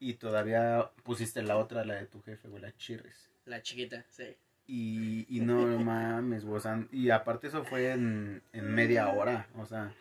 y 0.01 0.15
todavía 0.15 0.91
pusiste 1.05 1.43
la 1.43 1.57
otra, 1.57 1.85
la 1.85 1.95
de 1.95 2.07
tu 2.07 2.21
jefe, 2.23 2.49
güey, 2.49 2.61
la 2.63 2.75
chirres. 2.77 3.31
La 3.45 3.63
chiquita, 3.63 4.05
sí. 4.11 4.37
Y, 4.73 5.27
y 5.29 5.41
no 5.41 5.67
mames, 5.81 6.45
sea, 6.61 6.85
y 6.93 7.11
aparte 7.11 7.49
eso 7.49 7.65
fue 7.65 7.91
en, 7.91 8.41
en 8.53 8.73
media 8.73 9.09
hora, 9.09 9.49
o 9.57 9.67
sea, 9.67 9.93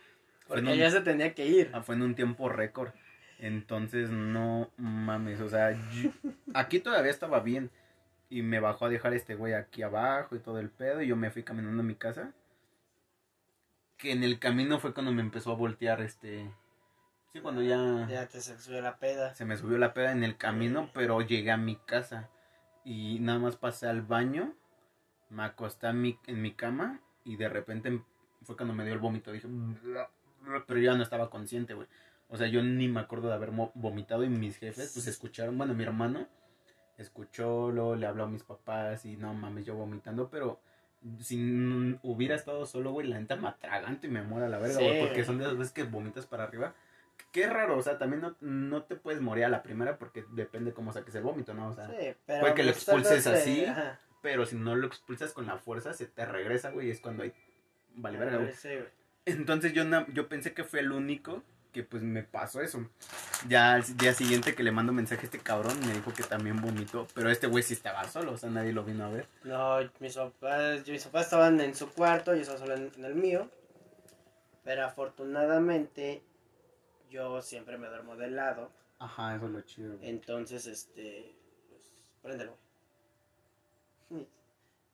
Porque 0.47 0.61
un, 0.61 0.75
ya 0.75 0.91
se 0.91 1.01
tenía 1.01 1.33
que 1.33 1.47
ir. 1.47 1.71
ah, 1.73 1.81
fue 1.81 1.95
en 1.95 2.03
un 2.03 2.13
tiempo 2.13 2.49
récord. 2.49 2.91
Entonces, 3.39 4.11
no 4.11 4.69
mames, 4.77 5.41
o 5.41 5.49
sea, 5.49 5.71
yo- 5.71 6.11
aquí 6.53 6.79
todavía 6.79 7.09
estaba 7.09 7.39
bien. 7.39 7.71
Y 8.29 8.43
me 8.43 8.59
bajó 8.59 8.85
a 8.85 8.89
dejar 8.89 9.15
este 9.15 9.33
güey 9.33 9.53
aquí 9.53 9.81
abajo 9.81 10.35
y 10.35 10.39
todo 10.39 10.59
el 10.59 10.69
pedo. 10.69 11.01
Y 11.01 11.07
yo 11.07 11.15
me 11.15 11.31
fui 11.31 11.41
caminando 11.41 11.81
a 11.81 11.85
mi 11.85 11.95
casa. 11.95 12.31
Que 13.97 14.11
en 14.11 14.23
el 14.23 14.37
camino 14.37 14.77
fue 14.79 14.93
cuando 14.93 15.11
me 15.11 15.21
empezó 15.21 15.51
a 15.51 15.55
voltear 15.55 15.99
este. 16.01 16.47
Sí, 17.33 17.39
cuando 17.39 17.63
ya, 17.63 18.07
Ya 18.07 18.27
te 18.27 18.39
se 18.39 18.55
subió 18.59 18.81
la 18.81 18.97
peda. 18.97 19.33
se 19.33 19.45
me 19.45 19.57
subió 19.57 19.79
la 19.79 19.95
peda 19.95 20.11
en 20.11 20.23
el 20.23 20.37
camino, 20.37 20.91
pero 20.93 21.21
llegué 21.21 21.49
a 21.49 21.57
mi 21.57 21.75
casa. 21.75 22.29
Y 22.85 23.17
nada 23.19 23.39
más 23.39 23.55
pasé 23.55 23.87
al 23.87 24.03
baño. 24.03 24.53
Me 25.29 25.43
acosté 25.43 25.87
en 25.87 26.01
mi, 26.01 26.19
en 26.27 26.41
mi 26.41 26.53
cama. 26.53 26.99
Y 27.23 27.35
de 27.37 27.49
repente 27.49 28.01
fue 28.43 28.55
cuando 28.55 28.73
me 28.73 28.83
dio 28.83 28.93
el 28.93 28.99
vómito. 28.99 29.31
Dije, 29.31 29.47
pero 30.67 30.79
yo 30.79 30.91
ya 30.91 30.97
no 30.97 31.03
estaba 31.03 31.29
consciente, 31.29 31.73
güey. 31.73 31.87
O 32.29 32.37
sea, 32.37 32.47
yo 32.47 32.61
ni 32.61 32.87
me 32.87 32.99
acuerdo 32.99 33.27
de 33.27 33.33
haber 33.33 33.51
vomitado 33.51 34.23
y 34.23 34.29
mis 34.29 34.57
jefes, 34.57 34.91
pues 34.93 35.07
escucharon, 35.07 35.57
bueno, 35.57 35.73
mi 35.73 35.83
hermano 35.83 36.27
escuchó, 36.97 37.71
luego 37.71 37.95
le 37.95 38.05
habló 38.05 38.25
a 38.25 38.27
mis 38.27 38.43
papás 38.43 39.05
y 39.05 39.17
no 39.17 39.33
mames, 39.33 39.65
yo 39.65 39.73
vomitando, 39.75 40.29
pero 40.29 40.59
si 41.19 41.97
hubiera 42.03 42.35
estado 42.35 42.65
solo, 42.65 42.91
güey, 42.91 43.07
la 43.07 43.19
neta 43.19 43.35
me 43.37 43.47
atraganto 43.47 44.05
y 44.05 44.09
me 44.09 44.21
muero 44.21 44.45
a 44.45 44.49
la 44.49 44.59
verga, 44.59 44.77
Sí, 44.77 44.83
güey, 44.83 44.99
porque 45.07 45.23
son 45.23 45.37
de 45.37 45.45
esas 45.45 45.57
veces 45.57 45.73
que 45.73 45.83
vomitas 45.83 46.25
para 46.25 46.43
arriba. 46.43 46.75
Qué 47.31 47.47
raro, 47.47 47.77
o 47.77 47.81
sea, 47.81 47.97
también 47.97 48.21
no, 48.21 48.35
no 48.41 48.83
te 48.83 48.95
puedes 48.95 49.21
morir 49.21 49.45
a 49.45 49.49
la 49.49 49.63
primera 49.63 49.97
porque 49.97 50.25
depende 50.31 50.73
cómo 50.73 50.91
saques 50.93 51.15
el 51.15 51.23
vómito, 51.23 51.53
¿no? 51.53 51.69
O 51.69 51.73
sea, 51.73 51.87
Sí, 51.87 52.13
pero. 52.25 52.41
Puede 52.41 52.53
que 52.53 52.63
lo 52.63 52.71
pues, 52.71 52.83
expulses 52.83 53.25
vez, 53.25 53.27
así. 53.27 53.61
eh, 53.61 53.69
ajá. 53.69 53.99
Pero 54.21 54.45
si 54.45 54.55
no 54.55 54.75
lo 54.75 54.87
expulsas 54.87 55.33
con 55.33 55.45
la 55.45 55.57
fuerza, 55.57 55.93
se 55.93 56.05
te 56.05 56.25
regresa, 56.25 56.71
güey, 56.71 56.87
y 56.87 56.91
es 56.91 56.99
cuando 56.99 57.23
hay... 57.23 57.33
Vale, 57.95 58.17
verga, 58.17 58.37
güey. 58.37 58.53
Entonces 59.25 59.73
yo, 59.73 59.83
yo 60.13 60.27
pensé 60.27 60.53
que 60.53 60.63
fue 60.63 60.79
el 60.79 60.91
único 60.91 61.43
que 61.71 61.83
pues 61.83 62.01
me 62.01 62.23
pasó 62.23 62.61
eso. 62.61 62.89
Ya 63.47 63.73
al 63.73 63.97
día 63.97 64.13
siguiente 64.13 64.55
que 64.55 64.63
le 64.63 64.71
mando 64.71 64.91
mensaje 64.91 65.21
a 65.21 65.25
este 65.25 65.39
cabrón 65.39 65.79
me 65.85 65.93
dijo 65.93 66.13
que 66.13 66.23
también 66.23 66.61
vomitó, 66.61 67.07
pero 67.13 67.29
este 67.29 67.47
güey 67.47 67.63
sí 67.63 67.73
estaba 67.73 68.03
solo, 68.05 68.33
o 68.33 68.37
sea, 68.37 68.49
nadie 68.49 68.73
lo 68.73 68.83
vino 68.83 69.05
a 69.05 69.09
ver. 69.09 69.27
No, 69.43 69.77
mis 69.99 70.15
papás, 70.15 70.87
mis 70.87 71.03
papás 71.05 71.25
estaban 71.25 71.61
en 71.61 71.75
su 71.75 71.91
cuarto, 71.93 72.33
yo 72.33 72.41
estaba 72.41 72.59
solo 72.59 72.75
en, 72.75 72.91
en 72.97 73.05
el 73.05 73.15
mío. 73.15 73.49
Pero 74.63 74.85
afortunadamente, 74.85 76.23
yo 77.09 77.41
siempre 77.41 77.77
me 77.77 77.87
duermo 77.87 78.15
de 78.15 78.29
lado. 78.29 78.71
Ajá, 78.99 79.35
eso 79.35 79.45
es 79.45 79.51
lo 79.51 79.61
chido. 79.61 79.97
güey. 79.97 80.09
Entonces, 80.09 80.65
este, 80.67 81.35
pues, 81.69 81.81
préndelo. 82.21 82.57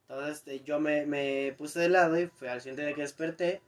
Entonces, 0.07 0.37
este, 0.37 0.63
yo 0.63 0.79
me, 0.79 1.05
me 1.05 1.53
puse 1.57 1.79
de 1.79 1.89
lado 1.89 2.19
y 2.19 2.27
fue 2.27 2.49
al 2.49 2.61
siguiente 2.61 2.85
día 2.85 2.95
que 2.95 3.01
desperté. 3.01 3.61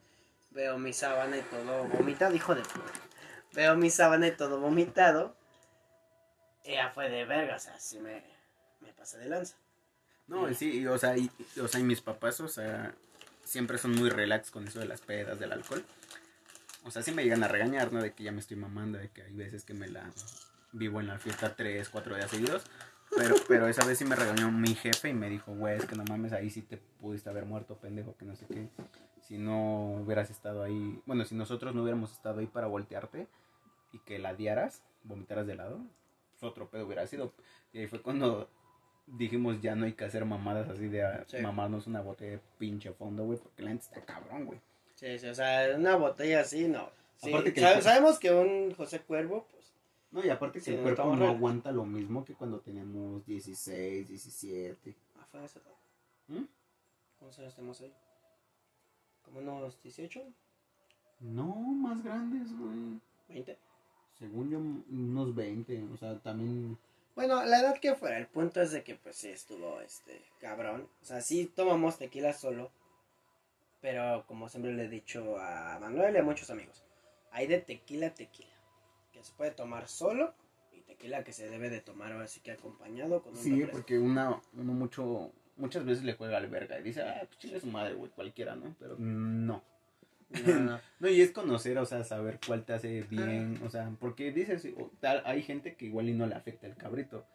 Veo 0.51 0.77
mi 0.77 0.93
sábana 0.93 1.37
y 1.37 1.41
todo 1.41 1.85
vomitado, 1.85 2.35
hijo 2.35 2.55
de 2.55 2.61
puta. 2.61 2.91
Veo 3.53 3.75
mi 3.75 3.89
sábana 3.89 4.27
y 4.27 4.31
todo 4.31 4.59
vomitado. 4.59 5.35
Ya 6.63 6.89
fue 6.89 7.09
de 7.09 7.25
verga, 7.25 7.55
o 7.55 7.59
sea, 7.59 7.75
así 7.75 7.99
me, 7.99 8.23
me 8.81 8.91
pasé 8.93 9.17
de 9.17 9.29
lanza. 9.29 9.55
No, 10.27 10.53
sí, 10.53 10.79
y, 10.79 10.87
o 10.87 10.97
sea, 10.97 11.15
o 11.61 11.67
sea, 11.67 11.79
y 11.79 11.83
mis 11.83 12.01
papás, 12.01 12.39
o 12.41 12.49
sea, 12.49 12.93
siempre 13.43 13.77
son 13.77 13.91
muy 13.91 14.09
relax 14.09 14.51
con 14.51 14.67
eso 14.67 14.79
de 14.79 14.85
las 14.85 15.01
pedas, 15.01 15.39
del 15.39 15.53
alcohol. 15.53 15.83
O 16.83 16.91
sea, 16.91 17.01
sí 17.01 17.11
me 17.11 17.23
llegan 17.23 17.43
a 17.43 17.47
regañar, 17.47 17.93
¿no? 17.93 18.01
De 18.01 18.13
que 18.13 18.23
ya 18.23 18.31
me 18.31 18.39
estoy 18.39 18.57
mamando, 18.57 18.97
de 18.97 19.09
que 19.09 19.23
hay 19.23 19.33
veces 19.33 19.63
que 19.63 19.73
me 19.73 19.87
la 19.87 20.11
vivo 20.73 20.99
en 20.99 21.07
la 21.07 21.17
fiesta 21.17 21.55
tres, 21.55 21.89
cuatro 21.89 22.15
días 22.15 22.29
seguidos. 22.29 22.63
Pero, 23.15 23.35
pero 23.47 23.67
esa 23.67 23.85
vez 23.85 23.97
sí 23.97 24.05
me 24.05 24.15
regañó 24.15 24.51
mi 24.51 24.75
jefe 24.75 25.09
y 25.09 25.13
me 25.13 25.29
dijo, 25.29 25.53
güey, 25.55 25.77
es 25.77 25.85
que 25.85 25.95
no 25.95 26.03
mames, 26.03 26.33
ahí 26.33 26.49
sí 26.49 26.61
te 26.61 26.77
pudiste 26.77 27.29
haber 27.29 27.45
muerto, 27.45 27.77
pendejo, 27.77 28.15
que 28.17 28.25
no 28.25 28.35
sé 28.35 28.45
qué. 28.47 28.67
Si 29.21 29.37
no 29.37 29.93
hubieras 30.03 30.29
estado 30.29 30.63
ahí, 30.63 31.01
bueno, 31.05 31.25
si 31.25 31.35
nosotros 31.35 31.73
no 31.73 31.81
hubiéramos 31.81 32.11
estado 32.11 32.39
ahí 32.39 32.45
para 32.47 32.67
voltearte 32.67 33.27
y 33.93 33.99
que 33.99 34.19
la 34.19 34.33
diaras, 34.33 34.83
vomitaras 35.03 35.47
de 35.47 35.55
lado, 35.55 35.79
pues 36.31 36.43
otro 36.43 36.69
pedo 36.69 36.85
hubiera 36.85 37.07
sido. 37.07 37.33
Y 37.73 37.79
ahí 37.79 37.87
fue 37.87 38.01
cuando 38.01 38.49
dijimos, 39.07 39.61
ya 39.61 39.75
no 39.75 39.85
hay 39.85 39.93
que 39.93 40.05
hacer 40.05 40.25
mamadas 40.25 40.69
así 40.69 40.87
de 40.87 41.03
a- 41.03 41.25
Sí. 41.27 41.37
mamarnos 41.37 41.87
una 41.87 42.01
botella 42.01 42.31
de 42.33 42.39
pinche 42.57 42.91
fondo, 42.91 43.23
güey, 43.25 43.39
porque 43.39 43.63
la 43.63 43.69
gente 43.69 43.85
está 43.85 44.01
cabrón, 44.01 44.45
güey. 44.45 44.59
Sí, 44.95 45.17
sí, 45.17 45.27
o 45.27 45.33
sea, 45.35 45.75
una 45.75 45.95
botella 45.95 46.41
así, 46.41 46.67
no. 46.67 46.89
Sí, 47.17 47.29
Aparte 47.29 47.53
que- 47.53 47.61
sabe- 47.61 47.81
sabemos 47.81 48.19
que 48.19 48.31
un 48.31 48.73
José 48.75 48.99
Cuervo, 48.99 49.47
No, 50.17 50.25
y 50.25 50.31
aparte 50.31 50.57
que 50.57 50.65
Sí, 50.65 50.73
el 50.73 50.81
cuerpo 50.81 51.15
no 51.15 51.27
aguanta 51.27 51.71
lo 51.71 51.85
mismo 51.85 52.25
que 52.25 52.33
cuando 52.33 52.59
teníamos 52.59 53.23
16, 53.27 54.07
17. 54.07 54.95
ah, 55.15 55.27
fue 55.47 55.61
todo. 55.61 55.75
¿Mm? 56.29 56.45
¿Cuántos 57.19 57.37
años 57.37 57.53
tenemos 57.53 57.79
ahí? 57.81 57.93
¿Como 59.21 59.41
unos 59.41 59.79
18? 59.83 60.23
No, 61.19 61.45
más 61.55 62.03
grandes, 62.03 62.47
güey. 62.57 62.99
¿20? 63.29 63.57
Según 64.17 64.49
yo, 64.49 64.57
unos 64.57 65.35
20. 65.35 65.83
O 65.93 65.97
sea, 65.97 66.17
también. 66.17 66.79
Bueno, 67.15 67.45
la 67.45 67.59
edad 67.59 67.79
que 67.79 67.93
fuera, 67.93 68.17
el 68.17 68.25
punto 68.25 68.59
es 68.59 68.71
de 68.71 68.83
que 68.83 68.95
pues 68.95 69.17
sí 69.17 69.29
estuvo 69.29 69.79
este 69.81 70.19
cabrón. 70.41 70.89
O 70.99 71.05
sea, 71.05 71.21
sí 71.21 71.45
tomamos 71.45 71.99
tequila 71.99 72.33
solo. 72.33 72.71
Pero 73.81 74.25
como 74.25 74.49
siempre 74.49 74.73
le 74.73 74.85
he 74.85 74.89
dicho 74.89 75.37
a 75.37 75.77
Manuel 75.79 76.15
y 76.15 76.17
a 76.17 76.23
muchos 76.23 76.49
amigos, 76.49 76.83
hay 77.29 77.45
de 77.45 77.59
tequila 77.59 78.07
a 78.07 78.13
tequila. 78.15 78.56
Que 79.17 79.23
se 79.23 79.33
puede 79.33 79.51
tomar 79.51 79.87
solo 79.87 80.33
y 80.71 80.81
tequila 80.81 81.23
que 81.23 81.33
se 81.33 81.49
debe 81.49 81.69
de 81.71 81.81
tomar 81.81 82.11
ahora 82.11 82.27
sí 82.27 82.39
que 82.41 82.51
acompañado 82.51 83.23
con 83.23 83.31
un 83.33 83.37
Sí, 83.39 83.49
refresco. 83.51 83.71
porque 83.77 83.97
una, 83.97 84.39
uno 84.53 84.73
mucho. 84.73 85.31
Muchas 85.55 85.85
veces 85.85 86.03
le 86.03 86.13
juega 86.13 86.37
al 86.37 86.47
verga 86.49 86.79
y 86.79 86.83
dice, 86.83 87.01
ah, 87.01 87.23
pues 87.25 87.39
chingue 87.39 87.59
su 87.59 87.65
madre, 87.65 87.95
güey, 87.95 88.11
cualquiera, 88.11 88.55
¿no? 88.55 88.75
Pero 88.79 88.95
no. 88.99 89.63
No, 90.45 90.59
no. 90.59 90.79
No, 90.99 91.09
y 91.09 91.19
es 91.21 91.31
conocer, 91.31 91.79
o 91.79 91.85
sea, 91.87 92.03
saber 92.03 92.39
cuál 92.45 92.63
te 92.63 92.73
hace 92.73 93.01
bien, 93.01 93.59
o 93.65 93.69
sea, 93.71 93.89
porque 93.99 94.31
dices, 94.31 94.67
o 94.77 94.91
tal, 94.99 95.23
hay 95.25 95.41
gente 95.41 95.75
que 95.75 95.85
igual 95.87 96.09
y 96.09 96.13
no 96.13 96.27
le 96.27 96.35
afecta 96.35 96.67
el 96.67 96.75
cabrito, 96.75 97.25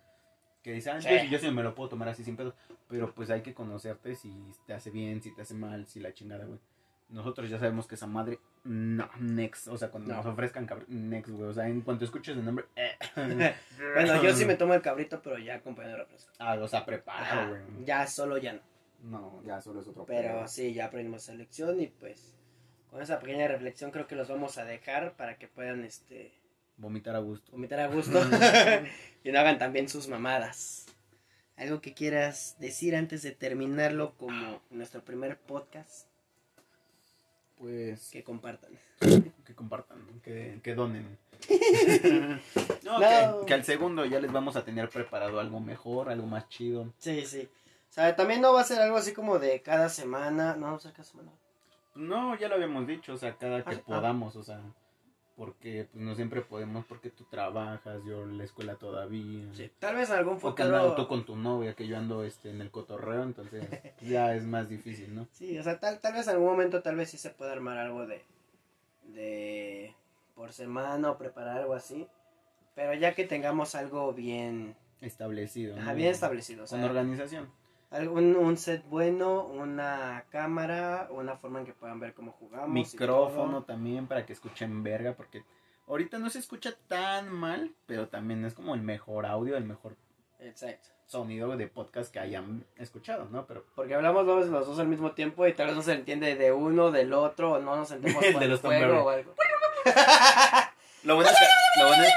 que 0.63 0.73
dice, 0.73 0.91
ah, 0.91 1.01
Sí. 1.01 1.09
yo, 1.09 1.25
yo 1.33 1.39
sí 1.41 1.51
me 1.51 1.65
lo 1.65 1.75
puedo 1.75 1.89
tomar 1.89 2.09
así 2.11 2.23
sin 2.23 2.37
pedo, 2.37 2.55
pero 2.89 3.13
pues 3.13 3.29
hay 3.31 3.41
que 3.43 3.55
conocerte 3.55 4.15
si 4.15 4.33
te 4.69 4.73
hace 4.75 4.91
bien, 4.91 5.21
si 5.21 5.35
te 5.35 5.43
hace 5.43 5.55
mal, 5.55 5.87
si 5.89 5.99
la 5.99 6.15
chingada, 6.15 6.45
güey. 6.45 6.61
Nosotros 7.13 7.49
ya 7.51 7.59
sabemos 7.59 7.87
que 7.87 7.95
esa 7.95 8.07
madre, 8.07 8.39
no, 8.65 9.09
next, 9.21 9.69
o 9.69 9.77
sea, 9.77 9.91
cuando 9.91 10.11
No. 10.11 10.17
nos 10.17 10.27
ofrezcan 10.27 10.67
cabrito, 10.67 10.91
next, 10.93 11.31
güey, 11.31 11.51
o 11.51 11.53
sea, 11.53 11.69
en 11.69 11.83
cuanto 11.83 12.05
escuches 12.07 12.37
el 12.37 12.45
nombre, 12.45 12.65
eh. 12.75 12.97
Bueno, 13.95 14.23
yo 14.23 14.35
sí 14.35 14.45
me 14.47 14.55
tomo 14.57 14.73
el 14.75 14.83
cabrito, 14.83 15.21
pero 15.23 15.39
ya 15.39 15.57
acompañado 15.57 15.97
de 15.99 16.03
refresco. 16.05 16.33
Ah, 16.39 16.55
o 16.61 16.67
sea, 16.67 16.85
preparado, 16.87 17.51
güey. 17.51 17.85
ya 17.85 18.07
solo 18.07 18.39
ya 18.39 18.55
no. 18.55 18.61
No, 19.03 19.43
ya 19.45 19.61
solo 19.61 19.81
es 19.81 19.89
otro 19.89 20.05
Pero 20.07 20.29
pedo. 20.39 20.49
sí, 20.49 20.73
ya 20.75 20.87
aprendimos 20.87 21.23
esa 21.25 21.35
lección 21.35 21.81
y 21.81 21.89
pues 21.89 22.35
con 22.89 23.03
esa 23.03 23.19
pequeña 23.19 23.49
reflexión 23.49 23.91
creo 23.91 24.07
que 24.07 24.15
los 24.17 24.29
vamos 24.29 24.59
a 24.59 24.65
dejar 24.65 25.15
para 25.17 25.37
que 25.39 25.49
puedan 25.49 25.85
este 25.85 26.33
Vomitar 26.77 27.17
a 27.17 27.19
gusto. 27.19 27.51
vomitar 27.53 27.81
a 27.81 27.89
gusto 27.89 28.21
y 29.25 29.33
no 29.33 29.39
hagan 29.41 29.59
también 29.59 29.89
sus 29.89 30.09
mamadas. 30.09 30.87
¿Algo 31.57 31.81
que 31.81 31.95
quieras 31.95 32.57
decir 32.61 32.95
antes 32.97 33.23
de 33.23 33.33
terminarlo 33.33 34.15
como 34.17 34.63
nuestro 34.71 35.05
primer 35.05 35.37
podcast? 35.39 36.07
Pues 37.63 38.11
Que 38.11 38.25
compartan. 38.25 38.73
que 39.47 39.55
compartan, 39.55 39.99
que, 40.25 40.59
que 40.65 40.75
donen. 40.75 41.17
No. 42.83 42.99
no, 42.99 42.99
Que, 42.99 43.47
que 43.47 43.55
al 43.55 43.65
segundo 43.65 44.05
ya 44.05 44.19
les 44.19 44.33
vamos 44.33 44.57
a 44.57 44.65
tener 44.65 44.89
preparado 44.89 45.39
algo 45.39 45.61
mejor, 45.61 46.11
algo 46.11 46.27
más 46.27 46.49
chido. 46.49 46.93
Sí, 46.99 47.25
sí. 47.25 47.49
O 47.89 47.93
sea, 47.93 48.17
también 48.17 48.41
no 48.41 48.53
va 48.53 48.63
a 48.63 48.65
ser 48.65 48.81
algo 48.81 48.97
así 48.97 49.13
como 49.13 49.39
de 49.39 49.63
cada 49.63 49.89
semana. 49.89 50.55
No, 50.55 50.61
no 50.61 50.67
va 50.73 50.77
a 50.77 50.81
ser 50.81 50.91
cada 50.91 51.05
semana. 51.05 51.31
No, 51.95 52.37
ya 52.37 52.49
lo 52.49 52.57
habíamos 52.57 52.85
dicho, 52.85 53.13
o 53.13 53.17
sea, 53.17 53.37
cada 53.37 53.63
que 53.63 53.77
Ah, 53.77 53.79
ah. 53.79 53.85
podamos, 53.87 54.35
o 54.35 54.43
sea, 54.43 54.61
porque 55.37 55.89
pues 55.91 56.05
no 56.05 56.15
siempre 56.15 56.43
podemos 56.43 56.85
porque 56.87 57.11
tú 57.11 57.25
trabajas, 57.25 58.03
yo 58.05 58.23
en 58.23 58.39
la 58.39 58.45
escuela 58.45 58.75
todavía. 58.77 59.49
Sí. 59.55 59.71
Tal 59.79 59.97
vez 59.97 60.11
algún 60.11 60.39
O 60.43 60.55
que 60.55 60.63
andas 60.63 60.83
tú 60.83 60.89
futuro. 60.91 61.09
con 61.09 61.25
tu 61.25 61.37
novia, 61.37 61.75
que 61.75 61.87
yo 61.87 61.97
ando 61.97 62.23
este 62.25 62.51
en 62.51 62.61
el 62.61 62.71
cotorreo, 62.71 63.23
entonces 63.23 63.65
ya 64.03 64.35
es 64.35 64.45
más 64.45 64.69
difícil, 64.69 65.15
¿no? 65.15 65.27
Sí, 65.33 65.59
o 65.59 65.63
sea, 65.63 65.81
tal, 65.81 66.01
tal 66.01 66.13
vez 66.15 66.27
en 66.29 66.35
algún 66.35 66.49
momento 66.51 66.83
tal 66.83 66.97
vez 66.97 67.11
sí 67.11 67.19
se 67.19 67.31
pueda 67.31 67.53
armar 67.53 67.79
algo 67.79 68.07
de, 68.07 68.23
de 69.09 69.95
por 70.35 70.53
semana 70.53 71.11
o 71.11 71.19
preparar 71.19 71.59
algo 71.59 71.75
así. 71.75 72.07
Pero 72.75 72.95
ya 72.95 73.15
que 73.15 73.25
tengamos 73.27 73.75
algo 73.75 74.13
bien, 74.15 74.75
Establecido. 75.03 75.77
ajá, 75.77 75.91
¿no? 75.91 75.97
bien 75.97 76.11
establecido. 76.11 76.65
O 76.65 76.67
Con 76.67 76.79
sea, 76.79 76.87
organización. 76.89 77.51
Algún, 77.93 78.37
un 78.37 78.57
set 78.57 78.83
bueno, 78.89 79.45
una 79.45 80.25
cámara, 80.31 81.09
una 81.11 81.37
forma 81.37 81.61
en 81.61 81.67
que 81.67 81.73
puedan 81.73 82.01
ver 82.01 82.15
cómo 82.15 82.33
jugamos. 82.33 82.71
Micrófono 82.71 83.63
también 83.65 84.07
para 84.07 84.25
que 84.27 84.33
escuchen 84.33 84.83
verga, 84.83 85.13
porque 85.15 85.45
ahorita 85.87 86.19
no 86.19 86.31
se 86.31 86.39
escucha 86.39 86.75
tan 86.89 87.31
mal, 87.33 87.71
pero 87.87 88.09
también 88.09 88.45
es 88.45 88.55
como 88.55 88.75
el 88.75 88.83
mejor 88.83 89.27
audio, 89.27 89.57
el 89.57 89.65
mejor 89.65 89.97
Exacto. 90.41 90.89
sonido 91.07 91.57
de 91.57 91.69
podcast 91.69 92.13
que 92.13 92.19
hayan 92.19 92.65
escuchado, 92.77 93.29
¿no? 93.31 93.47
Pero 93.47 93.65
Porque 93.75 93.95
hablamos 93.95 94.27
dos, 94.27 94.47
los 94.49 94.67
dos 94.67 94.79
al 94.79 94.89
mismo 94.89 95.13
tiempo 95.13 95.47
y 95.47 95.53
tal 95.53 95.67
vez 95.69 95.77
no 95.77 95.83
se 95.83 95.93
entiende 95.93 96.35
de 96.35 96.51
uno, 96.53 96.91
del 96.91 97.13
otro, 97.13 97.53
o 97.53 97.59
no 97.61 97.77
nos 97.77 97.91
entendemos 97.93 98.23
de 98.41 98.45
el 98.47 98.51
los 98.51 98.61
juego 98.61 99.05
o 99.05 99.09
algo. 99.11 99.35
lo 101.05 101.15
bueno 101.17 101.31
es 101.31 101.37
que, 101.39 101.81
lo 101.81 101.87
bueno 101.89 102.03
es- 102.05 102.13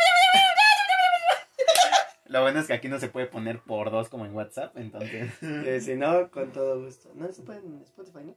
lo 2.36 2.42
bueno 2.42 2.60
es 2.60 2.68
que 2.68 2.74
aquí 2.74 2.88
no 2.90 3.00
se 3.00 3.08
puede 3.08 3.28
poner 3.28 3.62
por 3.62 3.90
dos 3.92 4.10
como 4.10 4.26
en 4.26 4.36
WhatsApp, 4.36 4.78
entonces. 4.78 5.32
Si 5.86 5.96
no, 5.96 6.30
con 6.32 6.52
todo 6.52 6.84
gusto. 6.84 7.10
No 7.16 7.32
se 7.32 7.42
puede 7.44 7.60
en 7.60 7.82
Spotify, 7.82 8.20
¿no? 8.26 8.36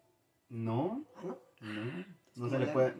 No, 0.50 1.04
Ah, 1.16 1.20
no. 1.24 1.38
no, 1.60 2.04
no 2.36 2.48
se 2.50 2.58
le 2.58 2.66
puede. 2.68 2.94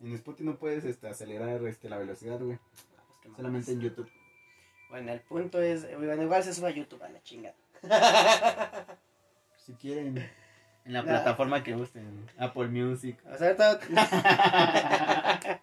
En 0.00 0.12
Spotify 0.14 0.44
no 0.44 0.58
puedes 0.58 0.84
este, 0.84 1.06
acelerar 1.08 1.62
este, 1.66 1.88
la 1.88 1.98
velocidad, 1.98 2.40
güey. 2.40 2.58
Ah, 2.96 3.02
pues 3.22 3.36
Solamente 3.36 3.72
en. 3.72 3.80
YouTube. 3.80 4.10
Bueno, 4.90 5.12
el 5.12 5.20
punto 5.20 5.60
es, 5.62 5.86
bueno, 5.96 6.22
igual 6.22 6.42
se 6.42 6.52
sube 6.52 6.68
a 6.68 6.70
YouTube 6.70 7.02
a 7.02 7.08
la 7.08 7.22
chingada. 7.22 7.54
Si 9.58 9.74
quieren, 9.74 10.28
en 10.84 10.92
la 10.92 11.02
plataforma 11.02 11.62
que 11.62 11.74
gusten, 11.74 12.28
Apple 12.38 12.68
Music. 12.68 13.16
O 13.32 13.36
sea, 13.36 13.48
ahorita- 13.48 13.80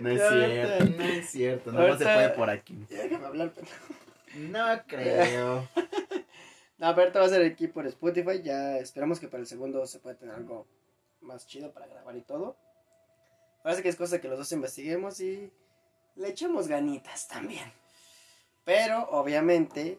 No 0.00 0.10
es 0.10 0.20
cierto, 0.28 0.84
no 0.84 1.02
es 1.04 1.30
cierto, 1.30 1.72
no, 1.72 1.86
no 1.88 1.96
se 1.98 2.04
puede 2.04 2.28
por 2.30 2.50
aquí. 2.50 2.86
Ya 2.90 3.02
déjame 3.04 3.26
hablar, 3.26 3.50
pendejo. 3.52 3.94
No 4.34 4.82
creo. 4.86 5.68
No, 6.78 6.90
pero 6.94 7.04
ahorita 7.04 7.20
va 7.20 7.24
a 7.24 7.28
ser 7.30 7.42
aquí 7.50 7.68
por 7.68 7.86
Spotify. 7.86 8.42
Ya 8.42 8.76
esperamos 8.76 9.18
que 9.18 9.28
para 9.28 9.40
el 9.40 9.46
segundo 9.46 9.86
se 9.86 9.98
pueda 9.98 10.14
tener 10.14 10.34
algo 10.34 10.66
más 11.22 11.46
chido 11.46 11.72
para 11.72 11.86
grabar 11.86 12.14
y 12.14 12.20
todo. 12.20 12.54
Parece 13.62 13.82
que 13.82 13.88
es 13.88 13.96
cosa 13.96 14.20
que 14.20 14.28
los 14.28 14.36
dos 14.36 14.52
investiguemos 14.52 15.18
y 15.20 15.50
le 16.16 16.28
echemos 16.28 16.68
ganitas 16.68 17.28
también. 17.28 17.72
Pero 18.66 19.08
obviamente, 19.08 19.98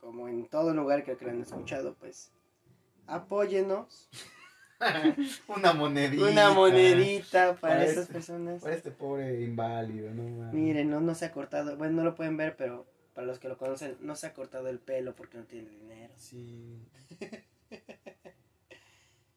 como 0.00 0.28
en 0.28 0.46
todo 0.48 0.74
lugar 0.74 1.02
que, 1.02 1.16
que 1.16 1.24
lo 1.24 1.30
han 1.30 1.40
escuchado, 1.40 1.94
pues 1.94 2.30
apóyenos. 3.14 4.08
Una 5.48 5.72
monedita. 5.72 6.24
Una 6.24 6.50
monedita 6.50 7.54
para 7.56 7.74
Para 7.74 7.84
esas 7.84 7.98
este- 7.98 8.12
personas. 8.14 8.62
Para 8.62 8.74
este 8.74 8.90
pobre 8.90 9.40
inválido, 9.42 10.12
no 10.12 10.22
mames. 10.24 10.54
Miren, 10.54 10.90
no, 10.90 11.00
no 11.00 11.14
se 11.14 11.26
ha 11.26 11.32
cortado. 11.32 11.76
Bueno, 11.76 11.94
no 11.98 12.04
lo 12.04 12.14
pueden 12.14 12.36
ver, 12.36 12.56
pero 12.56 12.86
para 13.14 13.26
los 13.26 13.38
que 13.38 13.48
lo 13.48 13.56
conocen, 13.58 13.96
no 14.00 14.16
se 14.16 14.26
ha 14.26 14.34
cortado 14.34 14.68
el 14.68 14.78
pelo 14.80 15.14
porque 15.14 15.38
no 15.38 15.44
tiene 15.44 15.68
dinero. 15.70 16.12
Sí. 16.16 16.78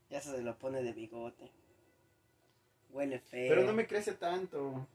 Ya 0.10 0.22
se 0.22 0.42
lo 0.42 0.58
pone 0.58 0.82
de 0.82 0.94
bigote. 0.94 1.52
Huele 2.90 3.20
feo. 3.20 3.50
Pero 3.50 3.64
no 3.66 3.74
me 3.74 3.86
crece 3.86 4.14
tanto. 4.14 4.88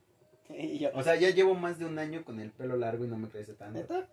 Yo, 0.79 0.89
O 0.95 1.03
sea, 1.03 1.15
ya 1.15 1.29
llevo 1.29 1.53
más 1.53 1.77
de 1.77 1.85
un 1.85 1.99
año 1.99 2.25
con 2.25 2.39
el 2.39 2.49
pelo 2.51 2.75
largo 2.75 3.05
y 3.05 3.07
no 3.07 3.17
me 3.17 3.29
crece 3.29 3.53
tanto. 3.53 3.79
¿Neta? 3.79 4.07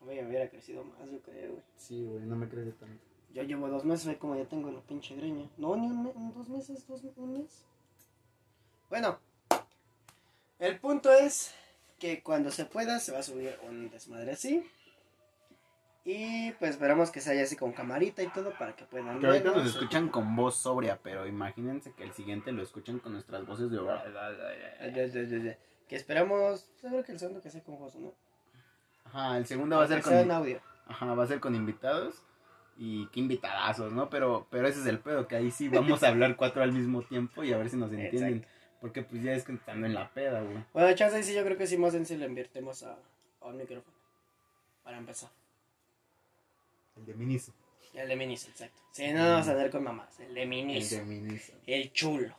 Oye, 0.00 0.22
me 0.22 0.28
hubiera 0.30 0.48
crecido 0.48 0.82
más, 0.84 1.10
yo 1.10 1.20
creo, 1.20 1.50
güey. 1.52 1.62
Sí, 1.76 2.02
güey, 2.04 2.24
no 2.24 2.34
me 2.34 2.48
crece 2.48 2.72
tanto. 2.72 3.04
Yo 3.34 3.42
llevo 3.42 3.68
dos 3.68 3.84
meses, 3.84 4.06
ve 4.06 4.18
como 4.18 4.36
ya 4.36 4.44
tengo 4.44 4.70
la 4.70 4.80
pinche 4.80 5.16
greña. 5.16 5.48
No, 5.56 5.74
ni 5.76 5.86
un 5.86 6.04
mes, 6.04 6.14
dos 6.34 6.48
meses, 6.48 6.86
dos, 6.86 7.02
un 7.16 7.32
mes. 7.32 7.64
Bueno, 8.90 9.18
el 10.58 10.78
punto 10.78 11.10
es 11.10 11.54
que 11.98 12.22
cuando 12.22 12.50
se 12.50 12.66
pueda 12.66 12.98
se 13.00 13.12
va 13.12 13.20
a 13.20 13.22
subir 13.22 13.58
un 13.66 13.88
desmadre 13.90 14.32
así. 14.32 14.68
Y 16.04 16.50
pues 16.52 16.72
esperamos 16.72 17.10
que 17.10 17.20
se 17.20 17.30
haya 17.30 17.44
así 17.44 17.56
con 17.56 17.72
camarita 17.72 18.22
y 18.22 18.28
todo 18.28 18.52
para 18.58 18.74
que 18.74 18.84
puedan 18.84 19.20
Que 19.20 19.26
ahorita 19.28 19.52
nos 19.52 19.66
escuchan 19.66 20.08
con 20.08 20.34
voz 20.34 20.56
sobria, 20.56 20.98
pero 21.02 21.26
imagínense 21.26 21.92
que 21.94 22.02
el 22.02 22.12
siguiente 22.12 22.52
lo 22.52 22.62
escuchen 22.62 22.98
con 22.98 23.12
nuestras 23.12 23.46
voces 23.46 23.70
de 23.70 23.78
hogar. 23.78 24.04
Que 25.88 25.96
esperamos, 25.96 26.68
seguro 26.80 27.04
que 27.04 27.12
el 27.12 27.18
segundo 27.18 27.40
que 27.40 27.50
sea 27.50 27.62
con 27.62 27.78
voz, 27.78 27.94
¿no? 27.94 28.12
Ajá, 29.04 29.38
el 29.38 29.46
segundo 29.46 29.76
va 29.76 29.84
a 29.84 29.88
ser 29.88 30.02
sea 30.02 30.22
con, 30.22 30.30
audio. 30.32 30.60
ajá, 30.86 31.14
va 31.14 31.24
a 31.24 31.26
ser 31.26 31.38
con 31.38 31.54
invitados 31.54 32.22
y 32.76 33.06
qué 33.08 33.20
invitadazos, 33.20 33.92
¿no? 33.92 34.10
Pero, 34.10 34.46
pero 34.50 34.66
ese 34.66 34.80
es 34.80 34.86
el 34.86 34.98
pedo, 34.98 35.28
que 35.28 35.36
ahí 35.36 35.50
sí 35.50 35.68
vamos 35.68 36.02
a 36.02 36.08
hablar 36.08 36.36
cuatro 36.36 36.62
al 36.62 36.72
mismo 36.72 37.02
tiempo 37.02 37.44
y 37.44 37.52
a 37.52 37.58
ver 37.58 37.68
si 37.70 37.76
nos 37.76 37.92
entienden. 37.92 38.36
Exacto. 38.36 38.62
Porque 38.80 39.02
pues 39.02 39.22
ya 39.22 39.32
es 39.32 39.44
que 39.44 39.52
estando 39.52 39.86
en 39.86 39.94
la 39.94 40.12
peda, 40.12 40.40
güey. 40.42 40.64
Bueno, 40.72 40.92
chance 40.96 41.16
ahí 41.16 41.22
sí 41.22 41.34
yo 41.34 41.44
creo 41.44 41.56
que 41.56 41.68
sí 41.68 41.76
más 41.76 41.94
en 41.94 42.04
si 42.04 42.16
le 42.16 42.26
invertimos 42.26 42.82
a, 42.82 42.98
a 43.40 43.46
un 43.46 43.56
micrófono. 43.56 43.96
Para 44.82 44.98
empezar. 44.98 45.30
El 46.96 47.06
de 47.06 47.14
Miniso. 47.14 47.52
El 47.94 48.08
de 48.08 48.16
Minis, 48.16 48.48
exacto. 48.48 48.80
Sí, 48.90 49.12
no 49.12 49.20
vamos 49.20 49.48
a 49.48 49.52
andar 49.52 49.70
con 49.70 49.84
mamás. 49.84 50.18
El 50.20 50.34
de 50.34 50.42
El 50.42 50.48
Minis. 50.48 50.90
de 50.90 51.04
Miniso. 51.04 51.52
El 51.66 51.92
chulo. 51.92 52.34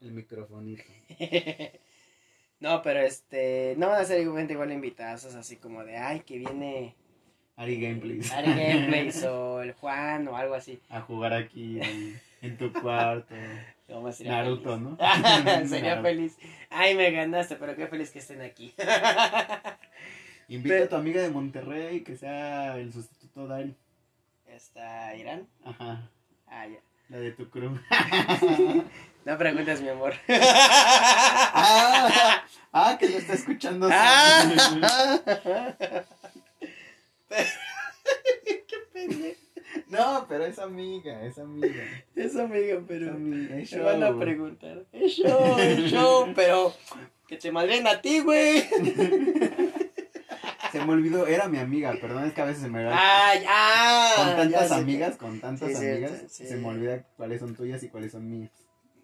El 0.00 0.12
microfonito. 0.12 0.84
no, 2.60 2.82
pero 2.82 3.00
este. 3.00 3.74
No 3.78 3.88
van 3.88 4.02
a 4.02 4.04
ser 4.04 4.20
igualmente 4.20 4.54
igual 4.54 4.72
invitados 4.72 5.24
así 5.34 5.56
como 5.56 5.84
de 5.84 5.96
ay 5.96 6.20
que 6.20 6.38
viene 6.38 6.94
Ari 7.58 7.80
Gameplays. 7.80 8.32
Ari 8.32 8.52
Gameplays 8.54 9.24
o 9.28 9.60
el 9.62 9.72
Juan 9.72 10.28
o 10.28 10.36
algo 10.36 10.54
así. 10.54 10.80
A 10.88 11.00
jugar 11.00 11.32
aquí 11.34 11.80
en 12.40 12.56
tu 12.56 12.72
cuarto. 12.72 13.34
Como 13.88 14.12
sería 14.12 14.32
Naruto, 14.42 14.76
feliz. 14.76 14.80
¿no? 14.82 14.96
sería 15.68 15.96
Naruto. 15.96 16.08
feliz. 16.08 16.36
Ay, 16.70 16.94
me 16.94 17.10
ganaste, 17.10 17.56
pero 17.56 17.74
qué 17.74 17.86
feliz 17.86 18.10
que 18.10 18.18
estén 18.20 18.42
aquí. 18.42 18.74
Invita 20.48 20.74
Pero- 20.74 20.84
a 20.84 20.88
tu 20.88 20.96
amiga 20.96 21.22
de 21.22 21.30
Monterrey 21.30 22.02
que 22.02 22.16
sea 22.16 22.76
el 22.76 22.92
sustituto 22.92 23.48
de 23.48 23.54
Ari. 23.54 23.74
Está 24.46 25.14
Irán. 25.16 25.46
Ajá. 25.64 26.08
Ah, 26.46 26.66
ya. 26.66 26.78
La 27.08 27.18
de 27.18 27.32
tu 27.32 27.48
crew. 27.50 27.78
No 29.24 29.38
preguntes, 29.38 29.80
mi 29.80 29.88
amor. 29.88 30.14
ah, 30.28 32.42
ah, 32.72 32.96
que 33.00 33.08
lo 33.08 33.18
está 33.18 33.32
escuchando. 33.34 33.88
Ah. 33.90 34.44
qué 38.44 38.76
pendejo. 38.92 39.40
no, 39.88 40.26
pero 40.28 40.44
es 40.46 40.58
amiga, 40.58 41.22
es 41.24 41.38
amiga. 41.38 41.84
Es 42.14 42.36
amigo, 42.36 42.78
Es 42.78 42.84
pero. 42.86 43.10
amiga, 43.12 43.58
es 43.58 43.72
Me 43.72 43.80
van 43.80 44.02
a 44.02 44.08
show. 44.08 44.18
preguntar. 44.20 44.86
Es 44.92 45.12
show, 45.12 45.58
es 45.58 45.78
show, 45.90 46.32
pero. 46.36 46.72
Que 47.26 47.36
te 47.36 47.52
madren 47.52 47.86
a 47.86 48.00
ti, 48.00 48.20
güey. 48.20 48.62
Se 50.72 50.84
me 50.84 50.92
olvidó, 50.92 51.26
era 51.26 51.48
mi 51.48 51.56
amiga, 51.58 51.94
perdón, 51.98 52.24
es 52.26 52.34
que 52.34 52.42
a 52.42 52.44
veces 52.44 52.62
se 52.62 52.68
me 52.68 52.80
olvida. 52.80 52.94
Ay, 52.94 53.42
ah. 53.48 54.12
con 54.16 54.36
tantas 54.36 54.70
amigas, 54.72 55.16
con 55.16 55.40
tantas 55.40 55.70
Sí, 55.70 55.76
cierto, 55.76 56.06
amigas, 56.08 56.24
sí. 56.30 56.46
se 56.46 56.56
me 56.56 56.68
olvida 56.68 57.06
cuáles 57.16 57.40
son 57.40 57.54
tuyas 57.56 57.82
y 57.82 57.88
cuáles 57.88 58.12
son 58.12 58.28
mías. 58.30 58.50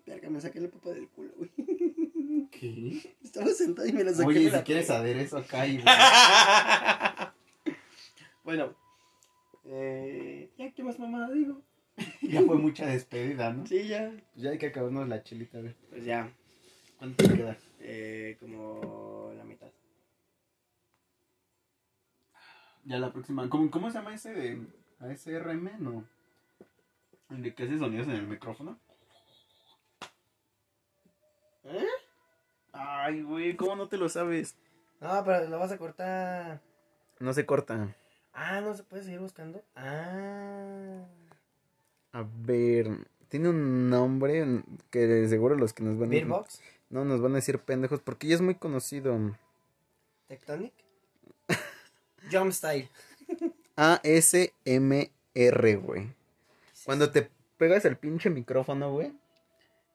Verga, 0.07 0.29
me 0.29 0.43
saqué 0.43 0.61
la 0.61 0.69
papa 0.69 0.91
del 0.91 1.09
culo, 1.09 1.33
güey. 1.39 1.51
¿Qué? 2.51 3.15
Estaba 3.23 3.49
sentado 3.49 3.89
y 3.89 3.93
me 3.95 4.05
la 4.05 4.13
saqué. 4.13 4.29
Oye, 4.29 4.51
si 4.51 4.59
quieres 4.59 4.87
saber 4.89 5.17
eso 5.17 5.39
acá 5.39 5.67
y 5.67 5.79
bueno. 8.45 8.75
Eh, 9.65 10.51
ya, 10.57 10.73
¿qué 10.73 10.83
más 10.83 10.99
mamada 10.99 11.31
digo? 11.33 11.63
ya 12.23 12.43
fue 12.43 12.57
mucha 12.57 12.87
despedida, 12.87 13.53
¿no? 13.53 13.67
Sí, 13.67 13.89
ya. 13.89 14.11
Pues 14.11 14.43
ya 14.43 14.51
hay 14.51 14.59
que 14.59 14.67
acabarnos 14.67 15.09
la 15.09 15.23
chelita, 15.23 15.59
a 15.59 15.63
ver. 15.63 15.77
Pues 15.91 16.05
ya. 16.05 16.31
¿Cuánto 16.99 17.27
te 17.27 17.35
queda? 17.35 17.57
Eh, 17.81 18.37
como 18.41 19.33
la 19.37 19.45
mitad. 19.45 19.71
Ya 22.85 22.99
la 22.99 23.13
próxima. 23.13 23.49
¿Cómo, 23.49 23.71
cómo 23.71 23.91
se 23.91 23.99
llama 23.99 24.15
ese 24.15 24.33
de 24.33 24.67
ASRM? 25.01 25.71
No. 25.79 26.05
El 27.31 27.43
de 27.43 27.55
que 27.55 27.65
hace 27.65 27.79
sonidos 27.79 28.07
en 28.07 28.15
el 28.15 28.27
micrófono. 28.27 28.79
¿Eh? 31.65 31.87
Ay, 32.73 33.23
güey, 33.23 33.57
¿cómo 33.57 33.77
no 33.77 33.89
te 33.89 33.97
lo 33.97 34.09
sabes? 34.09 34.57
No, 35.01 35.23
pero 35.25 35.49
lo 35.49 35.59
vas 35.59 35.73
a 35.73 35.79
cortar. 35.79 36.61
No 37.21 37.33
se 37.33 37.47
corta. 37.47 37.95
Ah, 38.35 38.61
no 38.61 38.75
se 38.75 38.83
puede 38.83 39.05
seguir 39.05 39.21
buscando. 39.21 39.63
Ah. 39.77 41.05
A 42.13 42.25
ver, 42.43 42.89
tiene 43.29 43.49
un 43.49 43.89
nombre 43.89 44.63
que 44.91 45.07
de 45.07 45.29
seguro 45.29 45.55
los 45.57 45.73
que 45.73 45.83
nos 45.83 45.99
van 45.99 46.09
a 46.09 46.11
Beatbox. 46.11 46.61
No, 46.91 47.05
nos 47.05 47.21
van 47.21 47.33
a 47.33 47.37
decir 47.37 47.59
pendejos 47.61 48.01
porque 48.01 48.27
ya 48.27 48.35
es 48.35 48.41
muy 48.41 48.57
conocido. 48.57 49.17
Tectonic. 50.29 50.73
Jump 52.33 52.53
Style. 52.53 52.89
ASMR, 53.77 55.77
güey. 55.79 56.13
Cuando 56.85 57.11
te 57.11 57.31
pegas 57.57 57.85
el 57.85 57.97
pinche 57.97 58.31
micrófono, 58.31 58.93
güey, 58.93 59.13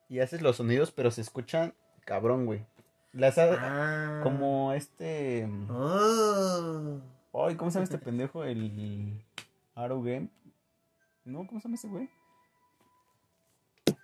y 0.09 0.19
haces 0.19 0.41
los 0.41 0.57
sonidos, 0.57 0.91
pero 0.91 1.11
se 1.11 1.21
escuchan 1.21 1.73
cabrón, 2.05 2.45
güey. 2.45 2.65
Las 3.13 3.37
Ah. 3.37 4.19
como 4.23 4.73
este 4.73 5.47
Oh. 5.69 6.99
Ay, 7.41 7.55
¿cómo 7.55 7.71
se 7.71 7.75
llama 7.75 7.85
este 7.85 7.97
pendejo? 7.97 8.43
El 8.43 9.23
Arrow 9.73 10.03
Game. 10.03 10.27
No, 11.23 11.47
¿cómo 11.47 11.61
se 11.61 11.67
llama 11.67 11.75
ese 11.75 11.87
güey? 11.87 12.09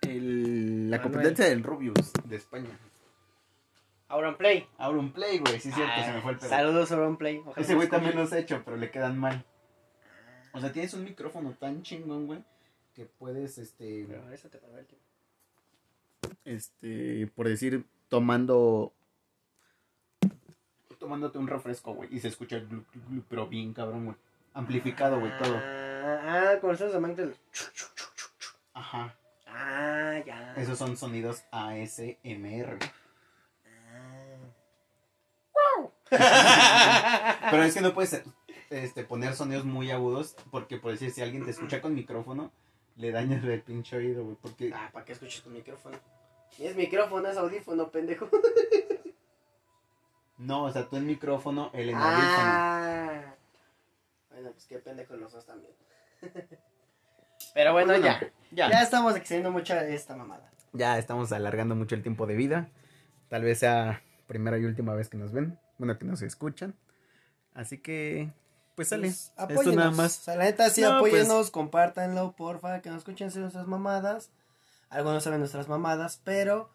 El... 0.02 0.90
La 0.90 1.02
competencia 1.02 1.44
del 1.44 1.62
Rubius 1.62 2.12
de 2.24 2.36
España. 2.36 2.78
Auron 4.08 4.36
Play. 4.38 4.66
Auron 4.78 5.12
Play, 5.12 5.38
güey, 5.38 5.60
sí 5.60 5.68
es 5.68 5.74
cierto, 5.74 6.02
se 6.02 6.12
me 6.12 6.20
fue 6.22 6.32
el 6.32 6.38
pedo. 6.38 6.48
Saludos, 6.48 6.92
Auron 6.92 7.16
Play. 7.18 7.42
Ojalá 7.44 7.62
Ese 7.62 7.74
güey 7.74 7.88
también 7.88 8.16
los 8.16 8.32
ha 8.32 8.38
hecho, 8.38 8.62
pero 8.64 8.76
le 8.78 8.90
quedan 8.90 9.18
mal. 9.18 9.44
O 10.54 10.60
sea, 10.60 10.72
tienes 10.72 10.94
un 10.94 11.04
micrófono 11.04 11.52
tan 11.58 11.82
chingón, 11.82 12.26
güey, 12.26 12.42
que 12.94 13.04
puedes, 13.04 13.58
este, 13.58 14.06
Pero 14.08 14.32
eso 14.32 14.48
te 14.48 14.58
pagó 14.58 14.78
el 14.78 14.86
tiempo. 14.86 15.04
este, 16.44 17.26
por 17.34 17.48
decir, 17.48 17.84
tomando, 18.08 18.94
tomándote 20.98 21.38
un 21.38 21.46
refresco, 21.46 21.94
güey, 21.94 22.14
y 22.14 22.20
se 22.20 22.28
escucha, 22.28 22.58
glu, 22.58 22.84
glu, 22.92 23.02
glu, 23.08 23.22
pero 23.28 23.46
bien 23.46 23.72
cabrón, 23.72 24.06
güey. 24.06 24.16
Amplificado, 24.54 25.20
güey, 25.20 25.32
todo. 25.38 25.56
Ah, 25.56 26.54
ah, 26.54 26.60
con 26.60 26.76
de 26.76 26.98
Magdal. 26.98 27.36
Ajá. 28.72 29.14
Ah, 29.46 30.18
ya. 30.24 30.54
Esos 30.56 30.78
son 30.78 30.96
sonidos 30.96 31.42
ASMR. 31.50 32.78
Ah. 36.10 37.50
Pero 37.50 37.62
es 37.64 37.74
que 37.74 37.80
no 37.80 37.92
puedes 37.92 38.22
este, 38.70 39.04
poner 39.04 39.34
sonidos 39.34 39.64
muy 39.64 39.90
agudos 39.90 40.36
porque, 40.50 40.78
por 40.78 40.92
decir, 40.92 41.10
si 41.10 41.22
alguien 41.22 41.44
te 41.44 41.50
escucha 41.50 41.80
con 41.80 41.94
micrófono, 41.94 42.52
le 42.96 43.10
dañas 43.10 43.44
el 43.44 43.62
pinche 43.62 43.96
oído, 43.96 44.24
güey. 44.24 44.36
Porque 44.40 44.70
Ah, 44.74 44.90
¿para 44.92 45.04
qué 45.04 45.12
escuchas 45.12 45.42
tu 45.42 45.50
micrófono? 45.50 45.98
Es 46.58 46.74
micrófono, 46.76 47.28
es 47.28 47.36
audífono, 47.36 47.90
pendejo. 47.90 48.28
No, 50.38 50.64
o 50.64 50.72
sea, 50.72 50.88
tú 50.88 50.96
el 50.96 51.04
micrófono, 51.04 51.70
el 51.72 51.90
en 51.90 51.96
audífono. 51.96 52.22
Ah. 52.26 53.06
Bueno, 53.10 53.32
Bueno, 54.30 54.50
pues 54.52 54.66
qué 54.66 54.78
pendejos 54.78 55.18
los 55.18 55.32
dos 55.32 55.46
también. 55.46 55.72
Pero 57.54 57.72
bueno, 57.72 57.92
Bueno, 57.94 58.04
ya. 58.06 58.20
ya. 58.50 58.70
Ya 58.70 58.82
estamos 58.82 59.16
excediendo 59.16 59.50
mucho 59.50 59.74
esta 59.74 60.14
mamada. 60.16 60.50
Ya 60.72 60.98
estamos 60.98 61.32
alargando 61.32 61.74
mucho 61.74 61.94
el 61.94 62.02
tiempo 62.02 62.26
de 62.26 62.34
vida. 62.36 62.68
Tal 63.28 63.42
vez 63.42 63.58
sea 63.60 64.02
primera 64.26 64.58
y 64.58 64.64
última 64.64 64.94
vez 64.94 65.08
que 65.08 65.16
nos 65.16 65.32
ven. 65.32 65.58
Bueno, 65.78 65.98
que 65.98 66.04
nos 66.04 66.20
escuchan. 66.22 66.74
Así 67.54 67.78
que, 67.78 68.30
pues 68.74 68.88
sale. 68.88 69.08
Pues, 69.08 69.32
Esto 69.48 69.72
nada 69.72 69.90
más. 69.90 70.18
O 70.20 70.22
sea, 70.24 70.36
la 70.36 70.44
neta, 70.44 70.68
sí, 70.68 70.82
No, 70.82 71.00
pues- 71.00 71.14
apóyennos, 71.14 71.50
compártanlo, 71.50 72.32
porfa, 72.32 72.82
que 72.82 72.90
nos 72.90 72.98
escuchen 72.98 73.30
nuestras 73.34 73.66
mamadas. 73.66 74.30
Algunos 74.90 75.24
saben 75.24 75.38
nuestras 75.40 75.68
mamadas, 75.68 76.20
pero 76.24 76.70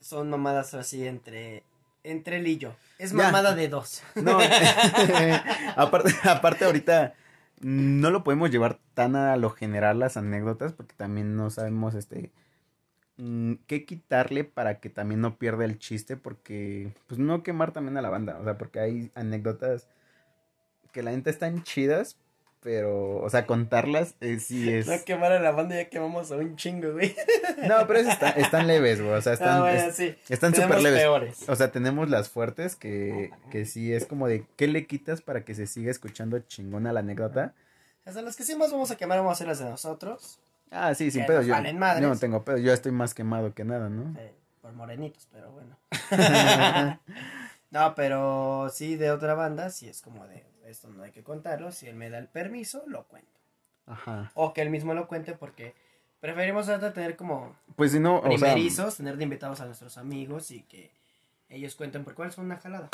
son 0.00 0.30
mamadas 0.30 0.74
así 0.74 1.06
entre, 1.06 1.64
entre 2.10 2.36
él 2.38 2.46
y 2.46 2.58
yo. 2.58 2.74
Es 2.98 3.12
Ya. 3.12 3.24
mamada 3.24 3.54
de 3.54 3.68
dos. 3.68 4.02
No, 4.14 4.38
aparte, 5.76 6.14
aparte 6.24 6.64
ahorita 6.64 7.14
no 7.60 8.10
lo 8.10 8.22
podemos 8.24 8.50
llevar 8.50 8.78
tan 8.94 9.16
a 9.16 9.36
lo 9.36 9.50
general 9.50 9.98
las 9.98 10.16
anécdotas 10.16 10.72
porque 10.72 10.94
también 10.96 11.36
no 11.36 11.50
sabemos 11.50 11.94
este 11.94 12.30
mm, 13.16 13.54
qué 13.66 13.84
quitarle 13.84 14.44
para 14.44 14.78
que 14.80 14.90
también 14.90 15.20
no 15.20 15.38
pierda 15.38 15.64
el 15.64 15.78
chiste 15.78 16.16
porque 16.16 16.92
pues 17.08 17.18
no 17.18 17.42
quemar 17.42 17.72
también 17.72 17.96
a 17.96 18.02
la 18.02 18.10
banda, 18.10 18.38
o 18.40 18.44
sea, 18.44 18.56
porque 18.58 18.80
hay 18.80 19.10
anécdotas 19.14 19.88
que 20.92 21.02
la 21.02 21.10
gente 21.10 21.30
están 21.30 21.62
chidas, 21.64 22.16
pero 22.60 23.16
o 23.18 23.30
sea, 23.30 23.46
contarlas 23.46 24.14
eh, 24.20 24.38
sí 24.40 24.68
es 24.72 24.86
No 24.86 24.94
quemar 25.04 25.32
a 25.32 25.40
la 25.40 25.50
banda, 25.52 25.76
ya 25.76 25.88
quemamos 25.88 26.30
a 26.32 26.36
un 26.36 26.56
chingo, 26.56 26.92
güey. 26.92 27.14
No, 27.68 27.86
pero 27.86 28.00
esas 28.00 28.14
están, 28.14 28.38
están 28.40 28.66
leves, 28.66 29.00
güey, 29.00 29.12
o 29.14 29.22
sea, 29.22 29.32
están 29.34 29.58
Ah, 29.58 29.60
bueno, 29.60 29.78
es- 29.78 29.94
sí. 29.96 30.14
están 30.28 30.54
súper 30.54 30.80
leves. 30.82 31.00
peores. 31.00 31.48
O 31.48 31.56
sea, 31.56 31.70
tenemos 31.72 32.08
las 32.10 32.28
fuertes 32.28 32.76
que, 32.76 33.30
que 33.50 33.64
sí 33.66 33.92
es 33.92 34.06
como 34.06 34.28
de 34.28 34.44
¿qué 34.56 34.66
le 34.66 34.86
quitas 34.86 35.20
para 35.22 35.44
que 35.44 35.54
se 35.54 35.66
siga 35.66 35.90
escuchando 35.90 36.38
chingona 36.40 36.92
la 36.92 37.00
anécdota? 37.00 37.54
Hasta 38.04 38.22
las 38.22 38.36
que 38.36 38.42
sí 38.44 38.54
más 38.56 38.72
vamos 38.72 38.90
a 38.90 38.96
quemar, 38.96 39.18
vamos 39.18 39.30
a 39.30 39.34
hacer 39.34 39.46
las 39.48 39.58
de 39.58 39.66
nosotros. 39.66 40.38
Ah, 40.70 40.94
sí, 40.94 41.10
sin 41.10 41.26
pedo. 41.26 41.42
yo 41.42 41.54
no 41.60 42.16
tengo 42.18 42.44
pedo. 42.44 42.58
Yo 42.58 42.72
estoy 42.72 42.92
más 42.92 43.14
quemado 43.14 43.54
que 43.54 43.64
nada, 43.64 43.88
¿no? 43.88 44.18
eh, 44.18 44.34
por 44.60 44.72
morenitos, 44.72 45.26
pero 45.32 45.50
bueno. 45.52 45.76
no, 47.70 47.94
pero 47.94 48.70
sí 48.72 48.96
de 48.96 49.10
otra 49.10 49.34
banda, 49.34 49.70
sí 49.70 49.88
es 49.88 50.00
como 50.02 50.26
de 50.26 50.44
esto 50.70 50.88
no 50.88 51.02
hay 51.02 51.12
que 51.12 51.22
contarlo. 51.22 51.72
Si 51.72 51.86
él 51.86 51.96
me 51.96 52.10
da 52.10 52.18
el 52.18 52.28
permiso, 52.28 52.82
lo 52.86 53.04
cuento. 53.06 53.40
Ajá. 53.86 54.30
O 54.34 54.52
que 54.52 54.62
él 54.62 54.70
mismo 54.70 54.94
lo 54.94 55.08
cuente 55.08 55.32
porque 55.32 55.74
preferimos 56.20 56.66
tener 56.66 57.16
como 57.16 57.56
Pues 57.76 57.92
si 57.92 58.00
no, 58.00 58.18
o 58.18 58.22
sea, 58.22 58.30
primerizos, 58.30 58.96
tener 58.96 59.16
de 59.16 59.24
invitados 59.24 59.60
a 59.60 59.66
nuestros 59.66 59.96
amigos 59.98 60.50
y 60.50 60.62
que 60.62 60.90
ellos 61.48 61.74
cuenten 61.74 62.04
por 62.04 62.14
cuál 62.14 62.30
son 62.32 62.46
una 62.46 62.58
jalada. 62.58 62.90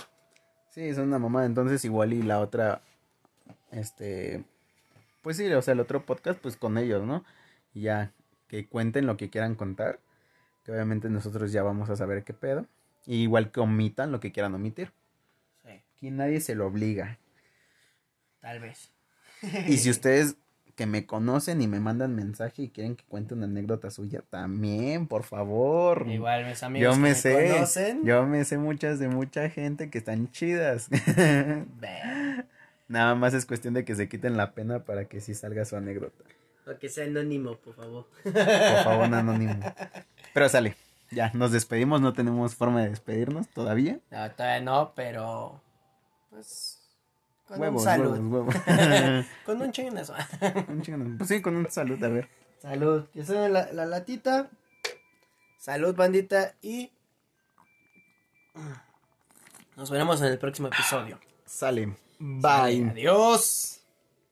sí, 0.70 0.82
es 0.82 0.98
una 0.98 1.18
mamada. 1.18 1.46
Entonces 1.46 1.84
igual 1.84 2.12
y 2.12 2.22
la 2.22 2.40
otra, 2.40 2.80
este, 3.72 4.44
pues 5.22 5.36
sí, 5.36 5.52
o 5.52 5.62
sea, 5.62 5.72
el 5.72 5.80
otro 5.80 6.04
podcast, 6.06 6.38
pues 6.40 6.56
con 6.56 6.78
ellos, 6.78 7.04
¿no? 7.04 7.24
Y 7.72 7.82
ya, 7.82 8.12
que 8.46 8.68
cuenten 8.68 9.06
lo 9.06 9.16
que 9.16 9.30
quieran 9.30 9.54
contar. 9.56 9.98
Que 10.64 10.72
obviamente 10.72 11.10
nosotros 11.10 11.52
ya 11.52 11.62
vamos 11.62 11.90
a 11.90 11.96
saber 11.96 12.24
qué 12.24 12.32
pedo. 12.32 12.66
Y 13.04 13.16
igual 13.22 13.50
que 13.50 13.60
omitan 13.60 14.12
lo 14.12 14.20
que 14.20 14.32
quieran 14.32 14.54
omitir. 14.54 14.92
Sí, 15.62 15.82
Aquí 15.96 16.10
nadie 16.10 16.40
se 16.40 16.54
lo 16.54 16.66
obliga. 16.66 17.18
Tal 18.44 18.60
vez. 18.60 18.90
Y 19.68 19.78
si 19.78 19.88
ustedes 19.90 20.36
que 20.76 20.86
me 20.86 21.06
conocen 21.06 21.62
y 21.62 21.68
me 21.68 21.78
mandan 21.80 22.14
mensaje 22.16 22.62
y 22.62 22.68
quieren 22.68 22.96
que 22.96 23.04
cuente 23.04 23.32
una 23.34 23.44
anécdota 23.46 23.90
suya, 23.90 24.22
también, 24.28 25.06
por 25.06 25.22
favor. 25.22 26.04
Igual 26.08 26.46
mis 26.46 26.62
amigos 26.62 26.84
yo 26.84 26.96
que 26.96 27.02
me, 27.02 27.08
me 27.10 27.14
sé, 27.14 27.50
conocen. 27.52 28.04
yo 28.04 28.26
me 28.26 28.44
sé 28.44 28.58
muchas 28.58 28.98
de 28.98 29.08
mucha 29.08 29.48
gente 29.50 29.88
que 29.88 29.98
están 29.98 30.30
chidas. 30.32 30.88
Nada 32.88 33.14
más 33.14 33.34
es 33.34 33.46
cuestión 33.46 33.74
de 33.74 33.84
que 33.84 33.94
se 33.94 34.08
quiten 34.08 34.36
la 34.36 34.52
pena 34.52 34.84
para 34.84 35.06
que 35.06 35.20
sí 35.20 35.34
salga 35.34 35.64
su 35.64 35.76
anécdota. 35.76 36.24
o 36.66 36.76
que 36.78 36.88
sea 36.88 37.04
anónimo, 37.06 37.56
por 37.56 37.74
favor. 37.74 38.06
Por 38.24 38.32
favor, 38.84 39.06
un 39.06 39.14
anónimo. 39.14 39.60
Pero 40.34 40.48
sale. 40.48 40.76
Ya, 41.10 41.30
nos 41.34 41.52
despedimos, 41.52 42.00
no 42.00 42.12
tenemos 42.14 42.56
forma 42.56 42.82
de 42.82 42.88
despedirnos 42.90 43.48
todavía. 43.48 44.00
No, 44.10 44.30
todavía 44.32 44.60
no, 44.62 44.92
pero 44.96 45.60
pues 46.30 46.73
con 47.54 47.62
huevos, 47.62 47.82
un 47.82 47.84
salud. 47.84 48.18
huevos, 48.18 48.54
huevos. 48.54 49.26
Con 49.46 49.62
un 49.62 49.72
chingazo. 49.72 50.14
Un. 50.68 51.16
Pues 51.18 51.28
sí, 51.28 51.42
con 51.42 51.56
un 51.56 51.70
salud, 51.70 52.02
a 52.02 52.08
ver. 52.08 52.28
Salud. 52.60 53.06
Que 53.12 53.24
sea 53.24 53.48
la, 53.48 53.72
la 53.72 53.86
latita. 53.86 54.50
Salud, 55.58 55.94
bandita. 55.94 56.54
Y 56.62 56.92
nos 59.76 59.90
veremos 59.90 60.20
en 60.20 60.28
el 60.28 60.38
próximo 60.38 60.68
episodio. 60.68 61.18
Sale. 61.44 61.96
Bye. 62.18 62.90
Adiós. 62.90 63.83